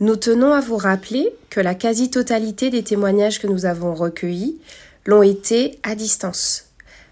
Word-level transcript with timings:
Nous 0.00 0.16
tenons 0.16 0.52
à 0.52 0.60
vous 0.60 0.76
rappeler 0.76 1.32
que 1.50 1.60
la 1.60 1.76
quasi-totalité 1.76 2.68
des 2.68 2.82
témoignages 2.82 3.38
que 3.38 3.46
nous 3.46 3.64
avons 3.64 3.94
recueillis 3.94 4.58
l'ont 5.06 5.22
été 5.22 5.78
à 5.84 5.94
distance. 5.94 6.64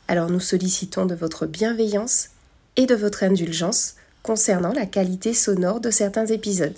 Alors 0.09 0.29
nous 0.29 0.41
sollicitons 0.41 1.07
de 1.07 1.15
votre 1.15 1.47
bienveillance 1.47 2.31
et 2.77 2.87
de 2.87 2.97
votre 2.97 3.23
indulgence 3.23 3.95
concernant 4.25 4.73
la 4.73 4.87
qualité 4.87 5.33
sonore 5.33 5.79
de 5.79 5.93
certains 5.93 6.27
épisodes. 6.27 6.77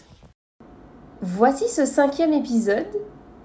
Voici 1.23 1.69
ce 1.69 1.87
cinquième 1.87 2.35
épisode 2.35 2.85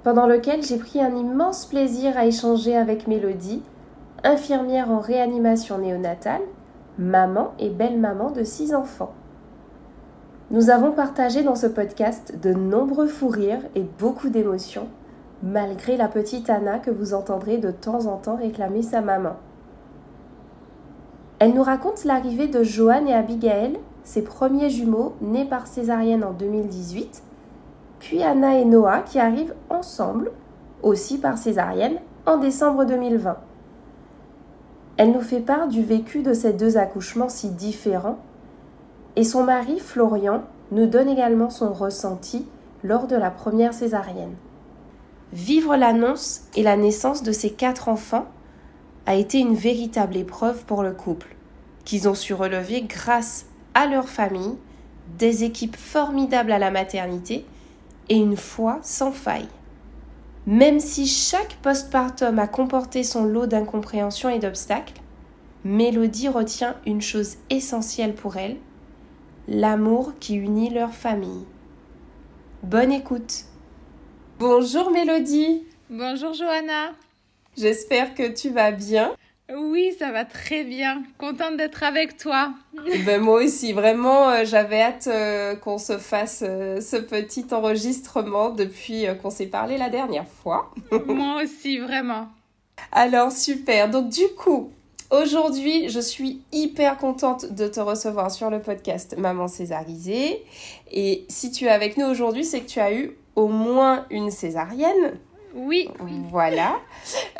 pendant 0.04 0.28
lequel 0.28 0.62
j'ai 0.62 0.78
pris 0.78 1.02
un 1.02 1.16
immense 1.16 1.66
plaisir 1.66 2.18
à 2.18 2.26
échanger 2.26 2.76
avec 2.76 3.08
Mélodie, 3.08 3.64
infirmière 4.26 4.92
en 4.92 5.00
réanimation 5.00 5.78
néonatale, 5.78 6.42
maman 6.98 7.54
et 7.58 7.70
belle-maman 7.70 8.32
de 8.32 8.44
six 8.44 8.74
enfants. 8.74 9.14
Nous 10.52 10.72
avons 10.72 10.92
partagé 10.92 11.44
dans 11.44 11.54
ce 11.54 11.68
podcast 11.68 12.34
de 12.42 12.56
nombreux 12.56 13.06
fous 13.06 13.28
rires 13.28 13.62
et 13.76 13.86
beaucoup 14.00 14.30
d'émotions, 14.30 14.88
malgré 15.44 15.96
la 15.96 16.08
petite 16.08 16.50
Anna 16.50 16.80
que 16.80 16.90
vous 16.90 17.14
entendrez 17.14 17.60
de 17.60 17.70
temps 17.70 18.08
en 18.08 18.18
temps 18.18 18.36
réclamer 18.36 18.82
sa 18.82 19.02
maman. 19.02 19.36
Elle 21.38 21.54
nous 21.54 21.62
raconte 21.62 22.04
l'arrivée 22.04 22.48
de 22.48 22.64
Joanne 22.64 23.08
et 23.08 23.14
Abigail, 23.14 23.78
ses 24.04 24.24
premiers 24.24 24.72
jumeaux 24.72 25.14
nés 25.22 25.46
par 25.46 25.68
césarienne 25.68 26.24
en 26.24 26.34
2018, 26.34 27.22
puis 28.00 28.24
Anna 28.24 28.58
et 28.58 28.66
Noah 28.66 29.02
qui 29.02 29.20
arrivent 29.20 29.54
ensemble, 29.70 30.32
aussi 30.82 31.20
par 31.20 31.38
césarienne, 31.38 32.00
en 32.26 32.38
décembre 32.38 32.86
2020. 32.86 33.38
Elle 34.98 35.12
nous 35.12 35.22
fait 35.22 35.42
part 35.42 35.68
du 35.68 35.84
vécu 35.84 36.24
de 36.24 36.34
ces 36.34 36.54
deux 36.54 36.76
accouchements 36.78 37.30
si 37.30 37.52
différents, 37.52 38.18
et 39.16 39.24
son 39.24 39.44
mari, 39.44 39.80
Florian, 39.80 40.44
nous 40.72 40.86
donne 40.86 41.10
également 41.10 41.50
son 41.50 41.74
ressenti 41.74 42.46
lors 42.84 43.08
de 43.08 43.16
la 43.16 43.32
première 43.32 43.74
césarienne. 43.74 44.36
Vivre 45.34 45.76
l'annonce 45.76 46.42
et 46.56 46.64
la 46.64 46.78
naissance 46.78 47.24
de 47.24 47.32
ces 47.32 47.52
quatre 47.52 47.90
enfants 47.90 48.26
a 49.06 49.16
été 49.16 49.40
une 49.40 49.56
véritable 49.56 50.18
épreuve 50.18 50.64
pour 50.66 50.84
le 50.84 50.92
couple, 50.92 51.36
qu'ils 51.86 52.08
ont 52.08 52.16
su 52.16 52.34
relever 52.34 52.82
grâce 52.82 53.46
à 53.74 53.86
leur 53.86 54.10
famille, 54.10 54.56
des 55.18 55.44
équipes 55.44 55.76
formidables 55.76 56.52
à 56.52 56.60
la 56.60 56.72
maternité 56.72 57.46
et 58.10 58.18
une 58.18 58.38
foi 58.38 58.80
sans 58.82 59.12
faille. 59.12 59.48
Même 60.46 60.80
si 60.80 61.06
chaque 61.06 61.58
postpartum 61.62 62.40
a 62.40 62.48
comporté 62.48 63.04
son 63.04 63.24
lot 63.26 63.46
d'incompréhensions 63.46 64.30
et 64.30 64.40
d'obstacles, 64.40 65.02
Mélodie 65.64 66.30
retient 66.30 66.76
une 66.86 67.02
chose 67.02 67.36
essentielle 67.50 68.16
pour 68.16 68.38
elle, 68.38 68.58
l'amour 69.50 70.14
qui 70.20 70.36
unit 70.36 70.70
leur 70.70 70.94
famille. 70.94 71.46
Bonne 72.62 72.92
écoute. 72.92 73.46
Bonjour 74.38 74.92
Mélodie. 74.92 75.64
Bonjour 75.90 76.34
Johanna. 76.34 76.92
J'espère 77.58 78.14
que 78.14 78.32
tu 78.32 78.50
vas 78.52 78.72
bien. 78.72 79.12
Oui, 79.52 79.92
ça 79.98 80.12
va 80.12 80.24
très 80.24 80.64
bien. 80.64 81.02
Contente 81.18 81.58
d'être 81.58 81.82
avec 81.82 82.16
toi. 82.18 82.54
Ben, 83.06 83.20
moi 83.20 83.44
aussi, 83.44 83.74
vraiment, 83.74 84.30
euh, 84.30 84.46
j'avais 84.46 84.82
hâte 84.82 85.08
euh, 85.08 85.56
qu'on 85.56 85.80
se 85.80 85.98
fasse 85.98 86.44
euh, 86.48 86.80
ce 86.80 86.98
petit 86.98 87.48
enregistrement 87.52 88.52
depuis 88.52 89.08
qu'on 89.20 89.32
s'est 89.32 89.48
parlé 89.48 89.78
la 89.78 89.90
dernière 89.90 90.28
fois. 90.28 90.72
moi 91.08 91.42
aussi, 91.42 91.80
vraiment. 91.80 92.28
Alors, 92.92 93.32
super. 93.32 93.90
Donc, 93.90 94.10
du 94.10 94.28
coup, 94.38 94.72
aujourd'hui, 95.10 95.90
je 95.90 96.00
suis 96.00 96.42
hyper 96.52 96.98
contente 96.98 97.54
de 97.54 97.68
te 97.68 97.80
recevoir 97.80 98.32
sur 98.32 98.50
le 98.50 98.60
podcast 98.60 99.16
Maman 99.18 99.48
Césarisée. 99.48 100.44
Et 100.92 101.26
si 101.30 101.52
tu 101.52 101.66
es 101.66 101.70
avec 101.70 101.98
nous 101.98 102.06
aujourd'hui, 102.06 102.46
c'est 102.46 102.62
que 102.62 102.68
tu 102.68 102.80
as 102.80 102.94
eu 102.94 103.18
au 103.36 103.48
moins 103.48 104.06
une 104.10 104.32
césarienne. 104.32 105.20
Oui. 105.60 105.90
Voilà. 106.30 106.80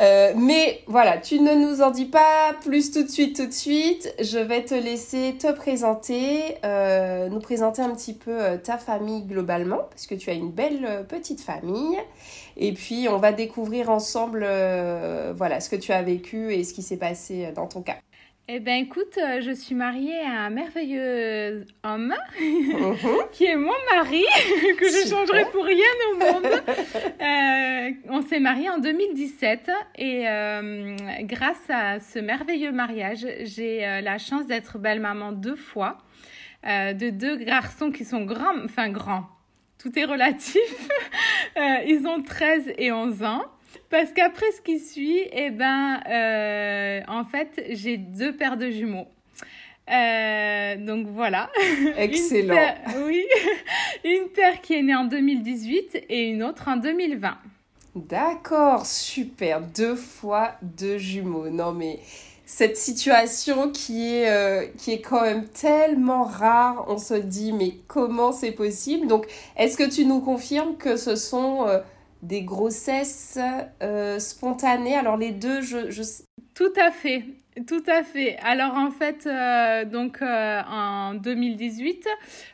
Euh, 0.02 0.34
mais 0.36 0.82
voilà, 0.88 1.18
tu 1.18 1.40
ne 1.40 1.54
nous 1.54 1.82
en 1.82 1.92
dis 1.92 2.06
pas 2.06 2.54
plus 2.62 2.92
tout 2.92 3.04
de 3.04 3.10
suite, 3.10 3.36
tout 3.36 3.46
de 3.46 3.54
suite. 3.54 4.14
Je 4.20 4.40
vais 4.40 4.64
te 4.66 4.74
laisser 4.74 5.36
te 5.40 5.52
présenter, 5.52 6.58
euh, 6.66 7.30
nous 7.30 7.40
présenter 7.40 7.82
un 7.82 7.92
petit 7.92 8.14
peu 8.14 8.32
euh, 8.32 8.58
ta 8.58 8.78
famille 8.78 9.24
globalement, 9.24 9.84
parce 9.90 10.06
que 10.06 10.16
tu 10.16 10.30
as 10.30 10.34
une 10.34 10.52
belle 10.52 11.06
petite 11.08 11.42
famille. 11.42 11.98
Et 12.58 12.74
puis, 12.74 13.08
on 13.10 13.18
va 13.18 13.32
découvrir 13.32 13.90
ensemble, 13.90 14.40
voilà, 15.36 15.60
ce 15.62 15.70
que 15.70 15.78
tu 15.78 15.94
as 15.94 16.02
vécu 16.02 16.54
et 16.54 16.64
ce 16.64 16.74
qui 16.74 16.82
s'est 16.82 16.98
passé 16.98 17.52
dans 17.56 17.68
ton 17.68 17.82
cas. 17.82 17.96
Eh 18.52 18.60
bien, 18.60 18.78
écoute, 18.78 19.16
euh, 19.20 19.42
je 19.42 19.52
suis 19.52 19.76
mariée 19.76 20.22
à 20.22 20.46
un 20.46 20.50
merveilleux 20.50 21.66
homme 21.84 22.16
mhm. 22.42 22.96
qui 23.32 23.46
est 23.46 23.56
mon 23.56 23.72
mari, 23.94 24.24
que 24.80 24.86
je 24.88 25.08
changerai 25.08 25.46
pour 25.52 25.64
rien 25.64 25.86
au 26.12 26.16
monde. 26.18 26.64
Euh, 27.22 27.92
on 28.10 28.24
s'est 28.24 28.40
mariés 28.40 28.72
en 28.72 28.80
2017 28.80 29.70
et 30.00 30.28
euh, 30.28 30.96
grâce 31.22 31.62
à 31.70 32.00
ce 32.00 32.18
merveilleux 32.18 32.72
mariage, 32.72 33.24
j'ai 33.44 33.82
la 34.02 34.18
chance 34.18 34.48
d'être 34.48 34.80
belle-maman 34.80 35.32
deux 35.32 35.56
fois 35.56 36.00
de 36.66 37.12
deux 37.12 37.36
garçons 37.36 37.92
qui 37.92 38.04
sont 38.04 38.26
grands, 38.26 38.66
enfin 38.66 38.90
grands. 38.90 39.30
Tout 39.78 39.98
est 40.00 40.06
relatif. 40.06 40.90
ils 41.86 42.08
ont 42.08 42.24
13 42.24 42.74
et 42.80 42.92
11 42.92 43.22
ans. 43.22 43.46
Parce 43.90 44.12
qu'après 44.12 44.52
ce 44.56 44.62
qui 44.62 44.80
suit, 44.80 45.22
eh 45.32 45.50
ben, 45.50 46.00
euh, 46.08 47.02
en 47.08 47.26
fait, 47.26 47.64
j'ai 47.72 47.98
deux 47.98 48.36
paires 48.36 48.58
de 48.58 48.70
jumeaux. 48.70 49.08
Euh, 49.90 50.76
donc 50.78 51.08
voilà. 51.08 51.50
Excellent. 51.98 52.76
oui, 53.06 53.26
une 54.04 54.30
paire 54.30 54.62
qui 54.62 54.76
est 54.76 54.84
née 54.84 54.96
en 54.96 55.06
2018 55.06 56.06
et 56.10 56.30
une 56.30 56.44
autre 56.44 56.68
en 56.68 56.78
2020. 56.78 57.38
D'accord, 57.96 58.86
super. 58.86 59.62
Deux 59.62 59.96
fois 59.96 60.52
deux 60.62 61.00
jumeaux. 61.00 61.50
Non 61.50 61.72
mais 61.72 62.00
cette 62.46 62.78
situation 62.78 63.72
qui 63.72 64.14
est, 64.14 64.30
euh, 64.30 64.68
qui 64.78 64.92
est 64.92 65.02
quand 65.02 65.22
même 65.22 65.48
tellement 65.48 66.24
rare, 66.24 66.86
on 66.88 67.00
se 67.00 67.16
dit 67.16 67.52
mais 67.52 67.74
comment 67.88 68.32
c'est 68.32 68.52
possible? 68.52 69.08
Donc 69.08 69.26
est-ce 69.58 69.76
que 69.76 69.90
tu 69.90 70.06
nous 70.06 70.20
confirmes 70.20 70.78
que 70.78 70.98
ce 70.98 71.16
sont 71.16 71.66
des 72.22 72.42
grossesses 72.42 73.40
euh, 73.82 74.20
spontanées. 74.20 74.96
Alors 74.96 75.18
les 75.18 75.32
deux, 75.32 75.62
je, 75.62 75.90
je... 75.90 76.04
Tout 76.54 76.74
à 76.80 76.92
fait, 76.92 77.24
tout 77.68 77.84
à 77.88 78.04
fait. 78.04 78.38
Alors 78.44 78.76
en 78.76 78.92
fait, 78.92 79.26
euh, 79.26 79.86
donc 79.86 80.22
euh, 80.22 80.62
en 80.70 81.14
2018, 81.14 82.08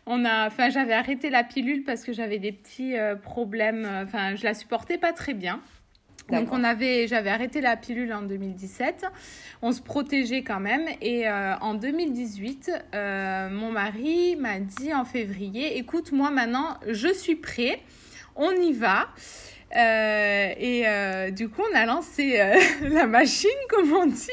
on 0.05 0.23
a, 0.25 0.47
enfin 0.47 0.69
j'avais 0.69 0.93
arrêté 0.93 1.29
la 1.29 1.43
pilule 1.43 1.83
parce 1.83 2.03
que 2.03 2.13
j'avais 2.13 2.37
des 2.37 2.51
petits 2.51 2.93
problèmes. 3.23 3.87
Enfin, 4.03 4.35
je 4.35 4.43
la 4.43 4.53
supportais 4.53 4.97
pas 4.97 5.13
très 5.13 5.33
bien. 5.33 5.61
Donc 6.31 6.51
on 6.51 6.63
avait, 6.63 7.07
j'avais 7.07 7.29
arrêté 7.29 7.61
la 7.61 7.77
pilule 7.77 8.11
en 8.11 8.23
2017. 8.23 9.05
On 9.61 9.71
se 9.71 9.81
protégeait 9.81 10.43
quand 10.43 10.59
même. 10.59 10.87
Et 11.01 11.29
en 11.29 11.75
2018, 11.75 12.71
mon 12.93 13.71
mari 13.71 14.35
m'a 14.35 14.59
dit 14.59 14.91
en 14.91 15.05
février, 15.05 15.77
écoute, 15.77 16.11
moi 16.11 16.31
maintenant, 16.31 16.77
je 16.87 17.13
suis 17.13 17.35
prêt. 17.35 17.79
On 18.35 18.51
y 18.51 18.73
va. 18.73 19.07
Euh, 19.75 20.53
et 20.57 20.83
euh, 20.87 21.31
du 21.31 21.49
coup, 21.49 21.61
on 21.69 21.75
a 21.75 21.85
lancé 21.85 22.39
euh, 22.39 22.55
la 22.89 23.07
machine, 23.07 23.49
comme 23.69 23.91
on 23.93 24.05
dit. 24.05 24.29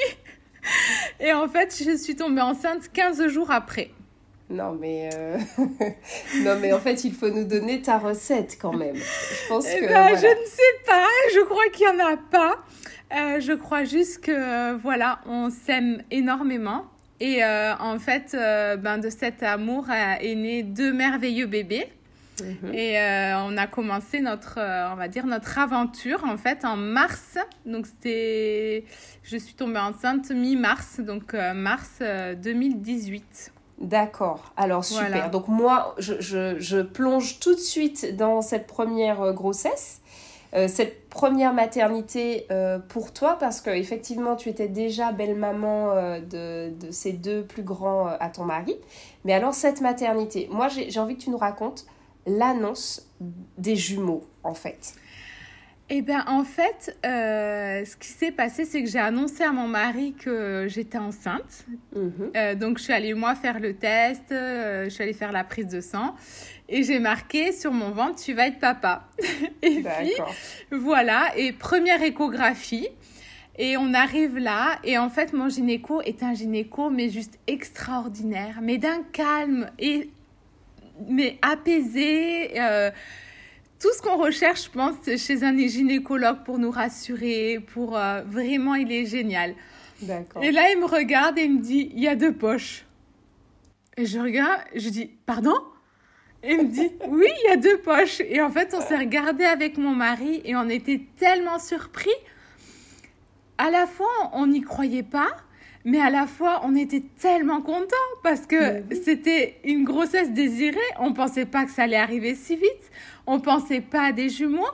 Et 1.19 1.33
en 1.33 1.49
fait, 1.49 1.83
je 1.85 1.97
suis 1.97 2.15
tombée 2.15 2.41
enceinte 2.41 2.91
15 2.93 3.27
jours 3.29 3.51
après. 3.51 3.91
Non, 4.49 4.77
mais, 4.79 5.09
non, 6.45 6.57
mais 6.61 6.73
en 6.73 6.79
fait, 6.79 7.05
il 7.05 7.15
faut 7.15 7.31
nous 7.31 7.45
donner 7.45 7.81
ta 7.81 7.99
recette 7.99 8.59
quand 8.61 8.75
même. 8.75 8.97
Je 8.97 9.49
pense 9.49 9.67
eh 9.67 9.81
que. 9.81 9.87
ben, 9.87 10.09
Je 10.09 10.27
ne 10.27 10.47
sais 10.47 10.85
pas, 10.87 11.07
je 11.35 11.41
crois 11.45 11.69
qu'il 11.73 11.87
n'y 11.87 12.03
en 12.03 12.07
a 12.07 12.17
pas. 12.17 12.59
Je 13.41 13.55
crois 13.55 13.85
juste 13.85 14.21
que, 14.21 14.77
voilà, 14.77 15.21
on 15.27 15.49
s'aime 15.49 16.03
énormément. 16.11 16.85
Et 17.19 17.43
en 17.43 17.99
fait, 17.99 18.37
ben, 18.79 18.99
de 18.99 19.09
cet 19.09 19.43
amour 19.43 19.87
est 19.91 20.35
né 20.35 20.63
deux 20.63 20.93
merveilleux 20.93 21.47
bébés. 21.47 21.91
Mhm. 22.43 22.75
Et 22.75 22.97
on 23.37 23.57
a 23.57 23.67
commencé 23.67 24.21
notre, 24.21 24.59
on 24.59 24.97
va 24.97 25.09
dire, 25.09 25.27
notre 25.27 25.59
aventure 25.59 26.25
en 26.25 26.37
fait 26.37 26.65
en 26.65 26.77
mars. 26.77 27.39
Donc 27.67 27.87
c'était, 27.87 28.85
je 29.23 29.37
suis 29.37 29.55
tombée 29.55 29.79
enceinte 29.79 30.31
mi-mars, 30.31 31.01
donc 31.01 31.35
mars 31.35 32.01
2018. 32.01 33.53
D'accord, 33.83 34.53
alors 34.57 34.85
super. 34.85 35.29
Donc 35.31 35.49
moi, 35.49 35.97
je, 35.99 36.15
je, 36.21 36.59
je, 36.61 36.79
plonge 36.79 37.41
tout 37.41 37.55
de 37.55 37.61
suite 37.61 38.17
dans 38.17 38.41
cette 38.41 38.69
première 38.69 39.21
euh, 39.21 39.33
grossesse, 39.33 40.01
euh, 40.55 40.69
cette 40.69 41.09
première 41.09 41.53
maternité 41.53 42.47
euh, 42.53 42.79
pour 42.79 43.13
toi, 43.13 43.37
parce 43.41 43.61
que 43.61 43.71
effectivement, 43.71 44.37
tu 44.37 44.51
étais 44.51 44.69
déjà 44.69 45.11
belle-maman 45.11 46.21
de, 46.21 46.71
de, 46.71 46.91
ces 46.93 47.13
deux 47.13 47.43
plus 47.43 47.65
grands 47.65 48.07
à 48.07 48.29
ton 48.29 48.45
mari. 48.45 48.77
Mais 49.25 49.33
alors 49.33 49.53
cette 49.53 49.81
maternité, 49.81 50.49
moi 50.53 50.69
j'ai 50.69 51.01
envie 51.01 51.17
que 51.17 51.23
tu 51.23 51.31
nous 51.31 51.39
racontes 51.39 51.85
l'annonce 52.27 53.07
des 53.59 53.77
jumeaux, 53.77 54.25
en 54.43 54.55
fait. 54.55 54.95
Eh 55.95 56.01
bien, 56.01 56.25
en 56.27 56.43
fait, 56.43 56.97
euh, 57.05 57.85
ce 57.85 57.97
qui 57.97 58.09
s'est 58.09 58.31
passé, 58.31 58.65
c'est 58.65 58.83
que 58.83 58.89
j'ai 58.89 58.99
annoncé 58.99 59.43
à 59.43 59.53
mon 59.53 59.69
mari 59.69 60.15
que 60.15 60.67
j'étais 60.67 60.97
enceinte. 60.97 61.67
Mhm. 61.95 62.31
Euh, 62.35 62.55
donc, 62.55 62.79
je 62.79 62.85
suis 62.85 62.93
allée, 62.95 63.13
moi, 63.13 63.35
faire 63.35 63.61
le 63.61 63.75
test, 63.75 64.33
euh, 64.33 64.85
je 64.85 64.89
suis 64.89 65.03
allée 65.03 65.13
faire 65.13 65.33
la 65.33 65.45
prise 65.45 65.67
de 65.67 65.83
sang. 65.83 66.15
Et 66.69 66.83
j'ai 66.83 66.99
marqué 66.99 67.53
sur 67.53 67.73
mon 67.73 67.91
ventre, 67.91 68.23
tu 68.23 68.33
vas 68.33 68.47
être 68.47 68.59
papa. 68.59 69.07
et 69.63 69.83
puis, 69.83 70.15
voilà. 70.71 71.37
Et 71.37 71.53
première 71.53 72.03
échographie. 72.03 72.89
Et 73.59 73.77
on 73.77 73.93
arrive 73.93 74.39
là. 74.39 74.79
Et 74.85 74.97
en 74.97 75.11
fait, 75.11 75.35
mon 75.35 75.51
gynéco 75.51 76.01
est 76.01 76.23
un 76.23 76.33
gynéco, 76.33 76.89
mais 76.89 77.11
juste 77.11 77.39
extraordinaire. 77.47 78.61
Mais 78.63 78.79
d'un 78.79 79.03
calme 79.13 79.71
et 79.79 80.09
mais 81.09 81.39
apaisé 81.43 82.59
tout 83.83 83.93
ce 83.93 84.01
qu'on 84.01 84.17
recherche, 84.17 84.67
je 84.67 84.71
pense, 84.71 84.95
chez 85.17 85.43
un 85.43 85.57
gynécologue 85.67 86.45
pour 86.45 86.59
nous 86.61 86.71
rassurer, 86.71 87.59
pour 87.75 87.99
euh, 87.99 88.23
vraiment, 88.23 88.77
il 88.77 88.93
est 88.93 89.07
génial. 89.07 89.57
D'accord. 90.01 90.43
Et 90.45 90.53
là, 90.53 90.71
il 90.71 90.79
me 90.79 90.87
regarde 90.87 91.37
et 91.37 91.43
il 91.43 91.55
me 91.55 91.61
dit, 91.61 91.91
il 91.93 92.01
y 92.01 92.07
a 92.07 92.15
deux 92.15 92.33
poches. 92.33 92.85
Et 93.97 94.07
je 94.07 94.21
regarde, 94.21 94.61
je 94.77 94.89
dis, 94.89 95.11
pardon? 95.27 95.57
Et 96.45 96.53
il 96.53 96.59
me 96.59 96.71
dit, 96.71 96.93
oui, 97.09 97.27
il 97.45 97.51
y 97.51 97.53
a 97.53 97.57
deux 97.57 97.79
poches. 97.79 98.21
Et 98.21 98.41
en 98.41 98.51
fait, 98.51 98.73
on 98.73 98.81
s'est 98.81 98.97
regardé 98.97 99.45
avec 99.45 99.77
mon 99.79 99.95
mari 99.97 100.43
et 100.45 100.55
on 100.55 100.69
était 100.69 101.03
tellement 101.19 101.59
surpris. 101.59 102.11
À 103.59 103.69
la 103.69 103.89
fois, 103.89 104.31
on 104.33 104.47
n'y 104.47 104.61
croyait 104.61 105.03
pas, 105.03 105.37
mais 105.85 106.01
à 106.01 106.11
la 106.11 106.27
fois, 106.27 106.61
on 106.65 106.77
était 106.77 107.03
tellement 107.19 107.61
contents 107.61 107.97
parce 108.23 108.47
que 108.47 108.83
c'était 109.05 109.57
une 109.65 109.85
grossesse 109.85 110.31
désirée. 110.31 110.79
On 111.01 111.13
pensait 111.13 111.47
pas 111.47 111.65
que 111.65 111.71
ça 111.71 111.83
allait 111.83 111.97
arriver 111.97 112.35
si 112.35 112.57
vite. 112.57 112.91
On 113.27 113.41
pensait 113.41 113.81
pas 113.81 114.07
à 114.07 114.13
des 114.13 114.29
jumeaux. 114.29 114.65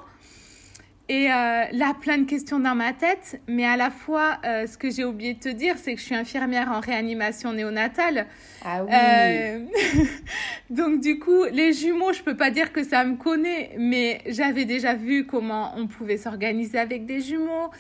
Et 1.10 1.32
euh, 1.32 1.64
là, 1.72 1.94
plein 1.98 2.18
de 2.18 2.24
questions 2.24 2.60
dans 2.60 2.74
ma 2.74 2.92
tête, 2.92 3.40
mais 3.48 3.64
à 3.64 3.78
la 3.78 3.88
fois, 3.90 4.38
euh, 4.44 4.66
ce 4.66 4.76
que 4.76 4.90
j'ai 4.90 5.06
oublié 5.06 5.32
de 5.32 5.38
te 5.38 5.48
dire, 5.48 5.76
c'est 5.78 5.94
que 5.94 6.00
je 6.00 6.04
suis 6.04 6.14
infirmière 6.14 6.70
en 6.70 6.80
réanimation 6.80 7.54
néonatale. 7.54 8.26
Ah 8.62 8.84
oui. 8.84 8.90
Euh, 8.92 9.64
donc 10.70 11.00
du 11.00 11.18
coup, 11.18 11.44
les 11.50 11.72
jumeaux, 11.72 12.12
je 12.12 12.22
peux 12.22 12.36
pas 12.36 12.50
dire 12.50 12.74
que 12.74 12.84
ça 12.84 13.04
me 13.04 13.16
connaît, 13.16 13.70
mais 13.78 14.20
j'avais 14.26 14.66
déjà 14.66 14.94
vu 14.94 15.24
comment 15.24 15.72
on 15.76 15.86
pouvait 15.86 16.18
s'organiser 16.18 16.78
avec 16.78 17.06
des 17.06 17.20
jumeaux, 17.20 17.70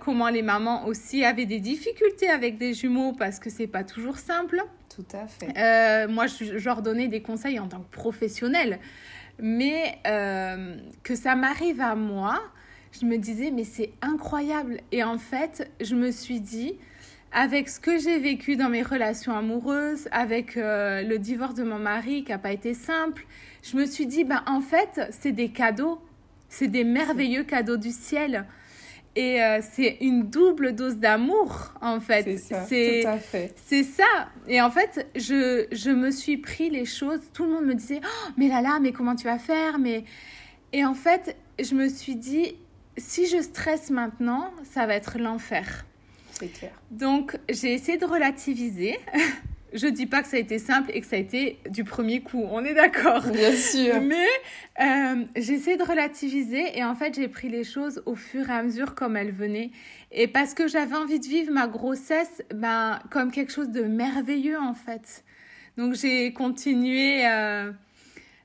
comment 0.00 0.28
les 0.28 0.42
mamans 0.42 0.84
aussi 0.84 1.24
avaient 1.24 1.46
des 1.46 1.60
difficultés 1.60 2.28
avec 2.28 2.58
des 2.58 2.74
jumeaux 2.74 3.14
parce 3.14 3.38
que 3.38 3.48
c'est 3.48 3.66
pas 3.66 3.84
toujours 3.84 4.18
simple. 4.18 4.62
Tout 4.94 5.06
à 5.16 5.26
fait. 5.26 6.06
moi, 6.08 6.26
je, 6.26 6.58
je 6.58 6.64
leur 6.66 6.82
donnais 6.82 7.08
des 7.08 7.22
conseils 7.22 7.58
en 7.58 7.66
tant 7.68 7.80
que 7.80 7.90
professionnelle 7.90 8.78
mais 9.40 10.00
que 11.02 11.14
ça 11.14 11.36
m'arrive 11.36 11.80
à 11.80 11.94
moi, 11.94 12.40
je 12.92 13.06
me 13.06 13.16
disais, 13.18 13.50
mais 13.50 13.64
c'est 13.64 13.92
incroyable. 14.02 14.80
Et 14.92 15.02
en 15.02 15.18
fait, 15.18 15.70
je 15.80 15.94
me 15.94 16.10
suis 16.10 16.40
dit, 16.40 16.76
avec 17.32 17.68
ce 17.68 17.78
que 17.78 17.98
j'ai 17.98 18.18
vécu 18.18 18.56
dans 18.56 18.68
mes 18.68 18.82
relations 18.82 19.36
amoureuses, 19.36 20.08
avec 20.10 20.56
euh, 20.56 21.02
le 21.02 21.18
divorce 21.18 21.54
de 21.54 21.64
mon 21.64 21.78
mari 21.78 22.24
qui 22.24 22.32
n'a 22.32 22.38
pas 22.38 22.52
été 22.52 22.74
simple, 22.74 23.26
je 23.62 23.76
me 23.76 23.86
suis 23.86 24.06
dit, 24.06 24.24
ben, 24.24 24.42
en 24.46 24.60
fait, 24.60 25.00
c'est 25.10 25.32
des 25.32 25.50
cadeaux. 25.50 26.00
C'est 26.48 26.68
des 26.68 26.84
merveilleux 26.84 27.44
cadeaux 27.44 27.76
du 27.76 27.90
ciel. 27.90 28.46
Et 29.14 29.42
euh, 29.42 29.60
c'est 29.60 29.98
une 30.00 30.30
double 30.30 30.74
dose 30.74 30.96
d'amour, 30.96 31.74
en 31.82 32.00
fait. 32.00 32.22
C'est 32.22 32.38
ça, 32.38 32.62
tout 32.62 33.08
à 33.08 33.18
fait. 33.18 33.54
C'est 33.66 33.82
ça. 33.82 34.28
Et 34.46 34.62
en 34.62 34.70
fait, 34.70 35.08
je, 35.16 35.66
je 35.72 35.90
me 35.90 36.10
suis 36.10 36.38
pris 36.38 36.70
les 36.70 36.84
choses. 36.84 37.20
Tout 37.34 37.44
le 37.44 37.50
monde 37.50 37.66
me 37.66 37.74
disait, 37.74 38.00
oh, 38.02 38.30
mais 38.36 38.48
là 38.48 38.62
là, 38.62 38.78
mais 38.80 38.92
comment 38.92 39.16
tu 39.16 39.24
vas 39.24 39.38
faire? 39.38 39.78
Mais... 39.78 40.04
Et 40.72 40.84
en 40.84 40.94
fait, 40.94 41.36
je 41.60 41.74
me 41.74 41.88
suis 41.88 42.16
dit, 42.16 42.54
si 42.98 43.26
je 43.26 43.40
stresse 43.40 43.90
maintenant, 43.90 44.52
ça 44.64 44.86
va 44.86 44.94
être 44.94 45.18
l'enfer. 45.18 45.86
C'est 46.32 46.48
clair. 46.48 46.72
Donc, 46.90 47.36
j'ai 47.48 47.72
essayé 47.72 47.98
de 47.98 48.04
relativiser. 48.04 48.98
je 49.72 49.86
dis 49.86 50.06
pas 50.06 50.22
que 50.22 50.28
ça 50.28 50.36
a 50.36 50.40
été 50.40 50.58
simple 50.58 50.90
et 50.94 51.00
que 51.00 51.06
ça 51.06 51.16
a 51.16 51.18
été 51.18 51.58
du 51.68 51.84
premier 51.84 52.20
coup, 52.20 52.44
on 52.50 52.64
est 52.64 52.74
d'accord. 52.74 53.26
Bien 53.30 53.54
sûr. 53.54 54.00
Mais 54.00 54.26
euh, 54.80 55.24
j'ai 55.36 55.54
essayé 55.54 55.76
de 55.76 55.82
relativiser 55.82 56.78
et 56.78 56.84
en 56.84 56.94
fait 56.94 57.14
j'ai 57.14 57.28
pris 57.28 57.48
les 57.48 57.64
choses 57.64 58.02
au 58.06 58.14
fur 58.14 58.48
et 58.48 58.52
à 58.52 58.62
mesure 58.62 58.94
comme 58.94 59.16
elles 59.16 59.32
venaient. 59.32 59.70
Et 60.10 60.26
parce 60.26 60.54
que 60.54 60.68
j'avais 60.68 60.96
envie 60.96 61.20
de 61.20 61.26
vivre 61.26 61.52
ma 61.52 61.66
grossesse 61.66 62.42
ben, 62.54 62.98
comme 63.10 63.30
quelque 63.30 63.52
chose 63.52 63.68
de 63.68 63.82
merveilleux 63.82 64.58
en 64.58 64.74
fait. 64.74 65.24
Donc 65.76 65.94
j'ai 65.94 66.32
continué, 66.32 67.26
euh, 67.26 67.70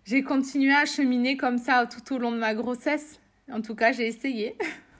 j'ai 0.05 0.23
continué 0.23 0.73
à 0.73 0.85
cheminer 0.85 1.37
comme 1.37 1.57
ça 1.57 1.87
tout 1.87 2.13
au 2.13 2.17
long 2.17 2.31
de 2.31 2.37
ma 2.37 2.53
grossesse. 2.53 3.19
En 3.51 3.61
tout 3.61 3.75
cas, 3.75 3.91
j'ai 3.91 4.07
essayé. 4.07 4.57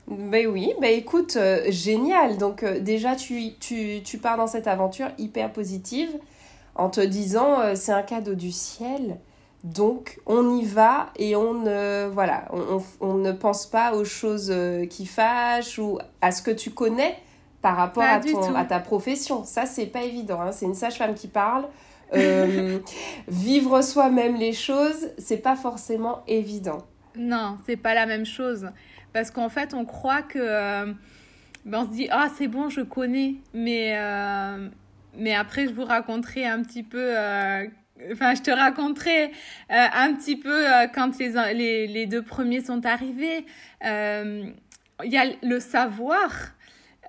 Ben 0.07 0.47
oui, 0.47 0.73
ben 0.81 0.93
écoute, 0.93 1.37
euh, 1.37 1.63
génial. 1.69 2.37
Donc 2.37 2.63
euh, 2.63 2.79
déjà, 2.79 3.15
tu, 3.15 3.53
tu, 3.59 4.01
tu, 4.03 4.17
pars 4.17 4.37
dans 4.37 4.47
cette 4.47 4.67
aventure 4.67 5.07
hyper 5.17 5.51
positive 5.51 6.09
en 6.75 6.89
te 6.89 6.99
disant 6.99 7.61
euh, 7.61 7.75
c'est 7.75 7.93
un 7.93 8.01
cadeau 8.01 8.35
du 8.35 8.51
ciel. 8.51 9.19
Donc 9.63 10.19
on 10.25 10.57
y 10.57 10.65
va 10.65 11.09
et 11.15 11.37
on 11.37 11.53
ne, 11.53 12.09
voilà, 12.11 12.49
on, 12.51 12.83
on, 12.99 13.13
ne 13.13 13.31
pense 13.31 13.65
pas 13.65 13.93
aux 13.93 14.03
choses 14.03 14.53
qui 14.89 15.05
fâchent 15.05 15.79
ou 15.79 15.99
à 16.19 16.33
ce 16.33 16.41
que 16.41 16.51
tu 16.51 16.71
connais 16.71 17.15
par 17.61 17.77
rapport 17.77 18.03
à, 18.03 18.19
ton, 18.19 18.55
à 18.55 18.65
ta 18.65 18.79
profession. 18.79 19.45
Ça, 19.45 19.65
c'est 19.65 19.85
pas 19.85 20.03
évident. 20.03 20.41
Hein. 20.41 20.51
C'est 20.51 20.65
une 20.65 20.75
sage-femme 20.75 21.13
qui 21.13 21.29
parle. 21.29 21.65
vivre 23.27 23.81
soi-même 23.81 24.35
les 24.35 24.53
choses, 24.53 25.09
c'est 25.17 25.37
pas 25.37 25.55
forcément 25.55 26.23
évident. 26.27 26.79
Non, 27.15 27.57
c'est 27.65 27.77
pas 27.77 27.93
la 27.93 28.05
même 28.05 28.25
chose. 28.25 28.69
Parce 29.13 29.31
qu'en 29.31 29.49
fait, 29.49 29.73
on 29.73 29.85
croit 29.85 30.21
que. 30.21 30.39
Euh, 30.39 30.93
ben 31.65 31.79
on 31.79 31.85
se 31.85 31.95
dit, 31.95 32.07
ah, 32.11 32.27
c'est 32.35 32.47
bon, 32.47 32.69
je 32.69 32.81
connais. 32.81 33.35
Mais, 33.53 33.93
euh, 33.95 34.67
mais 35.15 35.33
après, 35.33 35.67
je 35.67 35.73
vous 35.73 35.85
raconterai 35.85 36.45
un 36.45 36.61
petit 36.63 36.83
peu. 36.83 37.17
Euh, 37.17 37.67
enfin, 38.11 38.33
je 38.35 38.41
te 38.41 38.51
raconterai 38.51 39.31
un 39.69 40.13
petit 40.13 40.35
peu 40.35 40.65
quand 40.93 41.17
les, 41.19 41.53
les, 41.53 41.87
les, 41.87 42.05
deux 42.05 42.23
premiers 42.23 42.61
sont 42.61 42.85
arrivés. 42.85 43.45
Il 43.83 45.11
y 45.11 45.17
a 45.17 45.25
le 45.41 45.59
savoir, 45.59 46.31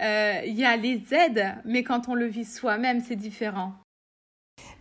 il 0.01 0.55
y 0.55 0.65
a 0.65 0.77
les 0.77 1.03
aides, 1.13 1.55
mais 1.65 1.83
quand 1.83 2.09
on 2.09 2.15
le 2.15 2.27
vit 2.27 2.45
soi-même, 2.45 3.01
c'est 3.01 3.17
différent. 3.17 3.75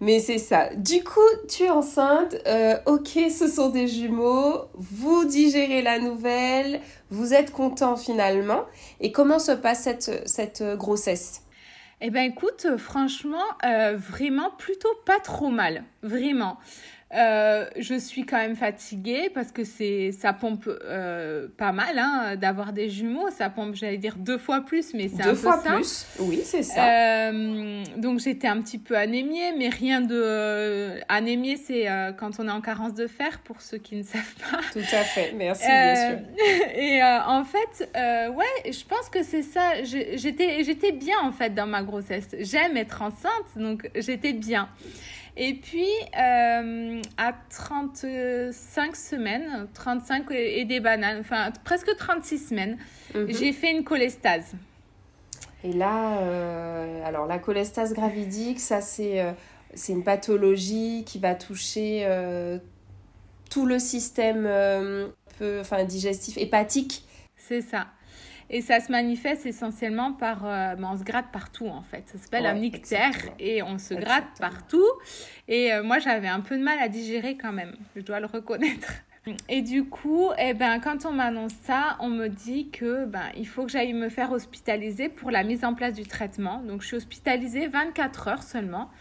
Mais 0.04 0.20
c'est 0.20 0.38
ça. 0.38 0.68
Du 0.76 1.02
coup, 1.02 1.22
tu 1.48 1.64
es 1.64 1.70
enceinte. 1.70 2.36
Euh, 2.46 2.76
ok, 2.88 3.08
ce 3.32 3.48
sont 3.48 3.70
des 3.70 3.88
jumeaux. 3.88 4.66
Vous 4.74 5.24
digérez 5.24 5.82
la 5.82 5.98
nouvelle. 5.98 6.82
Vous 7.10 7.34
êtes 7.34 7.52
content 7.52 7.96
finalement. 7.96 8.66
Et 9.00 9.14
comment 9.14 9.40
se 9.40 9.54
passe 9.54 9.84
cette, 9.84 10.28
cette 10.28 10.62
grossesse? 10.76 11.44
Eh 12.02 12.10
bien, 12.10 12.24
écoute, 12.24 12.68
franchement, 12.78 13.46
euh, 13.64 13.96
vraiment 13.96 14.52
plutôt 14.58 14.94
pas 15.06 15.22
trop 15.22 15.48
mal. 15.48 15.86
Vraiment. 16.02 16.58
Euh, 17.14 17.66
je 17.78 17.94
suis 17.96 18.26
quand 18.26 18.38
même 18.38 18.56
fatiguée 18.56 19.30
parce 19.32 19.52
que 19.52 19.64
c'est 19.64 20.12
ça 20.12 20.34
pompe 20.34 20.68
euh, 20.68 21.48
pas 21.58 21.72
mal 21.72 22.00
hein, 22.00 22.36
d'avoir 22.36 22.74
des 22.74 22.90
jumeaux. 22.90 23.30
Ça 23.30 23.50
pompe, 23.50 23.76
j'allais 23.76 23.98
dire 23.98 24.16
deux 24.18 24.40
fois 24.40 24.62
plus, 24.62 24.94
mais 24.94 25.10
c'est 25.10 25.22
un 25.22 25.30
peu 25.30 25.36
fois 25.36 25.62
plus. 25.62 26.08
Oui, 26.20 26.42
c'est 26.44 26.64
ça. 26.64 27.30
Euh, 27.30 27.84
donc 27.98 28.20
j'étais 28.20 28.48
un 28.48 28.60
petit 28.62 28.80
peu 28.80 28.98
anémiée, 28.98 29.54
mais 29.58 29.70
rien 29.70 30.02
de 30.02 31.00
anémiée, 31.08 31.58
c'est 31.58 31.88
quand 32.18 32.40
on 32.40 32.48
est 32.48 32.52
en 32.52 32.62
carence 32.62 32.96
de 32.96 33.06
fer 33.06 33.40
pour 33.44 33.62
ceux 33.62 33.78
qui 33.78 33.96
ne 33.96 34.04
savent 34.04 34.36
pas. 34.50 34.60
Tout 34.72 34.80
à 34.80 35.04
fait. 35.04 35.34
Merci 35.36 35.68
bien 35.68 35.96
sûr. 35.96 36.20
Et 36.76 37.04
en 37.04 37.44
fait, 37.44 37.92
ouais, 37.96 38.72
je 38.72 38.86
pense 38.86 39.10
que 39.10 39.24
c'est 39.24 39.44
ça. 39.44 39.84
J'étais 39.84 40.64
j'étais 40.64 40.92
bien 40.92 41.18
en 41.22 41.32
fait 41.32 41.54
dans 41.54 41.68
ma 41.68 41.84
grossesse. 41.84 42.30
J'aime 42.40 42.76
être 42.78 43.02
enceinte, 43.04 43.56
donc 43.56 43.90
j'étais 43.96 44.34
bien. 44.34 44.68
Et 45.36 45.56
puis, 45.56 45.90
euh, 46.18 47.02
à 47.18 47.34
35 47.50 48.96
semaines, 48.96 49.68
35 49.74 50.30
et, 50.32 50.66
des 50.66 50.80
bananes, 50.80 51.20
enfin 51.22 51.52
presque 51.64 51.90
36 51.98 52.50
semaines, 52.50 52.78
mhm. 53.16 53.34
j'ai 53.34 53.52
fait 53.52 53.72
une 53.72 53.84
cholestase. 53.84 54.54
Et 55.64 55.74
là, 55.74 56.20
euh, 56.20 57.06
alors 57.06 57.26
la 57.26 57.40
cholestase 57.40 57.94
gravidique, 57.94 58.60
ça 58.60 58.82
c'est 58.82 59.22
euh, 59.22 59.32
c'est 59.74 59.94
une 59.94 60.04
pathologie 60.04 61.04
qui 61.04 61.18
va 61.18 61.34
toucher 61.34 62.08
tout 63.50 63.66
le 63.66 63.80
système 63.80 64.44
peu, 65.40 65.60
enfin, 65.60 65.84
digestif, 65.84 66.38
hépatique. 66.38 67.04
C'est 67.36 67.62
ça. 67.62 67.88
Et 68.56 68.62
ça 68.62 68.80
se 68.80 68.92
manifeste 68.92 69.48
essentiellement 69.48 70.14
par. 70.14 70.46
Euh, 70.46 70.76
ben, 70.76 70.92
on 70.94 70.98
se 70.98 71.04
gratte 71.04 71.32
partout 71.34 71.68
en 71.68 71.82
fait. 71.82 72.04
Ça 72.08 72.20
s'appelle 72.20 72.46
un 72.46 72.62
ictère 72.62 73.16
et 73.40 73.64
on 73.64 73.80
se 73.80 73.96
gratte 73.96 74.28
partout. 74.40 74.86
Et 75.48 75.74
euh, 75.74 75.82
moi 75.82 75.98
j'avais 75.98 76.28
un 76.28 76.40
peu 76.40 76.56
de 76.56 76.64
mal 76.64 76.78
à 76.78 76.88
digérer 76.88 77.36
quand 77.36 77.52
même, 77.52 77.76
je 77.96 78.02
dois 78.02 78.20
le 78.20 78.28
reconnaître. 78.28 78.94
Et 79.50 79.64
du 79.64 79.86
coup, 79.86 80.30
eh 80.38 80.54
ben, 80.54 80.80
quand 80.80 81.06
on 81.06 81.14
m'annonce 81.14 81.54
ça, 81.64 81.98
on 82.00 82.10
me 82.10 82.28
dit 82.28 82.70
que 82.70 83.06
ben, 83.06 83.32
il 83.36 83.48
faut 83.48 83.66
que 83.66 83.72
j'aille 83.72 83.94
me 83.94 84.10
faire 84.10 84.32
hospitaliser 84.32 85.10
pour 85.10 85.32
la 85.32 85.44
mise 85.44 85.66
en 85.66 85.74
place 85.74 85.96
du 85.96 86.04
traitement. 86.04 86.60
Donc 86.60 86.84
je 86.84 86.88
suis 86.88 86.98
hospitalisée 86.98 87.66
24 87.66 88.28
heures 88.28 88.44
seulement. 88.44 88.92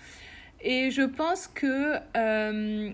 Et 0.62 0.90
je 0.90 1.02
pense 1.02 1.47
que 1.47 1.97
euh, 2.16 2.90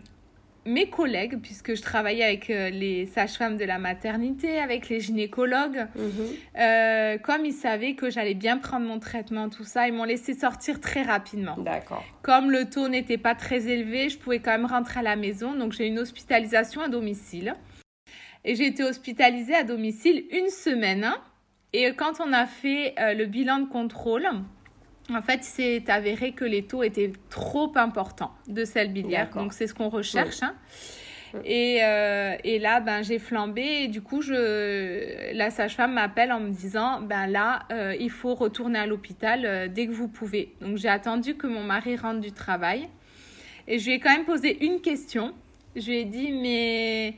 mes 0.68 0.90
collègues, 0.90 1.40
puisque 1.40 1.74
je 1.74 1.82
travaillais 1.82 2.24
avec 2.24 2.50
euh, 2.50 2.68
les 2.68 3.06
sages-femmes 3.06 3.56
de 3.56 3.64
la 3.64 3.78
maternité, 3.78 4.60
avec 4.60 4.88
les 4.88 5.00
gynécologues, 5.00 5.86
mhm. 5.96 6.10
euh, 6.60 7.18
comme 7.18 7.46
ils 7.46 7.54
savaient 7.54 7.94
que 7.94 8.10
j'allais 8.10 8.34
bien 8.34 8.58
prendre 8.58 8.86
mon 8.86 8.98
traitement, 8.98 9.48
tout 9.48 9.64
ça, 9.64 9.88
ils 9.88 9.94
m'ont 9.94 10.04
laissé 10.04 10.34
sortir 10.34 10.80
très 10.80 11.02
rapidement. 11.02 11.56
D'accord. 11.56 12.04
Comme 12.22 12.50
le 12.50 12.68
taux 12.68 12.88
n'était 12.88 13.18
pas 13.18 13.34
très 13.34 13.66
élevé, 13.66 14.10
je 14.10 14.18
pouvais 14.18 14.40
quand 14.40 14.50
même 14.50 14.66
rentrer 14.66 15.00
à 15.00 15.02
la 15.02 15.16
maison, 15.16 15.54
donc 15.54 15.72
j'ai 15.72 15.86
une 15.86 15.98
hospitalisation 15.98 16.82
à 16.82 16.88
domicile. 16.88 17.54
Et 18.44 18.54
j'ai 18.54 18.66
été 18.66 18.84
hospitalisée 18.84 19.54
à 19.54 19.64
domicile 19.64 20.24
une 20.30 20.50
semaine. 20.50 21.10
Et 21.72 21.92
quand 21.94 22.20
on 22.20 22.32
a 22.32 22.46
fait 22.46 22.94
euh, 22.98 23.14
le 23.14 23.26
bilan 23.26 23.60
de 23.60 23.68
contrôle, 23.68 24.26
en 25.14 25.22
fait, 25.22 25.42
c'est 25.42 25.88
avéré 25.88 26.32
que 26.32 26.44
les 26.44 26.64
taux 26.64 26.82
étaient 26.82 27.12
trop 27.30 27.72
importants 27.76 28.32
de 28.46 28.64
sel 28.64 28.92
biliaire. 28.92 29.30
Donc, 29.34 29.52
c'est 29.52 29.66
ce 29.66 29.74
qu'on 29.74 29.88
recherche. 29.88 30.42
Hein. 30.42 30.54
Et, 31.44 31.80
euh, 31.82 32.36
et, 32.44 32.58
là, 32.58 32.80
ben, 32.80 33.02
j'ai 33.02 33.18
flambé 33.18 33.62
et 33.62 33.88
du 33.88 34.00
coup, 34.00 34.22
je, 34.22 35.34
la 35.34 35.50
sage-femme 35.50 35.94
m'appelle 35.94 36.32
en 36.32 36.40
me 36.40 36.50
disant, 36.50 37.00
ben 37.00 37.26
là, 37.26 37.64
euh, 37.70 37.94
il 37.98 38.10
faut 38.10 38.34
retourner 38.34 38.78
à 38.78 38.86
l'hôpital 38.86 39.44
euh, 39.44 39.68
dès 39.68 39.86
que 39.86 39.92
vous 39.92 40.08
pouvez. 40.08 40.54
Donc, 40.60 40.78
j'ai 40.78 40.88
attendu 40.88 41.34
que 41.34 41.46
mon 41.46 41.62
mari 41.62 41.96
rentre 41.96 42.20
du 42.20 42.32
travail 42.32 42.88
et 43.66 43.78
je 43.78 43.86
lui 43.86 43.94
ai 43.94 44.00
quand 44.00 44.10
même 44.10 44.24
posé 44.24 44.64
une 44.64 44.80
question. 44.80 45.34
Je 45.76 45.86
lui 45.86 45.98
ai 45.98 46.04
dit, 46.04 46.32
mais 46.32 47.14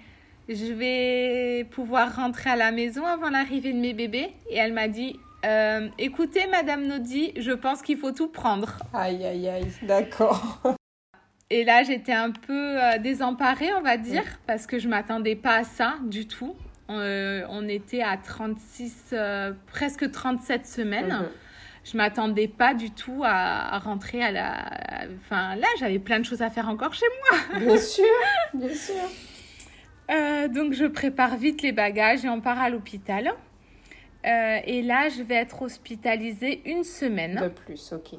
je 0.49 0.73
vais 0.73 1.65
pouvoir 1.71 2.17
rentrer 2.17 2.51
à 2.51 2.57
la 2.57 2.73
maison 2.73 3.07
avant 3.07 3.31
l'arrivée 3.31 3.73
de 3.73 3.79
mes 3.79 3.95
bébés? 3.95 4.31
Et 4.51 4.57
elle 4.57 4.73
m'a 4.73 4.89
dit, 4.89 5.19
euh, 5.45 5.89
écoutez, 5.99 6.47
Madame 6.49 6.87
Nodi, 6.87 7.33
je 7.37 7.53
pense 7.53 7.83
qu'il 7.83 7.97
faut 7.97 8.13
tout 8.13 8.29
prendre. 8.29 8.79
Aïe, 8.93 9.25
aïe, 9.25 9.49
aïe, 9.49 9.73
d'accord. 9.83 10.63
Et 11.51 11.65
là, 11.65 11.83
j'étais 11.83 12.13
un 12.13 12.31
peu 12.31 12.81
euh, 12.81 12.99
désemparée, 12.99 13.73
on 13.75 13.81
va 13.81 13.97
dire, 13.97 14.23
parce 14.47 14.67
que 14.67 14.79
je 14.79 14.87
m'attendais 14.87 15.35
pas 15.35 15.57
à 15.57 15.65
ça 15.65 15.95
du 16.05 16.29
tout. 16.29 16.55
Euh, 16.91 17.45
on 17.49 17.69
était 17.69 18.03
à 18.03 18.17
36, 18.17 19.15
presque 19.67 20.11
37 20.11 20.67
semaines. 20.67 21.09
Je 21.11 21.25
mhm. 21.25 21.31
Je 21.83 21.97
m'attendais 21.97 22.47
pas 22.47 22.75
du 22.75 22.91
tout 22.91 23.23
à, 23.25 23.79
rentrer 23.79 24.23
à 24.23 24.31
la. 24.31 24.71
Enfin, 25.23 25.57
là, 25.57 25.67
j'avais 25.79 25.99
plein 25.99 26.21
de 26.21 26.25
choses 26.25 26.43
à 26.43 26.51
faire 26.51 26.69
encore 26.69 26.93
chez 26.93 27.07
moi. 27.31 27.59
Bien 27.59 27.79
sûr, 27.79 28.05
bien 28.53 28.75
sûr. 28.75 30.51
donc, 30.51 30.75
je 30.75 30.85
prépare 30.85 31.37
vite 31.39 31.63
les 31.63 31.73
bagages 31.73 32.25
et 32.25 32.29
on 32.29 32.43
part 32.43 32.61
à 32.61 32.69
l'hôpital. 32.69 33.33
Euh, 34.27 34.59
et 34.65 34.83
là, 34.83 35.09
je 35.09 35.23
vais 35.23 35.37
être 35.37 35.63
hospitalisée 35.63 36.63
une 36.67 36.85
semaine. 36.85 37.41
De 37.43 37.49
plus, 37.49 37.93
ok. 37.93 38.19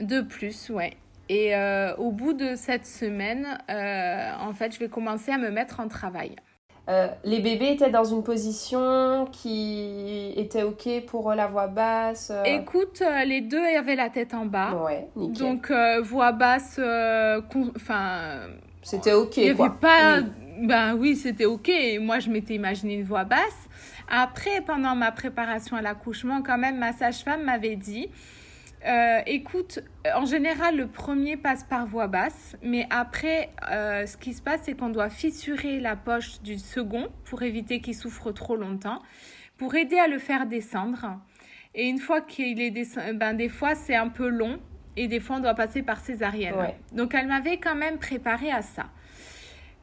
De 0.00 0.20
plus, 0.20 0.70
ouais. 0.70 0.94
Et 1.28 1.54
euh, 1.54 1.94
au 1.96 2.10
bout 2.10 2.32
de 2.32 2.54
cette 2.56 2.86
semaine, 2.86 3.58
euh, 3.70 4.30
en 4.40 4.52
fait, 4.54 4.74
je 4.74 4.78
vais 4.78 4.88
commencer 4.88 5.30
à 5.30 5.38
me 5.38 5.50
mettre 5.50 5.80
en 5.80 5.88
travail. 5.88 6.36
les 7.22 7.40
bébés 7.40 7.72
étaient 7.72 7.90
dans 7.90 8.04
une 8.04 8.22
position 8.22 9.26
qui 9.30 10.32
était 10.36 10.62
ok 10.62 11.04
pour 11.06 11.34
la 11.34 11.46
voix 11.46 11.66
basse 11.66 12.32
Écoute, 12.46 13.02
les 13.26 13.42
deux 13.42 13.62
avaient 13.76 13.96
la 13.96 14.08
tête 14.08 14.32
en 14.32 14.46
bas. 14.46 14.82
Ouais, 14.84 15.08
nickel. 15.14 15.38
Donc, 15.38 15.72
voix 16.02 16.32
basse, 16.32 16.80
enfin... 17.76 18.40
C'était 18.80 19.12
ok, 19.12 19.36
il 19.36 19.44
y 19.44 19.50
avait 19.50 19.68
pas... 19.80 20.20
Ben 20.60 20.94
oui, 20.94 21.14
c'était 21.14 21.44
ok. 21.44 21.70
Moi, 22.00 22.18
je 22.18 22.30
m'étais 22.30 22.54
imaginé 22.54 22.94
une 22.94 23.04
voix 23.04 23.24
basse. 23.24 23.67
Après, 24.10 24.60
pendant 24.62 24.94
ma 24.94 25.12
préparation 25.12 25.76
à 25.76 25.82
l'accouchement, 25.82 26.42
quand 26.42 26.58
même, 26.58 26.78
ma 26.78 26.92
sage-femme 26.92 27.44
m'avait 27.44 27.76
dit, 27.76 28.08
euh, 28.86 29.20
écoute, 29.26 29.80
en 30.14 30.24
général, 30.24 30.76
le 30.76 30.86
premier 30.86 31.36
passe 31.36 31.64
par 31.64 31.86
voix 31.86 32.06
basse, 32.06 32.56
mais 32.62 32.86
après, 32.90 33.50
euh, 33.70 34.06
ce 34.06 34.16
qui 34.16 34.32
se 34.32 34.40
passe, 34.40 34.62
c'est 34.64 34.78
qu'on 34.78 34.88
doit 34.88 35.10
fissurer 35.10 35.80
la 35.80 35.96
poche 35.96 36.40
du 36.42 36.58
second 36.58 37.08
pour 37.24 37.42
éviter 37.42 37.80
qu'il 37.80 37.94
souffre 37.94 38.30
trop 38.32 38.56
longtemps, 38.56 39.02
pour 39.56 39.74
aider 39.74 39.98
à 39.98 40.06
le 40.06 40.18
faire 40.18 40.46
descendre. 40.46 41.20
Et 41.74 41.88
une 41.88 41.98
fois 41.98 42.20
qu'il 42.20 42.60
est 42.60 42.70
descendu, 42.70 43.14
ben, 43.14 43.34
des 43.34 43.48
fois, 43.48 43.74
c'est 43.74 43.96
un 43.96 44.08
peu 44.08 44.28
long, 44.28 44.58
et 44.96 45.06
des 45.06 45.20
fois, 45.20 45.36
on 45.36 45.40
doit 45.40 45.54
passer 45.54 45.82
par 45.82 46.00
césarienne. 46.00 46.54
Donc, 46.92 47.14
elle 47.14 47.26
m'avait 47.26 47.58
quand 47.58 47.76
même 47.76 47.98
préparé 47.98 48.50
à 48.50 48.62
ça. 48.62 48.86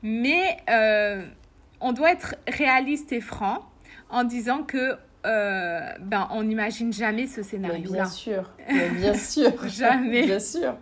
Mais 0.01 0.57
euh, 0.69 1.25
on 1.79 1.93
doit 1.93 2.11
être 2.11 2.35
réaliste 2.47 3.11
et 3.11 3.21
franc 3.21 3.69
en 4.15 4.23
disant 4.23 4.63
que 4.63 4.95
euh, 5.25 5.79
ben, 5.99 6.27
on 6.31 6.43
n'imagine 6.43 6.93
jamais 6.93 7.27
ce 7.27 7.43
scénario-là. 7.43 7.91
Bien 7.91 8.05
sûr, 8.05 8.49
bien 8.69 9.13
sûr. 9.15 9.67
jamais. 9.67 10.23
Bien 10.23 10.39
sûr. 10.39 10.75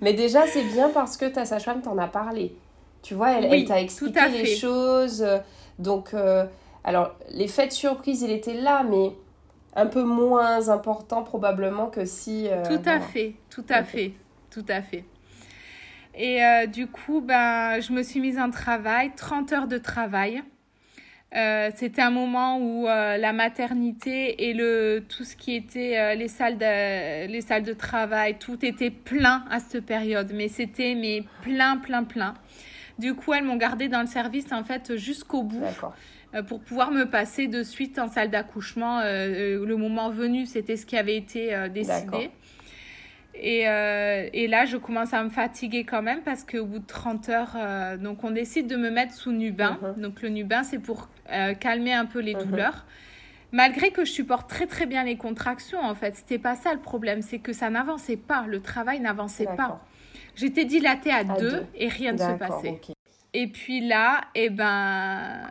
Mais 0.00 0.14
déjà, 0.14 0.46
c'est 0.46 0.64
bien 0.64 0.88
parce 0.88 1.16
que 1.16 1.26
ta 1.26 1.44
sage-femme 1.44 1.82
t'en 1.82 1.98
a 1.98 2.08
parlé. 2.08 2.56
Tu 3.02 3.14
vois, 3.14 3.32
elle, 3.32 3.64
t'a 3.66 3.80
expliqué 3.80 4.28
les 4.30 4.56
choses. 4.56 5.24
Donc, 5.78 6.14
euh, 6.14 6.46
alors, 6.82 7.14
l'effet 7.30 7.66
de 7.66 7.72
surprise, 7.72 8.22
il 8.22 8.30
était 8.30 8.54
là, 8.54 8.84
mais 8.88 9.12
un 9.76 9.86
peu 9.86 10.02
moins 10.02 10.68
important 10.68 11.22
probablement 11.22 11.88
que 11.88 12.04
si... 12.04 12.48
Euh, 12.48 12.62
tout 12.64 12.88
à 12.88 13.00
fait, 13.00 13.34
tout 13.50 13.64
à 13.68 13.84
fait, 13.84 14.12
tout 14.50 14.64
à 14.68 14.80
fait. 14.80 15.04
Et 16.14 16.40
du 16.68 16.86
coup, 16.86 17.20
ben, 17.20 17.80
je 17.80 17.92
me 17.92 18.02
suis 18.02 18.20
mise 18.20 18.38
en 18.38 18.50
travail, 18.50 19.12
30 19.16 19.52
heures 19.52 19.66
de 19.66 19.78
travail. 19.78 20.42
Euh, 21.34 21.70
c'était 21.74 22.02
un 22.02 22.10
moment 22.10 22.58
où 22.58 22.86
euh, 22.86 23.16
la 23.16 23.32
maternité 23.32 24.48
et 24.48 24.52
le 24.52 25.02
tout 25.08 25.24
ce 25.24 25.34
qui 25.34 25.54
était 25.54 25.98
euh, 25.98 26.14
les 26.14 26.28
salles 26.28 26.58
de 26.58 27.26
les 27.26 27.40
salles 27.40 27.62
de 27.62 27.72
travail 27.72 28.36
tout 28.38 28.62
était 28.64 28.90
plein 28.90 29.44
à 29.50 29.58
cette 29.58 29.86
période. 29.86 30.30
Mais 30.34 30.48
c'était 30.48 30.94
mais 30.94 31.24
plein 31.42 31.78
plein 31.78 32.04
plein. 32.04 32.34
Du 32.98 33.14
coup 33.14 33.32
elles 33.32 33.44
m'ont 33.44 33.56
gardé 33.56 33.88
dans 33.88 34.02
le 34.02 34.06
service 34.06 34.52
en 34.52 34.62
fait 34.62 34.96
jusqu'au 34.96 35.42
bout 35.42 35.64
pour 36.48 36.60
pouvoir 36.60 36.90
me 36.90 37.04
passer 37.04 37.46
de 37.46 37.62
suite 37.62 37.98
en 37.98 38.08
salle 38.08 38.30
d'accouchement. 38.30 39.00
Le 39.02 39.74
moment 39.74 40.10
venu 40.10 40.44
c'était 40.44 40.76
ce 40.76 40.84
qui 40.84 40.98
avait 40.98 41.16
été 41.16 41.56
décidé. 41.72 42.30
Et, 43.34 43.66
euh, 43.66 44.28
et, 44.32 44.46
là, 44.46 44.66
je 44.66 44.76
commence 44.76 45.14
à 45.14 45.24
me 45.24 45.30
fatiguer 45.30 45.84
quand 45.84 46.02
même 46.02 46.20
parce 46.22 46.44
qu'au 46.44 46.66
bout 46.66 46.80
de 46.80 46.86
30 46.86 47.28
heures, 47.30 47.56
euh, 47.56 47.96
donc 47.96 48.24
on 48.24 48.30
décide 48.30 48.66
de 48.66 48.76
me 48.76 48.90
mettre 48.90 49.14
sous 49.14 49.32
Nubin. 49.32 49.78
Uh-huh. 49.82 50.00
Donc 50.00 50.22
le 50.22 50.28
Nubin, 50.28 50.62
c'est 50.62 50.78
pour 50.78 51.08
euh, 51.30 51.54
calmer 51.54 51.92
un 51.92 52.06
peu 52.06 52.20
les 52.20 52.34
uh-huh. 52.34 52.44
douleurs. 52.44 52.86
Malgré 53.52 53.90
que 53.90 54.04
je 54.04 54.10
supporte 54.10 54.48
très 54.48 54.66
très 54.66 54.86
bien 54.86 55.04
les 55.04 55.16
contractions, 55.16 55.80
en 55.80 55.94
fait, 55.94 56.16
c'était 56.16 56.38
pas 56.38 56.54
ça 56.54 56.72
le 56.72 56.80
problème, 56.80 57.20
c'est 57.20 57.38
que 57.38 57.52
ça 57.52 57.68
n'avançait 57.68 58.16
pas, 58.16 58.46
le 58.46 58.62
travail 58.62 59.00
n'avançait 59.00 59.48
pas. 59.56 59.84
J'étais 60.34 60.64
dilatée 60.64 61.12
à, 61.12 61.24
deux, 61.24 61.66
et 61.74 61.88
rien 61.88 62.12
ne 62.12 62.18
se 62.18 62.38
passait. 62.38 62.80
Et 63.34 63.46
puis 63.46 63.86
là, 63.86 64.22
eh 64.34 64.48
ben, 64.48 65.48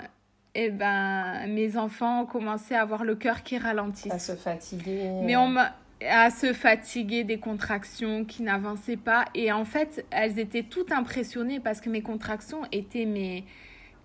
eh 0.55 0.69
ben, 0.71 1.47
mes 1.47 1.77
enfants 1.77 2.23
ont 2.23 2.25
commencé 2.25 2.73
à 2.73 2.81
avoir 2.81 3.03
le 3.03 3.15
cœur 3.15 3.43
qui 3.43 3.59
ralentit. 3.59 4.11
À 4.11 4.17
se 4.17 4.35
fatiguer. 4.35 5.11
Mais 5.23 5.35
on 5.35 5.47
m'a 5.47 5.75
à 6.09 6.31
se 6.31 6.53
fatiguer 6.53 7.23
des 7.23 7.37
contractions 7.37 8.25
qui 8.25 8.43
n'avançaient 8.43 8.97
pas. 8.97 9.25
Et 9.35 9.51
en 9.51 9.65
fait, 9.65 10.05
elles 10.09 10.39
étaient 10.39 10.63
toutes 10.63 10.91
impressionnées 10.91 11.59
parce 11.59 11.81
que 11.81 11.89
mes 11.89 12.01
contractions 12.01 12.61
étaient 12.71 13.05
mais, 13.05 13.43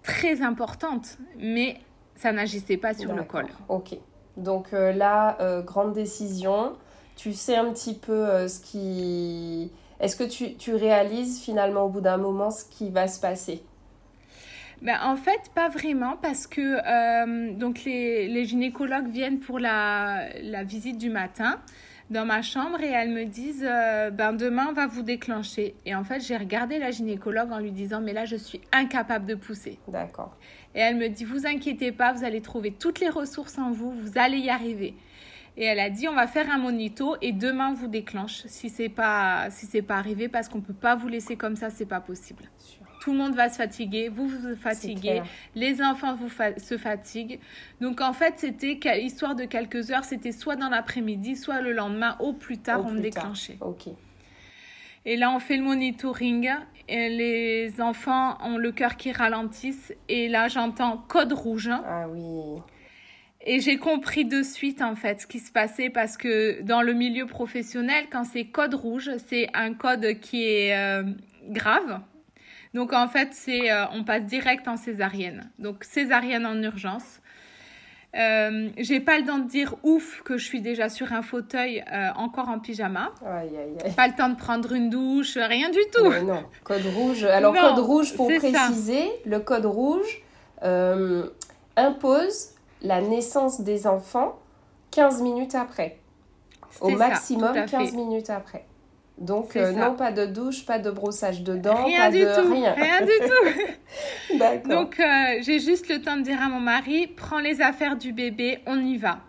très 0.06 0.40
importantes, 0.42 1.18
mais 1.38 1.80
ça 2.14 2.32
n'agissait 2.32 2.76
pas 2.76 2.94
sur 2.94 3.12
le 3.12 3.24
col. 3.24 3.46
Ok. 3.68 3.98
Donc 4.36 4.72
euh, 4.72 4.92
là, 4.92 5.36
euh, 5.40 5.62
grande 5.62 5.92
décision. 5.92 6.76
Tu 7.16 7.32
sais 7.32 7.56
un 7.56 7.72
petit 7.72 7.94
peu 7.94 8.12
euh, 8.12 8.48
ce 8.48 8.60
qui... 8.60 9.72
Est-ce 10.00 10.16
que 10.16 10.24
tu, 10.24 10.54
tu 10.54 10.74
réalises 10.74 11.40
finalement 11.40 11.84
au 11.84 11.88
bout 11.88 12.02
d'un 12.02 12.18
moment 12.18 12.50
ce 12.50 12.64
qui 12.64 12.90
va 12.90 13.08
se 13.08 13.18
passer? 13.18 13.62
Ben, 14.82 14.98
en 15.02 15.16
fait, 15.16 15.50
pas 15.54 15.70
vraiment, 15.70 16.18
parce 16.20 16.46
que 16.46 17.56
donc 17.56 17.84
les, 17.84 18.28
les 18.28 18.44
gynécologues 18.44 19.08
viennent 19.08 19.40
pour 19.40 19.58
la, 19.58 20.28
la 20.42 20.64
visite 20.64 20.98
du 20.98 21.08
matin. 21.08 21.58
Dans 22.10 22.24
ma 22.24 22.42
chambre 22.42 22.80
et 22.80 22.90
elles 22.90 23.10
me 23.10 23.24
disent 23.24 23.66
euh, 23.68 24.10
ben 24.10 24.32
demain 24.32 24.66
on 24.70 24.72
va 24.72 24.86
vous 24.86 25.02
déclencher. 25.02 25.74
Et 25.84 25.94
en 25.94 26.04
fait, 26.04 26.20
j'ai 26.20 26.36
regardé 26.36 26.78
la 26.78 26.90
gynécologue 26.90 27.50
en 27.50 27.58
lui 27.58 27.72
disant 27.72 28.00
mais 28.00 28.12
là 28.12 28.24
je 28.24 28.36
suis 28.36 28.60
incapable 28.72 29.26
de 29.26 29.34
pousser. 29.34 29.78
D'accord. 29.88 30.36
Et 30.74 30.80
elle 30.80 30.96
me 30.96 31.08
dit 31.08 31.24
vous 31.24 31.46
inquiétez 31.46 31.92
pas, 31.92 32.12
vous 32.12 32.24
allez 32.24 32.40
trouver 32.40 32.70
toutes 32.70 33.00
les 33.00 33.08
ressources 33.08 33.58
en 33.58 33.72
vous, 33.72 33.90
vous 33.90 34.12
allez 34.16 34.38
y 34.38 34.50
arriver. 34.50 34.94
Et 35.56 35.64
elle 35.64 35.80
a 35.80 35.90
dit 35.90 36.06
on 36.06 36.14
va 36.14 36.26
faire 36.26 36.50
un 36.50 36.58
monito 36.58 37.16
et 37.22 37.32
demain 37.32 37.70
on 37.70 37.74
vous 37.74 37.88
déclenche 37.88 38.42
si 38.46 38.68
c'est 38.68 38.90
pas 38.90 39.48
si 39.50 39.66
c'est 39.66 39.82
pas 39.82 39.96
arrivé 39.96 40.28
parce 40.28 40.48
qu'on 40.48 40.60
peut 40.60 40.74
pas 40.74 40.94
vous 40.94 41.08
laisser 41.08 41.36
comme 41.36 41.56
ça, 41.56 41.70
c'est 41.70 41.86
pas 41.86 42.00
possible. 42.00 42.44
Tout 43.06 43.12
le 43.12 43.18
monde 43.18 43.36
va 43.36 43.48
se 43.48 43.54
fatiguer, 43.54 44.08
vous 44.08 44.26
vous 44.26 44.56
fatiguez, 44.56 45.22
les 45.54 45.80
enfants 45.80 46.16
vous 46.16 46.28
se 46.56 46.76
fatiguent. 46.76 47.38
Donc 47.80 48.00
en 48.00 48.12
fait, 48.12 48.34
c'était 48.38 48.80
histoire 49.00 49.36
de 49.36 49.44
quelques 49.44 49.92
heures, 49.92 50.02
c'était 50.02 50.32
soit 50.32 50.56
dans 50.56 50.68
l'après-midi, 50.68 51.36
soit 51.36 51.60
le 51.60 51.72
lendemain, 51.72 52.16
au 52.18 52.32
plus 52.32 52.58
tard, 52.58 52.84
on 52.84 52.90
me 52.90 52.98
déclenchait. 52.98 53.58
Ok. 53.60 53.90
Et 55.04 55.16
là, 55.16 55.30
on 55.30 55.38
fait 55.38 55.56
le 55.56 55.62
monitoring. 55.62 56.50
Et 56.88 57.08
les 57.08 57.80
enfants 57.80 58.38
ont 58.42 58.58
le 58.58 58.72
cœur 58.72 58.96
qui 58.96 59.12
ralentisse. 59.12 59.94
Et 60.08 60.26
là, 60.26 60.48
j'entends 60.48 60.96
code 60.96 61.32
rouge. 61.32 61.70
Ah 61.70 62.08
oui. 62.08 62.60
Et 63.42 63.60
j'ai 63.60 63.76
compris 63.76 64.24
de 64.24 64.42
suite 64.42 64.82
en 64.82 64.96
fait 64.96 65.20
ce 65.20 65.28
qui 65.28 65.38
se 65.38 65.52
passait 65.52 65.90
parce 65.90 66.16
que 66.16 66.60
dans 66.62 66.82
le 66.82 66.92
milieu 66.92 67.26
professionnel, 67.26 68.06
quand 68.10 68.24
c'est 68.24 68.46
code 68.46 68.74
rouge, 68.74 69.12
c'est 69.28 69.48
un 69.54 69.74
code 69.74 70.18
qui 70.18 70.42
est 70.42 70.76
euh, 70.76 71.04
grave. 71.50 72.00
Donc 72.76 72.92
en 72.92 73.08
fait, 73.08 73.30
c'est 73.32 73.72
euh, 73.72 73.86
on 73.94 74.04
passe 74.04 74.24
direct 74.26 74.68
en 74.68 74.76
césarienne. 74.76 75.50
Donc 75.58 75.82
césarienne 75.82 76.44
en 76.44 76.62
urgence. 76.62 77.22
Euh, 78.14 78.68
j'ai 78.76 79.00
pas 79.00 79.18
le 79.18 79.24
temps 79.24 79.38
de 79.38 79.48
dire 79.48 79.74
ouf 79.82 80.20
que 80.22 80.36
je 80.36 80.44
suis 80.44 80.60
déjà 80.60 80.90
sur 80.90 81.14
un 81.14 81.22
fauteuil 81.22 81.82
euh, 81.90 82.10
encore 82.16 82.50
en 82.50 82.58
pyjama. 82.58 83.12
Aïe, 83.24 83.48
aïe, 83.48 83.76
aïe. 83.82 83.92
Pas 83.94 84.08
le 84.08 84.14
temps 84.14 84.28
de 84.28 84.36
prendre 84.36 84.72
une 84.72 84.90
douche, 84.90 85.38
rien 85.38 85.70
du 85.70 85.80
tout. 85.90 86.12
non, 86.22 86.44
code 86.64 86.84
rouge. 86.94 87.24
Alors 87.24 87.54
code 87.54 87.78
rouge 87.78 88.14
pour 88.14 88.26
préciser, 88.26 89.08
le 89.24 89.40
code 89.40 89.64
rouge 89.64 90.22
impose 91.76 92.50
la 92.82 93.00
naissance 93.00 93.62
des 93.62 93.86
enfants 93.86 94.38
15 94.90 95.22
minutes 95.22 95.54
après. 95.54 95.98
Au 96.82 96.90
maximum 96.90 97.54
15 97.64 97.94
minutes 97.94 98.28
après. 98.28 98.66
Donc, 99.18 99.56
euh, 99.56 99.72
non, 99.72 99.94
pas 99.94 100.12
de 100.12 100.26
douche, 100.26 100.66
pas 100.66 100.78
de 100.78 100.90
brossage 100.90 101.42
de 101.42 101.56
dents, 101.56 101.84
rien 101.84 102.00
pas 102.00 102.10
du 102.10 102.20
de 102.20 102.34
tout, 102.34 102.52
rien. 102.52 102.74
Rien 102.74 103.00
du 103.00 103.12
tout. 103.24 104.68
Donc, 104.68 105.00
euh, 105.00 105.38
j'ai 105.40 105.58
juste 105.58 105.88
le 105.88 106.02
temps 106.02 106.18
de 106.18 106.22
dire 106.22 106.40
à 106.42 106.48
mon 106.48 106.60
mari 106.60 107.06
prends 107.06 107.38
les 107.38 107.62
affaires 107.62 107.96
du 107.96 108.12
bébé, 108.12 108.58
on 108.66 108.78
y 108.78 108.98
va. 108.98 109.20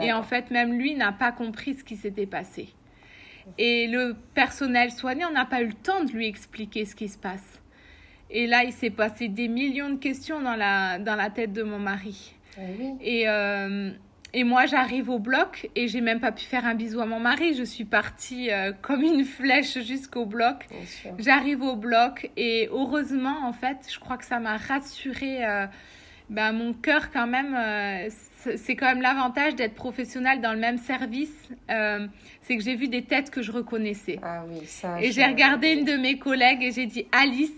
Et 0.00 0.12
en 0.12 0.22
fait, 0.22 0.50
même 0.50 0.74
lui 0.74 0.94
n'a 0.94 1.10
pas 1.10 1.32
compris 1.32 1.74
ce 1.74 1.82
qui 1.82 1.96
s'était 1.96 2.26
passé. 2.26 2.68
Et 3.58 3.88
le 3.88 4.14
personnel 4.34 4.92
soignant 4.92 5.30
n'a 5.30 5.46
pas 5.46 5.62
eu 5.62 5.66
le 5.66 5.72
temps 5.72 6.04
de 6.04 6.12
lui 6.12 6.28
expliquer 6.28 6.84
ce 6.84 6.94
qui 6.94 7.08
se 7.08 7.18
passe. 7.18 7.60
Et 8.30 8.46
là, 8.46 8.62
il 8.62 8.72
s'est 8.72 8.90
passé 8.90 9.26
des 9.26 9.48
millions 9.48 9.90
de 9.90 9.96
questions 9.96 10.40
dans 10.40 10.54
la, 10.54 10.98
dans 11.00 11.16
la 11.16 11.30
tête 11.30 11.52
de 11.52 11.62
mon 11.62 11.78
mari. 11.78 12.34
Ah 12.56 12.60
oui. 12.78 12.94
Et. 13.00 13.28
Euh, 13.28 13.90
et 14.32 14.44
moi, 14.44 14.66
j'arrive 14.66 15.10
au 15.10 15.18
bloc 15.18 15.68
et 15.74 15.88
j'ai 15.88 16.00
même 16.00 16.20
pas 16.20 16.32
pu 16.32 16.44
faire 16.44 16.64
un 16.64 16.74
bisou 16.74 17.00
à 17.00 17.06
mon 17.06 17.18
mari. 17.18 17.54
Je 17.54 17.64
suis 17.64 17.84
partie 17.84 18.50
euh, 18.50 18.72
comme 18.82 19.02
une 19.02 19.24
flèche 19.24 19.78
jusqu'au 19.80 20.24
bloc. 20.24 20.66
J'arrive 21.18 21.62
au 21.62 21.76
bloc 21.76 22.30
et 22.36 22.68
heureusement, 22.70 23.44
en 23.44 23.52
fait, 23.52 23.78
je 23.92 23.98
crois 23.98 24.16
que 24.16 24.24
ça 24.24 24.38
m'a 24.38 24.56
rassuré. 24.56 25.44
Euh, 25.44 25.66
ben, 26.28 26.52
mon 26.52 26.72
cœur, 26.74 27.10
quand 27.10 27.26
même, 27.26 27.56
euh, 27.56 28.08
c'est 28.54 28.76
quand 28.76 28.86
même 28.86 29.02
l'avantage 29.02 29.56
d'être 29.56 29.74
professionnel 29.74 30.40
dans 30.40 30.52
le 30.52 30.60
même 30.60 30.78
service. 30.78 31.50
c'est 31.68 32.56
que 32.56 32.62
j'ai 32.62 32.76
vu 32.76 32.86
des 32.86 33.02
têtes 33.02 33.30
que 33.30 33.42
je 33.42 33.50
reconnaissais. 33.50 34.20
Ah 34.22 34.44
oui, 34.48 34.64
ça. 34.64 35.02
Et 35.02 35.10
j'ai 35.10 35.24
regardé 35.24 35.72
une 35.72 35.84
de 35.84 35.96
mes 35.96 36.18
collègues 36.18 36.62
et 36.62 36.70
j'ai 36.70 36.86
dit 36.86 37.04
Alice, 37.10 37.50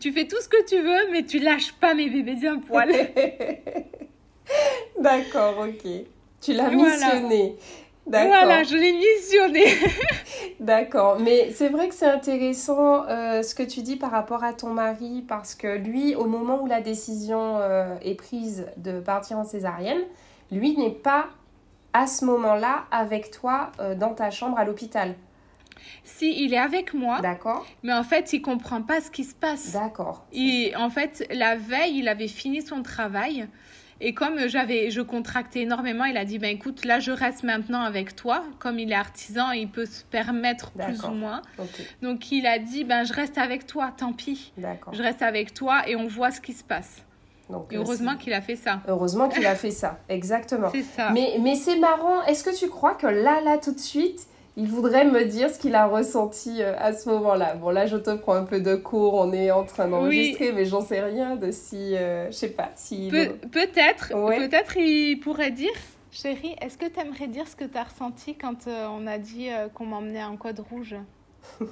tu 0.00 0.10
fais 0.10 0.26
tout 0.26 0.40
ce 0.40 0.48
que 0.48 0.66
tu 0.68 0.82
veux, 0.82 1.12
mais 1.12 1.22
tu 1.22 1.38
lâches 1.38 1.72
pas 1.74 1.94
mes 1.94 2.10
bébés 2.10 2.34
d'un 2.34 2.58
poil. 2.58 2.90
D'accord, 5.00 5.58
ok. 5.58 5.90
Tu 6.40 6.52
l'as 6.52 6.70
missionné. 6.70 7.56
Voilà, 8.06 8.62
je 8.62 8.76
l'ai 8.76 8.92
missionné. 8.92 9.64
D'accord, 10.60 11.18
mais 11.20 11.50
c'est 11.52 11.68
vrai 11.68 11.88
que 11.88 11.94
c'est 11.94 12.06
intéressant 12.06 13.06
euh, 13.06 13.42
ce 13.42 13.54
que 13.54 13.62
tu 13.62 13.82
dis 13.82 13.96
par 13.96 14.10
rapport 14.10 14.44
à 14.44 14.52
ton 14.52 14.70
mari, 14.70 15.24
parce 15.28 15.54
que 15.54 15.76
lui, 15.76 16.14
au 16.14 16.26
moment 16.26 16.62
où 16.62 16.66
la 16.66 16.80
décision 16.80 17.58
euh, 17.58 17.96
est 18.02 18.14
prise 18.14 18.66
de 18.76 19.00
partir 19.00 19.38
en 19.38 19.44
césarienne, 19.44 20.00
lui 20.50 20.76
n'est 20.76 20.90
pas 20.90 21.26
à 21.92 22.06
ce 22.06 22.24
moment-là 22.24 22.84
avec 22.90 23.30
toi 23.30 23.72
euh, 23.80 23.94
dans 23.94 24.14
ta 24.14 24.30
chambre 24.30 24.58
à 24.58 24.64
l'hôpital. 24.64 25.14
Si, 26.04 26.44
il 26.44 26.54
est 26.54 26.58
avec 26.58 26.94
moi. 26.94 27.20
D'accord. 27.20 27.66
Mais 27.82 27.92
en 27.92 28.02
fait, 28.02 28.32
il 28.32 28.42
comprend 28.42 28.82
pas 28.82 29.00
ce 29.00 29.10
qui 29.10 29.24
se 29.24 29.34
passe. 29.34 29.72
D'accord. 29.72 30.24
Et 30.32 30.72
en 30.76 30.90
fait, 30.90 31.26
la 31.30 31.56
veille, 31.56 31.98
il 31.98 32.08
avait 32.08 32.28
fini 32.28 32.62
son 32.62 32.82
travail. 32.82 33.46
Et 34.00 34.14
comme 34.14 34.48
j'avais, 34.48 34.90
je 34.90 35.00
contractais 35.00 35.60
énormément, 35.60 36.04
il 36.04 36.16
a 36.16 36.24
dit 36.24 36.38
ben 36.38 36.50
écoute, 36.50 36.84
là 36.84 37.00
je 37.00 37.10
reste 37.10 37.42
maintenant 37.42 37.82
avec 37.82 38.14
toi. 38.14 38.44
Comme 38.58 38.78
il 38.78 38.92
est 38.92 38.94
artisan, 38.94 39.50
il 39.50 39.68
peut 39.68 39.86
se 39.86 40.04
permettre 40.04 40.70
plus 40.72 41.02
ou 41.04 41.10
moins. 41.10 41.42
Donc 42.02 42.30
il 42.30 42.46
a 42.46 42.58
dit 42.58 42.84
ben 42.84 43.04
je 43.04 43.12
reste 43.12 43.38
avec 43.38 43.66
toi, 43.66 43.92
tant 43.96 44.12
pis. 44.12 44.52
Je 44.92 45.02
reste 45.02 45.22
avec 45.22 45.52
toi 45.54 45.88
et 45.88 45.96
on 45.96 46.06
voit 46.06 46.30
ce 46.30 46.40
qui 46.40 46.52
se 46.52 46.64
passe. 46.64 47.02
Donc, 47.50 47.72
heureusement 47.72 48.16
qu'il 48.16 48.34
a 48.34 48.42
fait 48.42 48.56
ça. 48.56 48.80
Heureusement 48.86 49.28
qu'il 49.28 49.46
a 49.46 49.54
fait 49.54 49.70
ça, 49.70 49.98
exactement. 50.08 50.70
Ça. 50.94 51.10
Mais, 51.10 51.36
mais 51.40 51.54
c'est 51.54 51.78
marrant, 51.78 52.22
est-ce 52.24 52.44
que 52.44 52.56
tu 52.56 52.68
crois 52.68 52.94
que 52.94 53.06
là, 53.06 53.40
là, 53.40 53.58
tout 53.58 53.72
de 53.72 53.78
suite, 53.78 54.26
il 54.58 54.66
voudrait 54.66 55.04
me 55.04 55.24
dire 55.24 55.50
ce 55.50 55.58
qu'il 55.60 55.76
a 55.76 55.86
ressenti 55.86 56.60
euh, 56.60 56.74
à 56.78 56.92
ce 56.92 57.08
moment-là. 57.10 57.54
Bon, 57.54 57.70
là, 57.70 57.86
je 57.86 57.96
te 57.96 58.14
prends 58.16 58.34
un 58.34 58.42
peu 58.42 58.60
de 58.60 58.74
cours, 58.74 59.14
on 59.14 59.32
est 59.32 59.52
en 59.52 59.62
train 59.64 59.86
d'enregistrer, 59.86 60.50
mais 60.50 60.64
j'en 60.64 60.80
sais 60.80 61.00
rien 61.00 61.36
de 61.36 61.52
si, 61.52 61.94
euh, 61.94 62.26
je 62.26 62.32
sais 62.32 62.48
pas, 62.48 62.72
si... 62.74 63.08
peut-être, 63.52 64.08
peut-être 64.08 64.76
il 64.76 65.20
pourrait 65.20 65.52
dire, 65.52 65.70
chérie, 66.10 66.56
est-ce 66.60 66.76
que 66.76 66.86
tu 66.86 66.98
aimerais 66.98 67.28
dire 67.28 67.46
ce 67.46 67.54
que 67.54 67.64
tu 67.64 67.78
as 67.78 67.84
ressenti 67.84 68.34
quand 68.34 68.66
euh, 68.66 68.88
on 68.90 69.06
a 69.06 69.18
dit 69.18 69.48
qu'on 69.74 69.86
m'emmenait 69.86 70.24
en 70.24 70.36
code 70.36 70.58
rouge? 70.58 70.96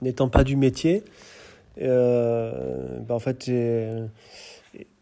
N'étant 0.00 0.30
pas 0.30 0.44
du 0.44 0.56
métier, 0.56 1.04
bah, 1.76 2.50
en 3.10 3.18
fait, 3.18 3.44
j'ai... 3.44 3.90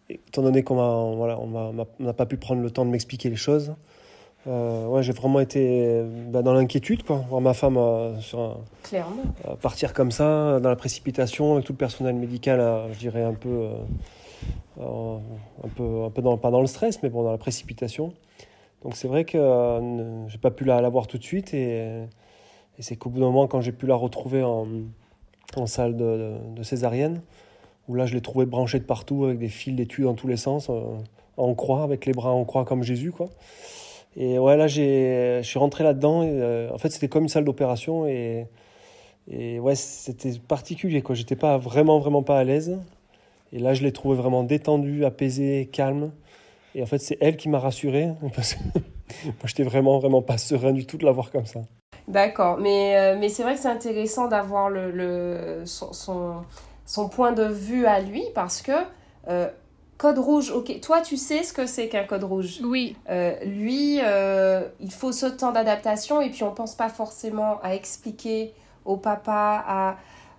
Étant 0.08 0.42
donné 0.42 0.62
qu'on 0.62 1.16
voilà, 1.16 1.38
n'a 1.98 2.12
pas 2.12 2.26
pu 2.26 2.36
prendre 2.36 2.62
le 2.62 2.70
temps 2.70 2.84
de 2.84 2.90
m'expliquer 2.90 3.28
les 3.28 3.36
choses, 3.36 3.74
euh, 4.48 4.87
ouais, 4.87 5.02
j'ai 5.02 5.12
vraiment 5.12 5.40
été 5.40 6.04
bah, 6.28 6.42
dans 6.42 6.54
l'inquiétude, 6.54 7.02
quoi. 7.02 7.24
Voir 7.28 7.40
ma 7.40 7.54
femme 7.54 7.76
euh, 7.76 8.18
sur 8.20 8.61
partir 9.61 9.92
comme 9.92 10.12
ça, 10.12 10.61
dans 10.61 10.68
la 10.68 10.76
précipitation, 10.76 11.54
avec 11.54 11.64
tout 11.64 11.72
le 11.72 11.78
personnel 11.78 12.14
médical, 12.14 12.88
je 12.92 12.98
dirais 12.98 13.24
un 13.24 13.35
peu, 13.35 13.70
euh, 14.80 15.18
un 15.64 15.68
peu, 15.68 16.04
un 16.04 16.11
peu 16.11 16.22
dans, 16.22 16.38
pas 16.38 16.50
dans 16.50 16.61
le 16.61 16.68
stress, 16.68 17.02
mais 17.02 17.09
bon, 17.09 17.24
dans 17.24 17.32
la 17.32 17.38
précipitation. 17.38 18.12
Donc 18.82 18.94
c'est 18.94 19.09
vrai 19.09 19.24
que 19.24 19.38
j'ai 20.28 20.38
pas 20.38 20.52
pu 20.52 20.64
la, 20.64 20.80
la, 20.80 20.88
voir 20.88 21.09
tout 21.09 21.18
de 21.18 21.24
suite, 21.24 21.52
et, 21.52 22.06
c'est 22.78 22.94
qu'au 22.94 23.11
bout 23.11 23.18
d'un 23.18 23.26
moment, 23.26 23.48
quand 23.48 23.61
j'ai 23.61 23.72
pu 23.72 23.87
la 23.87 23.96
retrouver 23.96 24.44
en, 24.44 24.68
en 25.56 25.66
salle 25.66 25.96
de, 25.96 26.37
de, 26.54 26.62
césarienne, 26.62 27.22
où 27.88 27.94
là 27.94 28.06
je 28.06 28.14
l'ai 28.14 28.20
trouvée 28.20 28.46
branchée 28.46 28.78
de 28.78 28.85
partout 28.85 29.24
avec 29.24 29.38
des 29.38 29.48
fils 29.48 29.74
d'études 29.74 30.04
dans 30.04 30.14
tous 30.14 30.28
les 30.28 30.37
sens, 30.37 30.70
en 31.37 31.54
croix, 31.54 31.82
avec 31.82 32.06
les 32.06 32.12
bras 32.12 32.30
en 32.30 32.44
croix 32.44 32.64
comme 32.64 32.85
Jésus, 32.85 33.11
quoi. 33.11 33.28
Et 34.16 34.38
ouais, 34.38 34.57
là, 34.57 34.66
je 34.66 35.40
suis 35.42 35.59
rentré 35.59 35.85
là-dedans. 35.85 36.22
Euh, 36.24 36.70
en 36.72 36.79
fait, 36.79 36.90
c'était 36.90 37.09
comme 37.09 37.24
une 37.24 37.29
salle 37.29 37.44
d'opération. 37.44 38.07
Et, 38.07 38.46
et 39.29 39.61
ouais, 39.61 39.74
c'était 39.74 40.33
particulier. 40.38 41.02
quoi. 41.02 41.14
J'étais 41.14 41.37
pas 41.37 41.59
vraiment, 41.59 41.98
vraiment 41.98 42.22
pas 42.22 42.38
à 42.38 42.44
l'aise. 42.44 42.79
Et 43.52 43.59
là, 43.59 43.74
je 43.74 43.83
l'ai 43.83 43.92
trouvé 43.92 44.16
vraiment 44.16 44.42
détendu, 44.42 45.05
apaisé, 45.05 45.68
calme. 45.70 46.12
Et 46.74 46.83
en 46.83 46.87
fait, 46.87 46.98
c'est 46.98 47.18
elle 47.20 47.37
qui 47.37 47.48
m'a 47.48 47.59
rassuré. 47.59 48.09
Parce 48.35 48.55
que 48.55 48.61
moi, 49.24 49.44
j'étais 49.44 49.64
vraiment, 49.64 49.98
vraiment 49.98 50.22
pas 50.22 50.38
serein 50.38 50.72
du 50.72 50.87
tout 50.87 50.96
de 50.96 51.05
la 51.05 51.12
voir 51.12 51.31
comme 51.31 51.46
ça. 51.46 51.61
D'accord. 52.09 52.59
Mais, 52.59 52.96
euh, 52.96 53.16
mais 53.18 53.29
c'est 53.29 53.42
vrai 53.42 53.55
que 53.55 53.61
c'est 53.61 53.68
intéressant 53.68 54.29
d'avoir 54.29 54.70
le, 54.70 54.90
le, 54.92 55.62
son, 55.66 55.92
son, 56.85 57.09
point 57.09 57.33
de 57.33 57.44
vue 57.44 57.87
à 57.87 58.00
lui 58.00 58.24
parce 58.35 58.62
que. 58.62 58.72
Euh, 59.29 59.48
Code 59.98 60.18
rouge, 60.18 60.50
ok. 60.50 60.80
Toi, 60.80 61.00
tu 61.00 61.16
sais 61.16 61.42
ce 61.42 61.52
que 61.52 61.66
c'est 61.66 61.88
qu'un 61.88 62.04
code 62.04 62.24
rouge? 62.24 62.61
Oui. 62.62 62.96
Euh, 63.09 63.35
lui, 63.44 63.98
euh, 64.02 64.64
il 64.80 64.92
faut 64.92 65.12
ce 65.12 65.26
temps 65.26 65.52
d'adaptation 65.52 66.20
et 66.20 66.28
puis 66.28 66.42
on 66.42 66.52
pense 66.52 66.74
pas 66.74 66.90
forcément 66.90 67.59
à 67.62 67.74
expliquer 67.74 68.52
au 68.85 68.96
papa, 68.96 69.64
à 69.66 69.96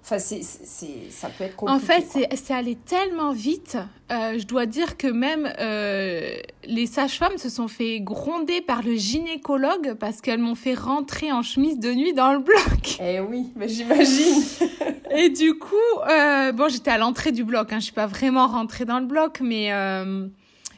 Enfin, 0.09 0.19
ça 0.19 1.29
peut 1.37 1.43
être 1.43 1.57
compliqué. 1.57 1.75
En 1.75 1.85
fait, 1.85 2.29
c'est, 2.33 2.53
allé 2.53 2.75
tellement 2.75 3.33
vite. 3.33 3.77
Euh, 4.09 4.39
je 4.39 4.45
dois 4.45 4.65
dire 4.65 4.95
que 4.95 5.07
même 5.07 5.51
euh, 5.59 6.37
les 6.63 6.85
sages-femmes 6.85 7.37
se 7.37 7.49
sont 7.49 7.67
fait 7.67 7.99
gronder 7.99 8.61
par 8.61 8.83
le 8.83 8.95
gynécologue 8.95 9.95
parce 9.99 10.21
qu'elles 10.21 10.39
m'ont 10.39 10.55
fait 10.55 10.75
rentrer 10.75 11.33
en 11.33 11.41
chemise 11.41 11.77
de 11.77 11.91
nuit 11.93 12.13
dans 12.13 12.31
le 12.31 12.39
bloc. 12.39 12.57
Eh 13.01 13.19
oui, 13.19 13.47
mais 13.57 13.67
j'imagine. 13.67 14.43
Et 15.11 15.29
du 15.29 15.55
coup, 15.59 15.75
euh, 16.09 16.53
bon, 16.53 16.69
j'étais 16.69 16.91
à 16.91 16.97
l'entrée 16.97 17.33
du 17.33 17.43
bloc. 17.43 17.73
Hein, 17.73 17.79
je 17.79 17.85
suis 17.85 17.93
pas 17.93 18.07
vraiment 18.07 18.47
rentrée 18.47 18.85
dans 18.85 18.99
le 18.99 19.07
bloc, 19.07 19.39
mais 19.41 19.73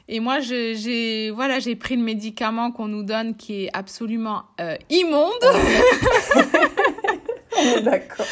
Et 0.08 0.20
moi, 0.20 0.40
j'ai 0.40 1.30
voilà, 1.30 1.60
j'ai 1.60 1.76
pris 1.76 1.96
le 1.96 2.04
médicament 2.04 2.72
qu'on 2.72 2.88
nous 2.88 3.04
donne 3.04 3.36
qui 3.36 3.66
est 3.66 3.70
absolument 3.74 4.42
euh, 4.60 4.76
immonde. 4.90 5.46
D'accord. 7.84 8.26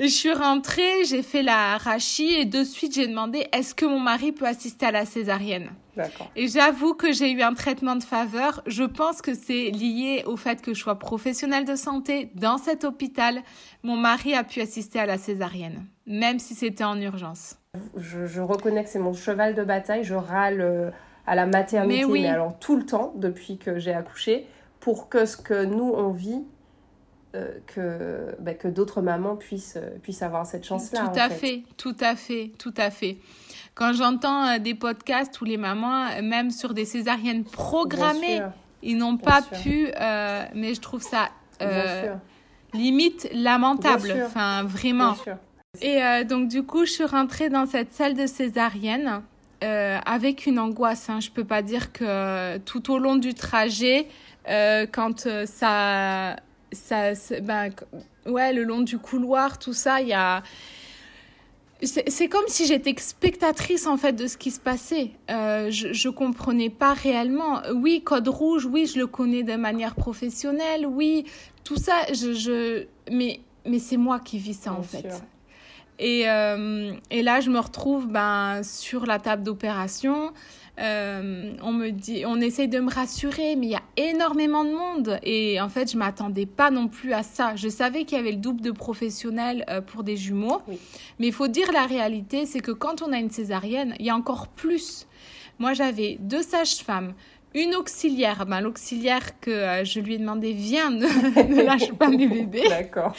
Je 0.00 0.06
suis 0.06 0.32
rentrée, 0.32 1.04
j'ai 1.06 1.22
fait 1.22 1.42
la 1.42 1.76
rachie 1.76 2.32
et 2.34 2.44
de 2.44 2.62
suite 2.62 2.94
j'ai 2.94 3.08
demandé 3.08 3.48
est-ce 3.52 3.74
que 3.74 3.84
mon 3.84 3.98
mari 3.98 4.30
peut 4.30 4.46
assister 4.46 4.86
à 4.86 4.92
la 4.92 5.04
césarienne? 5.04 5.70
D'accord. 5.96 6.30
Et 6.36 6.46
j'avoue 6.46 6.94
que 6.94 7.12
j'ai 7.12 7.32
eu 7.32 7.42
un 7.42 7.52
traitement 7.54 7.96
de 7.96 8.04
faveur. 8.04 8.62
Je 8.66 8.84
pense 8.84 9.20
que 9.20 9.34
c'est 9.34 9.70
lié 9.70 10.22
au 10.26 10.36
fait 10.36 10.62
que 10.62 10.72
je 10.72 10.80
sois 10.80 11.00
professionnelle 11.00 11.64
de 11.64 11.74
santé 11.74 12.30
dans 12.36 12.58
cet 12.58 12.84
hôpital. 12.84 13.42
Mon 13.82 13.96
mari 13.96 14.34
a 14.34 14.44
pu 14.44 14.60
assister 14.60 15.00
à 15.00 15.06
la 15.06 15.18
césarienne, 15.18 15.84
même 16.06 16.38
si 16.38 16.54
c'était 16.54 16.84
en 16.84 17.00
urgence. 17.00 17.56
Je, 17.96 18.40
reconnais 18.40 18.84
que 18.84 18.90
c'est 18.90 19.00
mon 19.00 19.14
cheval 19.14 19.56
de 19.56 19.64
bataille. 19.64 20.04
Je 20.04 20.14
râle 20.14 20.60
euh, 20.60 20.90
à 21.26 21.34
la 21.34 21.46
maternité, 21.46 22.06
mais, 22.06 22.20
mais 22.20 22.28
alors 22.28 22.56
tout 22.60 22.76
le 22.76 22.86
temps 22.86 23.12
depuis 23.16 23.58
que 23.58 23.80
j'ai 23.80 23.92
accouché, 23.92 24.46
pour 24.78 25.08
que 25.08 25.26
ce 25.26 25.36
que 25.36 25.64
nous 25.64 25.92
on 25.96 26.10
vit 26.10 26.44
euh, 27.34 27.58
que, 27.66 28.34
bah, 28.40 28.54
que 28.54 28.68
d'autres 28.68 29.02
mamans 29.02 29.36
puissent, 29.36 29.76
euh, 29.76 29.98
puissent 30.02 30.22
avoir 30.22 30.46
cette 30.46 30.64
chance-là. 30.64 31.10
Tout 31.12 31.20
à 31.20 31.28
fait. 31.28 31.62
tout 31.76 31.96
à 32.00 32.16
fait, 32.16 32.52
tout 32.58 32.72
à 32.74 32.90
fait. 32.90 33.18
Quand 33.74 33.92
j'entends 33.92 34.46
euh, 34.46 34.58
des 34.58 34.74
podcasts 34.74 35.38
où 35.42 35.44
les 35.44 35.58
mamans, 35.58 36.22
même 36.22 36.50
sur 36.50 36.72
des 36.72 36.86
césariennes 36.86 37.44
programmées, 37.44 38.40
ils 38.82 38.96
n'ont 38.96 39.18
pas 39.18 39.42
pu, 39.42 39.88
mais 40.54 40.72
je 40.72 40.80
trouve 40.80 41.02
ça 41.02 41.28
limite 42.72 43.28
lamentable. 43.34 44.14
Enfin, 44.24 44.62
vraiment. 44.62 45.14
Et 45.82 46.00
donc, 46.24 46.48
du 46.48 46.62
coup, 46.62 46.86
je 46.86 46.92
suis 46.92 47.04
rentrée 47.04 47.50
dans 47.50 47.66
cette 47.66 47.92
salle 47.92 48.14
de 48.14 48.26
césarienne. 48.26 49.20
avec 49.60 50.46
une 50.46 50.58
angoisse. 50.58 51.10
Hein. 51.10 51.20
Je 51.20 51.30
peux 51.30 51.44
pas 51.44 51.60
dire 51.60 51.92
que 51.92 52.56
tout 52.58 52.90
au 52.90 52.98
long 52.98 53.16
du 53.16 53.34
trajet, 53.34 54.08
quand 54.46 55.28
ça 55.44 56.36
ça, 56.72 57.12
ben, 57.42 57.70
ouais, 58.26 58.52
le 58.52 58.64
long 58.64 58.80
du 58.80 58.98
couloir, 58.98 59.58
tout 59.58 59.72
ça, 59.72 60.00
il 60.00 60.08
y 60.08 60.12
a. 60.12 60.42
C'est 61.80 62.28
comme 62.28 62.46
si 62.48 62.66
j'étais 62.66 62.92
spectatrice 62.98 63.86
en 63.86 63.96
fait 63.96 64.12
de 64.12 64.26
ce 64.26 64.36
qui 64.36 64.50
se 64.50 64.58
passait. 64.58 65.12
Euh, 65.30 65.70
je, 65.70 65.92
je 65.92 66.08
comprenais 66.08 66.70
pas 66.70 66.92
réellement. 66.92 67.62
Oui, 67.72 68.02
code 68.02 68.26
rouge, 68.26 68.66
oui, 68.66 68.86
je 68.86 68.98
le 68.98 69.06
connais 69.06 69.44
de 69.44 69.54
manière 69.54 69.94
professionnelle, 69.94 70.86
oui, 70.86 71.24
tout 71.62 71.76
ça, 71.76 71.94
je, 72.12 72.32
je... 72.32 72.86
mais, 73.12 73.38
mais 73.64 73.78
c'est 73.78 73.96
moi 73.96 74.18
qui 74.18 74.38
vis 74.38 74.54
ça 74.54 74.72
en 74.72 74.82
fait. 74.82 75.06
Et, 75.98 76.28
euh, 76.28 76.92
et 77.10 77.22
là, 77.22 77.40
je 77.40 77.50
me 77.50 77.58
retrouve 77.58 78.08
ben, 78.08 78.62
sur 78.62 79.06
la 79.06 79.18
table 79.18 79.42
d'opération. 79.42 80.32
Euh, 80.80 81.52
on 81.62 81.72
me 81.72 81.90
dit, 81.90 82.24
on 82.24 82.40
essaye 82.40 82.68
de 82.68 82.78
me 82.78 82.90
rassurer, 82.90 83.56
mais 83.56 83.66
il 83.66 83.70
y 83.70 83.76
a 83.76 83.82
énormément 83.96 84.64
de 84.64 84.70
monde. 84.70 85.18
Et 85.22 85.60
en 85.60 85.68
fait, 85.68 85.90
je 85.90 85.96
m'attendais 85.96 86.46
pas 86.46 86.70
non 86.70 86.88
plus 86.88 87.12
à 87.12 87.22
ça. 87.22 87.56
Je 87.56 87.68
savais 87.68 88.04
qu'il 88.04 88.16
y 88.16 88.20
avait 88.20 88.32
le 88.32 88.38
double 88.38 88.60
de 88.60 88.70
professionnels 88.70 89.64
euh, 89.68 89.80
pour 89.80 90.04
des 90.04 90.16
jumeaux. 90.16 90.62
Mais 91.18 91.26
il 91.26 91.32
faut 91.32 91.48
dire 91.48 91.72
la 91.72 91.86
réalité, 91.86 92.46
c'est 92.46 92.60
que 92.60 92.70
quand 92.70 93.02
on 93.02 93.12
a 93.12 93.18
une 93.18 93.30
césarienne, 93.30 93.94
il 93.98 94.06
y 94.06 94.10
a 94.10 94.14
encore 94.14 94.48
plus. 94.48 95.06
Moi, 95.58 95.72
j'avais 95.72 96.18
deux 96.20 96.42
sages-femmes, 96.42 97.14
une 97.54 97.74
auxiliaire. 97.74 98.46
Ben, 98.46 98.60
l'auxiliaire 98.60 99.40
que 99.40 99.50
euh, 99.50 99.84
je 99.84 99.98
lui 99.98 100.14
ai 100.14 100.18
demandé, 100.18 100.52
viens, 100.52 100.90
ne, 100.90 101.06
ne 101.56 101.62
lâche 101.62 101.92
pas 101.92 102.08
mes 102.08 102.28
bébés. 102.28 102.68
D'accord 102.68 103.16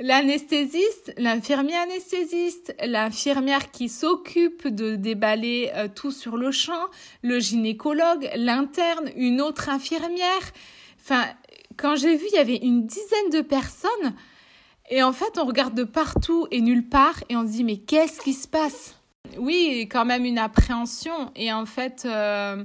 l'anesthésiste, 0.00 1.14
l'infirmière 1.16 1.82
anesthésiste, 1.82 2.74
l'infirmière 2.84 3.70
qui 3.70 3.88
s'occupe 3.88 4.68
de 4.68 4.96
déballer 4.96 5.70
euh, 5.74 5.88
tout 5.94 6.10
sur 6.10 6.36
le 6.36 6.50
champ, 6.50 6.86
le 7.22 7.40
gynécologue, 7.40 8.28
l'interne, 8.36 9.10
une 9.16 9.40
autre 9.40 9.68
infirmière. 9.68 10.52
Enfin, 11.00 11.24
quand 11.76 11.96
j'ai 11.96 12.16
vu, 12.16 12.24
il 12.32 12.36
y 12.36 12.40
avait 12.40 12.56
une 12.56 12.86
dizaine 12.86 13.30
de 13.32 13.40
personnes. 13.40 14.14
Et 14.90 15.02
en 15.02 15.12
fait, 15.12 15.38
on 15.38 15.44
regarde 15.44 15.74
de 15.74 15.84
partout 15.84 16.46
et 16.50 16.60
nulle 16.60 16.88
part 16.88 17.22
et 17.28 17.36
on 17.36 17.46
se 17.46 17.52
dit, 17.52 17.64
mais 17.64 17.78
qu'est-ce 17.78 18.20
qui 18.20 18.34
se 18.34 18.46
passe? 18.46 18.96
Oui, 19.38 19.88
quand 19.90 20.04
même 20.04 20.24
une 20.24 20.38
appréhension. 20.38 21.32
Et 21.34 21.52
en 21.52 21.66
fait, 21.66 22.04
euh, 22.04 22.62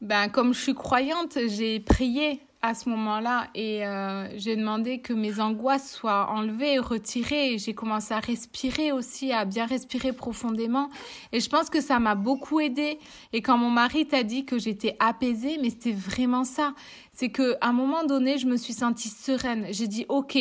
ben, 0.00 0.28
comme 0.28 0.54
je 0.54 0.60
suis 0.60 0.74
croyante, 0.74 1.38
j'ai 1.48 1.80
prié 1.80 2.40
à 2.62 2.74
ce 2.74 2.88
moment-là 2.88 3.48
et 3.56 3.84
euh, 3.84 4.28
j'ai 4.38 4.54
demandé 4.54 5.00
que 5.00 5.12
mes 5.12 5.40
angoisses 5.40 5.92
soient 5.92 6.30
enlevées, 6.30 6.78
retirées. 6.78 7.58
J'ai 7.58 7.74
commencé 7.74 8.14
à 8.14 8.20
respirer 8.20 8.92
aussi, 8.92 9.32
à 9.32 9.44
bien 9.44 9.66
respirer 9.66 10.12
profondément. 10.12 10.88
Et 11.32 11.40
je 11.40 11.48
pense 11.48 11.68
que 11.68 11.80
ça 11.80 11.98
m'a 11.98 12.14
beaucoup 12.14 12.60
aidé. 12.60 13.00
Et 13.32 13.42
quand 13.42 13.58
mon 13.58 13.70
mari 13.70 14.06
t'a 14.06 14.22
dit 14.22 14.44
que 14.44 14.58
j'étais 14.58 14.96
apaisée, 15.00 15.58
mais 15.60 15.70
c'était 15.70 15.92
vraiment 15.92 16.44
ça. 16.44 16.74
C'est 17.12 17.30
que 17.30 17.56
à 17.60 17.68
un 17.70 17.72
moment 17.72 18.04
donné, 18.04 18.38
je 18.38 18.46
me 18.46 18.56
suis 18.56 18.72
sentie 18.72 19.08
sereine. 19.08 19.66
J'ai 19.70 19.88
dit, 19.88 20.06
OK, 20.08 20.38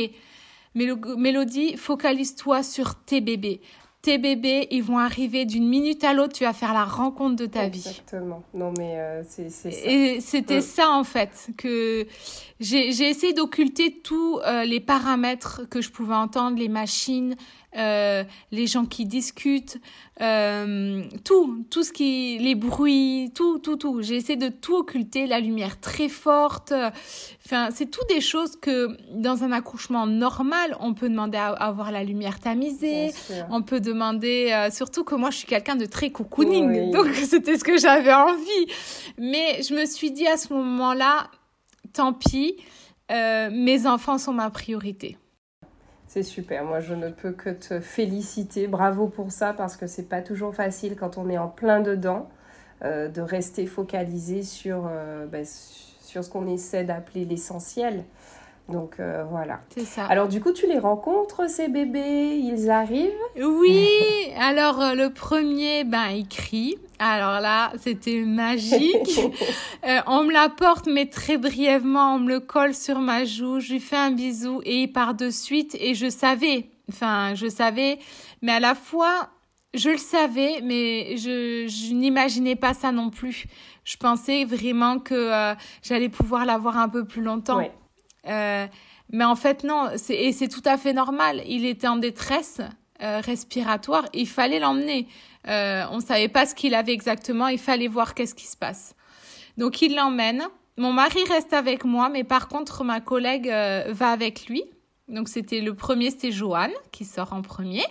Mélodie, 0.75 1.75
focalise-toi 1.75 2.63
sur 2.63 2.95
tes 3.03 3.19
bébés 3.19 3.61
tes 4.01 4.17
bébés, 4.17 4.67
ils 4.71 4.81
vont 4.81 4.97
arriver 4.97 5.45
d'une 5.45 5.67
minute 5.67 6.03
à 6.03 6.13
l'autre, 6.13 6.33
tu 6.33 6.43
vas 6.43 6.53
faire 6.53 6.73
la 6.73 6.85
rencontre 6.85 7.35
de 7.35 7.45
ta 7.45 7.67
vie. 7.67 7.83
Exactement. 7.85 8.43
Non, 8.53 8.73
mais 8.77 8.99
euh, 8.99 9.23
c'est 9.27 9.49
ça. 9.49 9.69
Et 9.69 10.19
c'était 10.21 10.61
ça, 10.61 10.89
en 10.89 11.03
fait, 11.03 11.49
que 11.57 12.07
j'ai 12.59 12.89
essayé 12.89 13.33
d'occulter 13.33 13.99
tous 14.03 14.39
euh, 14.39 14.63
les 14.63 14.79
paramètres 14.79 15.67
que 15.69 15.81
je 15.81 15.91
pouvais 15.91 16.15
entendre, 16.15 16.57
les 16.57 16.69
machines, 16.69 17.35
euh, 17.77 18.25
les 18.51 18.67
gens 18.67 18.85
qui 18.85 19.05
discutent, 19.05 19.77
euh, 20.19 21.03
tout, 21.23 21.63
tout 21.69 21.83
ce 21.83 21.93
qui, 21.93 22.37
les 22.37 22.53
bruits, 22.53 23.31
tout, 23.33 23.59
tout, 23.59 23.77
tout. 23.77 24.01
J'ai 24.01 24.15
essayé 24.17 24.35
de 24.35 24.49
tout 24.49 24.75
occulter, 24.75 25.25
la 25.25 25.39
lumière 25.39 25.79
très 25.79 26.09
forte. 26.09 26.73
Enfin, 27.45 27.69
c'est 27.71 27.89
tout 27.89 28.03
des 28.09 28.19
choses 28.19 28.57
que 28.57 28.97
dans 29.13 29.43
un 29.43 29.53
accouchement 29.53 30.05
normal, 30.05 30.75
on 30.81 30.93
peut 30.93 31.07
demander 31.07 31.37
à, 31.37 31.47
avoir 31.47 31.91
la 31.91 32.03
lumière 32.03 32.41
tamisée. 32.41 33.11
On 33.49 33.61
peut 33.61 33.79
demander, 33.79 34.51
euh, 34.51 34.69
surtout 34.69 35.05
que 35.05 35.15
moi, 35.15 35.29
je 35.29 35.37
suis 35.37 35.47
quelqu'un 35.47 35.77
de 35.77 35.85
très 35.85 36.09
cocooning, 36.09 36.91
donc 36.93 37.07
c'était 37.15 37.57
ce 37.57 37.63
que 37.63 37.77
j'avais 37.77 38.13
envie. 38.13 38.67
Mais 39.17 39.63
je 39.63 39.73
me 39.73 39.85
suis 39.85 40.11
dit 40.11 40.27
à 40.27 40.35
ce 40.35 40.53
moment-là, 40.53 41.29
tant 41.93 42.11
pis, 42.11 42.57
mes 43.09 43.87
enfants 43.87 44.17
sont 44.17 44.33
ma 44.33 44.49
priorité. 44.49 45.17
C'est 46.13 46.23
super. 46.23 46.65
Moi, 46.65 46.81
je 46.81 46.93
ne 46.93 47.09
peux 47.09 47.31
que 47.31 47.49
te 47.49 47.79
féliciter. 47.79 48.67
Bravo 48.67 49.07
pour 49.07 49.31
ça 49.31 49.53
parce 49.53 49.77
que 49.77 49.87
c'est 49.87 50.09
pas 50.09 50.21
toujours 50.21 50.53
facile 50.53 50.97
quand 50.97 51.17
on 51.17 51.29
est 51.29 51.37
en 51.37 51.47
plein 51.47 51.79
dedans 51.79 52.27
euh, 52.83 53.07
de 53.07 53.21
rester 53.21 53.65
focalisé 53.65 54.43
sur, 54.43 54.89
euh, 54.91 55.25
ben, 55.25 55.45
sur 55.45 56.21
ce 56.21 56.29
qu'on 56.29 56.47
essaie 56.47 56.83
d'appeler 56.83 57.23
l'essentiel. 57.23 58.03
Donc 58.71 58.99
euh, 58.99 59.23
voilà. 59.29 59.59
C'est 59.69 59.85
ça. 59.85 60.05
Alors 60.05 60.27
du 60.27 60.41
coup, 60.41 60.51
tu 60.51 60.67
les 60.67 60.79
rencontres, 60.79 61.49
ces 61.49 61.67
bébés? 61.67 62.37
Ils 62.37 62.69
arrivent? 62.69 63.11
Oui. 63.41 63.87
Alors 64.39 64.81
euh, 64.81 64.93
le 64.93 65.11
premier, 65.11 65.83
ben, 65.83 66.09
il 66.09 66.27
crie. 66.27 66.77
Alors 66.99 67.41
là, 67.41 67.71
c'était 67.79 68.21
magique. 68.21 69.19
euh, 69.87 69.99
on 70.07 70.23
me 70.23 70.31
l'apporte, 70.31 70.87
mais 70.87 71.07
très 71.07 71.37
brièvement, 71.37 72.15
on 72.15 72.19
me 72.19 72.29
le 72.29 72.39
colle 72.39 72.73
sur 72.73 72.99
ma 72.99 73.25
joue. 73.25 73.59
Je 73.59 73.73
lui 73.73 73.79
fais 73.79 73.97
un 73.97 74.11
bisou 74.11 74.61
et 74.63 74.83
il 74.83 74.91
part 74.91 75.15
de 75.15 75.29
suite. 75.29 75.75
Et 75.79 75.95
je 75.95 76.09
savais, 76.09 76.69
enfin, 76.89 77.33
je 77.35 77.47
savais, 77.47 77.97
mais 78.41 78.53
à 78.53 78.59
la 78.59 78.75
fois, 78.75 79.29
je 79.73 79.89
le 79.89 79.97
savais, 79.97 80.61
mais 80.63 81.17
je, 81.17 81.67
je 81.67 81.93
n'imaginais 81.93 82.55
pas 82.55 82.73
ça 82.73 82.91
non 82.91 83.09
plus. 83.09 83.45
Je 83.83 83.97
pensais 83.97 84.45
vraiment 84.45 84.99
que 84.99 85.55
j'allais 85.81 86.09
pouvoir 86.09 86.45
l'avoir 86.45 86.77
un 86.77 86.87
peu 86.87 87.03
plus 87.03 87.23
longtemps. 87.23 87.61
Euh, 88.27 88.67
mais 89.11 89.25
en 89.25 89.35
fait, 89.35 89.63
non, 89.63 89.89
et 90.09 90.31
c'est 90.31 90.47
tout 90.47 90.61
à 90.65 90.77
fait 90.77 90.93
normal. 90.93 91.43
Il 91.47 91.65
était 91.65 91.87
en 91.87 91.97
détresse 91.97 92.61
euh, 93.01 93.19
respiratoire, 93.19 94.05
il 94.13 94.27
fallait 94.27 94.59
l'emmener. 94.59 95.07
Euh, 95.47 95.83
on 95.91 95.97
ne 95.97 96.01
savait 96.01 96.27
pas 96.27 96.45
ce 96.45 96.53
qu'il 96.53 96.75
avait 96.75 96.93
exactement, 96.93 97.47
il 97.47 97.59
fallait 97.59 97.87
voir 97.87 98.13
qu'est-ce 98.13 98.35
qui 98.35 98.47
se 98.47 98.57
passe. 98.57 98.95
Donc 99.57 99.81
il 99.81 99.95
l'emmène. 99.95 100.43
Mon 100.77 100.93
mari 100.93 101.19
reste 101.27 101.53
avec 101.53 101.83
moi, 101.83 102.09
mais 102.09 102.23
par 102.23 102.47
contre, 102.47 102.83
ma 102.83 103.01
collègue 103.01 103.47
va 103.47 104.09
avec 104.09 104.47
lui. 104.47 104.63
Donc 105.09 105.27
c'était 105.27 105.59
le 105.59 105.75
premier, 105.75 106.11
c'était 106.11 106.31
Joanne 106.31 106.71
qui 106.91 107.03
sort 107.03 107.33
en 107.33 107.41
premier. 107.41 107.83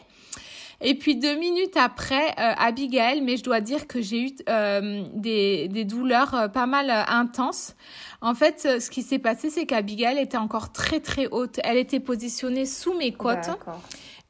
Et 0.83 0.95
puis 0.95 1.17
deux 1.17 1.37
minutes 1.37 1.77
après, 1.77 2.31
euh, 2.39 2.55
Abigail, 2.57 3.21
mais 3.21 3.37
je 3.37 3.43
dois 3.43 3.61
dire 3.61 3.87
que 3.87 4.01
j'ai 4.01 4.23
eu 4.23 4.31
euh, 4.49 5.05
des, 5.13 5.69
des, 5.69 5.85
douleurs 5.85 6.35
euh, 6.35 6.49
pas 6.49 6.67
mal 6.67 6.91
intenses. 6.91 7.75
En 8.23 8.35
fait, 8.35 8.81
ce 8.81 8.91
qui 8.91 9.03
s'est 9.03 9.19
passé, 9.19 9.51
c'est 9.51 9.67
qu'Abigail 9.67 10.19
était 10.19 10.39
encore 10.39 10.73
très 10.73 11.01
très 11.01 11.27
haute. 11.27 11.61
Elle 11.65 11.77
était 11.77 12.01
positionnée 12.01 12.65
sous 12.65 12.95
mes 12.95 13.13
côtes. 13.13 13.51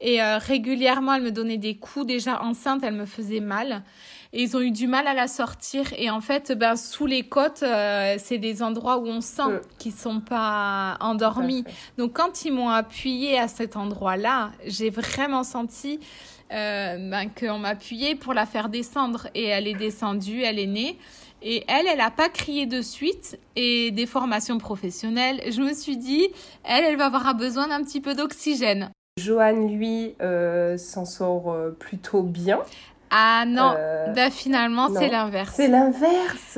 Et 0.03 0.19
régulièrement, 0.21 1.13
elle 1.13 1.21
me 1.21 1.31
donnait 1.31 1.59
des 1.59 1.75
coups. 1.75 2.07
Déjà 2.07 2.41
enceinte, 2.41 2.83
elle 2.83 2.95
me 2.95 3.05
faisait 3.05 3.39
mal. 3.39 3.83
et 4.33 4.43
ils 4.43 4.55
ont 4.55 4.61
eu 4.61 4.71
du 4.71 4.87
mal 4.87 5.07
à 5.07 5.13
la 5.13 5.27
sortir. 5.27 5.93
Et 5.97 6.09
en 6.09 6.21
fait, 6.21 6.53
ben, 6.57 6.75
sous 6.75 7.05
les 7.05 7.23
côtes, 7.23 7.63
euh, 7.63 8.15
c'est 8.17 8.37
des 8.37 8.63
endroits 8.63 8.97
où 8.97 9.07
on 9.07 9.21
sent 9.21 9.43
mm. 9.43 9.61
qu'ils 9.77 9.93
sont 9.93 10.21
pas 10.21 10.97
endormis. 11.01 11.65
Donc, 11.97 12.13
quand 12.13 12.45
ils 12.45 12.53
m'ont 12.53 12.69
appuyé 12.69 13.37
à 13.37 13.47
cet 13.47 13.75
endroit-là, 13.75 14.51
j'ai 14.65 14.89
vraiment 14.89 15.43
senti 15.43 15.99
euh, 16.51 16.97
ben, 17.09 17.29
qu'on 17.29 17.59
m'appuyait 17.59 18.15
pour 18.15 18.33
la 18.33 18.45
faire 18.45 18.69
descendre. 18.69 19.27
Et 19.35 19.45
elle 19.45 19.67
est 19.67 19.75
descendue, 19.75 20.41
elle 20.41 20.59
est 20.59 20.67
née. 20.67 20.97
Et 21.43 21.63
elle, 21.67 21.87
elle 21.87 21.97
n'a 21.97 22.11
pas 22.11 22.29
crié 22.29 22.65
de 22.65 22.81
suite. 22.81 23.39
Et 23.55 23.91
des 23.91 24.05
formations 24.05 24.57
professionnelles, 24.57 25.41
je 25.49 25.61
me 25.61 25.73
suis 25.73 25.97
dit, 25.97 26.27
elle, 26.63 26.83
elle 26.85 26.97
va 26.97 27.05
avoir 27.05 27.33
besoin 27.35 27.67
d'un 27.67 27.83
petit 27.83 28.01
peu 28.01 28.13
d'oxygène. 28.13 28.91
Joanne, 29.17 29.67
lui, 29.67 30.15
euh, 30.21 30.77
s'en 30.77 31.05
sort 31.05 31.51
euh, 31.51 31.71
plutôt 31.77 32.23
bien. 32.23 32.59
Ah 33.09 33.43
non, 33.45 33.73
euh, 33.75 34.07
bah, 34.13 34.29
finalement 34.29 34.87
c'est 34.87 35.09
l'inverse. 35.09 35.53
C'est 35.53 35.67
l'inverse. 35.67 36.57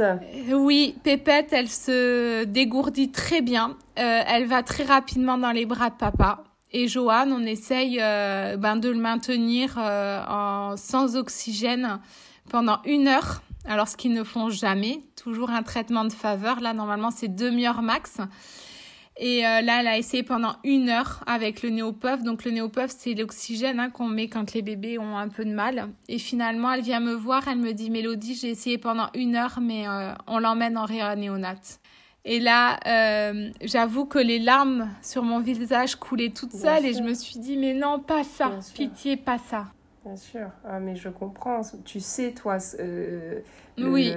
Oui, 0.51 0.95
Pépette, 1.03 1.51
elle 1.51 1.67
se 1.67 2.43
dégourdit 2.43 3.09
très 3.09 3.41
bien. 3.41 3.75
elle 3.95 4.45
va 4.45 4.61
très 4.61 4.83
rapidement 4.83 5.39
dans 5.39 5.51
les 5.51 5.65
bras 5.65 5.89
de 5.89 5.95
papa. 5.95 6.43
Et 6.73 6.87
Joanne, 6.87 7.31
on 7.31 7.45
essaye 7.45 7.97
ben, 7.97 8.77
de 8.77 8.89
le 8.89 8.99
maintenir 8.99 9.77
en, 9.77 10.75
sans 10.75 11.15
oxygène 11.15 11.99
pendant 12.49 12.81
une 12.85 13.07
heure. 13.07 13.41
Alors 13.65 13.87
ce 13.87 13.95
qu'ils 13.95 14.13
ne 14.13 14.23
font 14.23 14.49
jamais, 14.49 15.01
toujours 15.15 15.49
un 15.49 15.63
traitement 15.63 16.03
de 16.03 16.11
faveur. 16.11 16.59
Là, 16.59 16.73
normalement, 16.73 17.11
c'est 17.11 17.33
demi-heure 17.33 17.81
max. 17.81 18.19
Et 19.17 19.45
euh, 19.45 19.61
là, 19.61 19.79
elle 19.79 19.87
a 19.87 19.97
essayé 19.97 20.23
pendant 20.23 20.55
une 20.63 20.89
heure 20.89 21.23
avec 21.27 21.61
le 21.61 21.69
néopuff. 21.69 22.23
Donc 22.23 22.43
le 22.45 22.51
néopuff, 22.51 22.91
c'est 22.97 23.13
l'oxygène 23.13 23.79
hein, 23.79 23.89
qu'on 23.89 24.07
met 24.07 24.27
quand 24.27 24.53
les 24.53 24.61
bébés 24.61 24.97
ont 24.97 25.17
un 25.17 25.29
peu 25.29 25.45
de 25.45 25.53
mal. 25.53 25.89
Et 26.09 26.17
finalement, 26.17 26.73
elle 26.73 26.81
vient 26.81 26.99
me 26.99 27.13
voir, 27.13 27.47
elle 27.47 27.59
me 27.59 27.73
dit, 27.73 27.89
Mélodie, 27.89 28.35
j'ai 28.35 28.49
essayé 28.49 28.77
pendant 28.77 29.09
une 29.13 29.35
heure, 29.35 29.59
mais 29.61 29.87
euh, 29.87 30.13
on 30.27 30.39
l'emmène 30.39 30.77
en 30.77 30.87
néonate. 31.15 31.79
Et 32.25 32.39
là, 32.39 32.79
euh, 32.87 33.49
j'avoue 33.61 34.05
que 34.05 34.19
les 34.19 34.39
larmes 34.39 34.89
sur 35.01 35.23
mon 35.23 35.41
visage 35.41 35.95
coulaient 35.95 36.29
toutes 36.29 36.53
seules 36.53 36.85
et 36.85 36.93
je 36.93 37.03
me 37.03 37.13
suis 37.13 37.37
dit, 37.39 37.57
mais 37.57 37.73
non, 37.73 37.99
pas 37.99 38.23
ça, 38.23 38.51
pitié, 38.73 39.17
pas 39.17 39.37
ça. 39.37 39.65
Bien 40.05 40.15
sûr, 40.15 40.47
ah, 40.65 40.79
mais 40.79 40.95
je 40.95 41.09
comprends. 41.09 41.61
Tu 41.83 41.99
sais, 41.99 42.31
toi, 42.31 42.57
euh, 42.79 43.39
oui. 43.77 44.13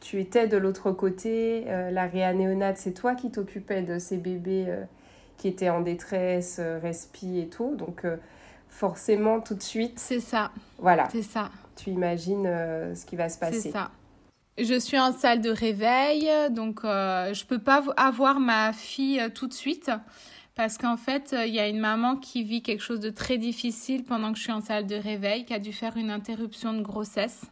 tu, 0.00 0.20
étais 0.20 0.48
de 0.48 0.56
l'autre 0.56 0.92
côté. 0.92 1.64
Euh, 1.68 1.90
la 1.90 2.06
réanéonate, 2.06 2.76
c'est 2.76 2.92
toi 2.92 3.14
qui 3.14 3.30
t'occupais 3.30 3.82
de 3.82 3.98
ces 3.98 4.16
bébés 4.18 4.66
qui 5.38 5.48
étaient 5.48 5.70
en 5.70 5.80
détresse, 5.80 6.60
respi 6.82 7.38
et 7.38 7.48
tout. 7.48 7.74
Donc, 7.74 8.06
forcément, 8.68 9.40
tout 9.40 9.54
de 9.54 9.62
suite. 9.62 9.98
C'est 9.98 10.20
ça. 10.20 10.50
Voilà. 10.78 11.08
C'est 11.10 11.22
ça. 11.22 11.50
Tu 11.74 11.90
imagines 11.90 12.44
ce 12.94 13.04
qui 13.06 13.16
va 13.16 13.30
se 13.30 13.38
passer. 13.38 13.60
C'est 13.60 13.70
ça. 13.72 13.90
Je 14.58 14.78
suis 14.78 14.98
en 14.98 15.12
salle 15.12 15.40
de 15.40 15.50
réveil, 15.50 16.30
donc 16.50 16.80
je 16.82 17.44
peux 17.44 17.58
pas 17.58 17.84
avoir 17.96 18.40
ma 18.40 18.72
fille 18.72 19.22
tout 19.34 19.46
de 19.46 19.52
suite. 19.52 19.90
Parce 20.54 20.78
qu'en 20.78 20.96
fait, 20.96 21.36
il 21.46 21.54
y 21.54 21.60
a 21.60 21.68
une 21.68 21.78
maman 21.78 22.16
qui 22.16 22.42
vit 22.42 22.62
quelque 22.62 22.82
chose 22.82 23.00
de 23.00 23.10
très 23.10 23.36
difficile 23.36 24.04
pendant 24.04 24.32
que 24.32 24.38
je 24.38 24.44
suis 24.44 24.52
en 24.52 24.62
salle 24.62 24.86
de 24.86 24.94
réveil, 24.94 25.44
qui 25.44 25.52
a 25.52 25.58
dû 25.58 25.74
faire 25.74 25.98
une 25.98 26.10
interruption 26.10 26.72
de 26.72 26.80
grossesse. 26.80 27.50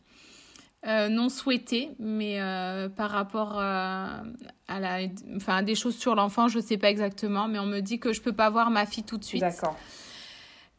Euh, 0.86 1.08
non 1.08 1.30
souhaitée, 1.30 1.92
mais 1.98 2.42
euh, 2.42 2.90
par 2.90 3.10
rapport 3.10 3.58
euh, 3.58 4.20
à, 4.68 4.80
la, 4.80 4.98
enfin, 5.34 5.62
des 5.62 5.74
choses 5.74 5.96
sur 5.96 6.14
l'enfant, 6.14 6.48
je 6.48 6.58
ne 6.58 6.62
sais 6.62 6.76
pas 6.76 6.90
exactement, 6.90 7.48
mais 7.48 7.58
on 7.58 7.64
me 7.64 7.80
dit 7.80 7.98
que 7.98 8.12
je 8.12 8.20
ne 8.20 8.24
peux 8.24 8.34
pas 8.34 8.50
voir 8.50 8.70
ma 8.70 8.84
fille 8.84 9.02
tout 9.02 9.16
de 9.16 9.24
suite. 9.24 9.40
D'accord. 9.40 9.78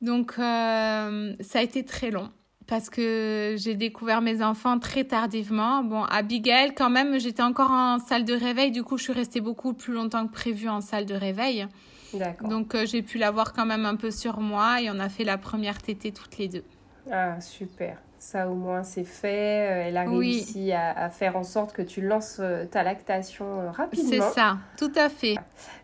Donc, 0.02 0.34
ça 0.36 1.10
a 1.56 1.62
été 1.62 1.84
très 1.84 2.12
long 2.12 2.30
parce 2.68 2.90
que 2.90 3.56
j'ai 3.58 3.76
découvert 3.76 4.22
mes 4.22 4.42
enfants 4.42 4.80
très 4.80 5.04
tardivement. 5.04 5.84
Bon, 5.84 6.04
Abigail, 6.04 6.74
quand 6.74 6.90
même, 6.90 7.20
j'étais 7.20 7.44
encore 7.44 7.72
en 7.72 8.00
salle 8.00 8.26
de 8.26 8.34
réveil, 8.34 8.72
du 8.72 8.84
coup, 8.84 8.98
je 8.98 9.04
suis 9.04 9.14
restée 9.14 9.42
beaucoup 9.42 9.74
plus 9.74 9.94
longtemps 9.94 10.26
que 10.28 10.34
prévu 10.34 10.68
en 10.68 10.82
salle 10.82 11.06
de 11.06 11.16
réveil. 11.16 11.68
Donc 12.42 12.76
euh, 12.76 12.86
j'ai 12.86 13.02
pu 13.02 13.18
l'avoir 13.18 13.54
quand 13.54 13.66
même 13.66 13.86
un 13.86 13.96
peu 13.96 14.12
sur 14.12 14.40
moi 14.40 14.82
et 14.82 14.90
on 14.90 15.00
a 15.00 15.10
fait 15.10 15.24
la 15.24 15.38
première 15.38 15.82
tétée 15.82 16.12
toutes 16.12 16.38
les 16.38 16.48
deux. 16.48 16.64
Ah 17.12 17.40
super, 17.42 17.98
ça 18.26 18.50
au 18.50 18.56
moins 18.56 18.84
c'est 18.84 19.04
fait. 19.04 19.70
Euh, 19.70 19.88
elle 19.88 19.98
a 19.98 20.04
réussi 20.04 20.72
à, 20.72 21.10
faire 21.10 21.36
en 21.38 21.44
sorte 21.44 21.74
que 21.74 21.82
tu 21.82 22.02
lances 22.02 22.38
euh, 22.40 22.66
ta 22.66 22.84
lactation 22.84 23.72
rapidement. 23.72 24.10
C'est 24.10 24.22
ça, 24.22 24.58
tout 24.78 24.92
à 24.96 25.10
fait. 25.10 25.36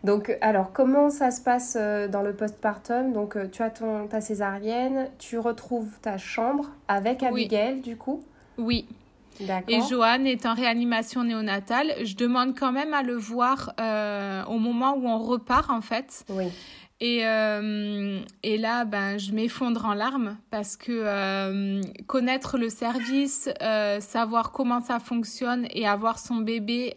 Donc 0.04 0.36
alors 0.40 0.72
comment 0.72 1.10
ça 1.10 1.30
se 1.30 1.40
passe 1.40 1.76
dans 1.76 2.22
le 2.22 2.32
postpartum? 2.34 3.12
Donc 3.12 3.36
tu 3.50 3.62
as 3.62 3.70
ton, 3.70 4.08
ta 4.08 4.20
césarienne, 4.20 5.08
tu 5.18 5.38
retrouves 5.38 5.98
ta 6.00 6.18
chambre 6.18 6.70
avec 6.88 7.22
Abigail 7.22 7.80
du 7.80 7.96
coup? 7.96 8.22
Oui, 8.58 8.86
et 9.68 9.80
Johan 9.88 10.24
est 10.24 10.46
en 10.46 10.54
réanimation 10.54 11.24
néonatale. 11.24 11.92
Je 12.02 12.14
demande 12.14 12.58
quand 12.58 12.72
même 12.72 12.94
à 12.94 13.02
le 13.02 13.14
voir 13.14 13.72
euh, 13.80 14.44
au 14.44 14.58
moment 14.58 14.94
où 14.96 15.06
on 15.06 15.18
repart, 15.18 15.70
en 15.70 15.80
fait. 15.80 16.24
Oui. 16.28 16.46
Et, 17.04 17.26
euh, 17.26 18.20
et 18.44 18.58
là, 18.58 18.84
ben, 18.84 19.18
je 19.18 19.32
m'effondre 19.32 19.84
en 19.86 19.94
larmes 19.94 20.36
parce 20.50 20.76
que 20.76 20.92
euh, 20.92 21.80
connaître 22.06 22.58
le 22.58 22.68
service, 22.68 23.50
savoir 23.98 24.52
comment 24.52 24.80
ça 24.80 25.00
fonctionne 25.00 25.66
et 25.70 25.86
avoir 25.86 26.20
son 26.20 26.36
bébé 26.36 26.94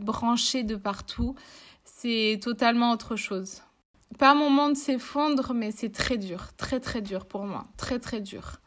branché 0.00 0.62
de 0.62 0.76
partout, 0.76 1.34
c'est 1.84 2.38
totalement 2.40 2.92
autre 2.92 3.16
chose. 3.16 3.62
Pas 4.18 4.34
mon 4.34 4.50
monde 4.50 4.76
s'effondre, 4.76 5.52
mais 5.54 5.70
c'est 5.72 5.92
très 5.92 6.16
dur, 6.16 6.48
très 6.56 6.80
très 6.80 7.00
dur 7.00 7.26
pour 7.26 7.44
moi, 7.44 7.64
très 7.76 7.98
très 7.98 8.20
dur. 8.20 8.60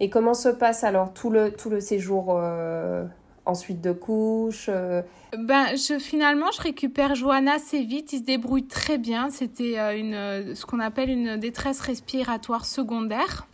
Et 0.00 0.10
comment 0.10 0.34
se 0.34 0.48
passe 0.48 0.84
alors 0.84 1.12
tout 1.12 1.30
le, 1.30 1.52
tout 1.52 1.70
le 1.70 1.80
séjour 1.80 2.36
euh, 2.36 3.04
ensuite 3.46 3.80
de 3.80 3.92
couche 3.92 4.66
euh? 4.68 5.02
ben, 5.36 5.76
je, 5.76 5.98
Finalement, 5.98 6.50
je 6.52 6.62
récupère 6.62 7.14
Johanna 7.14 7.54
assez 7.54 7.82
vite. 7.82 8.12
Il 8.12 8.20
se 8.20 8.24
débrouille 8.24 8.66
très 8.66 8.98
bien. 8.98 9.30
C'était 9.30 9.78
euh, 9.78 9.96
une, 9.96 10.54
ce 10.54 10.66
qu'on 10.66 10.80
appelle 10.80 11.10
une 11.10 11.36
détresse 11.36 11.80
respiratoire 11.80 12.64
secondaire. 12.64 13.46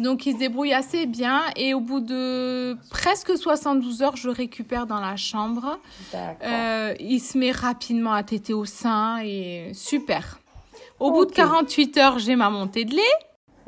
Donc, 0.00 0.26
il 0.26 0.34
se 0.34 0.38
débrouille 0.38 0.74
assez 0.74 1.06
bien. 1.06 1.42
Et 1.56 1.74
au 1.74 1.80
bout 1.80 2.00
de 2.00 2.76
presque 2.90 3.36
72 3.36 4.02
heures, 4.02 4.16
je 4.16 4.28
récupère 4.28 4.86
dans 4.86 5.00
la 5.00 5.16
chambre. 5.16 5.78
il 6.12 7.20
se 7.20 7.38
met 7.38 7.52
rapidement 7.52 8.12
à 8.12 8.22
téter 8.22 8.54
au 8.54 8.64
sein 8.64 9.18
et 9.22 9.70
super. 9.72 10.40
Au 11.00 11.10
bout 11.10 11.26
de 11.26 11.32
48 11.32 11.96
heures, 11.98 12.18
j'ai 12.18 12.36
ma 12.36 12.50
montée 12.50 12.84
de 12.84 12.94
lait. 12.94 13.02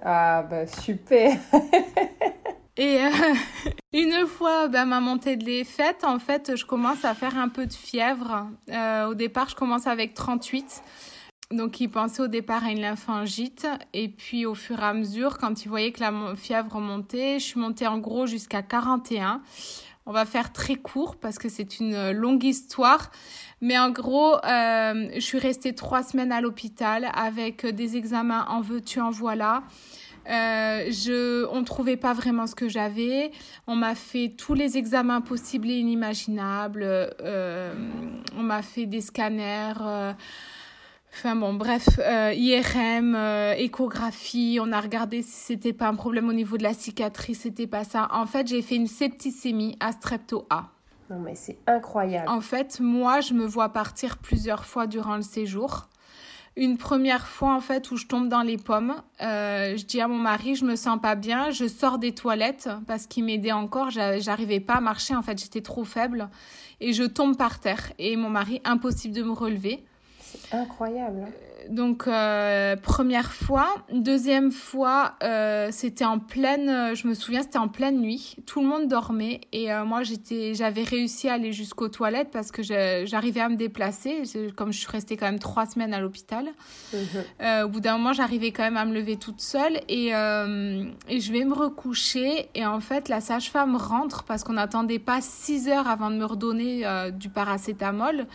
Ah 0.03 0.42
bah 0.42 0.66
super 0.66 1.38
Et 2.76 3.00
euh, 3.00 3.10
une 3.92 4.26
fois 4.26 4.68
bah, 4.68 4.84
ma 4.84 5.00
montée 5.00 5.36
de 5.36 5.44
lait 5.44 5.64
faite, 5.64 6.04
en 6.04 6.18
fait, 6.18 6.56
je 6.56 6.64
commence 6.64 7.04
à 7.04 7.14
faire 7.14 7.38
un 7.38 7.48
peu 7.48 7.66
de 7.66 7.72
fièvre. 7.72 8.48
Euh, 8.70 9.06
au 9.06 9.14
départ, 9.14 9.48
je 9.48 9.54
commence 9.54 9.86
avec 9.86 10.14
38. 10.14 10.82
Donc, 11.52 11.80
il 11.80 11.88
pensait 11.88 12.22
au 12.22 12.26
départ 12.26 12.64
à 12.64 12.70
une 12.70 12.80
lymphangite. 12.80 13.66
Et 13.92 14.08
puis, 14.08 14.46
au 14.46 14.54
fur 14.54 14.80
et 14.80 14.84
à 14.84 14.92
mesure, 14.92 15.38
quand 15.38 15.64
il 15.64 15.68
voyait 15.68 15.92
que 15.92 16.00
la 16.00 16.12
fièvre 16.36 16.80
montait, 16.80 17.38
je 17.38 17.44
suis 17.44 17.60
montée 17.60 17.86
en 17.86 17.98
gros 17.98 18.26
jusqu'à 18.26 18.62
41. 18.62 19.42
On 20.08 20.12
va 20.12 20.24
faire 20.24 20.52
très 20.52 20.76
court 20.76 21.16
parce 21.16 21.38
que 21.38 21.48
c'est 21.48 21.80
une 21.80 22.12
longue 22.12 22.44
histoire. 22.44 23.10
Mais 23.60 23.78
en 23.78 23.90
gros, 23.90 24.34
euh, 24.44 25.08
je 25.14 25.20
suis 25.20 25.38
restée 25.38 25.74
trois 25.74 26.02
semaines 26.02 26.30
à 26.30 26.40
l'hôpital 26.40 27.10
avec 27.14 27.64
des 27.66 27.96
examens 27.96 28.46
en 28.48 28.60
veux-tu, 28.60 29.00
en 29.00 29.10
voilà. 29.10 29.62
Euh, 30.28 30.86
je, 30.90 31.46
on 31.46 31.60
ne 31.60 31.64
trouvait 31.64 31.96
pas 31.96 32.12
vraiment 32.12 32.46
ce 32.46 32.54
que 32.54 32.68
j'avais. 32.68 33.30
On 33.66 33.76
m'a 33.76 33.94
fait 33.94 34.32
tous 34.36 34.54
les 34.54 34.76
examens 34.76 35.20
possibles 35.20 35.70
et 35.70 35.78
inimaginables. 35.78 36.82
Euh, 36.84 37.74
on 38.36 38.42
m'a 38.42 38.62
fait 38.62 38.86
des 38.86 39.00
scanners. 39.00 39.74
Euh, 39.80 40.12
enfin 41.12 41.36
bon, 41.36 41.54
bref, 41.54 41.88
IRM, 42.34 43.14
échographie. 43.56 44.58
On 44.60 44.72
a 44.72 44.80
regardé 44.80 45.22
si 45.22 45.32
c'était 45.32 45.72
pas 45.72 45.88
un 45.88 45.94
problème 45.94 46.28
au 46.28 46.32
niveau 46.32 46.56
de 46.58 46.64
la 46.64 46.74
cicatrice. 46.74 47.40
C'était 47.40 47.68
pas 47.68 47.84
ça. 47.84 48.08
En 48.12 48.26
fait, 48.26 48.48
j'ai 48.48 48.62
fait 48.62 48.76
une 48.76 48.88
septicémie 48.88 49.76
à 49.80 49.92
strepto 49.92 50.46
A. 50.50 50.70
Non 51.08 51.20
mais 51.20 51.36
c'est 51.36 51.58
incroyable. 51.68 52.28
En 52.28 52.40
fait, 52.40 52.80
moi, 52.80 53.20
je 53.20 53.32
me 53.32 53.46
vois 53.46 53.68
partir 53.68 54.18
plusieurs 54.18 54.64
fois 54.64 54.88
durant 54.88 55.14
le 55.14 55.22
séjour 55.22 55.88
une 56.57 56.79
première 56.79 57.27
fois 57.27 57.55
en 57.55 57.61
fait 57.61 57.90
où 57.90 57.97
je 57.97 58.07
tombe 58.07 58.29
dans 58.29 58.42
les 58.42 58.57
pommes. 58.57 58.95
Euh, 59.21 59.77
je 59.77 59.85
dis 59.85 60.01
à 60.01 60.09
mon 60.09 60.19
mari, 60.19 60.55
je 60.55 60.64
me 60.64 60.75
sens 60.75 60.99
pas 61.01 61.14
bien, 61.14 61.51
je 61.51 61.69
sors 61.69 61.99
des 61.99 62.12
toilettes 62.12 62.71
parce 62.87 63.07
qu'il 63.07 63.25
m'aidait 63.25 63.53
encore, 63.53 63.90
j'arrivais 63.90 64.61
pas 64.61 64.75
à 64.75 64.81
marcher 64.81 65.14
en 65.14 65.23
fait, 65.23 65.38
j'étais 65.38 65.61
trop 65.61 65.85
faible 65.85 66.29
et 66.81 66.92
je 66.92 67.05
tombe 67.05 67.37
par 67.37 67.61
terre 67.61 67.92
et 67.99 68.16
mon 68.16 68.31
mari 68.31 68.61
impossible 68.64 69.14
de 69.14 69.23
me 69.23 69.33
relever. 69.33 69.85
C'est 70.32 70.54
incroyable. 70.56 71.24
Hein. 71.26 71.30
Donc, 71.70 72.06
euh, 72.06 72.76
première 72.76 73.32
fois. 73.32 73.68
Deuxième 73.92 74.52
fois, 74.52 75.14
euh, 75.22 75.68
c'était 75.70 76.04
en 76.04 76.18
pleine, 76.18 76.68
euh, 76.68 76.94
je 76.94 77.06
me 77.08 77.14
souviens, 77.14 77.42
c'était 77.42 77.58
en 77.58 77.68
pleine 77.68 78.00
nuit. 78.00 78.36
Tout 78.46 78.60
le 78.60 78.66
monde 78.66 78.88
dormait 78.88 79.40
et 79.52 79.68
moi, 79.84 80.02
j'étais, 80.02 80.54
j'avais 80.54 80.82
réussi 80.82 81.28
à 81.28 81.34
aller 81.34 81.52
jusqu'aux 81.52 81.88
toilettes 81.88 82.30
parce 82.32 82.50
que 82.50 82.62
j'arrivais 82.62 83.40
à 83.40 83.48
me 83.48 83.56
déplacer. 83.56 84.22
Comme 84.56 84.72
je 84.72 84.78
suis 84.78 84.90
restée 84.90 85.16
quand 85.16 85.26
même 85.26 85.38
trois 85.38 85.66
semaines 85.66 85.94
à 85.94 86.00
l'hôpital. 86.00 86.46
Mhm. 86.92 87.64
au 87.64 87.68
bout 87.68 87.80
d'un 87.80 87.96
moment, 87.98 88.12
j'arrivais 88.12 88.52
quand 88.52 88.62
même 88.62 88.76
à 88.76 88.84
me 88.84 88.94
lever 88.94 89.16
toute 89.16 89.40
seule 89.40 89.80
et, 89.88 90.08
et 90.08 91.20
je 91.20 91.32
vais 91.32 91.44
me 91.44 91.54
recoucher. 91.54 92.48
Et 92.54 92.64
en 92.64 92.80
fait, 92.80 93.08
la 93.08 93.20
sage-femme 93.20 93.76
rentre 93.76 94.24
parce 94.24 94.44
qu'on 94.44 94.54
n'attendait 94.54 94.98
pas 94.98 95.20
six 95.20 95.68
heures 95.68 95.88
avant 95.88 96.10
de 96.10 96.16
me 96.16 96.24
redonner 96.24 96.84
du 97.12 97.28
paracétamol 97.28 98.26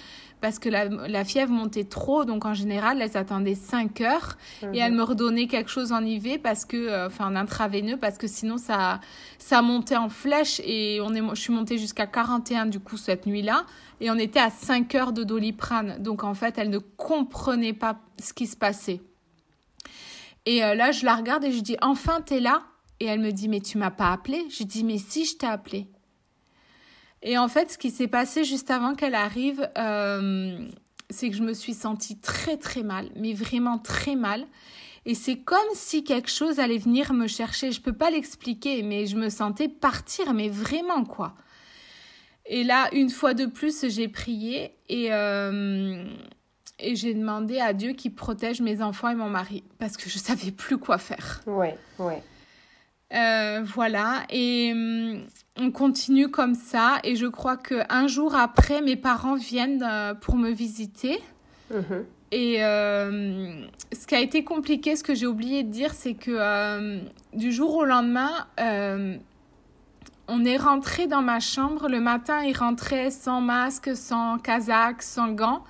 parce 0.41 0.57
que 0.57 0.69
la, 0.69 1.23
fièvre 1.23 1.51
montait 1.51 1.83
trop. 1.83 2.25
Donc, 2.25 2.45
en 2.45 2.53
général, 2.53 3.01
elle 3.01 3.11
s'attendait 3.11 3.55
5 3.55 4.01
heures 4.01 4.37
et 4.73 4.79
elle 4.79 4.91
mhm. 4.91 4.97
me 4.97 5.03
redonnait 5.03 5.47
quelque 5.47 5.69
chose 5.69 5.91
en 5.91 6.03
IV 6.03 6.39
parce 6.39 6.65
que, 6.65 6.77
euh, 6.77 7.07
enfin, 7.07 7.27
en 7.27 7.35
intraveineux, 7.35 7.97
parce 7.97 8.17
que 8.17 8.27
sinon, 8.27 8.57
ça, 8.57 8.99
ça 9.37 9.61
montait 9.61 9.95
en 9.95 10.09
flèche 10.09 10.59
et 10.65 10.99
on 11.01 11.13
est, 11.13 11.21
je 11.35 11.39
suis 11.39 11.53
montée 11.53 11.77
jusqu'à 11.77 12.07
41 12.07 12.65
du 12.65 12.79
coup 12.79 12.97
cette 12.97 13.27
nuit-là 13.27 13.65
et 14.01 14.09
on 14.09 14.15
était 14.15 14.39
à 14.39 14.49
5 14.49 14.93
heures 14.95 15.13
de 15.13 15.23
doliprane. 15.23 15.97
Donc, 15.99 16.23
en 16.23 16.33
fait, 16.33 16.57
elle 16.57 16.71
ne 16.71 16.79
comprenait 16.79 17.73
pas 17.73 17.99
ce 18.21 18.33
qui 18.33 18.47
se 18.47 18.57
passait. 18.57 18.99
Et 20.47 20.63
euh, 20.63 20.73
là, 20.73 20.91
je 20.91 21.05
la 21.05 21.15
regarde 21.15 21.43
et 21.43 21.51
je 21.51 21.61
dis, 21.61 21.77
enfin, 21.81 22.21
t'es 22.21 22.39
là? 22.39 22.63
Et 22.99 23.05
elle 23.05 23.19
me 23.19 23.31
dit, 23.31 23.47
mais 23.47 23.61
tu 23.61 23.77
m'as 23.77 23.91
pas 23.91 24.11
appelé 24.11 24.43
Je 24.49 24.63
dis, 24.63 24.83
mais 24.83 24.97
si, 24.97 25.25
je 25.25 25.37
t'ai 25.37 25.47
appelé. 25.47 25.87
Et 27.23 27.37
en 27.37 27.47
fait, 27.47 27.71
ce 27.71 27.77
qui 27.77 27.91
s'est 27.91 28.07
passé 28.07 28.43
juste 28.43 28.71
avant 28.71 28.95
qu'elle 28.95 29.15
arrive, 29.15 29.69
euh, 29.77 30.57
c'est 31.09 31.29
que 31.29 31.35
je 31.35 31.43
me 31.43 31.53
suis 31.53 31.73
sentie 31.73 32.19
très 32.19 32.57
très 32.57 32.83
mal, 32.83 33.09
mais 33.15 33.33
vraiment 33.33 33.77
très 33.77 34.15
mal. 34.15 34.45
Et 35.05 35.15
c'est 35.15 35.37
comme 35.37 35.57
si 35.73 36.03
quelque 36.03 36.29
chose 36.29 36.59
allait 36.59 36.77
venir 36.77 37.13
me 37.13 37.27
chercher. 37.27 37.71
Je 37.71 37.81
peux 37.81 37.93
pas 37.93 38.09
l'expliquer, 38.09 38.83
mais 38.83 39.05
je 39.07 39.17
me 39.17 39.29
sentais 39.29 39.67
partir, 39.67 40.33
mais 40.33 40.49
vraiment 40.49 41.05
quoi. 41.05 41.35
Et 42.45 42.63
là, 42.63 42.89
une 42.91 43.09
fois 43.09 43.33
de 43.33 43.45
plus, 43.45 43.87
j'ai 43.87 44.07
prié 44.07 44.75
et, 44.89 45.13
euh, 45.13 46.03
et 46.79 46.95
j'ai 46.95 47.13
demandé 47.13 47.59
à 47.59 47.73
Dieu 47.73 47.93
qu'il 47.93 48.13
protège 48.13 48.61
mes 48.61 48.81
enfants 48.81 49.09
et 49.09 49.15
mon 49.15 49.29
mari 49.29 49.63
parce 49.79 49.95
que 49.95 50.09
je 50.09 50.17
savais 50.17 50.51
plus 50.51 50.77
quoi 50.77 50.97
faire. 50.97 51.41
Ouais, 51.45 51.77
ouais. 51.99 52.21
Euh, 53.13 53.61
voilà, 53.63 54.23
et 54.29 54.71
hum, 54.71 55.25
on 55.61 55.71
continue 55.71 56.29
comme 56.29 56.55
ça. 56.55 56.99
Et 57.03 57.15
je 57.15 57.27
crois 57.27 57.57
qu'un 57.57 58.07
jour 58.07 58.35
après, 58.35 58.81
mes 58.81 58.95
parents 58.95 59.35
viennent 59.35 59.85
euh, 59.87 60.13
pour 60.13 60.35
me 60.35 60.49
visiter. 60.49 61.21
Mhm. 61.73 62.05
Et 62.31 62.63
euh, 62.63 63.65
ce 63.91 64.07
qui 64.07 64.15
a 64.15 64.19
été 64.19 64.43
compliqué, 64.43 64.95
ce 64.95 65.03
que 65.03 65.13
j'ai 65.13 65.27
oublié 65.27 65.63
de 65.63 65.69
dire, 65.69 65.93
c'est 65.93 66.13
que 66.13 67.01
du 67.33 67.51
jour 67.51 67.75
au 67.75 67.83
lendemain, 67.83 68.47
on 70.29 70.45
est 70.45 70.55
rentré 70.55 71.07
dans 71.07 71.21
ma 71.21 71.41
chambre. 71.41 71.89
Le 71.89 71.99
matin, 71.99 72.41
ils 72.43 72.57
rentraient 72.57 73.11
sans 73.11 73.41
masque, 73.41 73.91
sans 73.95 74.37
casaque, 74.37 75.03
sans 75.03 75.33
gants. 75.33 75.65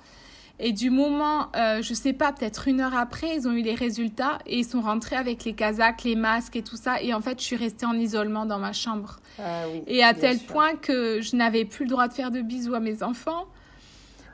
Et 0.64 0.72
du 0.72 0.90
moment, 0.90 1.48
euh, 1.56 1.82
je 1.82 1.92
sais 1.92 2.12
pas, 2.12 2.32
peut-être 2.32 2.68
une 2.68 2.80
heure 2.80 2.94
après, 2.94 3.34
ils 3.34 3.48
ont 3.48 3.52
eu 3.52 3.62
les 3.62 3.74
résultats 3.74 4.38
et 4.46 4.60
ils 4.60 4.64
sont 4.64 4.80
rentrés 4.80 5.16
avec 5.16 5.44
les 5.44 5.54
casaques, 5.54 6.04
les 6.04 6.14
masques 6.14 6.54
et 6.54 6.62
tout 6.62 6.76
ça. 6.76 7.02
Et 7.02 7.12
en 7.12 7.20
fait, 7.20 7.40
je 7.40 7.44
suis 7.44 7.56
restée 7.56 7.84
en 7.84 7.94
isolement 7.94 8.46
dans 8.46 8.60
ma 8.60 8.72
chambre. 8.72 9.18
Ah 9.40 9.64
et 9.88 10.04
à 10.04 10.14
tel 10.14 10.38
point 10.38 10.76
que 10.76 11.20
je 11.20 11.34
n'avais 11.34 11.64
plus 11.64 11.84
le 11.84 11.90
droit 11.90 12.06
de 12.06 12.12
faire 12.12 12.30
de 12.30 12.40
bisous 12.40 12.74
à 12.74 12.80
mes 12.80 13.02
enfants. 13.02 13.46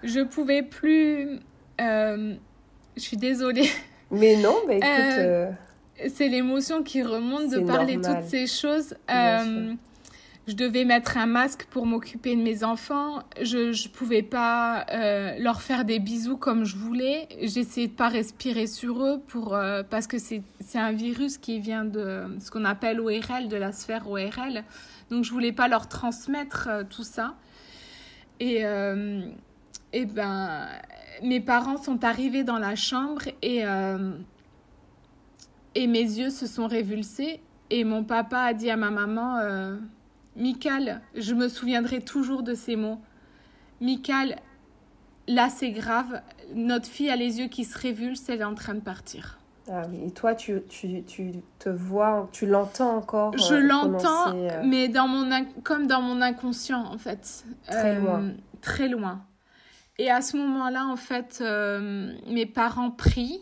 Je 0.03 0.21
pouvais 0.21 0.63
plus. 0.63 1.41
Euh, 1.81 2.35
je 2.95 3.01
suis 3.01 3.17
désolée. 3.17 3.71
Mais 4.11 4.37
non, 4.37 4.55
bah 4.67 4.75
écoute. 4.75 4.87
Euh, 4.87 5.51
c'est 6.15 6.29
l'émotion 6.29 6.83
qui 6.83 7.03
remonte 7.03 7.51
de 7.51 7.61
parler 7.61 7.95
toutes 7.97 8.25
ces 8.29 8.47
choses. 8.47 8.95
Euh, 9.11 9.73
je 10.49 10.55
devais 10.55 10.87
mettre 10.87 11.19
un 11.19 11.27
masque 11.27 11.67
pour 11.67 11.85
m'occuper 11.85 12.35
de 12.35 12.41
mes 12.41 12.65
enfants. 12.65 13.23
Je 13.43 13.69
ne 13.69 13.89
pouvais 13.93 14.23
pas 14.23 14.87
euh, 14.91 15.37
leur 15.39 15.61
faire 15.61 15.85
des 15.85 15.99
bisous 15.99 16.39
comme 16.39 16.65
je 16.65 16.75
voulais. 16.75 17.29
J'essayais 17.43 17.89
de 17.89 17.93
pas 17.93 18.09
respirer 18.09 18.67
sur 18.67 19.05
eux 19.05 19.21
pour, 19.29 19.55
euh, 19.55 19.83
parce 19.83 20.07
que 20.07 20.17
c'est 20.17 20.43
un 20.75 20.93
virus 20.93 21.37
qui 21.37 21.61
vient 21.61 21.85
de 21.85 22.25
ce 22.41 22.51
qu'on 22.51 22.65
appelle 22.65 22.99
ORL, 22.99 23.49
de 23.49 23.57
la 23.57 23.73
sphère 23.73 24.11
ORL. 24.11 24.65
Donc 25.11 25.23
je 25.25 25.33
voulais 25.33 25.53
pas 25.53 25.69
leur 25.69 25.87
transmettre 25.87 26.69
euh, 26.71 26.83
tout 26.89 27.05
ça. 27.05 27.35
Et, 28.41 28.63
et 29.93 30.07
ben, 30.07 30.69
mes 31.25 31.41
parents 31.41 31.77
sont 31.77 32.05
arrivés 32.05 32.45
dans 32.45 32.59
la 32.59 32.77
chambre 32.77 33.23
et, 33.43 33.65
et 35.75 35.87
mes 35.89 36.03
yeux 36.03 36.31
se 36.31 36.47
sont 36.47 36.69
révulsés. 36.69 37.41
Et 37.71 37.83
mon 37.83 38.05
papa 38.05 38.39
a 38.39 38.55
dit 38.55 38.71
à 38.71 38.77
ma 38.77 38.93
maman 38.93 39.41
Michael, 40.39 41.01
je 41.15 41.35
me 41.35 41.49
souviendrai 41.49 42.01
toujours 42.01 42.43
de 42.43 42.55
ces 42.55 42.77
mots. 42.77 43.01
Michael, 43.81 44.37
là 45.27 45.49
c'est 45.51 45.71
grave, 45.71 46.23
notre 46.55 46.87
fille 46.87 47.11
a 47.11 47.17
les 47.17 47.41
yeux 47.41 47.49
qui 47.49 47.65
se 47.65 47.77
révulsent, 47.77 48.29
elle 48.29 48.41
est 48.41 48.45
en 48.45 48.55
train 48.55 48.75
de 48.75 48.81
partir. 48.81 49.39
Ah 49.71 49.83
oui, 49.91 50.07
et 50.07 50.11
toi 50.13 50.35
tu, 50.35 50.63
tu, 50.69 51.03
tu 51.05 51.33
te 51.59 51.69
vois, 51.69 52.29
tu 52.33 52.47
l'entends 52.47 52.97
encore 52.97 53.37
Je 53.37 53.55
euh, 53.55 53.61
l'entends, 53.61 54.35
euh, 54.35 54.63
mais 54.65 54.89
dans 54.89 55.09
mon 55.09 55.47
comme 55.63 55.87
dans 55.87 56.01
mon 56.01 56.23
inconscient 56.23 56.87
en 56.87 56.97
fait. 56.97 57.45
Très 57.67 57.97
euh, 57.97 58.01
loin. 58.01 58.31
Très 58.63 58.89
loin. 58.89 59.25
Et 59.99 60.11
à 60.11 60.23
ce 60.23 60.37
moment-là, 60.37 60.87
en 60.87 60.95
fait, 60.95 61.43
mes 62.29 62.47
parents 62.47 62.93
prient 62.93 63.41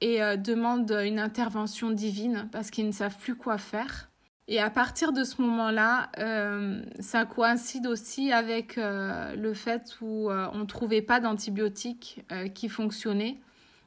et 0.00 0.18
demandent 0.38 0.98
une 1.04 1.18
intervention 1.18 1.90
divine 1.90 2.48
parce 2.52 2.70
qu'ils 2.70 2.86
ne 2.86 2.92
savent 2.92 3.18
plus 3.18 3.34
quoi 3.34 3.58
faire. 3.58 4.08
Et 4.46 4.60
à 4.60 4.68
partir 4.68 5.12
de 5.12 5.24
ce 5.24 5.40
moment-là, 5.40 6.10
euh, 6.18 6.82
ça 7.00 7.24
coïncide 7.24 7.86
aussi 7.86 8.30
avec 8.30 8.76
euh, 8.76 9.34
le 9.36 9.54
fait 9.54 9.96
où 10.02 10.30
euh, 10.30 10.48
on 10.52 10.58
ne 10.58 10.64
trouvait 10.66 11.00
pas 11.00 11.18
d'antibiotiques 11.18 12.22
qui 12.54 12.68
fonctionnaient 12.68 13.38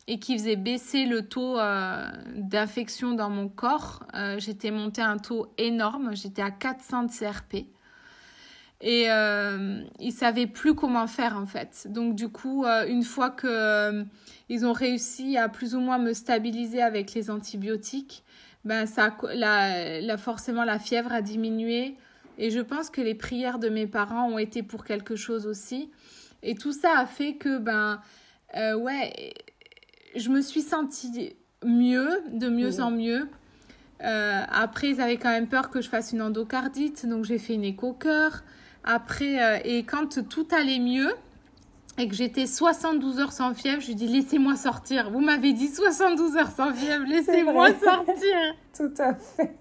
et 0.08 0.20
qui 0.20 0.36
faisaient 0.38 0.56
baisser 0.56 1.06
le 1.06 1.28
taux 1.28 1.58
d'infection 2.36 3.12
dans 3.12 3.30
mon 3.30 3.50
corps. 3.50 4.04
j'étais 4.38 4.72
montée 4.72 5.02
à 5.02 5.10
un 5.10 5.18
taux 5.18 5.48
énorme, 5.58 6.16
j'étais 6.16 6.42
à 6.42 6.50
400 6.50 7.04
de 7.04 7.12
CRP. 7.12 7.56
Et 8.80 9.04
ils 9.04 10.08
ne 10.08 10.12
savaient 10.12 10.48
plus 10.48 10.76
comment 10.76 11.08
faire 11.08 11.36
en 11.38 11.46
fait. 11.46 11.88
Donc 11.90 12.16
du 12.16 12.30
coup, 12.30 12.66
une 12.66 13.04
fois 13.04 13.32
qu'ils 13.32 14.66
ont 14.66 14.74
réussi 14.74 15.38
à 15.38 15.50
plus 15.50 15.76
ou 15.76 15.82
moins 15.82 15.98
me 15.98 16.14
stabiliser 16.14 16.82
avec 16.82 17.14
les 17.14 17.30
antibiotiques, 17.30 18.24
ben 18.68 18.86
ça, 18.86 19.16
la, 19.34 20.18
forcément 20.18 20.66
la 20.66 20.78
fièvre 20.78 21.14
a 21.14 21.22
diminué. 21.22 21.96
Et 22.38 22.52
je 22.52 22.60
pense 22.60 22.90
que 22.90 23.02
les 23.02 23.16
prières 23.16 23.60
de 23.60 23.70
mes 23.70 23.88
parents 23.88 24.30
ont 24.30 24.38
été 24.38 24.62
pour 24.62 24.84
quelque 24.84 25.16
chose 25.16 25.48
aussi. 25.48 25.90
Et 26.44 26.54
tout 26.54 26.74
ça 26.74 27.00
a 27.00 27.06
fait 27.06 27.36
que, 27.36 27.58
ben, 27.58 28.02
euh, 28.58 28.76
ouais, 28.76 29.34
je 30.16 30.30
me 30.30 30.42
suis 30.42 30.62
sentie 30.62 31.34
mieux, 31.66 32.22
de 32.32 32.50
mieux 32.50 32.82
en 32.82 32.92
mieux. 32.92 33.30
Euh, 34.04 34.42
après, 34.50 34.90
ils 34.90 35.02
avaient 35.02 35.18
quand 35.18 35.32
même 35.32 35.48
peur 35.48 35.70
que 35.70 35.82
je 35.82 35.88
fasse 35.88 36.12
une 36.12 36.22
endocardite, 36.22 37.06
donc 37.08 37.24
j'ai 37.24 37.40
fait 37.40 37.54
une 37.54 37.64
écho-cœur. 37.64 38.44
Après, 38.84 39.42
euh, 39.42 39.60
et 39.64 39.84
quand 39.84 40.28
tout 40.28 40.48
allait 40.52 40.80
mieux, 40.80 41.14
et 41.98 42.08
que 42.08 42.16
j'étais 42.16 42.46
72 42.46 43.20
heures 43.20 43.32
sans 43.32 43.54
fièvre, 43.54 43.82
je 43.82 43.88
lui 43.88 43.96
dis 43.96 44.08
laissez-moi 44.08 44.56
sortir. 44.56 45.10
Vous 45.10 45.20
m'avez 45.20 45.54
dit 45.54 45.68
72 45.68 46.38
heures 46.38 46.52
sans 46.52 46.74
fièvre, 46.74 47.06
laissez-moi 47.08 47.70
sortir. 47.84 48.56
Tout 48.78 48.94
à 49.00 49.16
fait. 49.16 49.56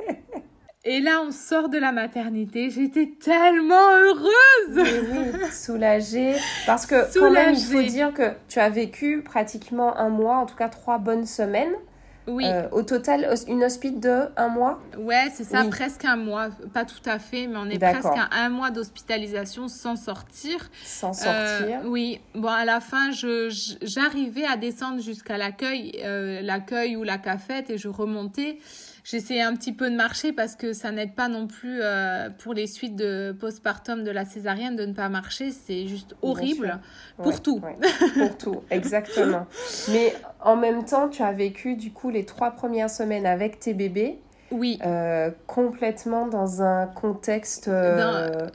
Et 0.88 1.00
là, 1.00 1.20
on 1.26 1.32
sort 1.32 1.68
de 1.68 1.78
la 1.78 1.90
maternité. 1.90 2.70
J'étais 2.70 3.10
tellement 3.20 3.74
heureuse. 3.74 4.78
Oui, 4.78 5.50
soulagée. 5.50 6.36
Parce 6.64 6.86
que 6.86 7.12
quand 7.18 7.30
même, 7.32 7.54
il 7.54 7.64
faut 7.64 7.82
dire 7.82 8.14
que 8.14 8.30
tu 8.48 8.60
as 8.60 8.68
vécu 8.68 9.22
pratiquement 9.22 9.96
un 9.96 10.10
mois, 10.10 10.36
en 10.36 10.46
tout 10.46 10.54
cas 10.54 10.68
trois 10.68 10.98
bonnes 10.98 11.26
semaines. 11.26 11.74
Oui. 12.26 12.44
Euh, 12.46 12.68
au 12.72 12.82
total, 12.82 13.32
une 13.46 13.62
hospice 13.62 13.98
de 13.98 14.24
un 14.36 14.48
mois 14.48 14.80
Ouais, 14.98 15.30
c'est 15.32 15.44
ça, 15.44 15.64
presque 15.70 16.04
un 16.04 16.16
mois. 16.16 16.48
Pas 16.72 16.84
tout 16.84 17.02
à 17.04 17.18
fait, 17.18 17.46
mais 17.46 17.56
on 17.56 17.68
est 17.68 17.78
presque 17.78 18.04
à 18.04 18.28
un 18.32 18.48
mois 18.48 18.70
d'hospitalisation 18.70 19.68
sans 19.68 19.96
sortir. 19.96 20.70
Sans 20.84 21.12
sortir 21.12 21.80
euh, 21.84 21.88
Oui. 21.88 22.20
Bon, 22.34 22.48
à 22.48 22.64
la 22.64 22.80
fin, 22.80 23.10
j'arrivais 23.12 24.44
à 24.44 24.56
descendre 24.56 25.00
jusqu'à 25.00 25.38
l'accueil, 25.38 26.00
euh, 26.04 26.40
l'accueil 26.42 26.96
ou 26.96 27.04
la 27.04 27.18
cafette 27.18 27.70
et 27.70 27.78
je 27.78 27.88
remontais. 27.88 28.58
J'essayais 29.08 29.42
un 29.42 29.54
petit 29.54 29.72
peu 29.72 29.88
de 29.88 29.94
marcher 29.94 30.32
parce 30.32 30.56
que 30.56 30.72
ça 30.72 30.90
n'aide 30.90 31.14
pas 31.14 31.28
non 31.28 31.46
plus 31.46 31.78
euh, 31.80 32.28
pour 32.42 32.54
les 32.54 32.66
suites 32.66 32.96
de 32.96 33.30
postpartum 33.38 34.02
de 34.02 34.10
la 34.10 34.24
césarienne 34.24 34.74
de 34.74 34.84
ne 34.84 34.94
pas 34.94 35.08
marcher. 35.08 35.52
C'est 35.52 35.86
juste 35.86 36.16
horrible 36.22 36.80
pour 37.22 37.40
tout. 37.40 37.60
pour 38.18 38.36
tout, 38.36 38.62
exactement. 38.68 39.46
Mais 39.92 40.12
en 40.40 40.56
même 40.56 40.84
temps, 40.84 41.08
tu 41.08 41.22
as 41.22 41.30
vécu 41.30 41.76
du 41.76 41.92
coup 41.92 42.10
les 42.10 42.24
trois 42.24 42.50
premières 42.50 42.90
semaines 42.90 43.26
avec 43.26 43.60
tes 43.60 43.74
bébés. 43.74 44.18
Oui. 44.50 44.80
complètement 45.46 46.26
dans 46.26 46.62
un 46.62 46.86
contexte. 46.86 47.68
Dans, 47.68 48.50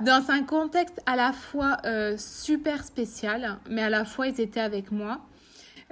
dans, 0.00 0.30
un 0.30 0.44
contexte 0.44 1.00
à 1.06 1.16
la 1.16 1.32
fois 1.32 1.78
super 2.16 2.84
spécial, 2.84 3.58
mais 3.68 3.82
à 3.82 3.90
la 3.90 4.04
fois 4.04 4.28
ils 4.28 4.40
étaient 4.40 4.60
avec 4.60 4.92
moi. 4.92 5.18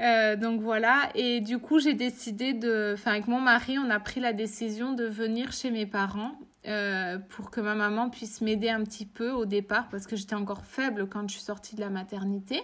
Euh, 0.01 0.37
donc 0.37 0.61
voilà, 0.61 1.09
et 1.17 1.41
du 1.41 1.59
coup 1.59 1.81
j'ai 1.81 1.95
décidé 1.95 2.53
de, 2.53 2.93
enfin 2.95 3.13
avec 3.13 3.27
mon 3.27 3.41
mari, 3.41 3.79
on 3.79 3.91
a 3.91 3.99
pris 3.99 4.21
la 4.21 4.33
décision 4.33 4.93
de 4.93 5.05
venir 5.05 5.51
chez 5.53 5.73
mes 5.73 5.87
parents 5.87 6.39
euh, 6.69 7.19
pour 7.31 7.51
que 7.51 7.61
ma 7.61 7.75
maman 7.75 8.09
puisse 8.09 8.41
m'aider 8.41 8.69
un 8.69 8.85
petit 8.85 9.07
peu 9.07 9.31
au 9.31 9.45
départ 9.45 9.89
parce 9.89 10.07
que 10.07 10.15
j'étais 10.15 10.37
encore 10.37 10.65
faible 10.65 11.09
quand 11.09 11.29
je 11.29 11.35
suis 11.35 11.43
sortie 11.45 11.75
de 11.75 11.81
la 11.81 11.91
maternité. 11.91 12.63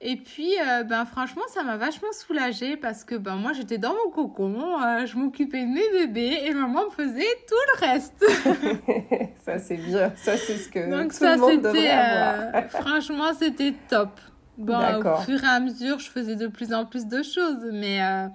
Et 0.00 0.14
puis, 0.14 0.52
euh, 0.60 0.84
ben 0.84 1.04
franchement, 1.04 1.42
ça 1.52 1.64
m'a 1.64 1.76
vachement 1.76 2.12
soulagée 2.12 2.76
parce 2.76 3.02
que 3.02 3.16
ben 3.16 3.34
moi 3.34 3.52
j'étais 3.52 3.78
dans 3.78 3.94
mon 3.94 4.10
cocon, 4.10 4.76
je 5.06 5.16
m'occupais 5.16 5.62
de 5.62 5.68
mes 5.68 6.06
bébés 6.06 6.38
et 6.46 6.52
maman 6.52 6.86
me 6.86 6.90
faisait 6.90 7.26
tout 7.48 7.54
le 7.74 7.86
reste. 7.86 8.24
ça 9.44 9.58
c'est 9.60 9.76
bien, 9.76 10.12
ça 10.16 10.36
c'est 10.36 10.56
ce 10.56 10.68
que 10.68 10.90
Donc, 10.90 11.12
tout 11.12 11.18
ça, 11.18 11.36
le 11.36 11.40
monde 11.40 11.62
devrait 11.62 11.90
avoir. 11.90 12.70
franchement, 12.70 13.32
c'était 13.38 13.74
top. 13.88 14.20
Bon, 14.58 14.74
au 14.74 15.16
fur 15.20 15.42
et 15.42 15.46
à 15.46 15.60
mesure, 15.60 16.00
je 16.00 16.10
faisais 16.10 16.34
de 16.34 16.48
plus 16.48 16.74
en 16.74 16.84
plus 16.84 17.06
de 17.06 17.22
choses, 17.22 17.64
mais, 17.72 18.02
euh, 18.02 18.26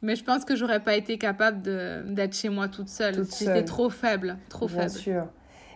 mais 0.00 0.16
je 0.16 0.24
pense 0.24 0.46
que 0.46 0.56
j'aurais 0.56 0.80
pas 0.80 0.96
été 0.96 1.18
capable 1.18 1.60
d'être 1.62 2.34
chez 2.34 2.48
moi 2.48 2.68
toute 2.68 2.88
seule. 2.88 3.26
J'étais 3.38 3.64
trop 3.64 3.90
faible, 3.90 4.38
trop 4.48 4.66
Bien 4.66 4.88
sûr. 4.88 5.26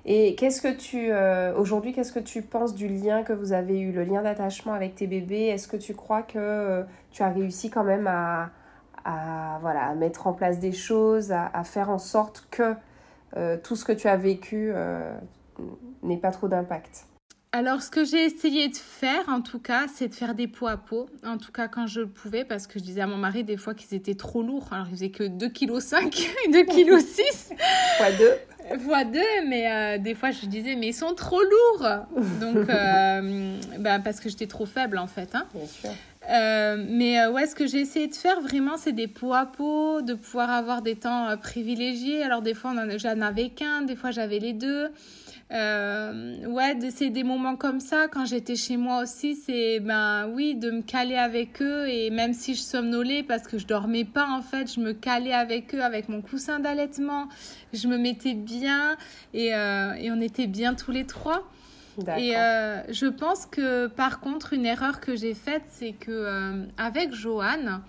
Et 0.06 0.34
qu'est-ce 0.36 0.60
que 0.62 0.74
tu 0.74 1.10
euh, 1.10 1.54
aujourd'hui, 1.56 1.92
qu'est-ce 1.92 2.12
que 2.12 2.20
tu 2.20 2.42
penses 2.42 2.74
du 2.74 2.88
lien 2.88 3.22
que 3.22 3.32
vous 3.34 3.52
avez 3.52 3.78
eu, 3.78 3.92
le 3.92 4.04
lien 4.04 4.22
d'attachement 4.22 4.72
avec 4.72 4.94
tes 4.94 5.06
bébés? 5.06 5.46
Est-ce 5.46 5.68
que 5.68 5.76
tu 5.76 5.94
crois 5.94 6.22
que 6.22 6.38
euh, 6.38 6.82
tu 7.10 7.22
as 7.22 7.30
réussi 7.30 7.70
quand 7.70 7.84
même 7.84 8.06
à, 8.06 8.50
à, 9.04 9.58
voilà, 9.60 9.84
à 9.84 9.94
mettre 9.94 10.26
en 10.26 10.32
place 10.32 10.58
des 10.58 10.72
choses, 10.72 11.30
à, 11.30 11.50
à 11.52 11.62
faire 11.64 11.90
en 11.90 11.98
sorte 11.98 12.48
que 12.50 12.74
tout 13.64 13.74
ce 13.76 13.84
que 13.84 13.92
tu 13.92 14.06
as 14.06 14.16
vécu 14.16 14.72
n'ait 16.02 16.16
pas 16.18 16.30
trop 16.30 16.48
d'impact? 16.48 17.06
Alors, 17.54 17.82
ce 17.82 17.88
que 17.88 18.04
j'ai 18.04 18.24
essayé 18.24 18.66
de 18.66 18.74
faire, 18.74 19.28
en 19.28 19.40
tout 19.40 19.60
cas, 19.60 19.86
c'est 19.94 20.08
de 20.08 20.14
faire 20.14 20.34
des 20.34 20.48
poids 20.48 20.72
à 20.72 20.76
peau. 20.76 21.08
En 21.24 21.38
tout 21.38 21.52
cas, 21.52 21.68
quand 21.68 21.86
je 21.86 22.00
le 22.00 22.08
pouvais, 22.08 22.44
parce 22.44 22.66
que 22.66 22.80
je 22.80 22.84
disais 22.84 23.00
à 23.00 23.06
mon 23.06 23.16
mari 23.16 23.44
des 23.44 23.56
fois 23.56 23.74
qu'ils 23.74 23.96
étaient 23.96 24.16
trop 24.16 24.42
lourds. 24.42 24.66
Alors, 24.72 24.88
ils 24.88 24.96
faisaient 24.96 25.10
que 25.10 25.22
2,5 25.22 26.10
kg 26.10 26.26
et 26.46 26.50
2,6 26.50 26.66
kg. 26.66 26.98
fois 27.96 28.10
2. 28.10 28.78
Fois 28.80 29.04
2, 29.04 29.20
mais 29.46 29.70
euh, 29.70 29.98
des 29.98 30.16
fois, 30.16 30.32
je 30.32 30.46
disais, 30.46 30.74
mais 30.74 30.88
ils 30.88 30.94
sont 30.94 31.14
trop 31.14 31.42
lourds. 31.42 31.88
Donc, 32.40 32.56
euh, 32.68 33.56
bah, 33.78 34.00
parce 34.00 34.18
que 34.18 34.28
j'étais 34.28 34.48
trop 34.48 34.66
faible, 34.66 34.98
en 34.98 35.06
fait. 35.06 35.32
Hein. 35.36 35.46
Bien 35.54 35.66
sûr. 35.68 35.90
Euh, 36.32 36.84
mais 36.88 37.24
ouais, 37.28 37.46
ce 37.46 37.54
que 37.54 37.68
j'ai 37.68 37.78
essayé 37.78 38.08
de 38.08 38.16
faire 38.16 38.40
vraiment, 38.40 38.76
c'est 38.78 38.94
des 38.94 39.06
poids 39.06 39.38
à 39.38 39.46
peau, 39.46 40.02
de 40.02 40.14
pouvoir 40.14 40.50
avoir 40.50 40.82
des 40.82 40.96
temps 40.96 41.28
privilégiés. 41.40 42.24
Alors, 42.24 42.42
des 42.42 42.54
fois, 42.54 42.74
j'en 42.96 43.20
avais 43.20 43.50
qu'un, 43.50 43.82
des 43.82 43.94
fois, 43.94 44.10
j'avais 44.10 44.40
les 44.40 44.54
deux. 44.54 44.90
Euh, 45.52 46.46
ouais, 46.46 46.76
c'est 46.90 47.10
des 47.10 47.22
moments 47.22 47.56
comme 47.56 47.80
ça. 47.80 48.08
Quand 48.08 48.24
j'étais 48.24 48.56
chez 48.56 48.76
moi 48.76 49.02
aussi, 49.02 49.36
c'est 49.36 49.78
ben 49.80 50.28
oui, 50.32 50.54
de 50.54 50.70
me 50.70 50.82
caler 50.82 51.16
avec 51.16 51.60
eux 51.60 51.86
et 51.88 52.10
même 52.10 52.32
si 52.32 52.54
je 52.54 52.62
somnolais 52.62 53.22
parce 53.22 53.46
que 53.46 53.58
je 53.58 53.66
dormais 53.66 54.04
pas 54.04 54.26
en 54.28 54.42
fait, 54.42 54.72
je 54.72 54.80
me 54.80 54.92
calais 54.92 55.34
avec 55.34 55.74
eux 55.74 55.82
avec 55.82 56.08
mon 56.08 56.22
coussin 56.22 56.60
d'allaitement. 56.60 57.28
Je 57.72 57.88
me 57.88 57.98
mettais 57.98 58.34
bien 58.34 58.96
et, 59.34 59.54
euh, 59.54 59.92
et 59.94 60.10
on 60.10 60.20
était 60.20 60.46
bien 60.46 60.74
tous 60.74 60.90
les 60.90 61.04
trois. 61.04 61.46
Et 62.16 62.36
euh, 62.36 62.82
je 62.90 63.06
pense 63.06 63.46
que 63.46 63.86
par 63.86 64.20
contre, 64.20 64.52
une 64.52 64.66
erreur 64.66 65.00
que 65.00 65.14
j'ai 65.14 65.34
faite, 65.34 65.62
c'est 65.70 65.92
que 65.92 66.10
euh, 66.10 66.64
avec 66.76 67.12
Joanne, 67.12 67.82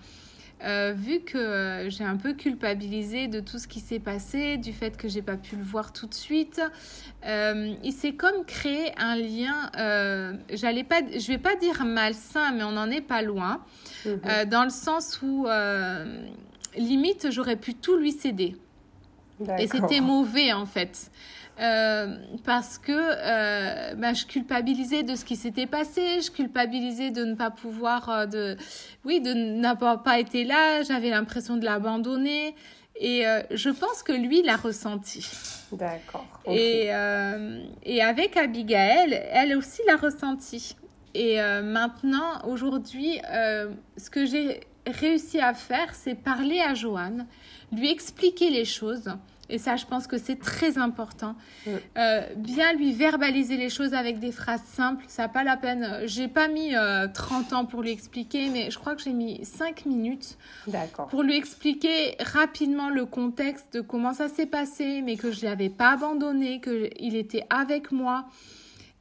euh, 0.64 0.94
vu 0.96 1.20
que 1.20 1.36
euh, 1.36 1.90
j'ai 1.90 2.04
un 2.04 2.16
peu 2.16 2.32
culpabilisé 2.32 3.28
de 3.28 3.40
tout 3.40 3.58
ce 3.58 3.68
qui 3.68 3.80
s'est 3.80 3.98
passé, 3.98 4.56
du 4.56 4.72
fait 4.72 4.96
que 4.96 5.06
j'ai 5.06 5.20
pas 5.20 5.36
pu 5.36 5.56
le 5.56 5.62
voir 5.62 5.92
tout 5.92 6.06
de 6.06 6.14
suite, 6.14 6.62
euh, 7.26 7.74
il 7.84 7.92
s'est 7.92 8.14
comme 8.14 8.44
créé 8.46 8.92
un 8.96 9.16
lien, 9.16 9.70
j'allais 10.50 10.84
pas, 10.84 11.00
je 11.00 11.26
vais 11.28 11.38
pas 11.38 11.56
dire 11.56 11.84
malsain, 11.84 12.52
mais 12.52 12.64
on 12.64 12.72
n'en 12.72 12.90
est 12.90 13.02
pas 13.02 13.20
loin, 13.20 13.62
mhm. 14.06 14.46
dans 14.46 14.64
le 14.64 14.70
sens 14.70 15.20
où 15.22 15.46
limite 16.76 17.30
j'aurais 17.30 17.56
pu 17.56 17.74
tout 17.74 17.96
lui 17.96 18.12
céder. 18.12 18.56
Et 19.58 19.66
c'était 19.66 20.00
mauvais 20.00 20.54
en 20.54 20.64
fait. 20.64 21.10
Euh, 21.58 22.16
parce 22.44 22.76
que 22.76 22.92
euh, 22.92 23.94
bah, 23.94 24.12
je 24.12 24.26
culpabilisais 24.26 25.02
de 25.02 25.14
ce 25.14 25.24
qui 25.24 25.36
s'était 25.36 25.66
passé, 25.66 26.20
je 26.20 26.30
culpabilisais 26.30 27.10
de 27.10 27.24
ne 27.24 27.34
pas 27.34 27.50
pouvoir, 27.50 28.10
euh, 28.10 28.26
de, 28.26 28.56
oui, 29.06 29.20
de 29.20 29.32
n'avoir 29.32 30.02
pas 30.02 30.18
été 30.18 30.44
là, 30.44 30.82
j'avais 30.82 31.08
l'impression 31.10 31.56
de 31.56 31.64
l'abandonner. 31.64 32.54
Et 32.98 33.24
je 33.50 33.68
pense 33.68 34.02
que 34.02 34.12
lui 34.12 34.40
l'a 34.40 34.56
ressenti. 34.56 35.30
D'accord. 35.70 36.24
Et, 36.46 36.86
et 37.82 38.02
avec 38.02 38.38
Abigail, 38.38 39.22
elle 39.32 39.54
aussi 39.54 39.82
l'a 39.86 39.96
ressenti. 39.96 40.76
Et 41.12 41.36
maintenant, 41.62 42.42
aujourd'hui, 42.46 43.20
ce 43.98 44.08
que 44.08 44.24
j'ai 44.24 44.60
réussi 44.86 45.40
à 45.40 45.52
faire, 45.52 45.94
c'est 45.94 46.14
parler 46.14 46.60
à 46.60 46.72
Joanne, 46.72 47.26
lui 47.70 47.90
expliquer 47.90 48.48
les 48.48 48.64
choses 48.64 49.10
et 49.48 49.58
ça, 49.58 49.76
je 49.76 49.86
pense 49.86 50.06
que 50.06 50.18
c'est 50.18 50.38
très 50.38 50.76
important. 50.78 51.36
Euh, 51.96 52.22
bien 52.36 52.72
lui 52.72 52.92
verbaliser 52.92 53.56
les 53.56 53.70
choses 53.70 53.94
avec 53.94 54.18
des 54.18 54.32
phrases 54.32 54.64
simples, 54.64 55.04
ça 55.08 55.22
n'a 55.22 55.28
pas 55.28 55.44
la 55.44 55.56
peine. 55.56 56.00
J'ai 56.04 56.28
pas 56.28 56.48
mis 56.48 56.72
30 57.14 57.52
euh, 57.52 57.56
ans 57.56 57.64
pour 57.64 57.82
lui 57.82 57.90
expliquer, 57.90 58.48
mais 58.48 58.70
je 58.70 58.78
crois 58.78 58.96
que 58.96 59.02
j'ai 59.02 59.12
mis 59.12 59.44
5 59.44 59.86
minutes 59.86 60.36
pour 61.10 61.22
lui 61.22 61.36
expliquer 61.36 62.16
rapidement 62.20 62.90
le 62.90 63.06
contexte 63.06 63.74
de 63.74 63.80
comment 63.80 64.12
ça 64.12 64.28
s'est 64.28 64.46
passé, 64.46 65.02
mais 65.02 65.16
que 65.16 65.30
je 65.30 65.44
ne 65.44 65.50
l'avais 65.50 65.70
pas 65.70 65.92
abandonné, 65.92 66.60
qu'il 66.60 67.14
était 67.14 67.46
avec 67.50 67.92
moi. 67.92 68.26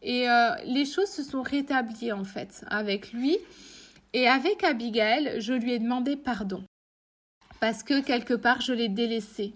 Et 0.03 0.29
euh, 0.29 0.49
les 0.65 0.85
choses 0.85 1.09
se 1.09 1.23
sont 1.23 1.41
rétablies 1.41 2.11
en 2.11 2.23
fait 2.23 2.63
avec 2.67 3.11
lui. 3.11 3.37
Et 4.13 4.27
avec 4.27 4.63
Abigail, 4.63 5.41
je 5.41 5.53
lui 5.53 5.73
ai 5.73 5.79
demandé 5.79 6.15
pardon. 6.15 6.63
Parce 7.59 7.81
que 7.83 8.01
quelque 8.01 8.35
part, 8.35 8.61
je 8.61 8.73
l'ai 8.73 8.89
délaissé 8.89 9.55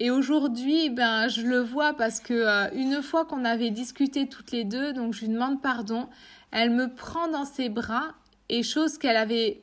et 0.00 0.10
aujourd'hui, 0.10 0.90
ben, 0.90 1.28
je 1.28 1.42
le 1.42 1.60
vois 1.60 1.92
parce 1.92 2.18
que 2.18 2.34
euh, 2.34 2.68
une 2.74 3.00
fois 3.00 3.24
qu'on 3.24 3.44
avait 3.44 3.70
discuté 3.70 4.28
toutes 4.28 4.50
les 4.50 4.64
deux, 4.64 4.92
donc 4.92 5.14
je 5.14 5.20
lui 5.20 5.28
demande 5.28 5.62
pardon, 5.62 6.08
elle 6.50 6.70
me 6.70 6.92
prend 6.92 7.28
dans 7.28 7.44
ses 7.44 7.68
bras 7.68 8.14
et 8.48 8.64
chose 8.64 8.98
qu'elle 8.98 9.16
avait 9.16 9.62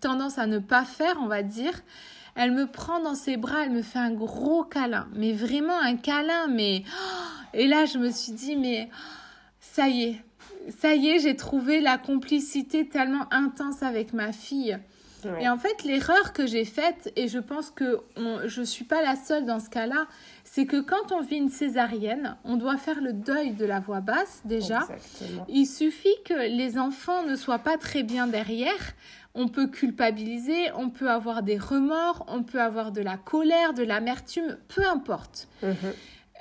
tendance 0.00 0.38
à 0.38 0.46
ne 0.46 0.58
pas 0.58 0.84
faire, 0.84 1.16
on 1.22 1.26
va 1.26 1.42
dire. 1.42 1.72
Elle 2.34 2.52
me 2.52 2.66
prend 2.66 3.00
dans 3.00 3.14
ses 3.14 3.36
bras, 3.36 3.64
elle 3.64 3.72
me 3.72 3.82
fait 3.82 3.98
un 3.98 4.12
gros 4.12 4.64
câlin, 4.64 5.08
mais 5.14 5.32
vraiment 5.32 5.78
un 5.80 5.96
câlin, 5.96 6.46
mais 6.48 6.84
et 7.54 7.66
là 7.66 7.86
je 7.86 7.98
me 7.98 8.10
suis 8.10 8.32
dit 8.32 8.54
mais 8.54 8.90
ça 9.60 9.88
y 9.88 10.04
est, 10.04 10.24
ça 10.78 10.94
y 10.94 11.08
est, 11.08 11.18
j'ai 11.20 11.36
trouvé 11.36 11.80
la 11.80 11.96
complicité 11.96 12.86
tellement 12.86 13.26
intense 13.32 13.82
avec 13.82 14.12
ma 14.12 14.32
fille. 14.32 14.78
Et 15.40 15.48
en 15.48 15.58
fait, 15.58 15.84
l'erreur 15.84 16.32
que 16.32 16.46
j'ai 16.46 16.64
faite, 16.64 17.12
et 17.16 17.28
je 17.28 17.38
pense 17.38 17.70
que 17.70 18.00
je 18.16 18.60
ne 18.60 18.64
suis 18.64 18.84
pas 18.84 19.02
la 19.02 19.16
seule 19.16 19.44
dans 19.44 19.60
ce 19.60 19.70
cas-là, 19.70 20.06
c'est 20.44 20.66
que 20.66 20.80
quand 20.80 21.12
on 21.12 21.20
vit 21.20 21.36
une 21.36 21.50
césarienne, 21.50 22.36
on 22.44 22.56
doit 22.56 22.76
faire 22.76 23.00
le 23.00 23.12
deuil 23.12 23.52
de 23.52 23.64
la 23.64 23.80
voix 23.80 24.00
basse 24.00 24.42
déjà. 24.44 24.86
Il 25.48 25.66
suffit 25.66 26.14
que 26.24 26.34
les 26.34 26.78
enfants 26.78 27.22
ne 27.24 27.36
soient 27.36 27.58
pas 27.58 27.76
très 27.78 28.02
bien 28.02 28.26
derrière. 28.26 28.94
On 29.34 29.48
peut 29.48 29.68
culpabiliser, 29.68 30.72
on 30.74 30.90
peut 30.90 31.10
avoir 31.10 31.42
des 31.42 31.58
remords, 31.58 32.24
on 32.28 32.42
peut 32.42 32.60
avoir 32.60 32.92
de 32.92 33.00
la 33.00 33.16
colère, 33.16 33.74
de 33.74 33.82
l'amertume, 33.82 34.56
peu 34.68 34.84
importe. 34.86 35.48
Mhm. 35.62 35.74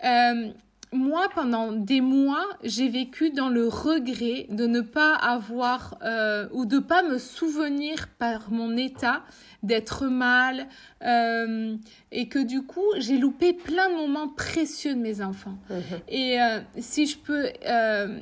Euh, 0.03 0.51
moi, 0.93 1.27
pendant 1.35 1.73
des 1.73 1.99
mois, 1.99 2.45
j'ai 2.63 2.87
vécu 2.87 3.29
dans 3.31 3.49
le 3.49 3.67
regret 3.67 4.47
de 4.49 4.65
ne 4.67 4.81
pas 4.81 5.15
avoir 5.15 5.97
euh, 6.01 6.47
ou 6.53 6.65
de 6.65 6.79
pas 6.79 7.03
me 7.03 7.17
souvenir 7.17 8.07
par 8.17 8.51
mon 8.51 8.77
état 8.77 9.23
d'être 9.63 10.05
mal 10.05 10.67
euh, 11.03 11.75
et 12.11 12.29
que 12.29 12.39
du 12.39 12.61
coup, 12.61 12.85
j'ai 12.97 13.17
loupé 13.17 13.53
plein 13.53 13.89
de 13.89 13.95
moments 13.95 14.29
précieux 14.29 14.95
de 14.95 14.99
mes 14.99 15.21
enfants. 15.21 15.57
Mhm. 15.69 15.81
Et 16.07 16.41
euh, 16.41 16.59
si 16.79 17.05
je 17.05 17.17
peux 17.17 17.47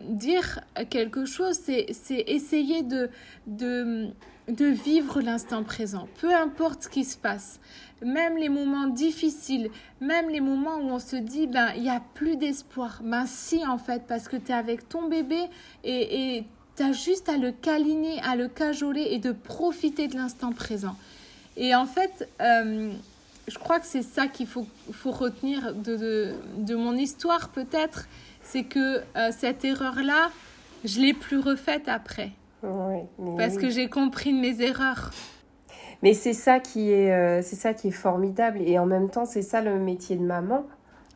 dire 0.10 0.62
quelque 0.90 1.26
chose, 1.26 1.60
c'est 1.60 2.24
essayer 2.28 2.82
de, 2.82 3.10
de, 3.46 4.08
de 4.48 4.66
vivre 4.66 5.22
l'instant 5.22 5.64
présent, 5.64 6.08
peu 6.20 6.34
importe 6.34 6.84
ce 6.84 6.90
qui 6.90 7.04
se 7.04 7.18
passe 7.18 7.60
même 8.02 8.38
les 8.38 8.50
moments 8.50 8.88
difficiles, 8.88 9.70
même 10.02 10.30
les 10.30 10.42
moments 10.42 10.78
où 10.78 10.90
on 10.90 11.00
se 11.00 11.16
dit, 11.16 11.48
ben, 11.48 11.70
il 11.76 11.84
n'y 11.84 11.90
a 11.90 12.02
plus 12.14 12.36
d'espoir. 12.38 13.02
Ben, 13.04 13.26
si, 13.26 13.66
en 13.66 13.78
fait, 13.78 14.04
parce 14.08 14.28
que 14.28 14.38
tu 14.38 14.52
es 14.52 14.56
avec 14.56 14.90
ton 14.90 15.08
bébé 15.08 15.42
et 15.84 16.44
tu 16.76 16.84
as 16.84 16.92
juste 16.92 17.30
à 17.30 17.38
le 17.38 17.52
câliner, 17.52 18.20
à 18.22 18.36
le 18.36 18.48
cajoler 18.48 19.08
et 19.12 19.20
de 19.20 19.32
profiter 19.32 20.08
de 20.08 20.16
l'instant 20.16 20.52
présent. 20.52 20.96
Et 21.58 21.74
en 21.74 21.86
fait, 21.86 22.30
euh, 22.42 22.92
je 23.48 23.58
crois 23.58 23.80
que 23.80 23.86
c'est 23.86 24.02
ça 24.02 24.28
qu'il 24.28 24.48
faut, 24.48 24.68
faut 24.92 25.12
retenir 25.12 25.74
de, 25.74 26.34
de, 26.58 26.76
mon 26.76 26.94
histoire, 26.96 27.50
peut-être. 27.50 28.08
C'est 28.44 28.64
que 28.64 29.02
euh, 29.16 29.32
cette 29.32 29.64
erreur-là, 29.64 30.32
je 30.84 31.00
l'ai 31.00 31.14
plus 31.14 31.40
refaite 31.40 31.88
après. 31.88 32.32
parce 33.38 33.58
que 33.58 33.70
j'ai 33.70 33.90
compris 33.90 34.34
mes 34.34 34.62
erreurs. 34.62 35.12
Mais 36.04 36.14
c'est 36.14 36.34
ça 36.34 36.60
qui 36.60 36.92
est, 36.92 37.42
c'est 37.42 37.56
ça 37.56 37.74
qui 37.74 37.90
est 37.90 37.92
formidable 37.92 38.60
et 38.62 38.78
en 38.80 38.86
même 38.86 39.10
temps, 39.10 39.26
c'est 39.26 39.42
ça 39.42 39.62
le 39.62 39.80
métier 39.80 40.16
de 40.16 40.24
maman. 40.24 40.66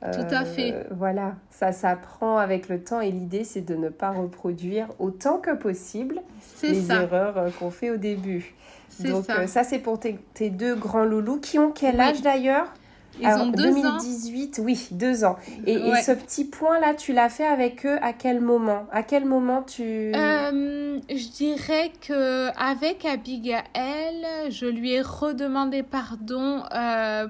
Tout 0.02 0.34
à 0.34 0.46
fait. 0.46 0.88
Voilà, 0.92 1.36
ça 1.50 1.74
s'apprend 1.74 2.38
avec 2.38 2.70
le 2.70 2.82
temps 2.82 3.02
et 3.02 3.12
l'idée 3.12 3.44
c'est 3.44 3.62
de 3.62 3.76
ne 3.76 3.90
pas 3.90 4.12
reproduire 4.12 4.88
autant 4.98 5.40
que 5.40 5.54
possible 5.54 6.22
les 6.64 6.92
erreurs 6.92 7.52
qu'on 7.60 7.70
fait 7.70 7.92
au 7.92 7.98
début. 7.98 8.56
Donc 9.00 9.26
ça, 9.26 9.48
ça 9.48 9.64
c'est 9.64 9.80
pour 9.80 10.00
tes, 10.00 10.18
tes, 10.34 10.50
deux 10.50 10.76
grands 10.76 11.04
loulous 11.04 11.40
qui 11.40 11.60
ont 11.60 11.72
quel 11.72 12.00
âge 12.00 12.22
d'ailleurs? 12.22 12.74
Ils 13.20 13.28
ont 13.28 13.47
deux 13.47 13.72
2018, 13.72 14.61
oui, 14.63 14.88
deux 14.91 15.24
ans. 15.24 15.38
Et, 15.65 15.78
ce 16.03 16.11
petit 16.11 16.45
point-là, 16.45 16.93
tu 16.93 17.13
l'as 17.13 17.30
fait 17.30 17.45
avec 17.45 17.86
eux 17.86 17.97
à 18.01 18.13
quel 18.13 18.41
moment? 18.41 18.88
À 18.91 19.03
quel 19.03 19.26
moment 19.26 19.63
tu... 19.63 20.11
Euh, 20.15 20.99
je 21.09 21.30
dirais 21.30 21.91
que 22.01 22.49
avec 22.57 23.05
Abigail, 23.05 24.26
je 24.49 24.65
lui 24.65 24.93
ai 24.93 25.01
redemandé 25.01 25.84
pardon 25.84 26.63
euh, 26.74 27.28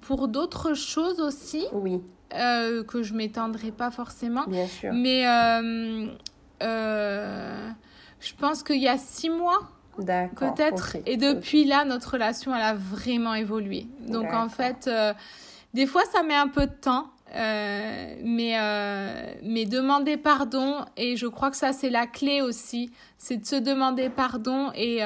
pour 0.00 0.28
d'autres 0.28 0.74
choses 0.74 1.20
aussi. 1.20 1.66
Oui. 1.72 2.00
Euh, 2.34 2.82
que 2.82 3.02
je 3.02 3.14
m'étendrai 3.14 3.70
pas 3.70 3.90
forcément. 3.90 4.44
Bien 4.46 4.66
sûr. 4.66 4.92
Mais 4.92 5.24
je 8.24 8.34
pense 8.38 8.62
qu'il 8.62 8.80
y 8.80 8.88
a 8.88 8.96
six 8.96 9.28
mois, 9.28 9.68
Peut-être. 9.96 10.96
Et 11.06 11.16
depuis 11.16 11.64
là, 11.64 11.84
notre 11.84 12.12
relation, 12.12 12.54
elle 12.54 12.62
a 12.62 12.74
vraiment 12.74 13.34
évolué. 13.34 13.86
Donc 14.08 14.32
en 14.32 14.48
fait, 14.48 14.86
euh, 14.86 15.12
des 15.72 15.86
fois, 15.86 16.02
ça 16.12 16.22
met 16.22 16.34
un 16.34 16.48
peu 16.48 16.66
de 16.66 16.72
temps. 16.72 17.06
Euh, 17.36 18.14
mais, 18.22 18.56
euh, 18.60 19.32
mais 19.42 19.64
demander 19.64 20.16
pardon, 20.16 20.84
et 20.96 21.16
je 21.16 21.26
crois 21.26 21.50
que 21.50 21.56
ça 21.56 21.72
c'est 21.72 21.90
la 21.90 22.06
clé 22.06 22.42
aussi, 22.42 22.92
c'est 23.18 23.38
de 23.38 23.44
se 23.44 23.56
demander 23.56 24.08
pardon 24.08 24.70
et, 24.76 25.00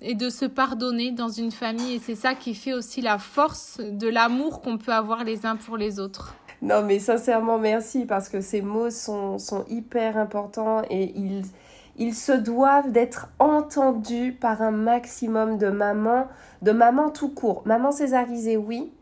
et 0.00 0.14
de 0.14 0.30
se 0.30 0.44
pardonner 0.44 1.10
dans 1.10 1.30
une 1.30 1.50
famille. 1.50 1.94
Et 1.94 1.98
c'est 1.98 2.14
ça 2.14 2.36
qui 2.36 2.54
fait 2.54 2.72
aussi 2.72 3.00
la 3.00 3.18
force 3.18 3.80
de 3.80 4.06
l'amour 4.06 4.60
qu'on 4.60 4.78
peut 4.78 4.92
avoir 4.92 5.24
les 5.24 5.44
uns 5.44 5.56
pour 5.56 5.76
les 5.76 5.98
autres. 5.98 6.36
Non, 6.62 6.82
mais 6.82 7.00
sincèrement, 7.00 7.58
merci 7.58 8.06
parce 8.06 8.28
que 8.28 8.40
ces 8.40 8.62
mots 8.62 8.90
sont, 8.90 9.38
sont 9.38 9.64
hyper 9.68 10.16
importants 10.16 10.82
et 10.88 11.12
ils, 11.18 11.42
ils 11.96 12.14
se 12.14 12.32
doivent 12.32 12.90
d'être 12.90 13.28
entendus 13.38 14.32
par 14.32 14.62
un 14.62 14.70
maximum 14.70 15.58
de 15.58 15.68
mamans, 15.68 16.26
de 16.62 16.72
mamans 16.72 17.10
tout 17.10 17.28
court. 17.28 17.62
Maman 17.66 17.92
césarisée, 17.92 18.56
oui, 18.56 18.92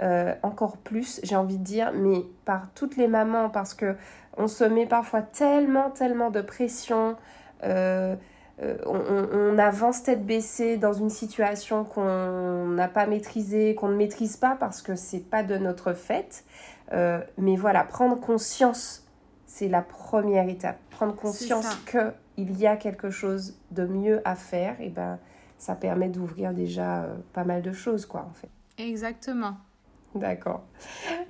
euh, 0.00 0.34
encore 0.42 0.76
plus, 0.76 1.20
j'ai 1.24 1.36
envie 1.36 1.58
de 1.58 1.64
dire, 1.64 1.92
mais 1.94 2.24
par 2.44 2.70
toutes 2.74 2.96
les 2.96 3.08
mamans, 3.08 3.50
parce 3.50 3.74
que 3.74 3.96
on 4.36 4.46
se 4.46 4.62
met 4.62 4.86
parfois 4.86 5.22
tellement, 5.22 5.90
tellement 5.90 6.30
de 6.30 6.40
pression. 6.40 7.16
Euh, 7.64 8.14
euh, 8.62 8.76
on, 8.86 9.58
avance 9.58 10.04
tête 10.04 10.24
baissée 10.24 10.76
dans 10.76 10.92
une 10.92 11.10
situation 11.10 11.84
qu'on 11.84 12.66
n'a 12.66 12.86
pas 12.88 13.06
maîtrisée, 13.06 13.74
qu'on 13.74 13.88
ne 13.88 13.96
maîtrise 13.96 14.36
pas 14.36 14.56
parce 14.58 14.82
que 14.82 14.94
c'est 14.94 15.20
pas 15.20 15.42
de 15.42 15.56
notre 15.58 15.94
fait. 15.94 16.44
mais 16.92 17.56
voilà, 17.56 17.82
prendre 17.84 18.20
conscience 18.20 19.07
c'est 19.58 19.68
la 19.68 19.82
première 19.82 20.48
étape. 20.48 20.78
Prendre 20.90 21.16
conscience 21.16 21.66
qu'il 21.90 22.58
y 22.58 22.66
a 22.66 22.76
quelque 22.76 23.10
chose 23.10 23.56
de 23.72 23.84
mieux 23.86 24.20
à 24.24 24.36
faire, 24.36 24.80
et 24.80 24.88
ben 24.88 25.18
ça 25.58 25.74
permet 25.74 26.08
d'ouvrir 26.08 26.52
déjà 26.52 27.02
euh, 27.02 27.14
pas 27.32 27.42
mal 27.42 27.62
de 27.62 27.72
choses, 27.72 28.06
quoi, 28.06 28.20
en 28.20 28.34
fait. 28.34 28.48
Exactement. 28.80 29.56
D'accord. 30.14 30.62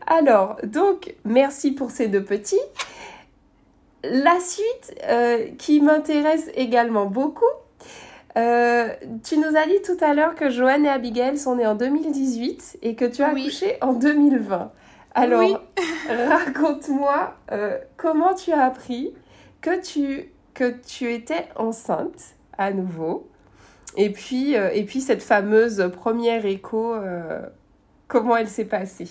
Alors, 0.07 0.59
donc, 0.62 1.14
merci 1.24 1.72
pour 1.72 1.91
ces 1.91 2.09
deux 2.09 2.22
petits. 2.22 2.61
La 4.05 4.39
suite 4.41 4.95
euh, 5.09 5.49
qui 5.57 5.81
m'intéresse 5.81 6.51
également 6.55 7.07
beaucoup, 7.07 7.45
euh, 8.37 8.89
tu 9.24 9.39
nous 9.39 9.57
as 9.57 9.66
dit 9.66 9.81
tout 9.85 10.05
à 10.05 10.12
l'heure 10.12 10.35
que 10.35 10.51
Joanne 10.51 10.85
et 10.85 10.91
Abigail 10.91 11.39
sont 11.39 11.57
nées 11.57 11.66
en 11.66 11.74
2018 11.74 12.81
et 12.83 12.95
que 12.95 13.07
tu 13.07 13.22
as 13.22 13.29
accouché 13.29 13.79
en 13.81 13.95
2020. 13.95 14.70
Alors, 15.15 15.63
raconte-moi 16.09 17.35
euh, 17.53 17.79
comment 17.97 18.35
tu 18.35 18.53
as 18.53 18.65
appris 18.65 19.13
que 19.61 19.81
tu, 19.81 20.31
que 20.55 20.75
tu 20.87 21.13
étais 21.13 21.49
enceinte 21.57 22.37
à 22.57 22.73
nouveau. 22.73 23.29
Et 23.97 24.11
puis, 24.11 24.57
euh, 24.57 24.71
et 24.73 24.85
puis 24.85 25.01
cette 25.01 25.23
fameuse 25.23 25.91
première 25.93 26.47
écho, 26.47 26.95
euh, 26.95 27.41
comment 28.07 28.37
elle 28.37 28.49
s'est 28.49 28.65
passée? 28.65 29.09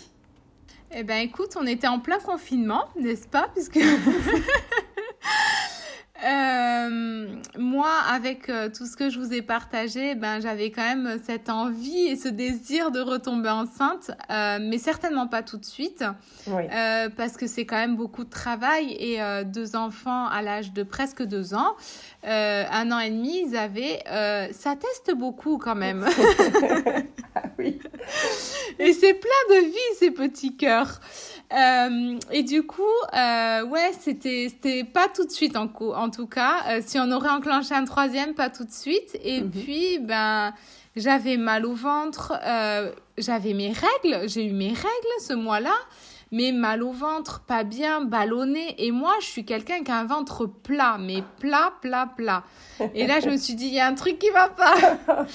Eh 0.91 1.03
bien, 1.03 1.19
écoute, 1.19 1.57
on 1.59 1.67
était 1.67 1.87
en 1.87 1.99
plein 1.99 2.19
confinement, 2.19 2.85
n'est-ce 2.95 3.27
pas? 3.27 3.49
Puisque 3.53 3.79
Euh, 6.25 7.27
moi, 7.59 7.91
avec 8.11 8.49
euh, 8.49 8.69
tout 8.75 8.87
ce 8.87 8.97
que 8.97 9.09
je 9.09 9.19
vous 9.19 9.33
ai 9.33 9.41
partagé, 9.41 10.15
ben 10.15 10.39
j'avais 10.39 10.71
quand 10.71 10.81
même 10.81 11.19
cette 11.23 11.49
envie 11.49 12.07
et 12.07 12.15
ce 12.15 12.27
désir 12.27 12.89
de 12.89 12.99
retomber 12.99 13.49
enceinte, 13.49 14.11
euh, 14.31 14.57
mais 14.59 14.79
certainement 14.79 15.27
pas 15.27 15.43
tout 15.43 15.57
de 15.57 15.65
suite, 15.65 16.03
euh, 16.47 17.09
parce 17.15 17.37
que 17.37 17.45
c'est 17.45 17.65
quand 17.65 17.75
même 17.75 17.95
beaucoup 17.95 18.23
de 18.23 18.29
travail 18.29 18.93
et 18.99 19.19
deux 19.45 19.75
enfants 19.75 20.27
à 20.27 20.41
l'âge 20.41 20.73
de 20.73 20.83
presque 20.83 21.23
deux 21.23 21.53
ans, 21.53 21.75
un 22.23 22.91
an 22.91 22.99
et 22.99 23.11
demi, 23.11 23.43
ils 23.47 23.55
avaient, 23.55 24.03
ça 24.53 24.75
teste 24.75 25.15
beaucoup 25.15 25.57
quand 25.57 25.75
même. 25.75 26.05
ah 27.35 27.43
oui. 27.59 27.79
Et 28.79 28.93
c'est 28.93 29.13
plein 29.13 29.55
de 29.55 29.65
vie 29.65 29.95
ces 29.97 30.11
petits 30.11 30.55
cœurs. 30.55 30.99
Euh, 31.53 32.19
et 32.31 32.43
du 32.43 32.63
coup, 32.63 32.81
euh, 33.13 33.65
ouais, 33.65 33.91
c'était 33.99 34.47
c'était 34.49 34.83
pas 34.83 35.07
tout 35.07 35.25
de 35.25 35.31
suite 35.31 35.55
en, 35.55 35.71
en 35.95 36.06
tout 36.09 36.27
cas. 36.27 36.63
Euh, 36.69 36.81
si 36.85 36.99
on 36.99 37.11
aurait 37.11 37.29
enclenché 37.29 37.73
un 37.73 37.85
troisième, 37.85 38.33
pas 38.33 38.49
tout 38.49 38.63
de 38.63 38.71
suite. 38.71 39.17
Et 39.23 39.41
mhm. 39.41 39.51
puis, 39.51 39.99
ben, 39.99 40.53
j'avais 40.95 41.37
mal 41.37 41.65
au 41.65 41.73
ventre, 41.73 42.33
euh, 42.45 42.91
j'avais 43.17 43.53
mes 43.53 43.71
règles, 43.71 44.27
j'ai 44.27 44.45
eu 44.45 44.53
mes 44.53 44.69
règles 44.69 45.17
ce 45.21 45.33
mois-là. 45.33 45.75
Mais 46.29 46.51
mal 46.51 46.83
au 46.83 46.91
ventre, 46.91 47.39
pas 47.47 47.63
bien, 47.63 48.01
ballonné. 48.01 48.75
Et 48.85 48.91
moi, 48.91 49.13
je 49.21 49.27
suis 49.27 49.45
quelqu'un 49.45 49.81
qui 49.83 49.91
a 49.91 49.97
un 49.97 50.03
ventre 50.03 50.45
plat, 50.45 50.97
mais 50.99 51.23
plat, 51.39 51.71
plat, 51.81 52.09
plat. 52.17 52.43
Et 52.93 53.07
là, 53.07 53.21
je 53.21 53.29
me 53.29 53.37
suis 53.37 53.53
dit, 53.55 53.67
il 53.67 53.73
y 53.73 53.79
a 53.79 53.87
un 53.87 53.95
truc 53.95 54.19
qui 54.19 54.29
va 54.31 54.49
pas. 54.49 54.75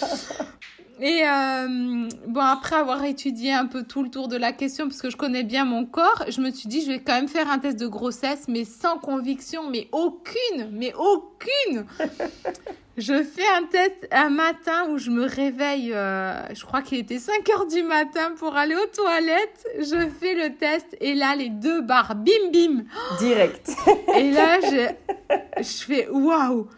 Et 1.01 1.22
euh, 1.24 2.09
bon, 2.26 2.40
après 2.40 2.76
avoir 2.76 3.05
étudié 3.05 3.53
un 3.53 3.66
peu 3.66 3.82
tout 3.82 4.03
le 4.03 4.11
tour 4.11 4.28
de 4.28 4.36
la 4.36 4.53
question, 4.53 4.86
parce 4.88 5.01
que 5.01 5.11
je 5.11 5.16
connais 5.16 5.43
bien 5.43 5.64
mon 5.64 5.84
corps, 5.84 6.24
je 6.28 6.40
me 6.40 6.51
suis 6.51 6.68
dit, 6.68 6.82
je 6.82 6.88
vais 6.88 7.01
quand 7.01 7.14
même 7.14 7.28
faire 7.28 7.51
un 7.51 7.59
test 7.59 7.78
de 7.78 7.86
grossesse, 7.86 8.47
mais 8.49 8.64
sans 8.64 8.99
conviction, 8.99 9.68
mais 9.68 9.88
aucune, 9.93 10.70
mais 10.72 10.93
aucune. 10.95 11.86
je 12.97 13.22
fais 13.22 13.47
un 13.59 13.64
test 13.64 14.07
un 14.12 14.30
matin 14.30 14.88
où 14.90 14.99
je 14.99 15.11
me 15.11 15.24
réveille, 15.24 15.93
euh, 15.93 16.43
je 16.55 16.64
crois 16.64 16.82
qu'il 16.82 16.99
était 16.99 17.18
5 17.18 17.49
heures 17.51 17.66
du 17.66 17.82
matin 17.82 18.32
pour 18.36 18.55
aller 18.57 18.76
aux 18.76 18.95
toilettes. 18.95 19.66
Je 19.78 20.09
fais 20.20 20.34
le 20.34 20.55
test 20.57 20.97
et 21.01 21.14
là, 21.14 21.34
les 21.34 21.49
deux 21.49 21.80
barres, 21.80 22.14
bim, 22.14 22.51
bim. 22.53 22.84
Direct. 23.18 23.70
et 24.16 24.30
là, 24.30 24.61
je, 24.61 25.34
je 25.59 25.84
fais 25.84 26.09
waouh. 26.11 26.68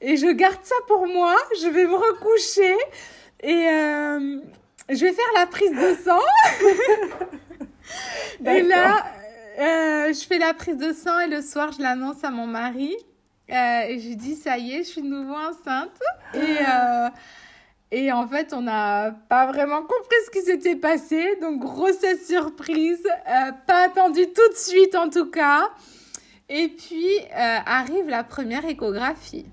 Et 0.00 0.16
je 0.16 0.28
garde 0.28 0.60
ça 0.62 0.76
pour 0.86 1.06
moi, 1.06 1.34
je 1.60 1.68
vais 1.68 1.86
me 1.86 1.96
recoucher. 1.96 2.76
Et 3.40 3.68
euh, 3.68 4.40
je 4.88 5.04
vais 5.04 5.12
faire 5.12 5.32
la 5.36 5.46
prise 5.46 5.72
de 5.72 5.96
sang. 6.04 6.20
et 8.46 8.62
là, 8.62 9.04
euh, 9.58 10.12
je 10.12 10.24
fais 10.24 10.38
la 10.38 10.54
prise 10.54 10.76
de 10.76 10.92
sang 10.92 11.18
et 11.18 11.26
le 11.26 11.42
soir, 11.42 11.72
je 11.72 11.82
l'annonce 11.82 12.22
à 12.22 12.30
mon 12.30 12.46
mari. 12.46 12.96
Euh, 13.50 13.80
et 13.88 13.98
je 13.98 14.08
lui 14.08 14.16
dis, 14.16 14.36
ça 14.36 14.56
y 14.58 14.74
est, 14.74 14.84
je 14.84 14.88
suis 14.88 15.02
de 15.02 15.08
nouveau 15.08 15.34
enceinte. 15.34 16.00
Et, 16.34 17.96
et 17.96 18.12
en 18.12 18.28
fait, 18.28 18.52
on 18.52 18.60
n'a 18.60 19.12
pas 19.28 19.46
vraiment 19.46 19.80
compris 19.80 20.16
ce 20.26 20.30
qui 20.30 20.42
s'était 20.42 20.76
passé. 20.76 21.38
Donc, 21.40 21.58
grossesse 21.58 22.24
surprise. 22.26 23.02
pas 23.66 23.84
attendu 23.84 24.26
tout 24.26 24.48
de 24.48 24.56
suite, 24.56 24.94
en 24.94 25.08
tout 25.08 25.30
cas. 25.30 25.70
Et 26.48 26.68
puis, 26.68 27.18
arrive 27.32 28.08
la 28.08 28.22
première 28.22 28.64
échographie. 28.64 29.46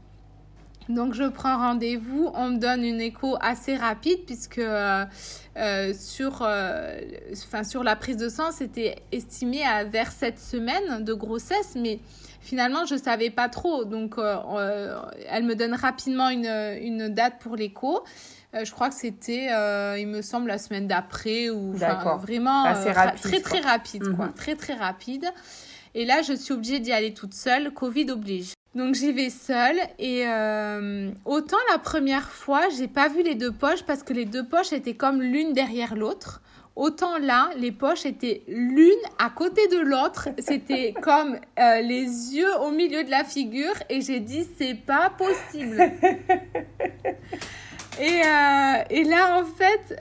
Donc 0.89 1.13
je 1.15 1.23
prends 1.23 1.57
rendez-vous, 1.57 2.29
on 2.36 2.49
me 2.49 2.57
donne 2.57 2.83
une 2.83 3.01
écho 3.01 3.38
assez 3.41 3.75
rapide 3.75 4.19
puisque 4.25 4.59
euh, 4.59 5.05
euh 5.57 5.93
sur, 5.93 6.41
euh, 6.41 6.99
enfin, 7.33 7.63
sur 7.63 7.83
la 7.83 7.95
prise 7.95 8.17
de 8.17 8.29
sang, 8.29 8.51
c'était 8.51 8.97
estimé 9.11 9.63
à 9.63 9.83
vers 9.83 10.11
7 10.11 10.38
semaines 10.39 11.03
de 11.03 11.13
grossesse, 11.13 11.75
mais 11.75 11.99
finalement 12.39 12.86
je 12.86 12.95
ne 12.95 12.99
savais 12.99 13.31
pas 13.31 13.49
trop. 13.49 13.83
Donc 13.83 14.17
euh, 14.19 14.99
elle 15.27 15.45
me 15.45 15.55
donne 15.55 15.73
rapidement 15.73 16.29
une, 16.29 16.45
une 16.45 17.09
date 17.09 17.39
pour 17.39 17.55
l'écho. 17.55 18.03
je 18.53 18.69
crois 18.71 18.89
que 18.89 18.95
c'était, 18.95 19.47
il 19.99 20.07
me 20.07 20.21
semble, 20.21 20.47
la 20.47 20.59
semaine 20.59 20.88
d'après 20.88 21.49
ou 21.49 21.73
vraiment 21.73 22.63
assez 22.63 22.91
rapide, 22.91 23.21
très 23.21 23.39
très 23.39 23.59
rapide, 23.59 24.15
quoi. 24.15 24.27
Mhm. 24.27 24.33
très 24.33 24.55
très 24.55 24.73
rapide. 24.73 25.25
Et 25.95 26.03
là, 26.03 26.21
je 26.21 26.33
suis 26.33 26.53
obligée 26.53 26.79
d'y 26.79 26.91
aller 26.91 27.13
toute 27.13 27.33
seule, 27.33 27.71
Covid 27.71 28.11
oblige. 28.11 28.53
Donc 28.76 28.93
j'y 28.93 29.13
vais 29.13 29.30
seule 29.30 29.78
et 29.99 30.28
euh, 30.28 31.09
autant 31.23 31.57
la 31.71 31.78
première 31.78 32.30
fois 32.30 32.63
j'ai 32.78 32.89
pas 32.89 33.07
vu 33.07 33.23
les 33.23 33.36
deux 33.36 33.53
poches 33.53 33.84
parce 33.84 34.03
que 34.03 34.11
les 34.11 34.26
deux 34.26 34.45
poches 34.45 34.73
étaient 34.73 34.95
comme 34.95 35.21
l'une 35.21 35.53
derrière 35.53 35.95
l'autre. 35.95 36.41
Autant 36.76 37.17
là, 37.17 37.51
les 37.55 37.71
poches 37.71 38.05
étaient 38.05 38.43
l'une 38.49 38.91
à 39.17 39.30
côté 39.30 39.69
de 39.69 39.78
l'autre. 39.78 40.28
C'était 40.39 40.93
comme 41.01 41.39
euh, 41.57 41.80
les 41.80 42.36
yeux 42.36 42.53
au 42.59 42.71
milieu 42.71 43.05
de 43.05 43.09
la 43.09 43.23
figure 43.23 43.73
et 43.89 44.01
j'ai 44.01 44.19
dit 44.19 44.45
c'est 44.57 44.76
pas 44.76 45.09
possible. 45.09 45.82
Et, 47.97 48.03
euh, 48.03 48.84
et 48.89 49.05
là, 49.05 49.39
en 49.39 49.45
fait, 49.45 49.97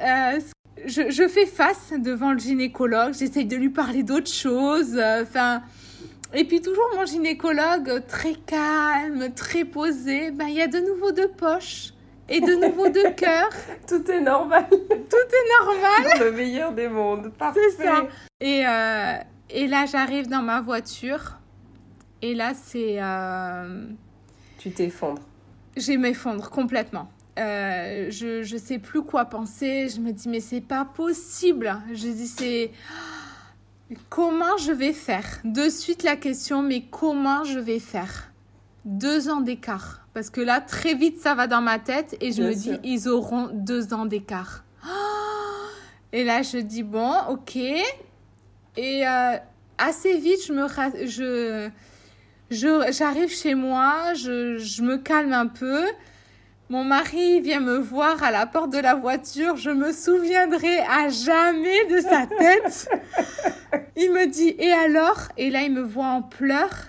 je, 0.85 1.11
je, 1.11 1.29
fais 1.29 1.47
face 1.47 1.93
devant 1.97 2.33
le 2.33 2.41
gynécologue. 2.41 3.14
J'essaye 3.14 3.47
de 3.47 3.55
lui 3.55 3.70
parler 3.70 4.03
d'autres 4.03 4.33
choses. 4.33 5.01
Enfin. 5.22 5.62
Et 6.35 6.45
puis 6.45 6.61
toujours 6.61 6.89
mon 6.97 7.05
gynécologue 7.05 8.03
très 8.07 8.35
calme, 8.35 9.32
très 9.35 9.64
posé. 9.64 10.30
Ben, 10.30 10.47
il 10.49 10.55
y 10.55 10.62
a 10.62 10.66
de 10.66 10.80
nouveau 10.80 11.12
deux 11.12 11.28
poches 11.28 11.93
et 12.28 12.41
de 12.41 12.55
nouveau 12.55 12.89
deux 12.89 13.11
cœurs. 13.16 13.51
Tout 13.87 14.11
est 14.11 14.20
normal. 14.20 14.66
Tout 14.68 14.76
est 14.80 15.64
normal. 15.64 16.18
Dans 16.18 16.24
le 16.24 16.32
meilleur 16.32 16.72
des 16.72 16.89
mondes. 16.89 17.32
Parfait. 17.32 17.61
C'est 17.76 17.85
ça. 17.85 18.07
Et, 18.41 18.66
euh, 18.66 19.16
et 19.51 19.66
là, 19.66 19.87
j'arrive 19.87 20.28
dans 20.28 20.43
ma 20.43 20.61
voiture. 20.61 21.39
Et 22.22 22.35
là, 22.35 22.53
c'est. 22.55 22.97
Euh... 23.01 23.87
Tu 24.59 24.70
t'effondres. 24.70 25.22
Je 25.76 25.93
m'effondre 25.93 26.49
complètement. 26.49 27.11
Euh, 27.39 28.11
je 28.11 28.51
ne 28.51 28.59
sais 28.59 28.78
plus 28.78 29.03
quoi 29.03 29.26
penser. 29.26 29.89
Je 29.89 30.01
me 30.01 30.12
dis, 30.12 30.28
mais 30.28 30.41
c'est 30.41 30.62
pas 30.62 30.85
possible. 30.87 31.76
Je 31.93 32.09
dis, 32.09 32.26
c'est. 32.26 32.70
Comment 34.09 34.57
je 34.59 34.72
vais 34.72 34.93
faire? 34.93 35.41
De 35.45 35.68
suite 35.68 36.03
la 36.03 36.16
question, 36.16 36.62
mais 36.62 36.82
comment 36.91 37.45
je 37.45 37.59
vais 37.59 37.78
faire? 37.78 38.32
Deux 38.85 39.28
ans 39.28 39.41
d'écart. 39.41 40.07
Parce 40.14 40.30
que 40.30 40.41
là, 40.41 40.61
très 40.61 40.95
vite, 40.95 41.20
ça 41.20 41.35
va 41.35 41.47
dans 41.47 41.61
ma 41.61 41.78
tête 41.78 42.16
et 42.20 42.32
je 42.32 42.43
me 42.43 42.55
dis, 42.55 42.78
ils 42.85 43.09
auront 43.09 43.51
deux 43.53 43.93
ans 43.93 44.07
d'écart. 44.07 44.64
Et 46.12 46.22
là, 46.22 46.43
je 46.43 46.59
dis, 46.59 46.85
bon, 46.85 47.12
ok. 47.28 47.57
Et 47.57 49.07
euh, 49.07 49.37
assez 49.78 50.16
vite, 50.18 50.47
je 50.47 50.53
me. 50.53 51.70
Je, 52.51 52.91
j'arrive 52.93 53.30
chez 53.30 53.57
moi, 53.57 54.14
je, 54.14 54.59
je, 54.59 54.82
me 54.82 54.97
calme 54.99 55.32
un 55.32 55.49
peu. 55.49 55.82
Mon 56.71 56.83
mari 56.83 57.43
vient 57.43 57.61
me 57.61 57.77
voir 57.77 58.23
à 58.23 58.31
la 58.31 58.47
porte 58.47 58.71
de 58.71 58.79
la 58.79 58.95
voiture. 58.95 59.57
Je 59.57 59.71
me 59.71 59.93
souviendrai 59.93 60.79
à 60.79 61.11
jamais 61.11 61.85
de 61.87 62.01
sa 62.01 62.27
tête. 62.27 62.89
Il 63.97 64.11
me 64.12 64.27
dit 64.27 64.55
Et 64.59 64.73
alors? 64.73 65.29
Et 65.37 65.51
là, 65.51 65.62
il 65.62 65.73
me 65.73 65.83
voit 65.83 66.07
en 66.07 66.23
pleurs. 66.23 66.89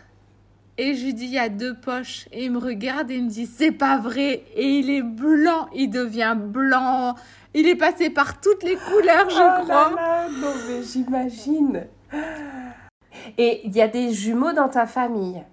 Et 0.77 0.95
je 0.95 1.05
lui 1.05 1.13
dis 1.13 1.25
Il 1.25 1.33
y 1.33 1.39
a 1.39 1.49
deux 1.49 1.75
poches. 1.75 2.27
Et 2.31 2.45
il 2.45 2.51
me 2.51 2.57
regarde 2.57 3.11
et 3.11 3.15
il 3.15 3.25
me 3.25 3.29
dit 3.29 3.47
C'est 3.47 3.73
pas 3.73 3.97
vrai. 3.97 4.43
Et 4.55 4.79
il 4.79 4.89
est 4.89 5.03
blanc. 5.03 5.67
Il 5.75 5.89
devient 5.89 6.37
blanc. 6.37 7.15
Il 7.53 7.67
est 7.67 7.75
passé 7.75 8.09
par 8.09 8.39
toutes 8.39 8.63
les 8.63 8.75
couleurs, 8.75 9.29
je 9.29 9.35
oh 9.35 9.63
crois. 9.63 9.89
Là 9.89 9.95
là, 9.95 10.27
non, 10.39 10.53
mais 10.67 10.83
j'imagine. 10.83 11.87
Et 13.37 13.61
il 13.65 13.75
y 13.75 13.81
a 13.81 13.87
des 13.87 14.13
jumeaux 14.13 14.53
dans 14.53 14.69
ta 14.69 14.85
famille? 14.85 15.43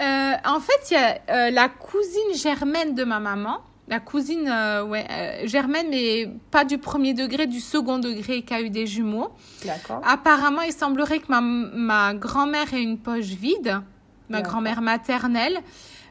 Euh, 0.00 0.32
En 0.44 0.60
fait, 0.60 0.90
il 0.90 0.94
y 0.94 0.96
a 0.96 1.18
euh, 1.30 1.50
la 1.50 1.68
cousine 1.68 2.34
germaine 2.34 2.94
de 2.94 3.04
ma 3.04 3.20
maman. 3.20 3.58
La 3.88 4.00
cousine, 4.00 4.48
euh, 4.48 4.84
ouais, 4.84 5.06
euh, 5.08 5.46
germaine, 5.46 5.86
mais 5.90 6.28
pas 6.50 6.64
du 6.64 6.76
premier 6.78 7.14
degré, 7.14 7.46
du 7.46 7.60
second 7.60 7.98
degré, 8.00 8.42
qui 8.42 8.52
a 8.52 8.60
eu 8.60 8.68
des 8.68 8.84
jumeaux. 8.86 9.28
D'accord. 9.64 10.00
Apparemment, 10.04 10.62
il 10.62 10.72
semblerait 10.72 11.20
que 11.20 11.26
ma, 11.28 11.40
ma 11.40 12.12
grand-mère 12.14 12.74
ait 12.74 12.82
une 12.82 12.98
poche 12.98 13.26
vide, 13.26 13.80
ma 14.28 14.42
grand-mère 14.42 14.82
maternelle. 14.82 15.60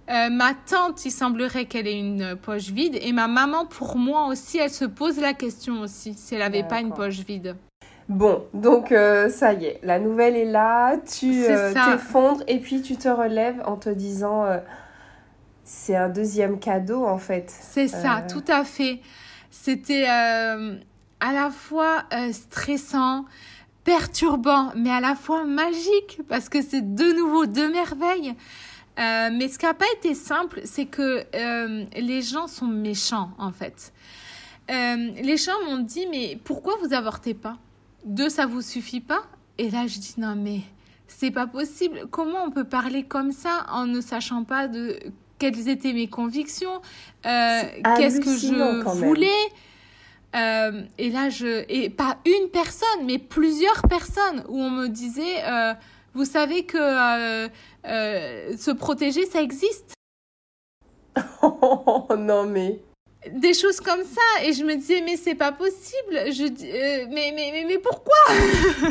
Euh, 0.10 0.30
ma 0.30 0.54
tante, 0.54 1.04
il 1.04 1.12
semblerait 1.12 1.66
qu'elle 1.66 1.88
ait 1.88 2.00
une 2.00 2.36
poche 2.36 2.70
vide. 2.70 2.98
Et 3.02 3.12
ma 3.12 3.28
maman, 3.28 3.66
pour 3.66 3.98
moi 3.98 4.28
aussi, 4.28 4.58
elle 4.58 4.70
se 4.70 4.86
pose 4.86 5.20
la 5.20 5.34
question 5.34 5.82
aussi, 5.82 6.14
si 6.14 6.36
elle 6.36 6.42
n'avait 6.42 6.64
pas 6.64 6.80
une 6.80 6.94
poche 6.94 7.20
vide. 7.28 7.58
Bon, 8.08 8.46
donc 8.54 8.92
euh, 8.92 9.30
ça 9.30 9.54
y 9.54 9.66
est, 9.66 9.80
la 9.82 9.98
nouvelle 9.98 10.36
est 10.36 10.46
là, 10.46 10.96
tu 10.98 11.44
euh, 11.46 11.74
t'effondres 11.74 12.44
et 12.48 12.60
puis 12.60 12.82
tu 12.84 12.98
te 12.98 13.08
relèves 13.08 13.64
en 13.66 13.78
te 13.78 13.90
disant 13.90 14.46
euh, 14.46 14.60
c'est 15.64 15.96
un 15.96 16.10
deuxième 16.10 16.60
cadeau 16.60 17.04
en 17.06 17.18
fait. 17.18 17.50
C'est 17.50 17.88
ça, 17.88 18.22
tout 18.30 18.44
à 18.48 18.64
fait. 18.64 19.02
C'était 19.50 20.06
à 20.06 21.34
la 21.34 21.50
fois 21.50 22.04
stressant, 22.32 23.26
perturbant, 23.84 24.72
mais 24.76 24.92
à 24.92 25.00
la 25.00 25.16
fois 25.16 25.44
magique 25.44 26.20
parce 26.30 26.48
que 26.48 26.62
c'est 26.62 26.94
de 26.94 27.12
nouveau 27.12 27.48
deux 27.48 27.72
merveilles. 27.72 28.36
mais 28.98 29.48
ce 29.48 29.58
qui 29.58 29.66
n'a 29.66 29.74
pas 29.74 29.92
été 29.98 30.14
simple, 30.14 30.62
c'est 30.66 30.86
que 30.86 31.24
les 32.00 32.22
gens 32.22 32.46
sont 32.46 32.68
méchants 32.68 33.32
en 33.40 33.52
fait. 33.52 33.92
les 34.70 35.38
gens 35.38 35.60
m'ont 35.66 35.82
dit 35.82 36.06
mais 36.12 36.38
pourquoi 36.44 36.76
vous 36.84 36.94
avortez 36.94 37.34
pas? 37.34 37.58
Deux, 38.06 38.30
ça 38.30 38.46
vous 38.46 38.62
suffit 38.62 39.02
pas 39.02 39.24
Et 39.58 39.70
là, 39.70 39.88
je 39.88 40.00
dis 40.00 40.16
non, 40.18 40.36
mais 40.36 40.62
c'est 41.08 41.32
pas 41.32 41.48
possible. 41.48 42.08
Comment 42.12 42.44
on 42.46 42.52
peut 42.52 42.64
parler 42.64 43.04
comme 43.04 43.32
ça 43.32 43.66
en 43.72 43.86
ne 43.86 44.00
sachant 44.00 44.44
pas 44.44 44.68
de 44.68 45.00
quelles 45.38 45.68
étaient 45.68 45.94
mes 45.94 46.08
convictions, 46.08 46.82
euh, 47.26 47.62
qu'est-ce 47.98 48.22
que 48.22 48.36
je 48.36 49.04
voulais 49.06 49.30
euh, 50.36 50.82
et 50.98 51.12
là, 51.12 51.30
je 51.30 51.64
et 51.70 51.90
pas 51.90 52.18
une 52.26 52.50
personne, 52.50 53.06
mais 53.06 53.20
plusieurs 53.20 53.82
personnes 53.84 54.44
où 54.50 54.60
on 54.60 54.70
me 54.70 54.88
disait, 54.88 55.46
euh, 55.46 55.74
vous 56.14 56.26
savez 56.26 56.66
que 56.66 56.78
se 57.86 58.72
protéger, 58.72 59.26
ça 59.26 59.42
existe. 59.42 59.94
Oh 61.42 62.08
non 62.18 62.46
mais 62.46 62.82
des 63.32 63.54
choses 63.54 63.80
comme 63.80 64.04
ça. 64.04 64.44
Et 64.44 64.54
je 64.54 64.64
me 64.64 64.76
disais 64.76 65.02
mais 65.06 65.18
c'est 65.18 65.36
pas 65.36 65.52
possible. 65.52 66.32
Je 66.32 66.44
euh, 66.44 67.06
mais, 67.10 67.32
mais, 67.36 67.50
mais 67.52 67.66
mais 67.68 67.78
pourquoi? 67.78 68.16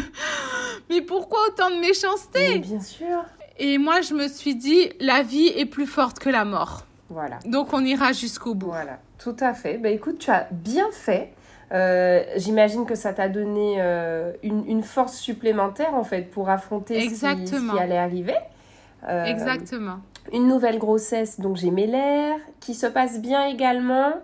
Mais 0.90 1.00
pourquoi 1.00 1.38
autant 1.48 1.70
de 1.70 1.76
méchanceté? 1.76 2.54
Mais 2.54 2.58
bien 2.58 2.80
sûr. 2.80 3.24
Et 3.58 3.78
moi 3.78 4.00
je 4.02 4.12
me 4.14 4.28
suis 4.28 4.54
dit 4.54 4.90
la 5.00 5.22
vie 5.22 5.46
est 5.46 5.66
plus 5.66 5.86
forte 5.86 6.18
que 6.18 6.28
la 6.28 6.44
mort. 6.44 6.84
Voilà. 7.08 7.38
Donc 7.46 7.72
on 7.72 7.84
ira 7.84 8.12
jusqu'au 8.12 8.54
bout. 8.54 8.66
Voilà. 8.66 8.98
Tout 9.18 9.36
à 9.40 9.54
fait. 9.54 9.78
Bah 9.78 9.88
écoute 9.88 10.18
tu 10.18 10.30
as 10.30 10.46
bien 10.50 10.90
fait. 10.92 11.32
Euh, 11.72 12.22
J'imagine 12.36 12.84
que 12.84 12.94
ça 12.94 13.12
t'a 13.12 13.28
donné 13.28 13.76
euh, 13.78 14.32
une, 14.42 14.66
une, 14.68 14.82
force 14.82 15.16
supplémentaire 15.16 15.94
en 15.94 16.04
fait 16.04 16.30
pour 16.30 16.50
affronter 16.50 17.02
Exactement. 17.02 17.46
Ce, 17.46 17.52
qui, 17.52 17.66
ce 17.66 17.72
qui 17.72 17.78
allait 17.78 17.96
arriver. 17.96 18.36
Exactement 19.26 20.00
une 20.32 20.48
nouvelle 20.48 20.78
grossesse, 20.78 21.40
donc 21.40 21.56
j'ai 21.56 21.70
mes 21.70 21.86
lèvres, 21.86 22.40
qui 22.60 22.74
se 22.74 22.86
passe 22.86 23.20
bien 23.20 23.46
également 23.46 24.14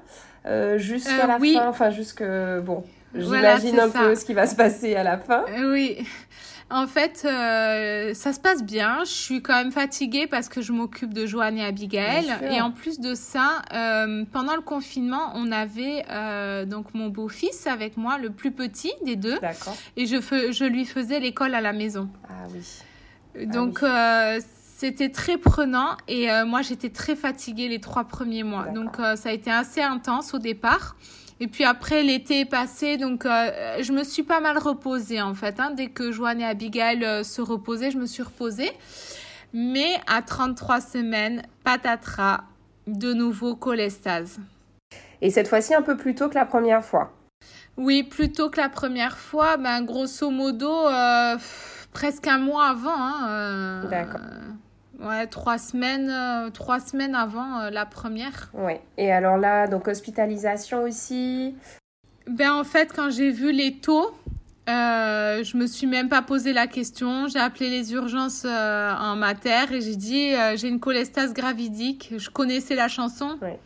euh, 0.47 0.79
jusqu'à 0.79 1.27
la 1.27 1.39
fin, 1.39 1.69
enfin 1.69 1.91
jusque 1.91 2.25
bon, 2.63 2.85
j'imagine 3.15 3.79
un 3.79 3.91
peu 3.91 4.15
ce 4.15 4.25
qui 4.25 4.35
va 4.35 4.47
se 4.47 4.57
passer 4.57 4.97
à 4.97 5.03
la 5.03 5.19
fin. 5.19 5.45
oui. 5.65 5.99
En 6.73 6.87
fait, 6.87 7.23
euh, 7.25 8.15
ça 8.15 8.33
se 8.33 8.39
passe 8.39 8.63
bien. 8.63 8.99
Je 9.03 9.11
suis 9.11 9.43
quand 9.43 9.57
même 9.57 9.73
fatiguée 9.73 10.29
parce 10.29 10.49
que 10.49 10.63
je 10.63 10.71
m'occupe 10.71 11.13
de 11.13 11.27
Joanne 11.27 11.59
et 11.59 11.65
Abigail. 11.65 12.33
Et 12.49 12.61
en 12.61 12.71
plus 12.71 13.01
de 13.01 13.17
ça, 13.17 13.63
euh, 13.75 14.25
pendant 14.33 14.55
le 14.55 14.63
confinement, 14.63 15.33
on 15.35 15.51
avait 15.51 16.05
donc 16.67 16.95
mon 16.95 17.09
beau-fils 17.09 17.67
avec 17.67 17.97
moi, 17.97 18.19
le 18.19 18.31
plus 18.31 18.53
petit 18.53 18.93
des 19.05 19.17
deux. 19.17 19.41
D'accord. 19.41 19.77
Et 19.97 20.07
je, 20.07 20.19
je 20.53 20.65
lui 20.65 20.85
faisais 20.85 21.19
l'école 21.19 21.57
à 21.57 21.61
la 21.61 21.73
maison. 21.73 22.09
Ah 22.29 22.47
oui. 22.55 23.47
Donc, 23.49 23.81
ah 23.83 24.37
oui. 24.37 24.45
C'était 24.81 25.11
très 25.11 25.37
prenant 25.37 25.99
et 26.09 26.31
euh, 26.31 26.47
moi 26.47 26.63
j'étais 26.63 26.89
très 26.89 27.15
fatiguée 27.15 27.69
les 27.69 27.81
trois 27.81 28.05
premiers 28.05 28.45
mois. 28.45 28.69
Donc 28.69 28.99
euh, 28.99 29.15
ça 29.15 29.29
a 29.29 29.33
été 29.33 29.51
assez 29.51 29.83
intense 29.83 30.33
au 30.33 30.39
départ. 30.39 30.97
Et 31.39 31.49
puis 31.49 31.65
après 31.65 32.03
l'été 32.03 32.41
est 32.41 32.51
passé, 32.51 32.97
donc 32.97 33.27
euh, 33.27 33.83
je 33.83 33.93
me 33.93 34.05
suis 34.05 34.23
pas 34.23 34.41
mal 34.41 34.57
reposée 34.57 35.21
en 35.21 35.35
fait. 35.35 35.61
Hein. 35.61 35.73
Dès 35.73 35.89
que 35.89 36.13
Joanne 36.13 36.41
et 36.41 36.47
Abigail 36.47 37.23
se 37.27 37.43
reposaient, 37.43 37.91
je 37.91 37.99
me 37.99 38.07
suis 38.07 38.23
reposée. 38.23 38.71
Mais 39.53 40.01
à 40.07 40.23
33 40.23 40.81
semaines, 40.81 41.43
patatras, 41.63 42.45
de 42.87 43.13
nouveau 43.13 43.57
cholestase. 43.57 44.39
Et 45.21 45.29
cette 45.29 45.49
fois-ci 45.49 45.75
un 45.75 45.83
peu 45.83 45.99
plus 45.99 46.15
tôt 46.15 46.31
que 46.31 46.37
la 46.37 46.47
première 46.47 46.83
fois. 46.83 47.13
Oui, 47.77 48.03
plus 48.03 48.33
tôt 48.33 48.49
que 48.49 48.59
la 48.59 48.71
première 48.71 49.19
fois, 49.19 49.59
ben 49.59 49.85
grosso 49.85 50.31
modo 50.31 50.87
presque 51.93 52.27
un 52.27 52.39
mois 52.39 52.69
avant. 52.69 52.97
Hein, 52.97 53.85
D'accord. 53.91 54.21
Ouais, 55.03 55.27
trois 55.27 55.57
semaines, 55.57 56.11
euh, 56.11 56.51
trois 56.51 56.79
semaines 56.79 57.15
avant 57.15 57.61
euh, 57.61 57.71
la 57.71 57.87
première. 57.87 58.51
Ouais. 58.53 58.83
Et 58.99 59.11
alors 59.11 59.39
là, 59.39 59.67
donc 59.67 59.89
hospitalisation 59.89 60.83
aussi. 60.83 61.55
Ben 62.27 62.53
en 62.53 62.65
fait, 62.65 62.93
quand 62.95 63.11
j'ai 63.11 63.31
vu 63.31 63.51
les 63.51 63.77
taux, 63.79 64.11
euh, 64.69 65.43
je 65.43 65.57
me 65.57 65.67
suis 65.67 65.87
même 65.87 66.11
pas 66.11 66.21
posé 66.21 66.53
la 66.53 66.67
question. 66.67 67.29
J'ai 67.29 67.39
appelé 67.39 67.71
les 67.71 67.95
urgences 67.95 68.45
euh, 68.45 68.93
en 68.95 69.17
mater 69.17 69.73
et 69.73 69.81
j'ai 69.81 69.97
dit 69.97 70.33
j'ai 70.57 70.69
une 70.69 70.81
cholestase 70.81 71.33
gravidique. 71.33 72.13
Je 72.19 72.29
connaissais 72.29 72.75
la 72.75 72.89
chanson. 72.89 73.39
Ouais. 73.41 73.59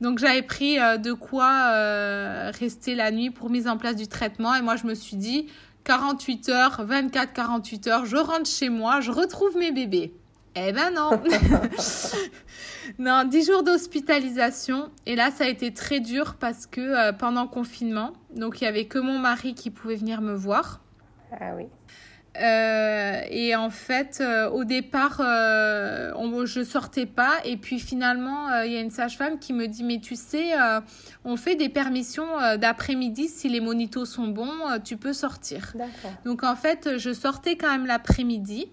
Donc 0.00 0.18
j'avais 0.18 0.42
pris 0.42 0.78
de 0.78 1.12
quoi 1.12 2.50
rester 2.50 2.96
la 2.96 3.12
nuit 3.12 3.30
pour 3.30 3.50
mise 3.50 3.68
en 3.68 3.76
place 3.76 3.94
du 3.94 4.08
traitement 4.08 4.54
et 4.56 4.62
moi 4.62 4.74
je 4.74 4.86
me 4.86 4.94
suis 4.94 5.16
dit 5.16 5.46
48 5.84 6.48
heures, 6.48 6.84
24 6.84 7.32
48 7.32 7.86
heures, 7.86 8.06
je 8.06 8.16
rentre 8.16 8.46
chez 8.46 8.68
moi, 8.68 9.00
je 9.00 9.12
retrouve 9.12 9.56
mes 9.56 9.70
bébés. 9.70 10.12
Eh 10.54 10.72
ben 10.72 10.90
non 10.90 11.22
Non, 12.98 13.24
10 13.24 13.46
jours 13.46 13.62
d'hospitalisation. 13.62 14.90
Et 15.06 15.16
là, 15.16 15.30
ça 15.30 15.44
a 15.44 15.48
été 15.48 15.72
très 15.72 16.00
dur 16.00 16.36
parce 16.38 16.66
que 16.66 16.80
euh, 16.80 17.12
pendant 17.12 17.42
le 17.42 17.48
confinement, 17.48 18.12
donc 18.34 18.60
il 18.60 18.64
n'y 18.64 18.68
avait 18.68 18.86
que 18.86 18.98
mon 18.98 19.18
mari 19.18 19.54
qui 19.54 19.70
pouvait 19.70 19.96
venir 19.96 20.20
me 20.20 20.34
voir. 20.34 20.80
Ah 21.32 21.54
oui. 21.56 21.66
Euh, 22.40 23.20
et 23.28 23.54
en 23.54 23.68
fait, 23.68 24.18
euh, 24.20 24.48
au 24.48 24.64
départ, 24.64 25.20
euh, 25.20 26.12
on, 26.16 26.46
je 26.46 26.64
sortais 26.64 27.06
pas. 27.06 27.34
Et 27.44 27.56
puis 27.56 27.78
finalement, 27.78 28.62
il 28.62 28.72
y 28.72 28.76
a 28.76 28.80
une 28.80 28.90
sage-femme 28.90 29.38
qui 29.38 29.52
me 29.52 29.66
dit, 29.66 29.84
mais 29.84 29.98
tu 29.98 30.16
sais, 30.16 30.52
on 31.24 31.36
fait 31.36 31.56
des 31.56 31.68
permissions 31.68 32.26
d'après-midi. 32.58 33.28
Si 33.28 33.48
les 33.48 33.60
monitos 33.60 34.04
sont 34.04 34.28
bons, 34.28 34.78
tu 34.84 34.96
peux 34.96 35.12
sortir. 35.12 35.74
Donc 36.24 36.42
en 36.42 36.56
fait, 36.56 36.98
je 36.98 37.12
sortais 37.12 37.56
quand 37.56 37.70
même 37.70 37.86
l'après-midi. 37.86 38.70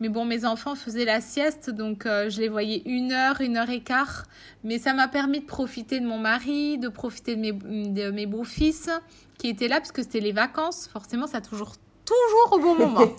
Mais 0.00 0.08
bon, 0.08 0.24
mes 0.24 0.44
enfants 0.44 0.74
faisaient 0.74 1.04
la 1.04 1.20
sieste, 1.20 1.70
donc 1.70 2.04
je 2.04 2.40
les 2.40 2.48
voyais 2.48 2.82
une 2.86 3.12
heure, 3.12 3.40
une 3.40 3.56
heure 3.56 3.70
et 3.70 3.80
quart. 3.80 4.24
Mais 4.62 4.78
ça 4.78 4.94
m'a 4.94 5.08
permis 5.08 5.40
de 5.40 5.46
profiter 5.46 5.98
de 6.00 6.06
mon 6.06 6.18
mari, 6.18 6.78
de 6.78 6.88
profiter 6.88 7.34
de 7.34 7.40
mes, 7.40 7.52
de 7.52 8.10
mes 8.10 8.26
beaux-fils 8.26 8.90
qui 9.38 9.48
étaient 9.48 9.68
là, 9.68 9.78
parce 9.78 9.92
que 9.92 10.02
c'était 10.02 10.20
les 10.20 10.32
vacances. 10.32 10.88
Forcément, 10.92 11.26
ça 11.26 11.38
a 11.38 11.40
toujours 11.40 11.74
toujours 12.04 12.52
au 12.52 12.58
bon 12.58 12.74
moment. 12.74 13.06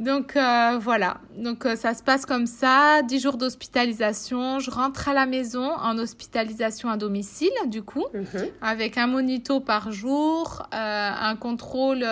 Donc 0.00 0.36
euh, 0.36 0.78
voilà, 0.80 1.18
donc 1.36 1.66
euh, 1.66 1.76
ça 1.76 1.94
se 1.94 2.02
passe 2.02 2.26
comme 2.26 2.46
ça, 2.46 3.02
10 3.02 3.20
jours 3.20 3.36
d'hospitalisation, 3.36 4.58
je 4.58 4.70
rentre 4.70 5.08
à 5.08 5.14
la 5.14 5.24
maison 5.24 5.70
en 5.70 5.98
hospitalisation 5.98 6.88
à 6.88 6.96
domicile 6.96 7.52
du 7.66 7.82
coup, 7.82 8.04
mhm. 8.12 8.48
avec 8.60 8.98
un 8.98 9.06
monito 9.06 9.60
par 9.60 9.92
jour, 9.92 10.66
euh, 10.74 11.10
un 11.20 11.36
contrôle 11.36 12.04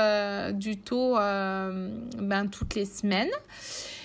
du 0.54 0.76
taux 0.78 1.14
ben, 1.14 2.46
toutes 2.50 2.76
les 2.76 2.84
semaines. 2.84 3.30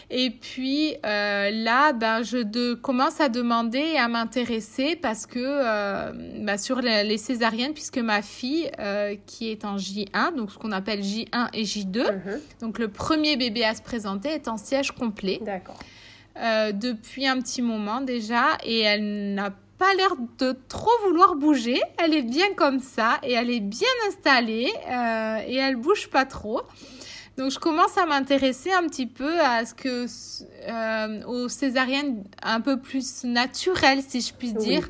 Et 0.10 0.30
puis 0.30 0.96
euh, 1.06 1.52
là, 1.52 1.92
ben, 1.92 2.24
je 2.24 2.38
de, 2.38 2.74
commence 2.76 3.20
à 3.20 3.28
demander 3.28 3.80
et 3.80 3.98
à 3.98 4.08
m'intéresser 4.08 4.96
parce 4.96 5.26
que 5.26 5.40
euh, 5.40 6.12
ben, 6.40 6.58
sur 6.58 6.80
les, 6.80 7.18
césariennes, 7.18 7.74
puisque 7.74 7.98
ma 7.98 8.22
fille 8.22 8.72
euh, 8.80 9.16
qui 9.26 9.50
est 9.50 9.66
en 9.66 9.76
J1, 9.76 10.36
donc 10.36 10.52
ce 10.52 10.58
qu'on 10.58 10.72
appelle 10.72 11.02
J1 11.02 11.50
et 11.54 11.64
J2, 11.64 12.00
mhm. 12.00 12.42
donc 12.62 12.80
le 12.80 12.88
premier 12.88 13.36
bébé 13.36 13.66
à 13.66 13.76
se 13.76 13.82
présenter 13.82 14.30
est 14.30 14.48
en 14.48 14.58
siège 14.58 14.92
complet. 14.92 15.40
D'accord. 15.42 15.80
depuis 16.74 17.28
un 17.28 17.42
petit 17.42 17.62
moment 17.62 18.00
déjà 18.00 18.58
et 18.64 18.80
elle 18.80 19.34
n'a 19.34 19.52
pas 19.78 19.94
l'air 19.96 20.16
de 20.40 20.56
trop 20.70 20.92
vouloir 21.06 21.36
bouger. 21.36 21.80
Elle 21.98 22.16
est 22.16 22.24
bien 22.24 22.54
comme 22.56 22.80
ça 22.80 23.20
et 23.24 23.34
elle 23.34 23.50
est 23.50 23.60
bien 23.60 23.88
installée 24.08 24.72
et 25.48 25.56
elle 25.56 25.76
bouge 25.76 26.08
pas 26.08 26.26
trop. 26.26 26.62
Donc 27.38 27.52
je 27.52 27.60
commence 27.60 27.98
à 27.98 28.06
m'intéresser 28.06 28.72
un 28.72 28.88
petit 28.88 29.06
peu 29.06 29.40
à 29.40 29.66
ce 29.66 29.74
que 29.74 30.08
euh, 30.68 31.24
aux 31.26 31.48
césariennes 31.50 32.24
un 32.42 32.62
peu 32.62 32.80
plus 32.80 33.24
naturelles, 33.24 34.02
si 34.08 34.22
je 34.22 34.34
puis 34.34 34.54
dire. 34.54 34.90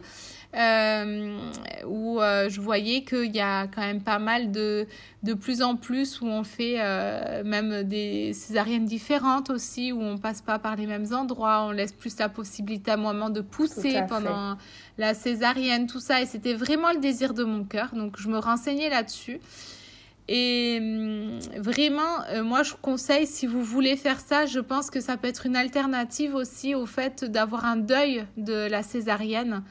Euh, 0.55 1.37
où 1.85 2.21
euh, 2.21 2.49
je 2.49 2.61
voyais 2.61 3.03
qu'il 3.03 3.35
y 3.35 3.41
a 3.41 3.67
quand 3.67 3.81
même 3.81 4.01
pas 4.01 4.17
mal 4.17 4.49
de 4.49 4.87
de 5.21 5.33
plus 5.33 5.61
en 5.61 5.75
plus 5.75 6.21
où 6.21 6.25
on 6.25 6.45
fait 6.45 6.77
euh, 6.79 7.43
même 7.43 7.83
des 7.83 8.31
césariennes 8.31 8.85
différentes 8.85 9.49
aussi 9.49 9.91
où 9.91 10.01
on 10.01 10.17
passe 10.17 10.41
pas 10.41 10.57
par 10.57 10.77
les 10.77 10.87
mêmes 10.87 11.13
endroits 11.13 11.63
on 11.63 11.71
laisse 11.71 11.91
plus 11.91 12.17
la 12.17 12.29
possibilité 12.29 12.91
à 12.91 12.97
moment 12.97 13.29
de 13.29 13.41
pousser 13.41 13.99
pendant 14.07 14.57
la 14.97 15.13
césarienne 15.13 15.85
tout 15.85 15.99
ça. 15.99 16.21
Et 16.21 16.25
c'était 16.25 16.53
vraiment 16.53 16.93
le 16.93 16.99
désir 16.99 17.33
de 17.33 17.43
mon 17.43 17.65
cœur. 17.65 17.93
Donc 17.93 18.15
je 18.17 18.29
me 18.29 18.37
renseignais 18.39 18.89
là-dessus 18.89 19.41
et 20.27 20.77
hum, 20.79 21.39
vraiment, 21.57 22.23
euh, 22.29 22.43
moi, 22.43 22.63
je 22.63 22.73
conseille, 22.81 23.25
si 23.25 23.47
vous 23.47 23.63
voulez 23.63 23.95
faire 23.95 24.19
ça, 24.19 24.45
je 24.45 24.59
pense 24.59 24.89
que 24.89 24.99
ça 24.99 25.17
peut 25.17 25.27
être 25.27 25.45
une 25.45 25.55
alternative 25.55 26.35
aussi 26.35 26.75
au 26.75 26.85
fait 26.85 27.23
d'avoir 27.23 27.65
un 27.65 27.77
deuil 27.77 28.25
de 28.35 28.67
la 28.69 28.83
césarienne 28.83 29.63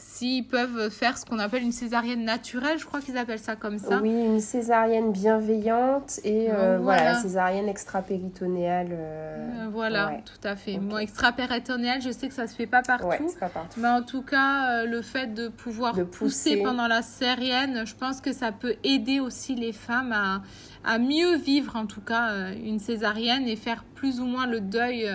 s'ils 0.00 0.46
peuvent 0.46 0.90
faire 0.90 1.18
ce 1.18 1.26
qu'on 1.26 1.38
appelle 1.38 1.62
une 1.62 1.72
césarienne 1.72 2.24
naturelle, 2.24 2.78
je 2.78 2.86
crois 2.86 3.00
qu'ils 3.00 3.18
appellent 3.18 3.38
ça 3.38 3.54
comme 3.54 3.78
ça. 3.78 4.00
Oui, 4.00 4.10
une 4.10 4.40
césarienne 4.40 5.12
bienveillante 5.12 6.20
et 6.24 6.48
euh, 6.50 6.78
voilà. 6.80 7.14
césarienne 7.16 7.68
extra-péritonéale. 7.68 8.88
Euh, 8.92 9.66
euh, 9.66 9.68
voilà, 9.70 10.20
tout 10.24 10.48
à 10.48 10.56
fait. 10.56 10.78
Moi, 10.78 11.02
extra-péritonéale, 11.02 12.00
je 12.00 12.10
sais 12.10 12.28
que 12.28 12.34
ça 12.34 12.46
se 12.46 12.54
fait 12.54 12.66
pas 12.66 12.82
partout. 12.82 13.30
pas 13.38 13.48
partout. 13.48 13.78
Mais 13.78 13.88
en 13.88 14.02
tout 14.02 14.22
cas, 14.22 14.84
le 14.84 15.02
fait 15.02 15.34
de 15.34 15.48
pouvoir 15.48 15.94
pousser. 16.10 16.62
pendant 16.62 16.86
la 16.86 17.02
césarienne, 17.02 17.86
je 17.86 17.94
pense 17.94 18.20
que 18.20 18.32
ça 18.32 18.52
peut 18.52 18.76
aider 18.82 19.20
aussi 19.20 19.54
les 19.54 19.72
femmes 19.72 20.12
à, 20.12 20.42
à 20.84 20.98
mieux 20.98 21.36
vivre, 21.36 21.76
en 21.76 21.86
tout 21.86 22.00
cas, 22.00 22.52
une 22.52 22.78
césarienne 22.78 23.46
et 23.46 23.56
faire 23.56 23.84
plus 23.94 24.20
ou 24.20 24.24
moins 24.24 24.46
le 24.46 24.60
deuil 24.60 25.10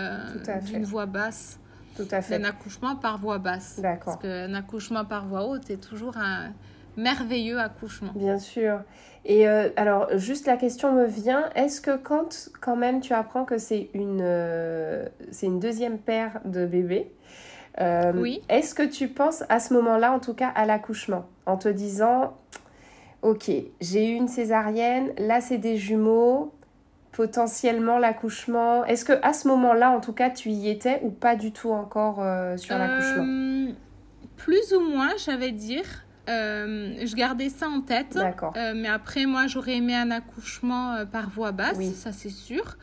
d'une 0.68 0.86
voix 0.86 1.08
basse. 1.08 1.60
Tout 1.96 2.08
à 2.12 2.22
fait. 2.22 2.44
Accouchement 2.44 2.96
par 2.96 3.18
voie 3.18 3.38
basse. 3.38 3.80
D'accord. 3.80 4.18
Parce 4.20 4.22
qu'un 4.22 4.54
accouchement 4.54 5.06
par 5.06 5.28
voie 5.28 5.46
haute 5.48 5.70
est 5.70 5.78
toujours 5.78 6.18
un 6.18 6.52
merveilleux 6.98 7.60
accouchement. 7.60 8.12
Bien 8.16 8.40
sûr. 8.40 8.80
Et 9.26 9.48
euh, 9.48 9.70
alors, 9.76 10.08
juste 10.18 10.46
la 10.46 10.56
question 10.56 10.94
me 10.94 11.06
vient, 11.06 11.50
est-ce 11.56 11.82
que 11.82 11.98
quand, 11.98 12.50
quand 12.62 12.76
même, 12.76 13.02
tu 13.02 13.14
apprends 13.14 13.44
que 13.44 13.58
c'est 13.58 13.90
une, 13.94 14.22
euh, 14.22 15.08
c'est 15.32 15.48
une 15.48 15.60
deuxième 15.60 15.98
paire 15.98 16.40
de 16.46 16.66
bébés, 16.66 17.12
euh, 17.82 18.14
oui. 18.16 18.42
est-ce 18.50 18.76
que 18.76 18.84
tu 18.84 19.08
penses 19.08 19.44
à 19.50 19.60
ce 19.60 19.74
moment-là, 19.74 20.12
en 20.12 20.20
tout 20.20 20.36
cas, 20.36 20.50
à 20.50 20.66
l'accouchement, 20.66 21.26
en 21.48 21.58
te 21.58 21.68
disant, 21.68 22.38
ok, 23.24 23.50
j'ai 23.82 24.08
eu 24.08 24.14
une 24.14 24.28
césarienne, 24.28 25.12
là 25.18 25.42
c'est 25.42 25.58
des 25.58 25.78
jumeaux, 25.78 26.54
potentiellement 27.16 27.98
l'accouchement 27.98 28.84
Est-ce 28.86 29.06
que 29.06 29.14
à 29.22 29.32
ce 29.32 29.48
moment-là, 29.48 29.92
en 29.92 30.02
tout 30.02 30.12
cas, 30.12 30.30
tu 30.30 30.50
y 30.50 30.70
étais 30.70 31.00
ou 31.02 31.10
pas 31.12 31.36
du 31.36 31.52
tout 31.54 31.72
encore 31.72 32.22
euh, 32.22 32.58
sur 32.58 32.78
l'accouchement? 32.78 33.24
Euh, 33.24 33.72
Plus 34.36 34.74
ou 34.74 34.82
moins, 34.82 35.12
j'avais 35.24 35.52
dire. 35.52 35.86
Euh, 36.28 36.96
je 37.06 37.16
gardais 37.16 37.50
ça 37.50 37.70
en 37.70 37.82
tête. 37.82 38.16
D'accord. 38.16 38.54
mais 38.56 38.88
après, 38.88 39.26
moi, 39.26 39.48
j'aurais 39.48 39.76
aimé 39.78 39.96
un 39.96 40.12
accouchement 40.12 41.06
par 41.12 41.30
voie 41.30 41.52
basse, 41.52 41.78
oui. 41.78 41.94
ça 41.94 42.12
c'est 42.12 42.30
sûr. 42.30 42.78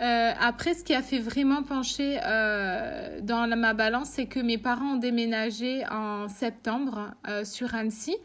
Après, 0.00 0.74
ce 0.74 0.82
qui 0.82 0.94
a 0.94 1.02
fait 1.02 1.18
vraiment 1.18 1.62
pencher 1.62 2.16
dans 3.22 3.56
ma 3.56 3.74
balance, 3.74 4.08
c'est 4.10 4.26
que 4.26 4.40
mes 4.40 4.58
parents 4.58 4.94
ont 4.94 4.96
déménagé 4.96 5.84
en 5.90 6.28
septembre 6.28 7.12
sur 7.44 7.74
Annecy. 7.74 8.16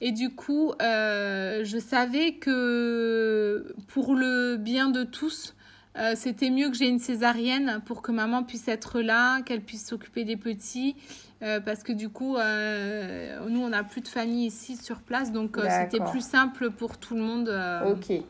Et 0.00 0.12
du 0.12 0.30
coup, 0.30 0.72
euh, 0.82 1.64
je 1.64 1.78
savais 1.78 2.32
que 2.32 3.74
pour 3.88 4.14
le 4.14 4.56
bien 4.56 4.90
de 4.90 5.04
tous, 5.04 5.54
euh, 5.96 6.12
c'était 6.14 6.50
mieux 6.50 6.68
que 6.68 6.76
j'ai 6.76 6.88
une 6.88 6.98
césarienne 6.98 7.80
pour 7.86 8.02
que 8.02 8.12
maman 8.12 8.42
puisse 8.42 8.68
être 8.68 9.00
là, 9.00 9.40
qu'elle 9.42 9.62
puisse 9.62 9.86
s'occuper 9.86 10.24
des 10.24 10.36
petits. 10.36 10.96
Euh, 11.42 11.60
parce 11.60 11.82
que 11.82 11.92
du 11.92 12.08
coup, 12.08 12.34
nous, 12.34 13.60
on 13.60 13.68
n'a 13.68 13.84
plus 13.84 14.02
de 14.02 14.08
famille 14.08 14.46
ici 14.46 14.76
sur 14.76 15.00
place, 15.00 15.32
donc 15.32 15.58
c'était 15.68 16.04
plus 16.04 16.24
simple 16.24 16.70
pour 16.70 16.98
tout 16.98 17.14
le 17.14 17.22
monde. 17.22 17.48
Ok. 17.86 18.22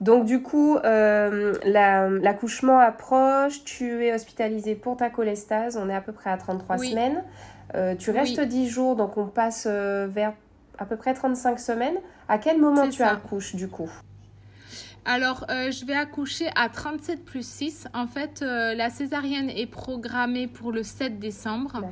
Donc 0.00 0.24
du 0.24 0.42
coup, 0.42 0.78
l'accouchement 0.82 2.78
approche, 2.78 3.64
tu 3.64 4.04
es 4.04 4.14
hospitalisée 4.14 4.74
pour 4.74 4.96
ta 4.96 5.10
cholestase, 5.10 5.76
on 5.76 5.88
est 5.88 5.94
à 5.94 6.00
peu 6.00 6.12
près 6.12 6.30
à 6.30 6.36
33 6.36 6.78
semaines. 6.78 7.22
tu 7.98 8.10
restes 8.10 8.40
10 8.40 8.68
jours, 8.68 8.96
donc 8.96 9.16
on 9.16 9.26
passe 9.26 9.66
vers 9.66 10.32
à 10.78 10.84
peu 10.84 10.96
près 10.96 11.14
35 11.14 11.58
semaines. 11.60 11.96
À 12.28 12.38
quel 12.38 12.58
moment 12.58 12.88
tu 12.88 13.02
accouches 13.02 13.54
du 13.54 13.68
coup? 13.68 13.90
Alors, 15.04 15.44
euh, 15.50 15.70
je 15.72 15.84
vais 15.84 15.94
accoucher 15.94 16.48
à 16.54 16.68
37 16.68 17.24
plus 17.24 17.46
6. 17.46 17.88
En 17.92 18.06
fait, 18.06 18.42
euh, 18.42 18.74
la 18.74 18.88
césarienne 18.88 19.50
est 19.50 19.66
programmée 19.66 20.46
pour 20.46 20.70
le 20.70 20.84
7 20.84 21.18
décembre. 21.18 21.82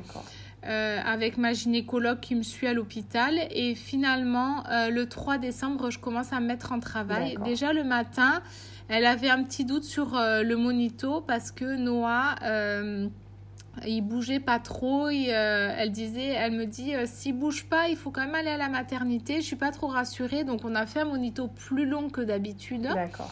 Euh, 0.63 0.99
avec 1.03 1.39
ma 1.39 1.53
gynécologue 1.53 2.19
qui 2.19 2.35
me 2.35 2.43
suit 2.43 2.67
à 2.67 2.73
l'hôpital. 2.73 3.33
Et 3.49 3.73
finalement, 3.73 4.63
le 4.69 5.05
3 5.05 5.39
décembre, 5.39 5.89
je 5.89 5.97
commence 5.97 6.33
à 6.33 6.39
me 6.39 6.45
mettre 6.45 6.71
en 6.71 6.79
travail. 6.79 7.35
Déjà 7.43 7.73
le 7.73 7.83
matin, 7.83 8.43
elle 8.87 9.07
avait 9.07 9.29
un 9.29 9.43
petit 9.43 9.65
doute 9.65 9.83
sur 9.83 10.11
le 10.13 10.55
monito 10.55 11.21
parce 11.21 11.51
que 11.51 11.77
Noah 11.77 12.35
il 13.85 14.01
bougeait 14.01 14.39
pas 14.39 14.59
trop. 14.59 15.09
Et, 15.09 15.27
euh, 15.29 15.73
elle 15.77 15.91
disait, 15.91 16.27
elle 16.27 16.53
me 16.53 16.65
dit, 16.65 16.95
euh, 16.95 17.05
s'il 17.05 17.37
bouge 17.37 17.65
pas, 17.65 17.87
il 17.87 17.95
faut 17.95 18.11
quand 18.11 18.21
même 18.21 18.35
aller 18.35 18.49
à 18.49 18.57
la 18.57 18.69
maternité. 18.69 19.35
Je 19.37 19.45
suis 19.45 19.55
pas 19.55 19.71
trop 19.71 19.87
rassurée, 19.87 20.43
donc 20.43 20.61
on 20.65 20.75
a 20.75 20.85
fait 20.85 21.01
un 21.01 21.05
monito 21.05 21.47
plus 21.47 21.85
long 21.85 22.09
que 22.09 22.21
d'habitude. 22.21 22.83
D'accord. 22.83 23.31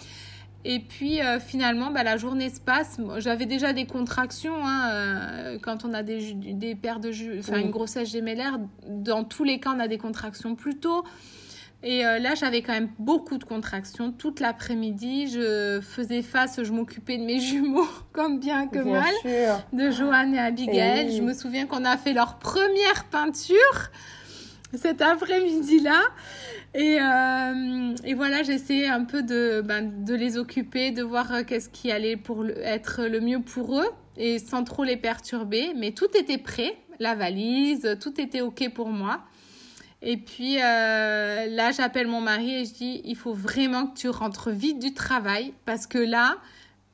Et 0.65 0.79
puis 0.79 1.21
euh, 1.21 1.39
finalement, 1.39 1.89
bah, 1.91 2.03
la 2.03 2.17
journée 2.17 2.49
se 2.49 2.59
passe. 2.59 2.97
J'avais 3.17 3.45
déjà 3.45 3.73
des 3.73 3.85
contractions 3.85 4.55
hein, 4.65 5.57
quand 5.61 5.85
on 5.85 5.93
a 5.93 6.03
des, 6.03 6.33
des 6.33 6.75
paires 6.75 6.99
de, 6.99 7.11
enfin 7.39 7.59
une 7.59 7.71
grossesse 7.71 8.11
gémellaire. 8.11 8.59
Dans 8.87 9.23
tous 9.23 9.43
les 9.43 9.59
cas, 9.59 9.71
on 9.75 9.79
a 9.79 9.87
des 9.87 9.97
contractions 9.97 10.55
plus 10.55 10.77
tôt. 10.77 11.03
Et 11.81 12.05
euh, 12.05 12.19
là, 12.19 12.35
j'avais 12.35 12.61
quand 12.61 12.73
même 12.73 12.89
beaucoup 12.99 13.37
de 13.37 13.45
contractions 13.45 14.11
toute 14.11 14.41
l'après-midi. 14.41 15.27
Je 15.27 15.79
faisais 15.81 16.21
face, 16.21 16.61
je 16.61 16.71
m'occupais 16.73 17.17
de 17.17 17.23
mes 17.23 17.39
jumeaux 17.39 17.87
comme 18.11 18.39
bien 18.39 18.67
que 18.67 18.79
mal, 18.79 19.13
de 19.71 19.91
Joanne 19.91 20.35
et 20.35 20.39
Abigail. 20.39 21.15
Je 21.15 21.21
me 21.21 21.33
souviens 21.33 21.67
qu'on 21.67 21.85
a 21.85 21.97
fait 21.97 22.13
leur 22.13 22.37
première 22.37 23.05
peinture 23.09 23.91
cet 24.73 25.01
après-midi-là. 25.01 26.01
Et, 26.75 26.99
euh, 27.01 27.95
et, 28.03 28.13
voilà, 28.13 28.43
j'essayais 28.43 28.87
un 28.87 29.03
peu 29.03 29.23
de, 29.23 29.61
ben, 29.61 30.03
de 30.03 30.13
les 30.13 30.37
occuper, 30.37 30.91
de 30.91 31.01
voir 31.01 31.33
euh, 31.33 31.43
qu'est-ce 31.43 31.69
qui 31.69 31.91
allait 31.91 32.15
pour 32.15 32.45
être 32.45 33.05
le 33.05 33.19
mieux 33.19 33.41
pour 33.41 33.79
eux 33.79 33.89
et 34.17 34.37
sans 34.37 34.63
trop 34.63 34.83
les 34.83 34.97
perturber. 34.97 35.73
Mais 35.75 35.91
tout 35.91 36.09
était 36.15 36.37
prêt, 36.37 36.77
la 36.99 37.15
valise, 37.15 37.97
tout 37.99 38.21
était 38.21 38.41
OK 38.41 38.71
pour 38.73 38.89
moi. 38.89 39.21
Et 40.01 40.15
puis 40.15 40.55
là, 40.55 41.71
j'appelle 41.71 42.07
mon 42.07 42.21
mari 42.21 42.55
et 42.55 42.65
je 42.65 42.73
dis, 42.73 43.01
il 43.03 43.17
faut 43.17 43.33
vraiment 43.33 43.87
que 43.87 43.97
tu 43.97 44.07
rentres 44.07 44.49
vite 44.49 44.79
du 44.79 44.93
travail 44.93 45.53
parce 45.65 45.87
que 45.87 45.97
là, 45.97 46.37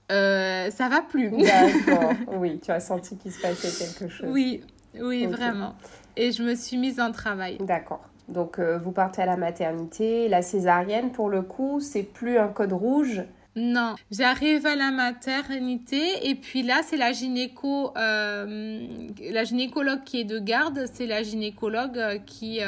ça 0.09 0.89
va 0.89 1.01
plus. 1.01 1.29
D'accord, 1.29 2.13
oui, 2.39 2.59
tu 2.59 2.71
as 2.71 2.79
senti 2.79 3.15
qu'il 3.17 3.31
se 3.31 3.41
passait 3.41 3.85
quelque 3.85 4.11
chose. 4.11 4.27
Oui, 4.31 4.61
oui, 4.99 5.27
vraiment. 5.27 5.75
Et 6.15 6.31
je 6.31 6.41
me 6.41 6.55
suis 6.55 6.77
mise 6.77 6.99
en 6.99 7.11
travail. 7.11 7.57
D'accord. 7.59 8.01
Donc, 8.27 8.57
euh, 8.57 8.77
vous 8.77 8.91
partez 8.91 9.21
à 9.21 9.25
la 9.25 9.37
maternité. 9.37 10.27
La 10.27 10.41
césarienne, 10.41 11.11
pour 11.11 11.29
le 11.29 11.41
coup, 11.41 11.79
c'est 11.79 12.03
plus 12.03 12.37
un 12.37 12.47
code 12.47 12.73
rouge. 12.73 13.23
Non, 13.55 13.95
j'arrive 14.11 14.65
à 14.65 14.75
la 14.75 14.91
maternité 14.91 16.27
et 16.27 16.35
puis 16.35 16.61
là, 16.61 16.81
c'est 16.83 16.97
la 16.97 17.13
gynéco, 17.13 17.93
euh, 17.95 18.85
la 19.31 19.43
gynécologue 19.45 20.03
qui 20.03 20.19
est 20.19 20.25
de 20.25 20.39
garde, 20.39 20.85
c'est 20.91 21.05
la 21.05 21.23
gynécologue 21.23 21.97
euh, 21.97 22.17
qui, 22.17 22.59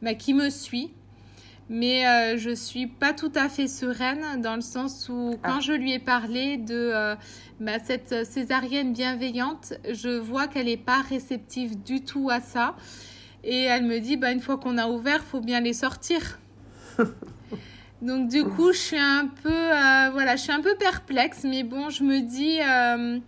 bah, 0.00 0.14
qui 0.14 0.32
me 0.32 0.48
suit. 0.48 0.92
Mais 1.68 2.38
je 2.38 2.54
suis 2.54 2.86
pas 2.86 3.12
tout 3.12 3.32
à 3.34 3.48
fait 3.48 3.66
sereine 3.66 4.40
dans 4.40 4.54
le 4.54 4.60
sens 4.60 5.08
où 5.10 5.32
ah. 5.34 5.48
quand 5.48 5.60
je 5.60 5.72
lui 5.72 5.92
ai 5.92 5.98
parlé 5.98 6.56
de 6.58 7.16
bah, 7.60 7.78
cette 7.84 8.24
césarienne 8.24 8.92
bienveillante, 8.92 9.74
je 9.92 10.16
vois 10.16 10.46
qu'elle 10.46 10.66
n'est 10.66 10.76
pas 10.76 11.02
réceptive 11.02 11.82
du 11.82 12.02
tout 12.04 12.30
à 12.30 12.40
ça. 12.40 12.76
Et 13.46 13.62
elle 13.62 13.84
me 13.84 14.00
dit, 14.00 14.16
bah, 14.16 14.32
une 14.32 14.40
fois 14.40 14.58
qu'on 14.58 14.76
a 14.76 14.88
ouvert, 14.88 15.22
faut 15.22 15.40
bien 15.40 15.60
les 15.60 15.72
sortir. 15.72 16.40
Donc 18.02 18.28
du 18.28 18.44
coup, 18.44 18.72
je 18.72 18.78
suis 18.78 18.98
un 18.98 19.28
peu, 19.42 19.48
euh, 19.48 20.10
voilà, 20.10 20.34
je 20.34 20.42
suis 20.42 20.52
un 20.52 20.60
peu 20.60 20.74
perplexe, 20.74 21.44
mais 21.44 21.62
bon, 21.62 21.88
je 21.88 22.02
me 22.02 22.20
dis, 22.20 22.60
euh, 22.60 23.20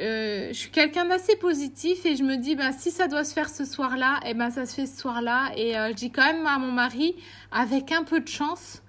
euh, 0.00 0.48
je 0.48 0.52
suis 0.52 0.70
quelqu'un 0.70 1.06
d'assez 1.06 1.34
positif 1.36 2.04
et 2.04 2.14
je 2.14 2.22
me 2.22 2.36
dis, 2.36 2.56
bah, 2.56 2.72
si 2.72 2.90
ça 2.90 3.08
doit 3.08 3.24
se 3.24 3.32
faire 3.32 3.48
ce 3.48 3.64
soir-là, 3.64 4.20
et 4.24 4.30
eh 4.30 4.34
ben 4.34 4.50
ça 4.50 4.66
se 4.66 4.74
fait 4.74 4.86
ce 4.86 5.00
soir-là. 5.00 5.50
Et 5.56 5.72
je 5.72 5.94
dis 5.94 6.10
quand 6.10 6.24
même 6.24 6.46
à 6.46 6.58
mon 6.58 6.70
mari, 6.70 7.16
avec 7.50 7.90
un 7.90 8.04
peu 8.04 8.20
de 8.20 8.28
chance, 8.28 8.82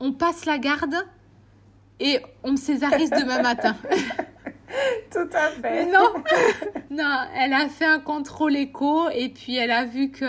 on 0.00 0.12
passe 0.12 0.46
la 0.46 0.56
garde 0.56 0.96
et 2.00 2.20
on 2.42 2.52
me 2.52 2.56
césarise 2.56 3.10
demain 3.10 3.42
matin. 3.42 3.76
Tout 5.10 5.28
à 5.32 5.48
fait. 5.48 5.86
non, 5.86 6.12
non, 6.90 7.18
elle 7.36 7.52
a 7.52 7.68
fait 7.68 7.84
un 7.84 8.00
contrôle 8.00 8.56
écho 8.56 9.08
et 9.10 9.28
puis 9.28 9.56
elle 9.56 9.70
a 9.70 9.84
vu 9.84 10.10
que 10.10 10.24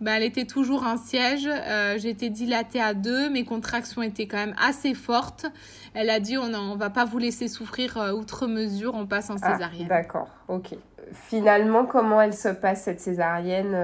bah, 0.00 0.16
elle 0.16 0.24
était 0.24 0.44
toujours 0.46 0.82
en 0.82 0.96
siège. 0.96 1.48
Euh, 1.48 1.96
j'étais 1.96 2.28
dilatée 2.28 2.80
à 2.80 2.92
deux, 2.92 3.30
mes 3.30 3.44
contractions 3.44 4.02
étaient 4.02 4.26
quand 4.26 4.38
même 4.38 4.54
assez 4.60 4.94
fortes. 4.94 5.46
Elle 5.94 6.10
a 6.10 6.20
dit 6.20 6.36
on 6.36 6.48
ne 6.48 6.76
va 6.76 6.90
pas 6.90 7.04
vous 7.04 7.18
laisser 7.18 7.48
souffrir 7.48 7.96
euh, 7.98 8.12
outre 8.12 8.46
mesure, 8.46 8.94
on 8.94 9.06
passe 9.06 9.30
en 9.30 9.36
ah, 9.42 9.52
césarienne. 9.52 9.88
D'accord, 9.88 10.28
ok. 10.48 10.74
Finalement, 11.12 11.86
comment 11.86 12.20
elle 12.20 12.34
se 12.34 12.48
passe 12.48 12.82
cette 12.82 13.00
césarienne 13.00 13.76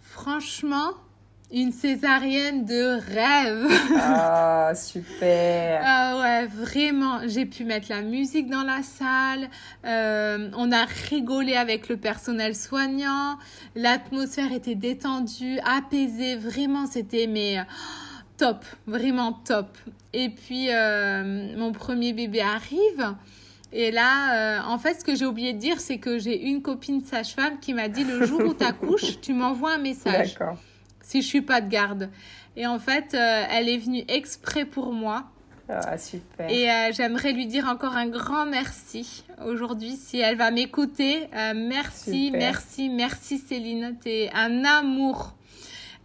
Franchement, 0.00 0.92
une 1.52 1.72
césarienne 1.72 2.64
de 2.64 3.00
rêve. 3.12 3.68
Ah, 3.96 4.72
super. 4.76 5.82
ah 5.84 6.20
ouais, 6.20 6.46
vraiment. 6.46 7.20
J'ai 7.26 7.46
pu 7.46 7.64
mettre 7.64 7.88
la 7.90 8.02
musique 8.02 8.48
dans 8.48 8.62
la 8.62 8.82
salle. 8.82 9.48
Euh, 9.84 10.50
on 10.56 10.70
a 10.70 10.84
rigolé 10.84 11.54
avec 11.54 11.88
le 11.88 11.96
personnel 11.96 12.54
soignant. 12.54 13.38
L'atmosphère 13.74 14.52
était 14.52 14.76
détendue, 14.76 15.58
apaisée. 15.64 16.36
Vraiment, 16.36 16.86
c'était 16.86 17.26
mais 17.26 17.58
top, 18.36 18.64
vraiment 18.86 19.32
top. 19.32 19.76
Et 20.12 20.30
puis 20.30 20.68
euh, 20.70 21.56
mon 21.56 21.72
premier 21.72 22.12
bébé 22.12 22.40
arrive. 22.40 23.14
Et 23.72 23.90
là, 23.90 24.58
euh, 24.58 24.60
en 24.66 24.78
fait, 24.78 25.00
ce 25.00 25.04
que 25.04 25.14
j'ai 25.14 25.26
oublié 25.26 25.52
de 25.52 25.58
dire, 25.58 25.80
c'est 25.80 25.98
que 25.98 26.18
j'ai 26.18 26.48
une 26.48 26.60
copine 26.60 27.04
sage-femme 27.04 27.60
qui 27.60 27.72
m'a 27.72 27.88
dit 27.88 28.04
le 28.04 28.26
jour 28.26 28.40
où 28.40 28.54
tu 28.54 28.64
accouches, 28.64 29.20
tu 29.22 29.32
m'envoies 29.32 29.74
un 29.74 29.78
message. 29.78 30.34
D'accord 30.34 30.56
si 31.10 31.22
je 31.22 31.26
suis 31.26 31.42
pas 31.42 31.60
de 31.60 31.68
garde. 31.68 32.08
Et 32.56 32.66
en 32.66 32.78
fait, 32.78 33.14
euh, 33.14 33.44
elle 33.50 33.68
est 33.68 33.78
venue 33.78 34.04
exprès 34.06 34.64
pour 34.64 34.92
moi. 34.92 35.24
Ah, 35.68 35.98
super. 35.98 36.48
Et 36.48 36.70
euh, 36.70 36.92
j'aimerais 36.92 37.32
lui 37.32 37.46
dire 37.46 37.66
encore 37.66 37.96
un 37.96 38.06
grand 38.06 38.46
merci 38.46 39.24
aujourd'hui 39.44 39.96
si 39.96 40.18
elle 40.20 40.36
va 40.36 40.52
m'écouter. 40.52 41.28
Euh, 41.34 41.52
merci, 41.54 42.30
merci, 42.32 42.88
merci 42.88 43.38
Céline. 43.38 43.96
Tu 44.02 44.08
es 44.08 44.30
un 44.34 44.64
amour. 44.64 45.34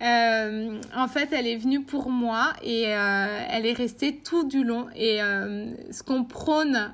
En 0.02 1.08
fait, 1.08 1.30
elle 1.32 1.48
est 1.48 1.58
venue 1.58 1.82
pour 1.82 2.10
moi 2.10 2.54
et 2.64 2.84
elle 2.84 3.66
est 3.66 3.74
restée 3.74 4.18
tout 4.18 4.48
du 4.48 4.64
long. 4.64 4.88
Et 4.96 5.20
ce 5.91 6.04
qu'on 6.04 6.24
prône 6.24 6.93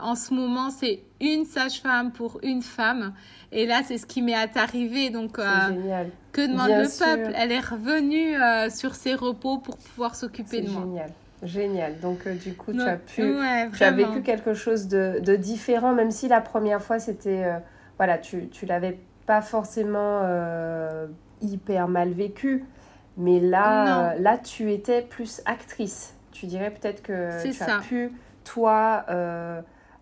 en 0.00 0.14
ce 0.14 0.34
moment, 0.34 0.70
c'est 0.70 1.00
une 1.20 1.44
sage-femme 1.44 2.12
pour 2.12 2.38
une 2.42 2.62
femme. 2.62 3.12
Et 3.52 3.64
là, 3.64 3.80
c'est 3.84 3.96
ce 3.98 4.06
qui 4.06 4.22
m'est 4.22 4.34
arrivé. 4.56 5.10
Donc, 5.10 5.38
génial. 5.38 6.10
Que 6.36 6.46
demande 6.46 6.68
le 6.68 6.98
peuple? 6.98 7.32
Elle 7.34 7.50
est 7.50 7.60
revenue 7.60 8.36
euh, 8.36 8.68
sur 8.68 8.94
ses 8.94 9.14
repos 9.14 9.56
pour 9.56 9.78
pouvoir 9.78 10.14
s'occuper 10.14 10.60
de 10.60 10.68
moi. 10.68 10.82
Génial. 10.82 11.10
Génial. 11.42 12.00
Donc, 12.00 12.26
euh, 12.26 12.34
du 12.34 12.52
coup, 12.52 12.74
tu 12.74 12.82
as 12.82 12.96
pu. 12.96 13.22
tu 13.74 13.82
as 13.82 13.90
vécu 13.90 14.20
quelque 14.20 14.52
chose 14.52 14.86
de, 14.86 15.18
de, 15.20 15.34
différent, 15.34 15.94
même 15.94 16.10
si 16.10 16.28
la 16.28 16.42
première 16.42 16.82
fois, 16.82 16.98
c'était. 16.98 17.44
Euh, 17.44 17.58
voilà, 17.96 18.18
tu, 18.18 18.48
tu 18.48 18.66
l'avais 18.66 18.98
pas 19.24 19.40
forcément 19.40 20.20
hyper 21.40 21.88
mal 21.88 22.12
vécu. 22.12 22.64
Mais 23.16 23.40
là, 23.40 24.14
là, 24.18 24.36
tu 24.38 24.72
étais 24.72 25.02
plus 25.02 25.40
actrice. 25.46 26.14
Tu 26.32 26.46
dirais 26.46 26.70
peut-être 26.70 27.02
que 27.02 27.42
tu 27.42 27.62
as 27.62 27.78
pu, 27.80 28.12
toi, 28.44 29.04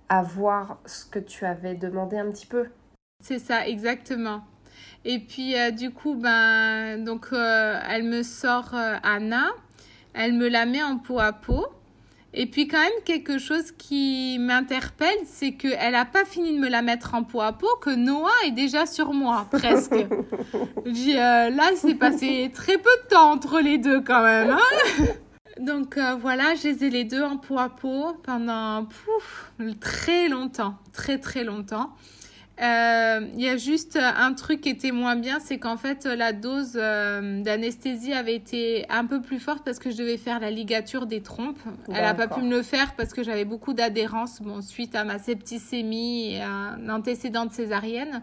avoir 0.09 0.79
ce 0.85 1.05
que 1.05 1.19
tu 1.19 1.45
avais 1.45 1.75
demandé 1.75 2.17
un 2.17 2.31
petit 2.31 2.47
peu. 2.47 2.67
C'est 3.23 3.39
ça, 3.39 3.67
exactement. 3.67 4.43
Et 5.05 5.19
puis, 5.19 5.59
euh, 5.59 5.71
du 5.71 5.91
coup, 5.91 6.15
ben, 6.15 7.03
donc, 7.05 7.29
euh, 7.33 7.81
elle 7.89 8.05
me 8.05 8.23
sort 8.23 8.75
euh, 8.75 8.97
Anna, 9.03 9.49
elle 10.15 10.33
me 10.33 10.49
la 10.49 10.67
met 10.67 10.83
en 10.83 10.99
peau 10.99 11.19
à 11.19 11.33
peau. 11.33 11.67
Et 12.37 12.47
puis, 12.47 12.67
quand 12.67 12.81
même, 12.81 12.93
quelque 13.05 13.39
chose 13.39 13.71
qui 13.73 14.39
m'interpelle, 14.41 15.19
c'est 15.25 15.53
qu'elle 15.53 15.93
n'a 15.93 16.05
pas 16.05 16.25
fini 16.25 16.53
de 16.53 16.59
me 16.59 16.69
la 16.69 16.83
mettre 16.83 17.15
en 17.15 17.23
peau 17.23 17.41
à 17.41 17.53
peau, 17.53 17.69
que 17.81 17.91
Noah 17.91 18.31
est 18.47 18.51
déjà 18.51 18.87
sur 18.87 19.13
moi, 19.13 19.47
presque. 19.53 19.95
J'ai, 20.87 21.15
là, 21.15 21.71
c'est 21.77 21.95
passé 21.95 22.51
très 22.53 22.77
peu 22.77 22.91
de 23.05 23.09
temps 23.09 23.31
entre 23.31 23.61
les 23.61 23.79
deux, 23.79 24.01
quand 24.01 24.23
même. 24.23 24.51
Hein 24.51 25.05
donc 25.61 25.97
voilà, 26.21 26.57
je 26.57 26.69
les 26.69 26.85
ai 26.85 26.91
les 26.91 27.05
deux 27.05 27.23
en 27.23 27.37
peau 27.37 27.59
à 27.59 27.69
peau 27.69 28.15
pendant 28.25 28.85
pouf, 28.85 29.53
très 29.81 30.29
longtemps, 30.29 30.75
très 30.93 31.19
très 31.19 31.45
longtemps. 31.45 31.95
Euh, 32.63 33.27
il 33.35 33.41
y 33.41 33.49
a 33.49 33.57
juste 33.57 33.97
un 34.01 34.33
truc 34.33 34.61
qui 34.61 34.69
était 34.69 34.93
moins 34.93 35.17
bien, 35.17 35.41
c'est 35.41 35.59
qu'en 35.59 35.77
fait 35.77 36.05
la 36.05 36.33
dose 36.33 36.75
euh, 36.77 37.43
d'anesthésie 37.43 38.13
avait 38.13 38.37
été 38.37 38.87
un 38.89 39.07
peu 39.07 39.21
plus 39.21 39.41
forte 39.41 39.65
parce 39.65 39.81
que 39.81 39.91
je 39.91 39.97
devais 39.97 40.17
faire 40.17 40.39
la 40.39 40.53
ligature 40.53 41.07
des 41.07 41.21
trompes. 41.21 41.59
Elle 41.89 42.03
n'a 42.03 42.15
pas 42.15 42.29
pu 42.29 42.43
me 42.43 42.51
le 42.51 42.63
faire 42.63 42.95
parce 42.95 43.13
que 43.13 43.25
j'avais 43.25 43.45
beaucoup 43.45 43.75
d'adhérence 43.75 44.41
bon, 44.41 44.63
suite 44.63 44.95
à 44.95 45.03
ma 45.03 45.19
septicémie 45.19 46.35
et 46.35 46.43
à 46.43 46.49
un 46.49 46.89
antécédent 46.91 47.47
de 47.47 47.53
césarienne. 47.53 48.23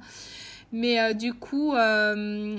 Mais 0.72 1.02
euh, 1.02 1.12
du 1.12 1.34
coup, 1.34 1.74
ben, 1.74 2.58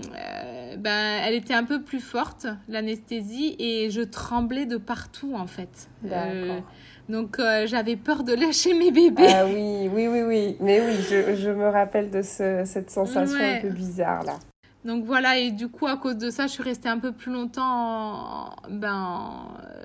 elle 0.85 1.35
était 1.35 1.55
un 1.55 1.65
peu 1.65 1.83
plus 1.83 2.01
forte, 2.01 2.47
l'anesthésie, 2.69 3.57
et 3.59 3.89
je 3.91 4.03
tremblais 4.03 4.67
de 4.67 4.77
partout 4.77 5.35
en 5.35 5.47
fait. 5.47 5.89
D'accord. 6.03 6.63
Donc 7.09 7.39
euh, 7.39 7.67
j'avais 7.67 7.97
peur 7.97 8.23
de 8.23 8.33
lâcher 8.33 8.75
mes 8.75 8.91
bébés. 8.91 9.27
Ah 9.29 9.45
oui, 9.47 9.89
oui, 9.93 10.09
oui, 10.09 10.23
oui. 10.23 10.57
Mais 10.61 10.81
oui, 10.81 10.95
je, 11.09 11.37
je 11.37 11.51
me 11.51 11.69
rappelle 11.69 12.11
de 12.11 12.23
ce, 12.23 12.63
cette 12.65 12.91
sensation 12.91 13.39
un 13.39 13.61
peu 13.61 13.71
bizarre 13.71 14.25
là. 14.25 14.35
Donc 14.85 15.05
voilà, 15.05 15.39
et 15.39 15.53
du 15.53 15.69
coup, 15.69 15.87
à 15.87 15.97
cause 15.97 16.17
de 16.17 16.29
ça, 16.29 16.49
je 16.49 16.53
suis 16.53 16.63
restée 16.63 16.89
un 16.89 16.99
peu 16.99 17.13
plus 17.13 17.33
longtemps 17.33 17.63
en, 17.63 18.57
ben, 18.69 19.31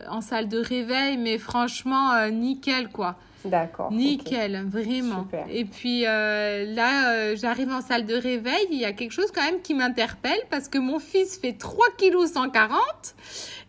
en 0.10 0.22
salle 0.22 0.48
de 0.48 0.58
réveil, 0.58 1.18
mais 1.18 1.38
franchement, 1.38 2.14
euh, 2.14 2.30
nickel 2.32 2.90
quoi. 2.90 3.16
D'accord. 3.46 3.92
Nickel, 3.92 4.66
vraiment. 4.68 5.24
Super. 5.24 5.46
Et 5.50 5.66
puis 5.66 6.06
euh, 6.06 6.66
là, 6.74 7.36
j'arrive 7.36 7.70
en 7.72 7.82
salle 7.82 8.06
de 8.06 8.16
réveil, 8.16 8.68
il 8.72 8.80
y 8.80 8.86
a 8.86 8.94
quelque 8.94 9.12
chose 9.12 9.32
quand 9.34 9.44
même 9.44 9.62
qui 9.62 9.74
m'interpelle 9.74 10.40
parce 10.50 10.68
que 10.68 10.78
mon 10.78 11.00
fils 11.00 11.38
fait 11.38 11.54
3 11.54 11.86
kg 11.98 12.26
140 12.26 12.80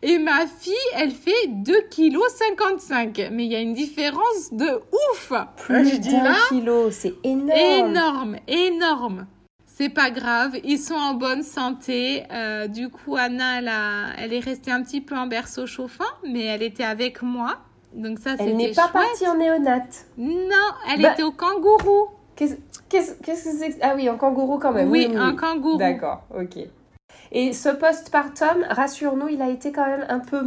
et 0.03 0.19
ma 0.19 0.47
fille, 0.47 0.75
elle 0.95 1.11
fait 1.11 1.49
2 1.49 1.75
kg 1.91 2.19
55. 2.29 3.29
Mais 3.33 3.47
il 3.47 3.53
y 3.53 3.57
a 3.57 3.61
une 3.61 3.75
différence 3.75 4.53
de 4.53 4.81
ouf. 4.93 5.33
Plus 5.57 5.99
d'un 6.01 6.35
kilo, 6.49 6.91
c'est 6.91 7.15
énorme. 7.25 7.51
Énorme, 7.51 8.37
énorme. 8.47 9.27
C'est 9.67 9.89
pas 9.89 10.11
grave, 10.11 10.57
ils 10.65 10.79
sont 10.79 10.95
en 10.95 11.15
bonne 11.15 11.45
santé. 11.45 12.25
Euh, 12.33 12.67
du 12.67 12.89
coup, 12.89 13.17
Anna, 13.17 13.59
elle, 13.59 13.71
elle 14.19 14.33
est 14.33 14.41
restée 14.41 14.73
un 14.73 14.83
petit 14.83 15.01
peu 15.01 15.17
en 15.17 15.29
berceau 15.29 15.67
chauffant, 15.67 16.05
mais 16.27 16.45
elle 16.45 16.63
était 16.63 16.85
avec 16.85 17.23
moi. 17.23 17.59
Donc 17.95 18.19
ça, 18.19 18.37
Elle 18.39 18.57
n'est 18.57 18.73
pas 18.73 18.89
partie 18.89 19.27
en 19.27 19.37
néonate. 19.37 20.07
Non, 20.19 20.57
elle 20.93 21.03
bah 21.03 21.13
était 21.13 21.23
au 21.23 21.33
kangourou. 21.33 22.09
Qu'est-ce 22.37 23.15
que 23.15 23.35
c'est 23.35 23.79
Ah 23.83 23.95
oui, 23.97 24.09
en 24.09 24.17
kangourou 24.17 24.59
quand 24.59 24.73
même. 24.73 24.91
Oui, 24.91 25.09
en 25.19 25.35
kangourou. 25.35 25.79
D'accord, 25.79 26.23
ok. 26.35 26.59
Et 27.33 27.53
ce 27.53 27.69
postpartum, 27.69 28.65
rassure-nous, 28.69 29.29
il 29.29 29.43
a 29.43 29.49
été 29.49 29.73
quand 29.73 29.87
même 29.87 30.07
un 30.09 30.21
peu... 30.21 30.43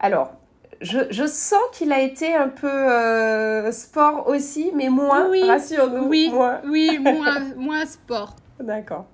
Alors, 0.00 0.32
je, 0.80 0.98
je 1.10 1.26
sens 1.26 1.60
qu'il 1.72 1.92
a 1.92 2.00
été 2.00 2.34
un 2.34 2.48
peu 2.48 2.68
euh, 2.68 3.70
sport 3.72 4.28
aussi, 4.28 4.70
mais 4.74 4.88
moins, 4.88 5.28
oui, 5.28 5.42
rassure-nous. 5.42 6.08
Oui, 6.08 6.30
moins. 6.32 6.60
oui 6.66 6.98
moins, 7.00 7.40
moins 7.56 7.86
sport. 7.86 8.36
D'accord. 8.60 9.06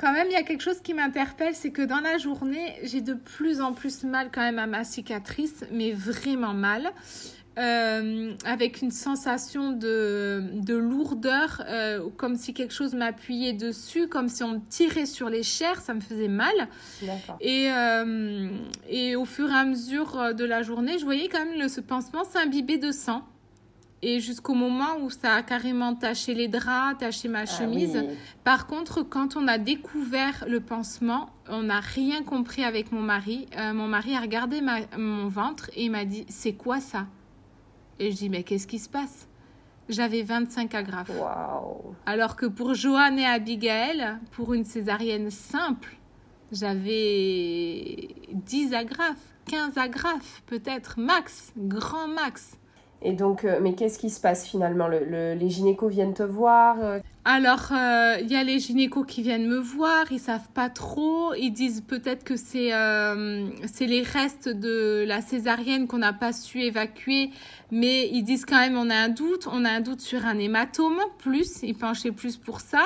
Quand 0.00 0.12
même, 0.12 0.28
il 0.28 0.32
y 0.32 0.36
a 0.36 0.42
quelque 0.42 0.62
chose 0.62 0.80
qui 0.80 0.94
m'interpelle, 0.94 1.54
c'est 1.54 1.72
que 1.72 1.82
dans 1.82 2.00
la 2.00 2.16
journée, 2.16 2.74
j'ai 2.82 3.02
de 3.02 3.12
plus 3.12 3.60
en 3.60 3.74
plus 3.74 4.02
mal 4.02 4.30
quand 4.32 4.40
même 4.40 4.58
à 4.58 4.66
ma 4.66 4.82
cicatrice, 4.82 5.64
mais 5.70 5.92
vraiment 5.92 6.54
mal. 6.54 6.90
Euh, 7.58 8.32
avec 8.46 8.80
une 8.80 8.92
sensation 8.92 9.72
de, 9.72 10.42
de 10.54 10.74
lourdeur, 10.74 11.62
euh, 11.68 12.08
comme 12.16 12.36
si 12.36 12.54
quelque 12.54 12.72
chose 12.72 12.94
m'appuyait 12.94 13.52
dessus, 13.52 14.08
comme 14.08 14.28
si 14.28 14.42
on 14.42 14.52
me 14.52 14.60
tirait 14.70 15.04
sur 15.04 15.28
les 15.28 15.42
chairs, 15.42 15.80
ça 15.82 15.92
me 15.92 16.00
faisait 16.00 16.28
mal. 16.28 16.54
Et, 17.40 17.70
euh, 17.70 18.48
et 18.88 19.16
au 19.16 19.26
fur 19.26 19.50
et 19.50 19.54
à 19.54 19.64
mesure 19.64 20.34
de 20.34 20.44
la 20.44 20.62
journée, 20.62 20.98
je 20.98 21.04
voyais 21.04 21.28
quand 21.28 21.44
même 21.44 21.58
le, 21.58 21.68
ce 21.68 21.82
pansement 21.82 22.24
s'imbiber 22.24 22.78
de 22.78 22.92
sang. 22.92 23.26
Et 24.02 24.20
jusqu'au 24.20 24.54
moment 24.54 24.96
où 25.02 25.10
ça 25.10 25.34
a 25.34 25.42
carrément 25.42 25.94
taché 25.94 26.32
les 26.32 26.48
draps, 26.48 26.98
taché 26.98 27.28
ma 27.28 27.40
ah 27.40 27.46
chemise. 27.46 28.02
Par 28.44 28.66
contre, 28.66 29.02
quand 29.02 29.36
on 29.36 29.46
a 29.46 29.58
découvert 29.58 30.44
le 30.48 30.60
pansement, 30.60 31.30
on 31.48 31.64
n'a 31.64 31.80
rien 31.80 32.22
compris 32.22 32.64
avec 32.64 32.92
mon 32.92 33.02
mari. 33.02 33.46
mon 33.74 33.88
mari 33.88 34.14
a 34.14 34.20
regardé 34.20 34.62
ma, 34.62 34.78
mon 34.96 35.28
ventre 35.28 35.70
et 35.74 35.84
il 35.84 35.90
m'a 35.90 36.06
dit 36.06 36.24
C'est 36.30 36.54
quoi 36.54 36.80
ça? 36.80 37.06
Et 38.00 38.10
je 38.10 38.16
dis, 38.16 38.30
mais 38.30 38.42
qu'est-ce 38.42 38.66
qui 38.66 38.78
se 38.78 38.88
passe? 38.88 39.28
J'avais 39.90 40.22
25 40.22 40.74
agrafes. 40.74 41.10
Alors 42.06 42.34
que 42.34 42.46
pour 42.46 42.74
Joanne 42.74 43.18
et 43.18 43.26
Abigail, 43.26 44.16
pour 44.30 44.54
une 44.54 44.64
césarienne 44.64 45.30
simple, 45.30 45.96
j'avais 46.50 48.08
10 48.32 48.72
agrafes, 48.72 49.34
15 49.50 49.76
agrafes, 49.76 50.42
peut-être 50.46 50.98
max, 50.98 51.52
grand 51.58 52.08
max. 52.08 52.56
Et 53.02 53.12
donc, 53.12 53.44
euh, 53.44 53.60
mais 53.62 53.74
qu'est-ce 53.74 53.98
qui 53.98 54.10
se 54.10 54.20
passe 54.20 54.46
finalement? 54.46 54.86
Le, 54.86 55.34
Les 55.34 55.48
gynécos 55.48 55.90
viennent 55.90 56.14
te 56.14 56.22
voir 56.22 56.76
euh? 56.82 56.98
Alors, 57.24 57.70
euh, 57.72 58.16
il 58.20 58.30
y 58.30 58.36
a 58.36 58.42
les 58.42 58.58
gynécos 58.58 59.04
qui 59.06 59.22
viennent 59.22 59.46
me 59.46 59.58
voir, 59.58 60.10
ils 60.10 60.18
savent 60.18 60.48
pas 60.54 60.68
trop. 60.68 61.34
Ils 61.34 61.50
disent 61.50 61.82
peut-être 61.86 62.24
que 62.24 62.36
c'est 62.36 62.70
c'est 63.66 63.86
les 63.86 64.02
restes 64.02 64.48
de 64.48 65.04
la 65.06 65.20
césarienne 65.20 65.86
qu'on 65.86 65.98
n'a 65.98 66.12
pas 66.12 66.32
su 66.32 66.62
évacuer, 66.62 67.30
mais 67.70 68.08
ils 68.08 68.22
disent 68.22 68.46
quand 68.46 68.58
même 68.58 68.76
on 68.76 68.88
a 68.90 68.96
un 68.96 69.10
doute, 69.10 69.46
on 69.52 69.64
a 69.64 69.70
un 69.70 69.80
doute 69.80 70.00
sur 70.00 70.24
un 70.24 70.38
hématome 70.38 70.98
plus, 71.18 71.62
ils 71.62 71.76
penchaient 71.76 72.10
plus 72.10 72.38
pour 72.38 72.60
ça. 72.60 72.84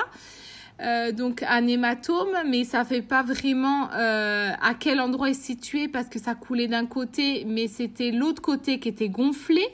donc 1.12 1.44
un 1.44 1.66
hématome, 1.68 2.36
mais 2.48 2.64
ça 2.64 2.84
fait 2.84 3.02
pas 3.02 3.22
vraiment 3.22 3.88
à 3.92 4.74
quel 4.78 5.00
endroit 5.00 5.30
est 5.30 5.34
situé 5.34 5.86
parce 5.86 6.08
que 6.08 6.18
ça 6.18 6.34
coulait 6.34 6.68
d'un 6.68 6.86
côté, 6.86 7.44
mais 7.46 7.68
c'était 7.68 8.10
l'autre 8.10 8.42
côté 8.42 8.80
qui 8.80 8.88
était 8.88 9.08
gonflé 9.08 9.64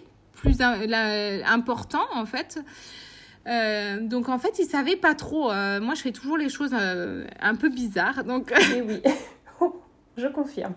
plus 0.40 0.60
important 0.60 2.06
en 2.14 2.26
fait. 2.26 2.60
Euh, 3.46 4.00
donc 4.00 4.28
en 4.28 4.38
fait, 4.38 4.58
ils 4.58 4.66
savaient 4.66 4.96
pas 4.96 5.14
trop. 5.14 5.50
Euh, 5.50 5.80
moi, 5.80 5.94
je 5.94 6.02
fais 6.02 6.12
toujours 6.12 6.36
les 6.36 6.48
choses 6.48 6.74
euh, 6.74 7.26
un 7.40 7.54
peu 7.54 7.68
bizarres. 7.68 8.24
Donc 8.24 8.52
et 8.74 8.82
oui, 8.82 9.00
je 10.16 10.26
confirme. 10.26 10.74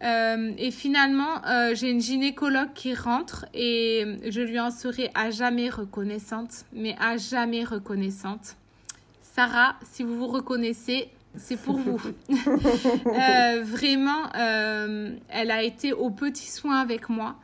et 0.00 0.70
finalement, 0.70 1.42
j'ai 1.74 1.90
une 1.90 2.00
gynécologue 2.00 2.72
qui 2.74 2.94
rentre 2.94 3.46
et 3.54 4.04
je 4.28 4.40
lui 4.40 4.60
en 4.60 4.70
serai 4.70 5.10
à 5.14 5.30
jamais 5.30 5.70
reconnaissante, 5.70 6.64
mais 6.72 6.94
à 7.00 7.16
jamais 7.16 7.64
reconnaissante. 7.64 8.56
Sarah, 9.20 9.76
si 9.90 10.02
vous 10.02 10.16
vous 10.16 10.28
reconnaissez, 10.28 11.10
c'est 11.36 11.60
pour 11.60 11.78
vous. 11.78 12.00
vraiment, 13.64 14.30
elle 14.34 15.50
a 15.50 15.62
été 15.62 15.92
au 15.92 16.10
petit 16.10 16.50
soin 16.50 16.78
avec 16.78 17.08
moi. 17.08 17.36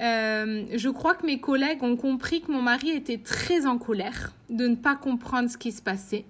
Euh, 0.00 0.64
je 0.72 0.88
crois 0.88 1.14
que 1.14 1.26
mes 1.26 1.40
collègues 1.40 1.82
ont 1.82 1.96
compris 1.96 2.40
que 2.40 2.50
mon 2.50 2.62
mari 2.62 2.90
était 2.90 3.18
très 3.18 3.66
en 3.66 3.78
colère 3.78 4.32
de 4.48 4.66
ne 4.66 4.74
pas 4.74 4.96
comprendre 4.96 5.50
ce 5.50 5.58
qui 5.58 5.72
se 5.72 5.82
passait. 5.82 6.24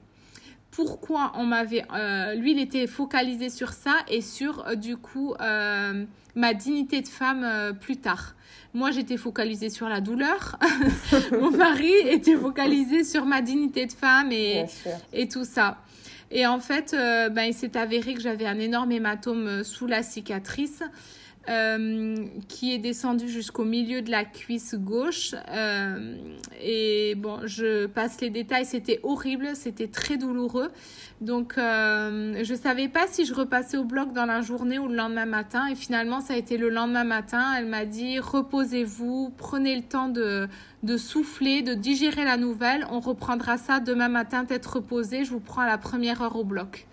Pourquoi 0.71 1.33
on 1.37 1.45
m'avait... 1.45 1.85
Euh, 1.95 2.35
lui, 2.35 2.53
il 2.53 2.61
était 2.61 2.87
focalisé 2.87 3.49
sur 3.49 3.73
ça 3.73 3.97
et 4.09 4.21
sur, 4.21 4.67
euh, 4.67 4.75
du 4.75 4.97
coup, 4.97 5.35
ma 6.35 6.55
dignité 6.55 7.01
de 7.01 7.09
femme 7.09 7.77
plus 7.81 7.97
tard. 7.97 8.35
Moi, 8.73 8.93
j'étais 8.93 9.17
focalisée 9.17 9.69
sur 9.69 9.89
la 9.89 10.01
douleur. 10.01 10.59
mon 11.33 11.51
mari 11.51 11.93
était 12.07 12.37
focalisé 12.37 13.03
sur 13.03 13.25
ma 13.25 13.43
dignité 13.43 13.87
de 13.87 13.93
femme 13.93 14.31
et, 14.31 14.65
et 15.13 15.29
tout 15.29 15.45
ça. 15.45 15.79
Et 16.31 16.47
en 16.47 16.61
fait, 16.61 16.93
ben, 16.93 17.43
il 17.43 17.55
s'est 17.55 17.77
avéré 17.77 18.15
que 18.15 18.21
j'avais 18.21 18.47
un 18.47 18.61
énorme 18.61 18.93
hématome 18.93 19.65
sous 19.65 19.89
la 19.89 20.05
cicatrice. 20.05 20.85
Euh, 21.49 22.27
qui 22.49 22.75
est 22.75 22.79
descendu 22.79 23.27
jusqu'au 23.27 23.65
milieu 23.65 24.03
de 24.03 24.11
la 24.11 24.27
cuisse 24.27 24.75
gauche. 24.75 25.35
Euh, 25.49 26.15
et 26.63 27.15
bon, 27.17 27.41
je 27.45 27.87
passe 27.87 28.21
les 28.21 28.29
détails, 28.29 28.67
c'était 28.67 29.01
horrible, 29.03 29.57
c'était 29.57 29.89
très 29.89 30.19
douloureux. 30.19 30.71
Donc, 31.23 31.55
euh, 31.57 32.45
je 32.45 32.55
savais 32.55 32.89
pas 32.89 33.07
si 33.09 33.25
je 33.25 33.33
repassais 33.33 33.79
au 33.79 33.85
bloc 33.85 34.13
dans 34.13 34.27
la 34.27 34.43
journée 34.43 34.79
ou 34.79 34.87
le 34.87 34.95
lendemain 34.95 35.25
matin. 35.25 35.67
Et 35.67 35.75
finalement, 35.75 36.21
ça 36.21 36.35
a 36.35 36.37
été 36.37 36.59
le 36.59 36.69
lendemain 36.69 37.05
matin. 37.05 37.55
Elle 37.57 37.67
m'a 37.67 37.87
dit, 37.87 38.19
reposez-vous, 38.19 39.33
prenez 39.39 39.75
le 39.75 39.83
temps 39.83 40.09
de, 40.09 40.47
de 40.83 40.97
souffler, 40.99 41.63
de 41.63 41.73
digérer 41.73 42.27
la 42.27 42.37
nouvelle. 42.37 42.87
On 42.91 43.01
reprendra 43.01 43.57
ça 43.57 43.81
demain 43.81 44.09
matin, 44.09 44.45
tête 44.45 44.67
reposée. 44.67 45.25
Je 45.25 45.31
vous 45.31 45.41
prends 45.41 45.63
à 45.63 45.67
la 45.67 45.79
première 45.79 46.21
heure 46.21 46.37
au 46.37 46.45
bloc. 46.45 46.87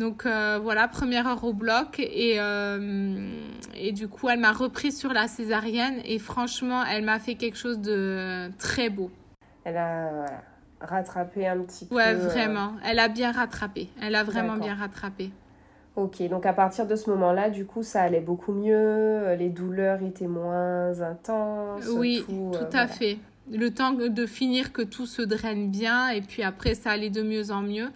Donc 0.00 0.24
euh, 0.24 0.58
voilà, 0.62 0.88
première 0.88 1.26
heure 1.26 1.44
au 1.44 1.52
bloc 1.52 2.00
et, 2.00 2.36
euh, 2.38 3.30
et 3.76 3.92
du 3.92 4.08
coup 4.08 4.30
elle 4.30 4.40
m'a 4.40 4.52
repris 4.52 4.92
sur 4.92 5.12
la 5.12 5.28
césarienne 5.28 6.00
et 6.06 6.18
franchement 6.18 6.82
elle 6.90 7.04
m'a 7.04 7.18
fait 7.18 7.34
quelque 7.34 7.58
chose 7.58 7.78
de 7.80 8.50
très 8.56 8.88
beau. 8.88 9.10
Elle 9.64 9.76
a 9.76 10.24
rattrapé 10.80 11.46
un 11.46 11.58
petit 11.58 11.84
peu. 11.84 11.96
Ouais, 11.96 12.14
euh, 12.14 12.28
vraiment. 12.28 12.72
Elle 12.82 12.98
a 12.98 13.08
bien 13.08 13.30
rattrapé. 13.30 13.90
Elle 14.00 14.14
a 14.14 14.24
vraiment 14.24 14.56
bien 14.56 14.74
rattrapé. 14.74 15.32
Ok, 15.96 16.26
donc 16.30 16.46
à 16.46 16.54
partir 16.54 16.86
de 16.86 16.96
ce 16.96 17.10
moment-là, 17.10 17.50
du 17.50 17.66
coup, 17.66 17.82
ça 17.82 18.00
allait 18.00 18.20
beaucoup 18.20 18.52
mieux, 18.52 19.34
les 19.34 19.50
douleurs 19.50 20.02
étaient 20.02 20.28
moins 20.28 20.98
intenses. 21.02 21.84
Oui, 21.94 22.24
tout, 22.26 22.56
à 22.72 22.86
fait. 22.86 23.18
Le 23.52 23.68
temps 23.68 23.92
de 23.92 24.26
finir 24.26 24.72
que 24.72 24.80
tout 24.80 25.04
se 25.04 25.20
draine 25.20 25.70
bien 25.70 26.08
et 26.08 26.22
puis 26.22 26.42
après 26.42 26.74
ça 26.74 26.90
allait 26.90 27.10
de 27.10 27.22
mieux 27.22 27.50
en 27.50 27.60
mieux. 27.60 27.90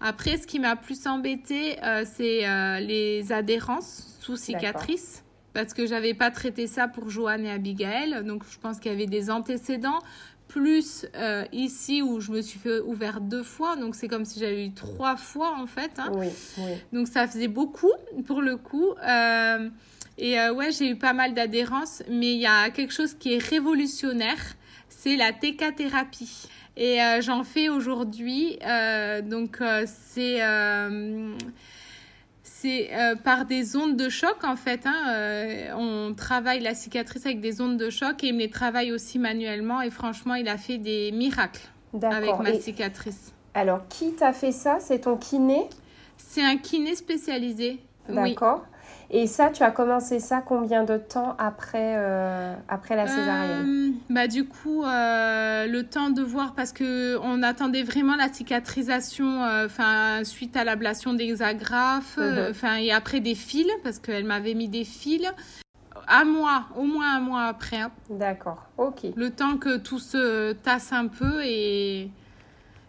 Après, 0.00 0.36
ce 0.36 0.46
qui 0.46 0.58
m'a 0.58 0.76
plus 0.76 1.06
embêté, 1.06 1.82
euh, 1.82 2.04
c'est 2.04 2.48
euh, 2.48 2.78
les 2.80 3.32
adhérences 3.32 4.16
sous 4.20 4.36
cicatrices. 4.36 5.24
Parce 5.54 5.74
que 5.74 5.86
j'avais 5.86 6.14
pas 6.14 6.30
traité 6.30 6.66
ça 6.66 6.86
pour 6.86 7.10
Joanne 7.10 7.44
et 7.44 7.50
Abigail. 7.50 8.22
Donc, 8.24 8.44
je 8.48 8.58
pense 8.58 8.78
qu'il 8.78 8.92
y 8.92 8.94
avait 8.94 9.06
des 9.06 9.30
antécédents. 9.30 9.98
Plus 10.46 11.04
euh, 11.14 11.44
ici 11.52 12.00
où 12.00 12.20
je 12.20 12.30
me 12.30 12.40
suis 12.40 12.58
fait 12.58 12.80
ouvert 12.80 13.20
deux 13.20 13.42
fois. 13.42 13.76
Donc, 13.76 13.94
c'est 13.96 14.08
comme 14.08 14.24
si 14.24 14.38
j'avais 14.38 14.66
eu 14.66 14.72
trois 14.72 15.16
fois 15.16 15.54
en 15.58 15.66
fait. 15.66 15.90
Hein. 15.98 16.10
Oui, 16.14 16.28
oui. 16.58 16.70
Donc, 16.92 17.08
ça 17.08 17.26
faisait 17.26 17.48
beaucoup 17.48 17.92
pour 18.26 18.40
le 18.40 18.56
coup. 18.56 18.94
et 20.16 20.50
ouais, 20.50 20.70
j'ai 20.70 20.90
eu 20.90 20.96
pas 20.96 21.12
mal 21.12 21.34
d'adhérences. 21.34 22.02
Mais 22.08 22.32
il 22.32 22.40
y 22.40 22.46
a 22.46 22.70
quelque 22.70 22.94
chose 22.94 23.14
qui 23.14 23.34
est 23.34 23.42
révolutionnaire. 23.42 24.54
C'est 24.88 25.16
la 25.16 25.32
TK-thérapie. 25.32 26.48
Et 26.78 27.02
euh, 27.02 27.20
j'en 27.20 27.42
fais 27.42 27.68
aujourd'hui. 27.68 28.56
Euh, 28.64 29.20
donc, 29.20 29.60
euh, 29.60 29.84
c'est 29.86 30.40
c'est 32.42 32.90
par 33.22 33.44
des 33.44 33.76
ondes 33.76 33.96
de 33.96 34.08
choc 34.08 34.42
en 34.42 34.56
fait. 34.56 34.80
Hein, 34.84 35.74
on 35.76 36.14
travaille 36.14 36.60
la 36.60 36.74
cicatrice 36.74 37.24
avec 37.24 37.40
des 37.40 37.60
ondes 37.60 37.76
de 37.76 37.88
choc 37.88 38.24
et 38.24 38.28
il 38.28 38.34
me 38.34 38.40
les 38.40 38.50
travaille 38.50 38.90
aussi 38.90 39.18
manuellement. 39.18 39.80
Et 39.80 39.90
franchement, 39.90 40.34
il 40.34 40.48
a 40.48 40.56
fait 40.56 40.78
des 40.78 41.12
miracles 41.12 41.68
avec 42.02 42.38
ma 42.40 42.54
cicatrice. 42.54 43.32
Alors, 43.54 43.86
qui 43.88 44.12
t'a 44.12 44.32
fait 44.32 44.52
ça? 44.52 44.78
C'est 44.80 45.00
ton 45.00 45.16
kiné? 45.16 45.68
C'est 46.16 46.42
un 46.42 46.56
kiné 46.56 46.94
spécialisé. 46.96 47.78
D'accord. 48.08 48.64
Et 49.10 49.26
ça, 49.26 49.48
tu 49.48 49.62
as 49.62 49.70
commencé 49.70 50.20
ça 50.20 50.42
combien 50.42 50.84
de 50.84 50.98
temps 50.98 51.34
après, 51.38 51.94
euh, 51.96 52.54
après 52.68 52.94
la 52.94 53.06
césarienne 53.06 53.66
euh, 53.66 53.90
bah, 54.10 54.28
Du 54.28 54.44
coup, 54.44 54.84
euh, 54.84 55.66
le 55.66 55.82
temps 55.84 56.10
de 56.10 56.20
voir, 56.20 56.54
parce 56.54 56.74
qu'on 56.74 57.42
attendait 57.42 57.84
vraiment 57.84 58.16
la 58.16 58.30
cicatrisation 58.30 59.42
enfin 59.64 60.24
suite 60.24 60.56
à 60.56 60.64
l'ablation 60.64 61.14
des 61.14 61.42
agrafes, 61.42 62.18
mhm. 62.18 62.48
enfin 62.50 62.76
et 62.76 62.92
après 62.92 63.20
des 63.20 63.34
fils, 63.34 63.70
parce 63.82 63.98
qu'elle 63.98 64.24
m'avait 64.24 64.54
mis 64.54 64.68
des 64.68 64.84
fils. 64.84 65.26
Un 66.06 66.24
mois, 66.24 66.66
au 66.76 66.84
moins 66.84 67.16
un 67.16 67.20
mois 67.20 67.44
après. 67.44 67.80
Hein. 67.80 67.90
D'accord, 68.10 68.62
ok. 68.76 69.06
Le 69.14 69.30
temps 69.30 69.56
que 69.56 69.78
tout 69.78 69.98
se 69.98 70.52
tasse 70.52 70.92
un 70.92 71.06
peu 71.06 71.42
et 71.44 72.10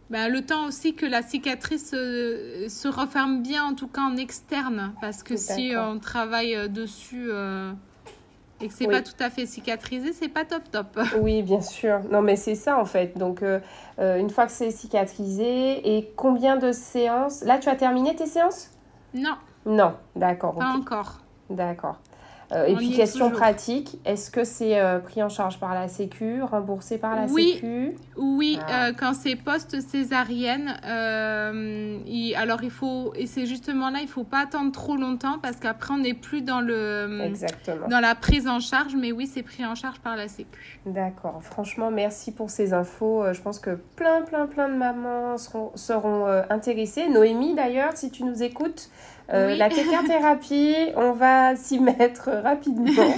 ben, 0.10 0.28
le 0.28 0.46
temps 0.46 0.66
aussi 0.66 0.96
que 0.96 1.06
la 1.06 1.22
cicatrice 1.22 1.92
euh, 1.94 2.68
se 2.68 2.88
referme 2.88 3.42
bien, 3.42 3.64
en 3.64 3.74
tout 3.76 3.88
cas 3.88 4.02
en 4.02 4.18
externe, 4.18 4.94
parce 5.02 5.22
que 5.24 5.38
si 5.38 5.74
on 5.78 6.00
travaille 6.00 6.56
euh, 6.56 6.68
dessus 6.68 7.28
euh, 7.30 7.72
et 8.60 8.68
que 8.68 8.74
c'est 8.74 8.88
pas 8.88 9.02
tout 9.02 9.14
à 9.20 9.30
fait 9.30 9.46
cicatrisé, 9.46 10.12
c'est 10.14 10.28
pas 10.28 10.46
top 10.46 10.64
top. 10.72 11.00
Oui, 11.22 11.44
bien 11.44 11.62
sûr. 11.62 12.02
Non, 12.12 12.22
mais 12.22 12.36
c'est 12.36 12.56
ça 12.56 12.80
en 12.80 12.86
fait. 12.86 13.18
Donc, 13.18 13.44
une 14.00 14.30
fois 14.30 14.48
que 14.48 14.52
c'est 14.52 14.72
cicatrisé, 14.72 15.98
et 15.98 16.12
combien 16.16 16.58
de 16.58 16.72
séances? 16.72 17.44
Là, 17.44 17.60
tu 17.60 17.70
as 17.70 17.76
terminé 17.76 18.16
tes 18.16 18.26
séances? 18.26 18.72
Non. 19.14 19.38
Non, 19.66 19.96
d'accord. 20.16 20.56
Pas 20.56 20.70
encore. 20.70 21.20
D'accord. 21.50 22.00
Et 22.52 22.76
puis 22.76 22.92
question 22.92 23.30
pratique, 23.30 24.00
est-ce 24.06 24.32
que 24.32 24.44
c'est 24.44 24.80
pris 25.04 25.22
en 25.22 25.30
charge 25.30 25.60
par 25.60 25.74
la 25.74 25.88
Sécu, 25.88 26.42
remboursé 26.42 26.98
par 26.98 27.16
la 27.16 27.26
oui, 27.26 27.54
Sécu? 27.54 27.96
Oui, 28.18 28.60
ah. 28.68 28.92
quand 28.98 29.14
c'est 29.14 29.36
post-césarienne, 29.36 30.76
alors 30.84 32.64
il 32.64 32.72
faut, 32.72 33.14
et 33.16 33.28
c'est 33.28 33.46
justement 33.46 33.90
là, 33.90 34.00
il 34.02 34.08
faut 34.08 34.24
pas 34.24 34.40
attendre 34.40 34.72
trop 34.72 34.96
longtemps 34.96 35.38
parce 35.42 35.58
qu'après 35.58 35.94
on 35.94 36.00
n'est 36.00 36.14
plus 36.14 36.42
dans, 36.42 36.62
le, 36.62 37.32
dans 37.90 38.00
la 38.00 38.16
prise 38.16 38.48
en 38.48 38.60
charge, 38.60 38.96
mais 38.96 39.12
oui, 39.12 39.28
c'est 39.28 39.44
pris 39.44 39.66
en 39.66 39.76
charge 39.76 40.00
par 40.00 40.16
la 40.16 40.28
Sécu. 40.28 40.80
D'accord, 40.86 41.42
franchement, 41.44 41.92
merci 41.92 42.32
pour 42.32 42.50
ces 42.50 42.74
infos. 42.74 43.24
Je 43.32 43.42
pense 43.42 43.60
que 43.60 43.78
plein, 43.96 44.22
plein, 44.22 44.48
plein 44.48 44.70
de 44.70 44.76
mamans 44.76 45.38
seront, 45.38 45.72
seront 45.76 46.26
intéressées. 46.50 47.08
Noémie, 47.10 47.54
d'ailleurs, 47.56 47.96
si 47.96 48.10
tu 48.12 48.24
nous 48.24 48.42
écoutes, 48.42 48.90
euh, 49.34 49.56
la 49.56 49.70
thérapie, 49.70 50.76
on 50.96 51.12
va 51.12 51.56
s'y 51.56 51.80
mettre 51.80 52.30
rapidement. 52.44 52.92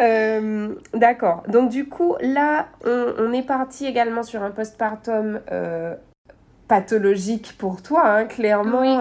Euh, 0.00 0.74
d'accord. 0.92 1.44
Donc 1.46 1.70
du 1.70 1.88
coup, 1.88 2.16
là, 2.20 2.66
on, 2.84 3.32
est 3.32 3.46
parti 3.46 3.86
également 3.86 4.24
sur 4.24 4.42
un 4.42 4.50
postpartum 4.50 5.38
euh, 5.52 5.94
pathologique 6.66 7.54
pour 7.58 7.80
toi, 7.80 8.04
hein, 8.04 8.24
clairement. 8.24 8.98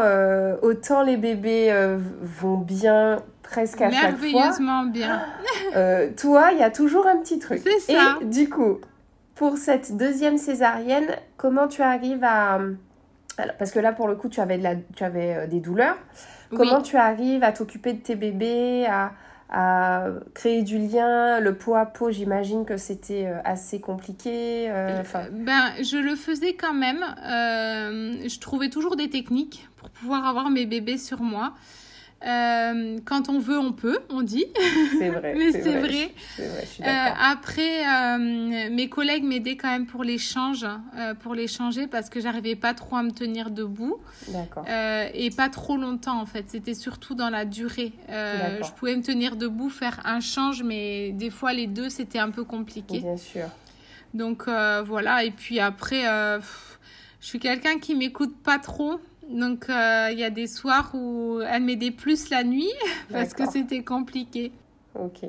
autant 0.61 1.01
les 1.01 1.17
bébés 1.17 1.73
vont 2.21 2.57
bien 2.57 3.23
presque 3.41 3.81
à 3.81 3.89
chaque 3.89 4.17
fois. 4.17 4.29
Merveilleusement 4.29 4.83
bien. 4.83 5.23
toi, 6.15 6.51
il 6.51 6.59
y 6.59 6.63
a 6.63 6.69
toujours 6.69 7.07
un 7.07 7.17
petit 7.17 7.39
truc. 7.39 7.63
C'est 7.63 7.91
ça. 7.91 8.19
Et 8.21 8.25
du 8.25 8.47
coup, 8.47 8.77
pour 9.33 9.57
cette 9.57 9.97
deuxième 9.97 10.37
césarienne, 10.37 11.07
comment 11.37 11.67
tu 11.67 11.81
arrives 11.81 12.23
à 12.23 12.59
parce 13.35 13.71
que 13.71 13.79
là, 13.79 13.93
pour 13.93 14.07
le 14.07 14.15
coup, 14.15 14.29
tu 14.29 14.39
avais, 14.39 14.57
de 14.57 14.63
la, 14.63 14.75
tu 14.95 15.03
avais 15.03 15.35
euh, 15.35 15.47
des 15.47 15.59
douleurs. 15.59 15.97
Comment 16.55 16.81
tu 16.81 16.97
arrives 16.97 17.43
à 17.43 17.51
t'occuper 17.51 17.93
de 17.93 17.99
tes 17.99 18.15
bébés, 18.15 18.85
à, 18.87 19.13
à, 19.49 20.09
créer 20.35 20.61
du 20.61 20.77
lien 20.77 21.39
Le 21.39 21.55
pot 21.55 21.73
à 21.73 21.87
pot, 21.87 22.11
j'imagine 22.11 22.63
que 22.63 22.77
c'était 22.77 23.25
euh, 23.25 23.39
assez 23.43 23.79
compliqué. 23.79 24.67
Euh, 24.69 25.01
ben, 25.31 25.71
je 25.81 25.97
le 25.97 26.15
faisais 26.15 26.53
quand 26.53 26.73
même. 26.73 27.03
je 27.23 28.39
trouvais 28.39 28.69
toujours 28.69 28.95
des 28.95 29.09
techniques 29.09 29.67
pour 29.77 29.89
pouvoir 29.89 30.27
avoir 30.27 30.51
mes 30.51 30.67
bébés 30.67 30.99
sur 30.99 31.21
moi. 31.21 31.53
Euh, 32.25 32.99
quand 33.03 33.27
on 33.27 33.39
veut, 33.39 33.59
on 33.59 33.73
peut, 33.73 33.99
on 34.09 34.21
dit. 34.21 34.45
C'est 34.97 35.09
vrai. 35.09 35.33
Mais 35.37 35.51
c'est 35.51 35.77
vrai. 35.77 36.11
euh, 36.39 37.09
après, 37.19 37.85
euh, 37.85 38.69
mes 38.71 38.87
collègues 38.87 39.23
m'aidaient 39.23 39.57
quand 39.57 39.69
même 39.69 39.85
pour 39.85 40.03
l'échange, 40.03 40.65
pour 41.21 41.35
les 41.35 41.47
changer 41.47 41.87
parce 41.87 42.09
que 42.09 42.21
j'arrivais 42.21 42.55
pas 42.55 42.73
trop 42.73 42.95
à 42.95 43.03
me 43.03 43.11
tenir 43.11 43.51
debout. 43.51 43.97
D'accord. 44.29 44.65
et 44.67 45.29
pas 45.35 45.49
trop 45.49 45.77
longtemps 45.77 46.19
en 46.19 46.25
fait. 46.25 46.45
C'était 46.47 46.73
surtout 46.73 47.15
dans 47.15 47.29
la 47.29 47.45
durée. 47.45 47.93
je 48.07 48.71
pouvais 48.77 48.95
me 48.95 49.03
tenir 49.03 49.35
debout, 49.35 49.69
faire 49.69 49.99
un 50.05 50.19
change, 50.19 50.63
mais 50.63 51.11
des 51.11 51.29
fois 51.29 51.53
les 51.53 51.67
deux 51.67 51.89
c'était 51.89 52.19
un 52.19 52.31
peu 52.31 52.43
compliqué. 52.43 52.99
Bien 52.99 53.17
sûr. 53.17 53.47
Donc 54.13 54.47
voilà. 54.47 55.23
Et 55.25 55.31
puis 55.31 55.59
après, 55.59 56.03
je 56.03 57.27
suis 57.27 57.39
quelqu'un 57.39 57.79
qui 57.79 57.95
m'écoute 57.95 58.35
pas 58.43 58.59
trop. 58.59 58.99
Donc, 59.33 59.67
euh, 59.69 60.09
il 60.11 60.19
y 60.19 60.23
a 60.23 60.29
des 60.29 60.47
soirs 60.47 60.91
où 60.93 61.39
elle 61.41 61.63
m'aidait 61.63 61.91
plus 61.91 62.29
la 62.29 62.43
nuit 62.43 62.71
parce 63.11 63.33
que 63.33 63.49
c'était 63.49 63.83
compliqué. 63.83 64.51
Ok, 64.95 65.21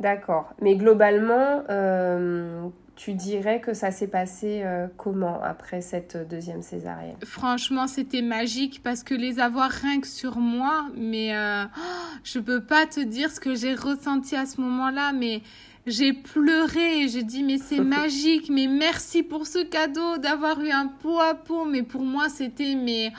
d'accord. 0.00 0.54
Mais 0.62 0.76
globalement, 0.76 1.62
euh, 1.68 2.66
tu 2.96 3.12
dirais 3.12 3.60
que 3.60 3.74
ça 3.74 3.90
s'est 3.90 4.08
passé 4.08 4.62
euh, 4.64 4.86
comment 4.96 5.42
après 5.42 5.82
cette 5.82 6.16
deuxième 6.28 6.62
césarienne? 6.62 7.16
Franchement, 7.22 7.86
c'était 7.86 8.22
magique 8.22 8.82
parce 8.82 9.02
que 9.02 9.14
les 9.14 9.40
avoir 9.40 9.70
rien 9.70 10.00
que 10.00 10.06
sur 10.06 10.38
moi, 10.38 10.86
mais 10.96 11.32
je 12.24 12.38
peux 12.38 12.64
pas 12.64 12.86
te 12.86 13.00
dire 13.00 13.30
ce 13.30 13.40
que 13.40 13.54
j'ai 13.54 13.74
ressenti 13.74 14.36
à 14.36 14.46
ce 14.46 14.58
moment-là, 14.62 15.12
mais 15.12 15.42
j'ai 15.86 16.12
pleuré, 16.12 17.08
j'ai 17.08 17.22
dit 17.22 17.42
mais 17.42 17.58
c'est 17.58 17.80
magique, 17.80 18.50
mais 18.50 18.66
merci 18.66 19.22
pour 19.22 19.46
ce 19.46 19.62
cadeau 19.62 20.18
d'avoir 20.18 20.60
eu 20.60 20.70
un 20.70 20.86
pot 20.86 21.20
à 21.20 21.34
pot, 21.34 21.64
mais 21.64 21.82
pour 21.82 22.02
moi 22.02 22.28
c'était 22.28 22.74
mais 22.74 23.12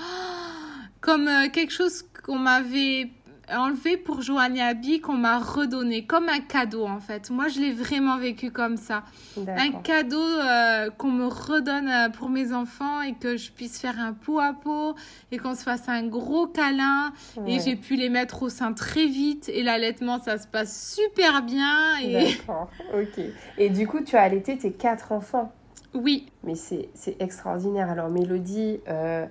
comme 1.02 1.28
euh, 1.28 1.50
quelque 1.50 1.74
chose 1.74 2.04
qu'on 2.24 2.40
m'avait 2.40 3.10
enlevé 3.54 3.98
pour 3.98 4.22
Joanne 4.22 4.56
qu'on 5.02 5.14
m'a 5.14 5.40
redonné 5.40 6.06
comme 6.06 6.30
un 6.30 6.40
cadeau 6.40 6.86
en 6.86 7.00
fait. 7.00 7.30
Moi 7.30 7.48
je 7.48 7.60
l'ai 7.60 7.72
vraiment 7.72 8.18
vécu 8.18 8.52
comme 8.52 8.78
ça. 8.78 9.04
Un 9.38 9.72
cadeau 9.72 10.18
euh, 10.18 10.90
qu'on 10.92 11.12
me 11.12 11.28
redonne 11.28 11.88
euh, 11.88 12.10
pour 12.10 12.30
mes 12.30 12.54
enfants 12.54 13.02
et 13.02 13.14
que 13.14 13.38
je 13.38 13.52
puisse 13.52 13.80
faire 13.80 14.00
un 14.00 14.14
pot 14.14 14.40
à 14.40 14.54
pot 14.54 14.96
et 15.32 15.38
qu'on 15.38 15.56
se 15.56 15.64
fasse 15.64 15.88
un 15.90 16.08
gros 16.08 16.48
câlin 16.48 17.12
et 17.46 17.60
j'ai 17.60 17.76
pu 17.76 17.96
les 17.96 18.10
mettre 18.10 18.44
au 18.44 18.50
sein 18.50 18.74
très 18.74 19.06
vite 19.06 19.50
et 19.50 19.64
l'allaitement 19.64 20.20
ça 20.20 20.38
se 20.38 20.48
passe 20.48 20.96
super 20.96 21.42
bien. 21.44 21.98
Et... 22.02 22.14
D'accord, 22.14 22.70
ok. 22.94 23.24
Et 23.58 23.70
du 23.70 23.88
coup 23.88 24.02
tu 24.02 24.16
as 24.16 24.22
allaité 24.22 24.58
tes 24.58 24.72
quatre 24.72 25.12
enfants 25.12 25.52
Oui. 25.94 26.28
Mais 26.44 26.56
c'est 26.56 26.90
extraordinaire. 27.20 27.90
Alors 27.90 28.10
Mélodie, 28.10 28.80
euh, 28.88 29.26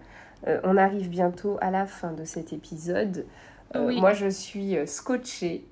on 0.65 0.77
arrive 0.77 1.09
bientôt 1.09 1.57
à 1.61 1.71
la 1.71 1.87
fin 1.87 2.13
de 2.13 2.25
cet 2.25 2.53
épisode. 2.53 3.25
Euh, 3.75 3.93
moi, 4.01 4.13
je 4.13 4.29
suis 4.29 4.77
euh, 4.77 4.87
scotchée. 4.87 5.67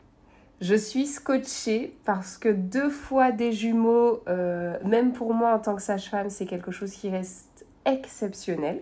Je 0.61 0.75
suis 0.75 1.07
scotchée 1.07 1.97
parce 2.05 2.39
que 2.39 2.49
deux 2.49 2.89
fois 2.89 3.33
des 3.33 3.53
jumeaux, 3.53 4.23
euh, 4.29 4.77
même 4.85 5.13
pour 5.13 5.35
moi 5.35 5.55
en 5.55 5.59
tant 5.59 5.75
que 5.75 5.83
sage-femme, 5.83 6.31
c'est 6.31 6.47
quelque 6.47 6.71
chose 6.71 6.93
qui 6.93 7.11
reste 7.11 7.67
exceptionnel. 7.85 8.81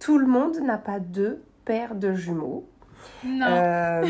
tout 0.00 0.16
le 0.16 0.26
monde 0.26 0.58
n'a 0.60 0.78
pas 0.78 0.98
deux 0.98 1.42
paires 1.66 1.94
de 1.94 2.14
jumeaux. 2.14 2.66
Non. 3.22 4.02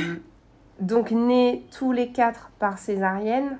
donc, 0.80 1.10
nés 1.10 1.66
tous 1.76 1.90
les 1.90 2.12
quatre 2.12 2.50
par 2.60 2.78
césarienne, 2.78 3.58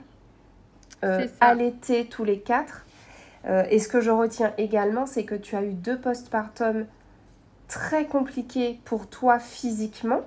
allaités 1.41 2.07
tous 2.07 2.23
les 2.23 2.39
quatre. 2.39 2.87
et 3.69 3.81
ce 3.81 3.89
que 3.89 4.01
je 4.01 4.13
retiens 4.13 4.53
également, 4.59 5.07
c'est 5.07 5.25
que 5.25 5.35
tu 5.35 5.57
as 5.57 5.65
eu 5.65 5.73
deux 5.73 5.99
postpartum 5.99 6.87
très 7.67 8.07
compliqués 8.07 8.79
pour 8.85 9.09
toi 9.09 9.41
physiquement. 9.41 10.21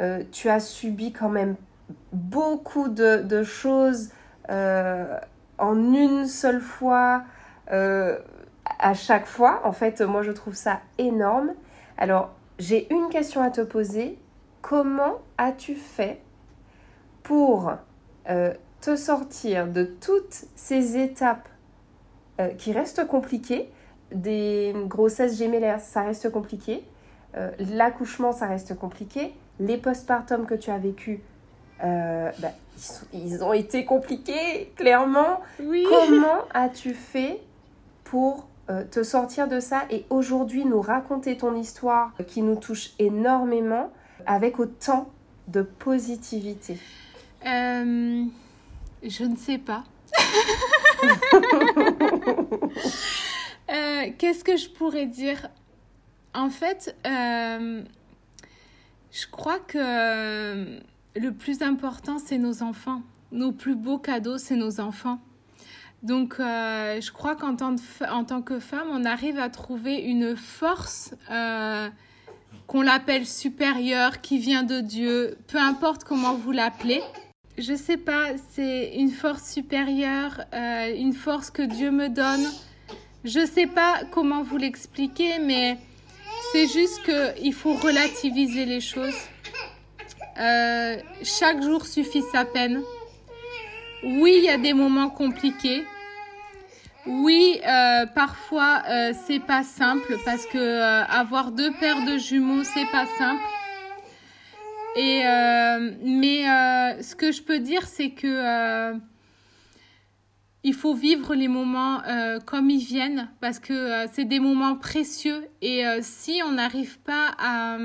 Euh, 0.00 0.22
tu 0.30 0.48
as 0.48 0.60
subi 0.60 1.12
quand 1.12 1.28
même 1.28 1.56
beaucoup 2.12 2.88
de, 2.88 3.42
choses 3.42 4.10
euh, 4.50 5.18
en 5.58 5.76
une 5.92 6.26
seule 6.26 6.60
fois, 6.60 7.24
euh, 7.72 8.18
à 8.78 8.94
chaque 8.94 9.26
fois. 9.26 9.60
En 9.64 9.72
fait, 9.72 10.00
moi, 10.00 10.22
je 10.22 10.30
trouve 10.30 10.54
ça 10.54 10.80
énorme. 10.98 11.52
Alors, 11.96 12.30
j'ai 12.58 12.92
une 12.92 13.08
question 13.08 13.42
à 13.42 13.50
te 13.50 13.60
poser. 13.60 14.18
Comment 14.62 15.18
as-tu 15.36 15.74
fait 15.74 16.20
pour 17.22 17.72
te 18.80 18.96
sortir 18.96 19.66
de 19.66 19.84
toutes 19.84 20.44
ces 20.54 20.96
étapes 20.98 21.48
qui 22.58 22.72
restent 22.72 23.06
compliquées 23.06 23.70
Des 24.12 24.74
grossesses 24.86 25.38
gémellaires, 25.38 25.80
ça 25.80 26.02
reste 26.02 26.30
compliqué. 26.30 26.84
L'accouchement, 27.58 28.32
ça 28.32 28.46
reste 28.46 28.76
compliqué 28.76 29.34
les 29.60 29.76
postpartum 29.76 30.46
que 30.46 30.54
tu 30.54 30.70
as 30.70 30.78
vécu, 30.78 31.20
euh, 31.84 32.30
bah, 32.38 32.52
ils, 33.12 33.42
ont 33.42 33.52
été 33.52 33.84
compliqués, 33.84 34.72
clairement. 34.76 35.40
Oui. 35.62 35.84
Comment 35.88 36.44
as-tu 36.54 36.94
fait 36.94 37.40
pour 38.04 38.46
euh, 38.70 38.84
te 38.84 39.02
sortir 39.02 39.48
de 39.48 39.60
ça 39.60 39.82
et 39.90 40.06
aujourd'hui 40.10 40.64
nous 40.64 40.80
raconter 40.80 41.36
ton 41.36 41.54
histoire 41.54 42.12
qui 42.26 42.42
nous 42.42 42.56
touche 42.56 42.90
énormément 42.98 43.90
avec 44.26 44.58
autant 44.58 45.10
de 45.48 45.62
positivité? 45.62 46.78
Euh, 47.46 48.24
Je 49.02 49.24
ne 49.24 49.36
sais 49.36 49.58
pas. 49.58 49.84
Qu'est-ce 54.18 54.42
que 54.42 54.56
je 54.56 54.70
pourrais 54.70 55.06
dire? 55.06 55.48
En 56.34 56.50
fait, 56.50 56.96
je 59.10 59.26
crois 59.26 59.58
que 59.58 59.78
euh, 59.78 60.78
le 61.16 61.32
plus 61.32 61.62
important, 61.62 62.18
c'est 62.18 62.38
nos 62.38 62.62
enfants. 62.62 63.02
Nos 63.32 63.52
plus 63.52 63.74
beaux 63.74 63.98
cadeaux, 63.98 64.38
c'est 64.38 64.56
nos 64.56 64.80
enfants. 64.80 65.18
Donc, 66.02 66.36
euh, 66.38 67.00
je 67.00 67.10
crois 67.10 67.34
qu'en 67.34 67.56
tant, 67.56 67.74
en 68.10 68.24
tant 68.24 68.42
que 68.42 68.60
femme, 68.60 68.86
on 68.90 69.04
arrive 69.04 69.38
à 69.38 69.48
trouver 69.48 69.96
une 69.96 70.36
force 70.36 71.14
euh, 71.30 71.88
qu'on 72.66 72.82
l'appelle 72.82 73.26
supérieure, 73.26 74.20
qui 74.20 74.38
vient 74.38 74.62
de 74.62 74.80
Dieu, 74.80 75.36
peu 75.48 75.58
importe 75.58 76.04
comment 76.04 76.34
vous 76.34 76.52
l'appelez. 76.52 77.02
Je 77.56 77.74
sais 77.74 77.96
pas, 77.96 78.26
c'est 78.52 78.94
une 78.94 79.10
force 79.10 79.50
supérieure, 79.50 80.44
une 80.52 81.12
force 81.12 81.50
que 81.50 81.62
Dieu 81.62 81.90
me 81.90 82.08
donne. 82.08 82.46
Je 83.24 83.44
sais 83.44 83.66
pas 83.66 84.02
comment 84.12 84.44
vous 84.44 84.58
l'expliquer, 84.58 85.40
mais 85.40 85.76
c'est 86.52 86.66
juste 86.66 87.02
qu'il 87.04 87.52
faut 87.54 87.74
relativiser 87.74 88.64
les 88.64 88.80
choses. 88.80 89.18
Euh, 90.38 90.96
chaque 91.22 91.62
jour 91.62 91.86
suffit 91.86 92.22
sa 92.32 92.44
peine. 92.44 92.82
Oui, 94.04 94.34
il 94.38 94.44
y 94.44 94.48
a 94.48 94.58
des 94.58 94.74
moments 94.74 95.10
compliqués. 95.10 95.84
Oui, 97.06 97.60
euh, 97.66 98.06
parfois 98.06 98.82
euh, 98.88 99.12
c'est 99.26 99.40
pas 99.40 99.62
simple 99.62 100.16
parce 100.24 100.46
que 100.46 100.80
avoir 101.10 101.52
deux 101.52 101.72
paires 101.80 102.04
de 102.04 102.18
jumeaux 102.18 102.64
c'est 102.64 102.90
pas 102.92 103.06
simple. 103.18 103.42
Et, 104.98 105.22
euh, 105.24 105.92
mais 106.02 106.48
euh, 106.48 107.02
ce 107.02 107.14
que 107.14 107.30
je 107.30 107.40
peux 107.42 107.60
dire, 107.60 107.86
c'est 107.86 108.10
que 108.10 108.26
euh, 108.26 108.94
il 110.68 110.74
faut 110.74 110.94
vivre 110.94 111.34
les 111.34 111.48
moments 111.48 112.02
comme 112.46 112.70
ils 112.70 112.84
viennent 112.84 113.28
parce 113.40 113.58
que 113.58 114.06
c'est 114.12 114.24
des 114.24 114.40
moments 114.40 114.76
précieux. 114.76 115.48
Et 115.62 115.82
si 116.02 116.40
on 116.44 116.52
n'arrive 116.52 116.98
pas 117.00 117.34
à. 117.38 117.78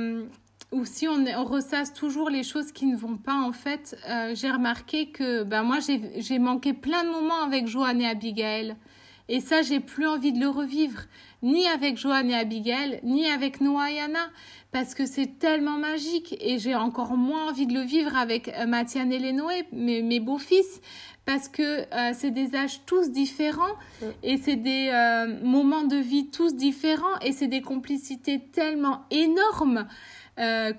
ou 0.72 0.86
si 0.86 1.08
on, 1.08 1.26
on, 1.26 1.46
ressasse 1.46 1.94
toujours 1.94 2.30
les 2.30 2.44
choses 2.44 2.72
qui 2.72 2.86
ne 2.86 2.96
vont 2.96 3.18
pas, 3.18 3.36
en 3.36 3.52
fait, 3.52 3.98
j'ai 4.34 4.52
remarqué 4.52 5.12
que 5.12 5.44
ben, 5.44 5.64
moi, 5.64 5.78
j'ai 6.18 6.40
manqué 6.40 6.74
plein 6.74 7.04
de 7.04 7.10
moments 7.10 7.42
avec 7.44 7.68
Joanne 7.68 8.02
et 8.02 8.08
Abigail. 8.08 8.76
Et 9.30 9.40
ça, 9.40 9.62
j'ai 9.62 9.80
plus 9.80 10.06
envie 10.06 10.34
de 10.34 10.40
le 10.40 10.50
revivre, 10.50 11.02
ni 11.42 11.66
avec 11.68 11.98
Joanne 11.98 12.30
et 12.30 12.36
Abigail, 12.36 13.00
ni 13.04 13.28
avec 13.30 13.62
Noah 13.62 13.92
et 13.92 14.00
Anna, 14.00 14.30
parce 14.72 14.94
que 14.96 15.06
c'est 15.06 15.40
tellement 15.40 15.78
magique. 15.78 16.36
Et 16.42 16.60
j'ai 16.60 16.76
encore 16.76 17.16
moins 17.16 17.50
envie 17.50 17.66
de 17.66 17.74
le 17.74 17.82
vivre 17.82 18.16
avec 18.18 18.50
euh, 18.50 18.66
Mathiane 18.66 19.14
et 19.14 19.20
Lénoé, 19.20 19.66
mes, 19.72 20.02
mes 20.02 20.20
beaux-fils, 20.20 20.82
parce 21.26 21.48
que 21.48 21.62
euh, 21.62 22.12
c'est 22.14 22.32
des 22.32 22.54
âges 22.56 22.82
tous 22.86 23.12
différents, 23.12 23.76
et 24.24 24.38
c'est 24.38 24.58
des 24.58 24.90
euh, 24.92 25.42
moments 25.42 25.84
de 25.84 25.96
vie 25.96 26.30
tous 26.30 26.56
différents, 26.56 27.18
et 27.22 27.32
c'est 27.32 27.48
des 27.48 27.62
complicités 27.62 28.42
tellement 28.52 29.06
énormes. 29.10 29.88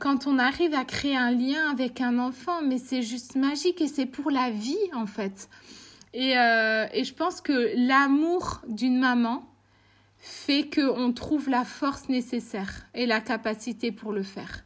quand 0.00 0.26
on 0.26 0.38
arrive 0.38 0.74
à 0.74 0.84
créer 0.84 1.16
un 1.16 1.30
lien 1.30 1.70
avec 1.70 2.00
un 2.00 2.18
enfant, 2.18 2.60
mais 2.62 2.78
c'est 2.78 3.02
juste 3.02 3.36
magique. 3.36 3.80
Et 3.80 3.86
c'est 3.86 4.06
pour 4.06 4.30
la 4.30 4.50
vie 4.50 4.90
en 4.92 5.06
fait. 5.06 5.48
Et, 6.15 6.39
euh, 6.39 6.86
et 6.93 7.05
je 7.05 7.12
pense 7.12 7.41
que 7.41 7.73
l'amour 7.77 8.62
d'une 8.69 8.99
maman 8.99 9.45
fait 10.19 10.70
qu'on 10.73 11.12
trouve 11.12 11.51
la 11.51 11.65
force 11.65 12.09
nécessaire 12.09 12.86
et 12.95 13.05
la 13.05 13.20
capacité 13.20 13.93
pour 13.93 14.12
le 14.12 14.23
faire. 14.23 14.65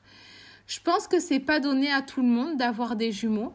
Je 0.66 0.78
pense 0.80 1.08
que 1.08 1.18
c'est 1.18 1.40
pas 1.40 1.58
donné 1.58 1.90
à 1.90 2.02
tout 2.02 2.20
le 2.20 2.28
monde 2.28 2.58
d'avoir 2.58 2.94
des 2.94 3.10
jumeaux. 3.10 3.54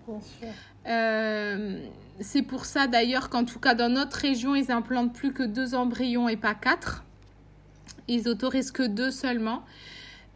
Euh, 0.87 1.79
c'est 2.19 2.41
pour 2.41 2.65
ça 2.65 2.87
d'ailleurs 2.87 3.29
qu'en 3.29 3.45
tout 3.45 3.59
cas 3.59 3.75
dans 3.75 3.89
notre 3.89 4.17
région, 4.17 4.55
ils 4.55 4.71
implantent 4.71 5.13
plus 5.13 5.31
que 5.31 5.43
deux 5.43 5.75
embryons 5.75 6.27
et 6.27 6.35
pas 6.35 6.55
quatre. 6.55 7.03
Ils 8.07 8.27
autorisent 8.27 8.71
que 8.71 8.83
deux 8.83 9.11
seulement 9.11 9.63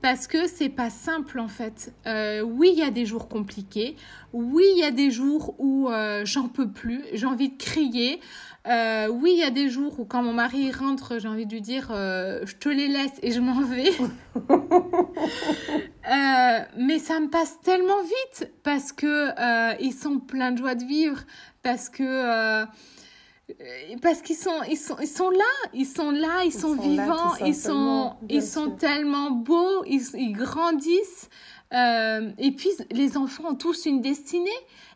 parce 0.01 0.27
que 0.27 0.47
c'est 0.47 0.69
pas 0.69 0.89
simple 0.89 1.39
en 1.39 1.47
fait. 1.47 1.93
Euh, 2.05 2.41
oui, 2.41 2.69
il 2.73 2.79
y 2.79 2.83
a 2.83 2.91
des 2.91 3.05
jours 3.05 3.27
compliqués. 3.27 3.95
Oui, 4.33 4.65
il 4.75 4.79
y 4.79 4.83
a 4.83 4.91
des 4.91 5.11
jours 5.11 5.55
où 5.57 5.89
euh, 5.89 6.23
j'en 6.25 6.47
peux 6.47 6.69
plus, 6.69 7.03
j'ai 7.13 7.25
envie 7.25 7.49
de 7.49 7.57
crier. 7.57 8.19
Euh, 8.67 9.07
oui, 9.07 9.31
il 9.33 9.39
y 9.39 9.43
a 9.43 9.49
des 9.49 9.69
jours 9.69 9.99
où 9.99 10.05
quand 10.05 10.21
mon 10.21 10.33
mari 10.33 10.71
rentre, 10.71 11.19
j'ai 11.19 11.27
envie 11.27 11.45
de 11.45 11.53
lui 11.53 11.61
dire 11.61 11.87
je 11.89 12.55
te 12.55 12.69
les 12.69 12.87
laisse 12.87 13.13
et 13.23 13.31
je 13.31 13.39
m'en 13.39 13.61
vais. 13.61 13.91
mais 16.77 16.99
ça 16.99 17.19
me 17.19 17.29
passe 17.29 17.59
tellement 17.61 18.01
vite 18.03 18.51
parce 18.63 18.91
que 18.91 19.81
ils 19.81 19.93
sont 19.93 20.19
pleins 20.19 20.51
de 20.51 20.57
joie 20.57 20.75
de 20.75 20.83
vivre, 20.83 21.21
parce 21.63 21.89
que 21.89 22.65
parce 24.01 24.21
qu'ils 24.21 24.35
sont 24.35 24.61
ils 24.69 24.77
sont 24.77 24.97
ils 24.99 25.07
sont 25.07 25.29
là 25.29 25.45
ils 25.73 25.85
sont 25.85 26.11
là 26.11 26.43
ils, 26.43 26.51
sont, 26.51 26.75
vivants 26.75 27.33
ils 27.45 27.55
sont 27.55 28.15
ils 28.29 28.43
sont 28.43 28.71
tellement 28.71 29.31
beaux 29.31 29.85
ils, 29.85 30.03
ils 30.15 30.33
grandissent 30.33 31.29
euh, 31.73 32.31
et 32.37 32.51
puis 32.51 32.69
les 32.91 33.17
enfants 33.17 33.49
ont 33.49 33.55
tous 33.55 33.85
une 33.85 33.99
destinée. 33.99 34.49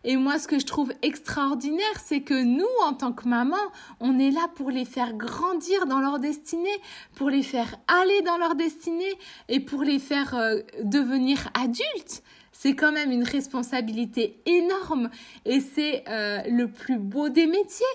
Et 0.04 0.16
moi 0.16 0.40
ce 0.40 0.48
que 0.48 0.58
je 0.58 0.66
trouve 0.66 0.94
extraordinaire 1.02 2.00
c'est 2.04 2.22
que 2.22 2.44
nous 2.44 2.66
en 2.86 2.94
tant 2.94 3.12
que 3.12 3.28
maman 3.28 3.58
on 4.00 4.18
est 4.18 4.32
là 4.32 4.48
pour 4.56 4.72
les 4.72 4.86
faire 4.86 5.14
grandir 5.14 5.86
dans 5.86 6.00
leur 6.00 6.20
destinée 6.20 6.70
pour 7.16 7.30
les 7.30 7.44
faire 7.44 7.76
aller 7.88 8.22
dans 8.22 8.38
leur 8.38 8.56
destinée 8.56 9.14
et 9.48 9.60
pour 9.60 9.84
les 9.84 10.00
faire 10.00 10.36
euh, 10.36 10.62
devenir 10.84 11.50
adultes. 11.54 12.24
C'est 12.54 12.76
quand 12.76 12.92
même 12.92 13.12
une 13.12 13.24
responsabilité 13.24 14.42
énorme 14.46 15.10
et 15.46 15.60
c'est 15.60 16.04
euh, 16.08 16.42
le 16.48 16.68
plus 16.68 16.98
beau 16.98 17.30
des 17.30 17.48
métiers 17.48 17.86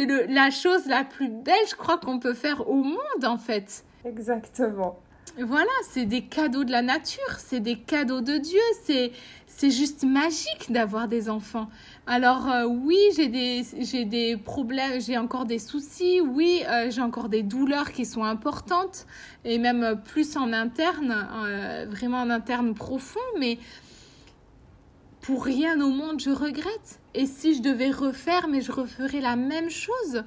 c'est 0.00 0.26
la 0.28 0.50
chose 0.50 0.86
la 0.86 1.04
plus 1.04 1.28
belle, 1.28 1.54
je 1.68 1.74
crois, 1.74 1.98
qu'on 1.98 2.18
peut 2.18 2.34
faire 2.34 2.68
au 2.68 2.82
monde, 2.82 3.24
en 3.24 3.36
fait. 3.36 3.84
Exactement. 4.04 4.98
Voilà, 5.38 5.70
c'est 5.88 6.06
des 6.06 6.22
cadeaux 6.22 6.64
de 6.64 6.72
la 6.72 6.82
nature, 6.82 7.38
c'est 7.38 7.60
des 7.60 7.76
cadeaux 7.76 8.20
de 8.20 8.36
Dieu, 8.36 8.60
c'est 8.82 9.12
c'est 9.46 9.70
juste 9.70 10.04
magique 10.04 10.70
d'avoir 10.70 11.06
des 11.06 11.28
enfants. 11.28 11.68
Alors 12.06 12.50
euh, 12.50 12.64
oui, 12.64 12.98
j'ai 13.14 13.28
des 13.28 13.62
j'ai 13.78 14.04
des 14.04 14.36
problèmes, 14.36 15.00
j'ai 15.00 15.16
encore 15.18 15.44
des 15.44 15.60
soucis, 15.60 16.20
oui, 16.20 16.62
euh, 16.68 16.90
j'ai 16.90 17.02
encore 17.02 17.28
des 17.28 17.42
douleurs 17.42 17.92
qui 17.92 18.06
sont 18.06 18.24
importantes 18.24 19.06
et 19.44 19.58
même 19.58 20.00
plus 20.04 20.36
en 20.36 20.52
interne, 20.52 21.28
euh, 21.44 21.86
vraiment 21.88 22.22
en 22.22 22.30
interne 22.30 22.74
profond, 22.74 23.20
mais 23.38 23.58
pour 25.20 25.44
rien 25.44 25.80
au 25.80 25.90
monde 25.90 26.20
je 26.20 26.30
regrette. 26.30 27.00
Et 27.14 27.26
si 27.26 27.54
je 27.54 27.62
devais 27.62 27.90
refaire, 27.90 28.48
mais 28.48 28.60
je 28.60 28.72
referais 28.72 29.20
la 29.20 29.36
même 29.36 29.70
chose. 29.70 30.24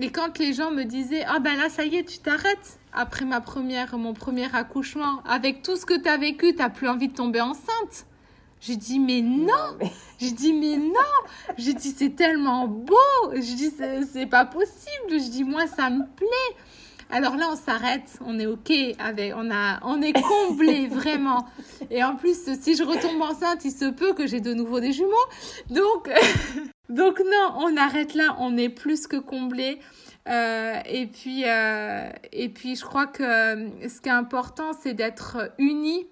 Et 0.00 0.10
quand 0.10 0.38
les 0.38 0.52
gens 0.52 0.70
me 0.70 0.84
disaient 0.84 1.24
Ah 1.26 1.38
ben 1.40 1.56
là, 1.56 1.68
ça 1.68 1.84
y 1.84 1.96
est, 1.96 2.04
tu 2.04 2.18
t'arrêtes 2.18 2.78
après 2.92 3.24
ma 3.24 3.40
première, 3.40 3.96
mon 3.98 4.14
premier 4.14 4.54
accouchement, 4.54 5.22
avec 5.24 5.62
tout 5.62 5.76
ce 5.76 5.84
que 5.86 5.98
tu 5.98 6.08
as 6.08 6.16
vécu, 6.16 6.54
tu 6.54 6.70
plus 6.70 6.88
envie 6.88 7.08
de 7.08 7.14
tomber 7.14 7.40
enceinte. 7.40 8.06
J'ai 8.60 8.76
dit 8.76 8.98
mais 8.98 9.20
non, 9.20 9.78
j'ai 10.18 10.32
dit 10.32 10.52
mais 10.52 10.76
non, 10.76 10.92
j'ai 11.56 11.74
dit 11.74 11.94
c'est 11.96 12.16
tellement 12.16 12.66
beau, 12.66 12.96
j'ai 13.34 13.54
dit 13.54 13.72
c'est 14.12 14.26
pas 14.26 14.44
possible, 14.44 15.10
j'ai 15.10 15.28
dit 15.28 15.44
moi 15.44 15.66
ça 15.66 15.90
me 15.90 16.04
plaît. 16.16 16.56
Alors 17.10 17.36
là, 17.36 17.48
on 17.50 17.56
s'arrête, 17.56 18.18
on 18.24 18.38
est 18.38 18.46
OK 18.46 18.70
avec, 18.98 19.32
on 19.34 19.50
a, 19.50 19.80
on 19.82 20.02
est 20.02 20.12
comblé 20.12 20.86
vraiment. 20.90 21.46
Et 21.90 22.04
en 22.04 22.16
plus, 22.16 22.36
si 22.60 22.76
je 22.76 22.82
retombe 22.82 23.22
enceinte, 23.22 23.64
il 23.64 23.72
se 23.72 23.86
peut 23.86 24.12
que 24.12 24.26
j'ai 24.26 24.40
de 24.40 24.52
nouveau 24.52 24.80
des 24.80 24.92
jumeaux. 24.92 25.14
Donc, 25.70 26.10
donc 26.90 27.18
non, 27.20 27.54
on 27.56 27.76
arrête 27.76 28.14
là, 28.14 28.36
on 28.40 28.56
est 28.58 28.68
plus 28.68 29.06
que 29.06 29.16
comblé. 29.16 29.78
Euh, 30.28 30.80
et 30.84 31.06
puis, 31.06 31.44
euh, 31.46 32.10
et 32.32 32.48
puis, 32.50 32.76
je 32.76 32.84
crois 32.84 33.06
que 33.06 33.22
euh, 33.22 33.88
ce 33.88 34.00
qui 34.00 34.08
est 34.08 34.12
important, 34.12 34.72
c'est 34.82 34.92
d'être 34.92 35.52
unis 35.58 36.06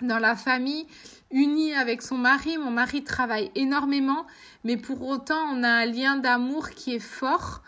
dans 0.00 0.18
la 0.18 0.36
famille, 0.36 0.86
unis 1.30 1.74
avec 1.74 2.00
son 2.00 2.16
mari. 2.16 2.56
Mon 2.56 2.70
mari 2.70 3.04
travaille 3.04 3.50
énormément, 3.54 4.26
mais 4.64 4.76
pour 4.76 5.06
autant, 5.06 5.40
on 5.52 5.62
a 5.62 5.68
un 5.68 5.86
lien 5.86 6.16
d'amour 6.16 6.70
qui 6.70 6.94
est 6.94 6.98
fort. 6.98 7.62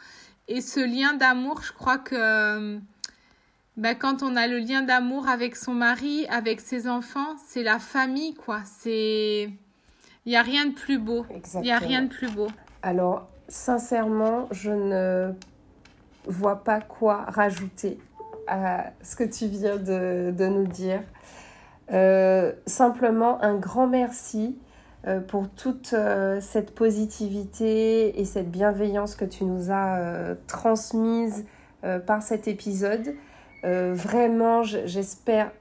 Et 0.49 0.61
ce 0.61 0.81
lien 0.81 1.15
d'amour, 1.15 1.63
je 1.63 1.73
crois 1.73 1.99
que 1.99 2.79
ben, 3.77 3.95
quand 3.95 4.23
on 4.23 4.37
a 4.37 4.47
le 4.47 4.59
lien 4.59 4.83
d'amour 4.83 5.29
avec 5.29 5.55
son 5.57 5.75
mari, 5.75 6.27
avec 6.31 6.61
ses 6.61 6.89
enfants, 6.89 7.37
c'est 7.47 7.63
la 7.63 7.79
famille, 7.79 8.35
quoi. 8.35 8.61
C'est. 8.65 9.51
Il 10.25 10.31
n'y 10.31 10.37
a 10.37 10.43
rien 10.43 10.67
de 10.67 10.75
plus 10.75 10.99
beau. 10.99 11.27
Il 11.63 11.71
a 11.71 11.79
rien 11.79 12.03
de 12.03 12.09
plus 12.09 12.31
beau. 12.31 12.49
Alors, 12.83 13.29
sincèrement, 13.49 14.49
je 14.51 14.71
ne 14.71 15.33
vois 16.27 16.65
pas 16.65 16.81
quoi 16.81 17.27
rajouter 17.29 17.99
à 18.49 18.87
ce 19.03 19.15
que 19.15 19.25
tu 19.25 19.47
viens 19.47 19.77
de, 19.77 20.47
nous 20.49 20.67
dire. 20.67 21.03
Euh, 21.93 22.53
simplement 22.67 23.41
un 23.43 23.57
grand 23.57 23.87
merci 23.87 24.57
euh, 24.57 24.66
pour 25.29 25.49
toute 25.49 25.93
euh, 25.93 26.41
cette 26.41 26.75
positivité 26.75 28.21
et 28.21 28.25
cette 28.25 28.51
bienveillance 28.51 29.15
que 29.15 29.25
tu 29.25 29.45
nous 29.45 29.71
as 29.71 29.99
euh, 29.99 30.35
transmise 30.49 31.47
par 32.05 32.21
cet 32.21 32.49
épisode. 32.49 33.15
vraiment, 33.63 34.65
j'espère 34.65 35.53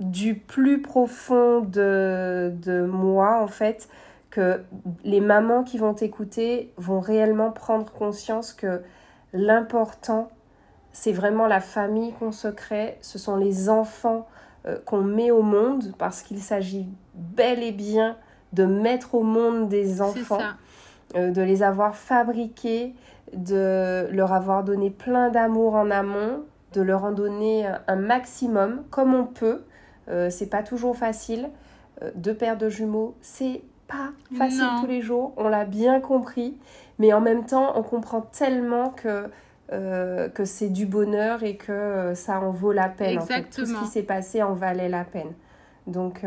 du 0.00 0.34
plus 0.34 0.82
profond 0.82 1.60
de, 1.60 2.52
de, 2.62 2.84
moi, 2.84 3.40
en 3.40 3.46
fait, 3.46 3.88
que 4.30 4.60
les 5.04 5.20
mamans 5.20 5.62
qui 5.62 5.78
vont 5.78 5.94
t'écouter 5.94 6.72
vont 6.78 6.98
réellement 6.98 7.52
prendre 7.52 7.92
conscience 7.92 8.52
que 8.52 8.82
l'important, 9.32 10.30
c'est 10.90 11.12
vraiment 11.12 11.46
la 11.46 11.60
famille 11.60 12.12
qu'on 12.14 12.32
se 12.32 12.48
crée, 12.48 12.98
ce 13.00 13.16
sont 13.16 13.36
les 13.36 13.68
enfants 13.68 14.26
qu'on 14.84 15.02
met 15.02 15.30
au 15.30 15.42
monde, 15.42 15.94
parce 15.96 16.22
qu'il 16.22 16.40
s'agit 16.40 16.88
bel 17.14 17.62
et 17.62 17.72
bien 17.72 18.16
de 18.56 18.64
mettre 18.64 19.14
au 19.14 19.22
monde 19.22 19.68
des 19.68 20.00
enfants, 20.00 20.40
euh, 21.14 21.30
de 21.30 21.42
les 21.42 21.62
avoir 21.62 21.94
fabriqués, 21.94 22.94
de 23.34 24.08
leur 24.10 24.32
avoir 24.32 24.64
donné 24.64 24.90
plein 24.90 25.28
d'amour 25.28 25.74
en 25.74 25.90
amont, 25.90 26.42
de 26.72 26.80
leur 26.80 27.04
en 27.04 27.12
donner 27.12 27.68
un 27.86 27.96
maximum 27.96 28.82
comme 28.90 29.14
on 29.14 29.24
peut. 29.24 29.62
Euh, 30.08 30.30
c'est 30.30 30.48
pas 30.48 30.62
toujours 30.62 30.96
facile. 30.96 31.50
Euh, 32.02 32.10
deux 32.14 32.34
paires 32.34 32.56
de 32.56 32.68
jumeaux, 32.68 33.14
c'est 33.20 33.62
pas 33.88 34.10
facile 34.36 34.64
tous 34.80 34.86
les 34.86 35.00
jours, 35.00 35.32
on 35.36 35.48
l'a 35.48 35.64
bien 35.64 36.00
compris, 36.00 36.56
mais 36.98 37.12
en 37.12 37.20
même 37.20 37.46
temps, 37.46 37.78
on 37.78 37.82
comprend 37.84 38.20
tellement 38.20 38.90
que 38.90 39.28
que 39.68 40.44
c'est 40.44 40.68
du 40.68 40.86
bonheur 40.86 41.42
et 41.42 41.56
que 41.56 42.12
ça 42.14 42.38
en 42.38 42.52
vaut 42.52 42.70
la 42.70 42.88
peine. 42.88 43.18
En 43.18 43.22
fait. 43.22 43.50
Tout 43.50 43.66
ce 43.66 43.74
qui 43.74 43.86
s'est 43.86 44.04
passé 44.04 44.40
en 44.40 44.54
valait 44.54 44.88
la 44.88 45.02
peine. 45.02 45.32
Donc, 45.88 46.24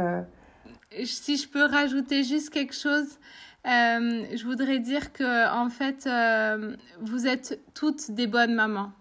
si 1.04 1.38
je 1.38 1.48
peux 1.48 1.66
rajouter 1.66 2.24
juste 2.24 2.50
quelque 2.50 2.76
chose, 2.76 3.20
euh, 3.68 4.26
je 4.36 4.44
voudrais 4.46 4.80
dire 4.80 5.12
que 5.12 5.52
en 5.54 5.70
fait, 5.70 6.08
euh, 6.08 6.76
vous 7.02 7.28
êtes 7.28 7.60
toutes 7.74 8.12
des 8.12 8.28
bonnes 8.28 8.54
mamans. 8.54 8.92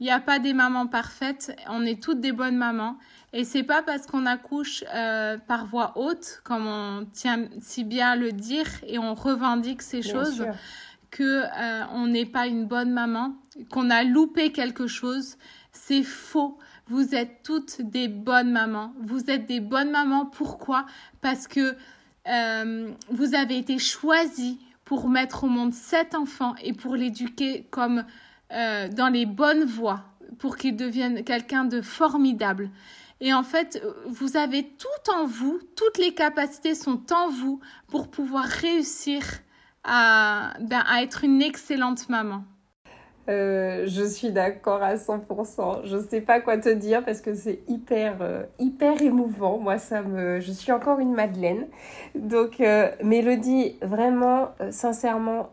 Il 0.00 0.04
n'y 0.04 0.12
a 0.12 0.20
pas 0.20 0.38
des 0.38 0.52
mamans 0.52 0.86
parfaites, 0.86 1.56
on 1.68 1.84
est 1.86 2.02
toutes 2.02 2.20
des 2.20 2.32
bonnes 2.32 2.56
mamans. 2.56 2.98
Et 3.32 3.44
c'est 3.44 3.62
pas 3.62 3.82
parce 3.82 4.06
qu'on 4.06 4.26
accouche 4.26 4.84
euh, 4.94 5.38
par 5.38 5.66
voix 5.66 5.92
haute, 5.96 6.40
comme 6.44 6.66
on 6.66 7.06
tient 7.12 7.48
si 7.60 7.84
bien 7.84 8.10
à 8.10 8.16
le 8.16 8.32
dire, 8.32 8.66
et 8.86 8.98
on 8.98 9.14
revendique 9.14 9.82
ces 9.82 10.02
choses, 10.02 10.46
que 11.10 11.22
euh, 11.44 11.86
on 11.92 12.06
n'est 12.08 12.26
pas 12.26 12.46
une 12.46 12.66
bonne 12.66 12.92
maman, 12.92 13.34
qu'on 13.70 13.90
a 13.90 14.04
loupé 14.04 14.52
quelque 14.52 14.86
chose. 14.86 15.36
C'est 15.72 16.02
faux. 16.02 16.58
Vous 16.86 17.14
êtes 17.14 17.42
toutes 17.42 17.80
des 17.80 18.08
bonnes 18.08 18.52
mamans. 18.52 18.92
Vous 19.00 19.30
êtes 19.30 19.46
des 19.46 19.60
bonnes 19.60 19.90
mamans. 19.90 20.26
Pourquoi? 20.26 20.84
Parce 21.22 21.48
que 21.48 21.76
euh, 22.28 22.90
vous 23.10 23.34
avez 23.34 23.58
été 23.58 23.78
choisies 23.78 24.58
pour 24.84 25.08
mettre 25.08 25.44
au 25.44 25.48
monde 25.48 25.72
cet 25.72 26.14
enfant 26.14 26.54
et 26.62 26.72
pour 26.72 26.94
l'éduquer 26.94 27.66
comme 27.70 28.04
euh, 28.52 28.88
dans 28.88 29.08
les 29.08 29.24
bonnes 29.24 29.64
voies, 29.64 30.04
pour 30.38 30.56
qu'il 30.56 30.76
devienne 30.76 31.24
quelqu'un 31.24 31.64
de 31.64 31.80
formidable. 31.80 32.70
Et 33.20 33.32
en 33.32 33.42
fait, 33.42 33.82
vous 34.06 34.36
avez 34.36 34.64
tout 34.64 35.10
en 35.10 35.24
vous, 35.24 35.58
toutes 35.76 35.98
les 35.98 36.12
capacités 36.12 36.74
sont 36.74 37.12
en 37.12 37.28
vous 37.28 37.60
pour 37.88 38.10
pouvoir 38.10 38.44
réussir 38.44 39.22
à, 39.84 40.54
ben, 40.60 40.82
à 40.86 41.02
être 41.02 41.24
une 41.24 41.40
excellente 41.40 42.08
maman. 42.10 42.44
Euh, 43.28 43.84
je 43.86 44.04
suis 44.04 44.32
d'accord 44.32 44.82
à 44.82 44.96
100%. 44.96 45.84
Je 45.84 45.96
ne 45.96 46.02
sais 46.02 46.20
pas 46.20 46.40
quoi 46.40 46.58
te 46.58 46.68
dire 46.68 47.02
parce 47.04 47.20
que 47.20 47.34
c'est 47.34 47.60
hyper, 47.68 48.16
euh, 48.20 48.42
hyper 48.58 49.00
émouvant. 49.00 49.58
Moi, 49.58 49.78
ça 49.78 50.02
me, 50.02 50.40
je 50.40 50.52
suis 50.52 50.72
encore 50.72 50.98
une 50.98 51.14
Madeleine. 51.14 51.66
Donc, 52.14 52.60
euh, 52.60 52.90
Mélodie, 53.02 53.78
vraiment, 53.80 54.50
sincèrement, 54.70 55.50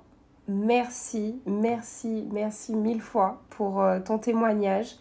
merci, 0.49 1.41
merci, 1.45 2.27
merci 2.33 2.75
mille 2.75 3.01
fois 3.01 3.41
pour 3.51 3.83
ton 4.05 4.17
témoignage 4.17 4.95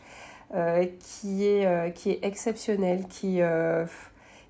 qui, 0.98 1.46
est, 1.46 1.94
qui 1.94 2.10
est 2.10 2.24
exceptionnel, 2.24 3.06
qui, 3.08 3.40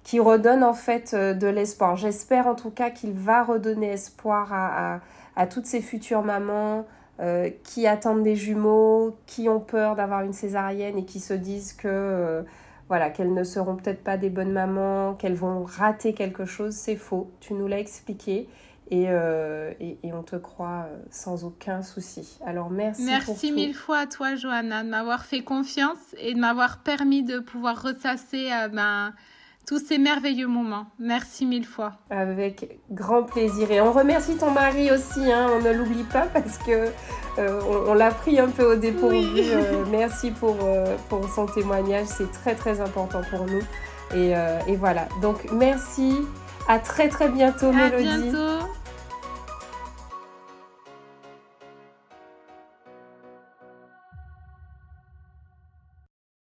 qui 0.02 0.20
redonne 0.20 0.64
en 0.64 0.72
fait 0.72 1.14
de 1.14 1.46
l'espoir. 1.46 1.96
J'espère 1.96 2.46
en 2.46 2.54
tout 2.54 2.70
cas 2.70 2.90
qu'il 2.90 3.12
va 3.12 3.44
redonner 3.44 3.92
espoir 3.92 4.52
à, 4.52 5.00
à 5.36 5.46
toutes 5.46 5.66
ces 5.66 5.80
futures 5.80 6.22
mamans. 6.22 6.86
Euh, 7.20 7.50
qui 7.64 7.86
attendent 7.86 8.22
des 8.22 8.34
jumeaux, 8.34 9.18
qui 9.26 9.50
ont 9.50 9.60
peur 9.60 9.94
d'avoir 9.94 10.22
une 10.22 10.32
césarienne 10.32 10.96
et 10.96 11.04
qui 11.04 11.20
se 11.20 11.34
disent 11.34 11.74
que 11.74 11.86
euh, 11.86 12.42
voilà 12.88 13.10
qu'elles 13.10 13.34
ne 13.34 13.44
seront 13.44 13.76
peut-être 13.76 14.02
pas 14.02 14.16
des 14.16 14.30
bonnes 14.30 14.52
mamans, 14.52 15.12
qu'elles 15.16 15.34
vont 15.34 15.64
rater 15.64 16.14
quelque 16.14 16.46
chose, 16.46 16.72
c'est 16.72 16.96
faux. 16.96 17.30
Tu 17.40 17.52
nous 17.52 17.66
l'as 17.66 17.78
expliqué. 17.78 18.48
Et, 18.90 19.04
euh, 19.08 19.72
et, 19.80 20.12
on 20.12 20.22
te 20.22 20.34
croit 20.34 20.88
sans 21.10 21.44
aucun 21.44 21.82
souci. 21.82 22.40
Alors 22.44 22.70
merci. 22.70 23.04
Merci 23.04 23.52
mille 23.52 23.74
fois 23.74 23.98
à 23.98 24.06
toi, 24.06 24.34
Johanna, 24.34 24.82
de 24.82 24.88
m'avoir 24.88 25.24
fait 25.26 25.44
confiance 25.44 26.16
et 26.18 26.34
de 26.34 26.40
m'avoir 26.40 26.78
permis 26.78 27.22
de 27.22 27.38
pouvoir 27.38 27.82
ressasser 27.82 28.48
ben, 28.72 29.12
tous 29.70 29.78
ces 29.78 29.98
merveilleux 29.98 30.48
moments. 30.48 30.86
Merci 30.98 31.46
mille 31.46 31.64
fois. 31.64 31.92
Avec 32.10 32.80
grand 32.90 33.22
plaisir. 33.22 33.70
Et 33.70 33.80
on 33.80 33.92
remercie 33.92 34.36
ton 34.36 34.50
mari 34.50 34.90
aussi, 34.90 35.30
hein, 35.30 35.46
on 35.54 35.62
ne 35.62 35.70
l'oublie 35.70 36.02
pas 36.02 36.26
parce 36.26 36.58
que 36.58 36.88
euh, 37.38 37.60
on, 37.86 37.94
l'a 37.94 38.10
pris 38.10 38.40
un 38.40 38.48
peu 38.48 38.72
au 38.72 38.74
dépourvu. 38.74 39.28
Euh, 39.38 39.84
merci 39.88 40.32
pour, 40.32 40.56
euh, 40.64 40.96
pour 41.08 41.24
son 41.28 41.46
témoignage, 41.46 42.08
c'est 42.08 42.32
très 42.32 42.56
très 42.56 42.80
important 42.80 43.20
pour 43.30 43.46
nous. 43.46 43.62
Et, 44.12 44.32
et, 44.66 44.74
voilà, 44.74 45.06
donc 45.22 45.46
merci. 45.52 46.16
À 46.66 46.80
très 46.80 47.08
très 47.08 47.28
bientôt, 47.28 47.66
à 47.66 47.72
Mélodie. 47.72 48.30
Bientôt. 48.30 48.66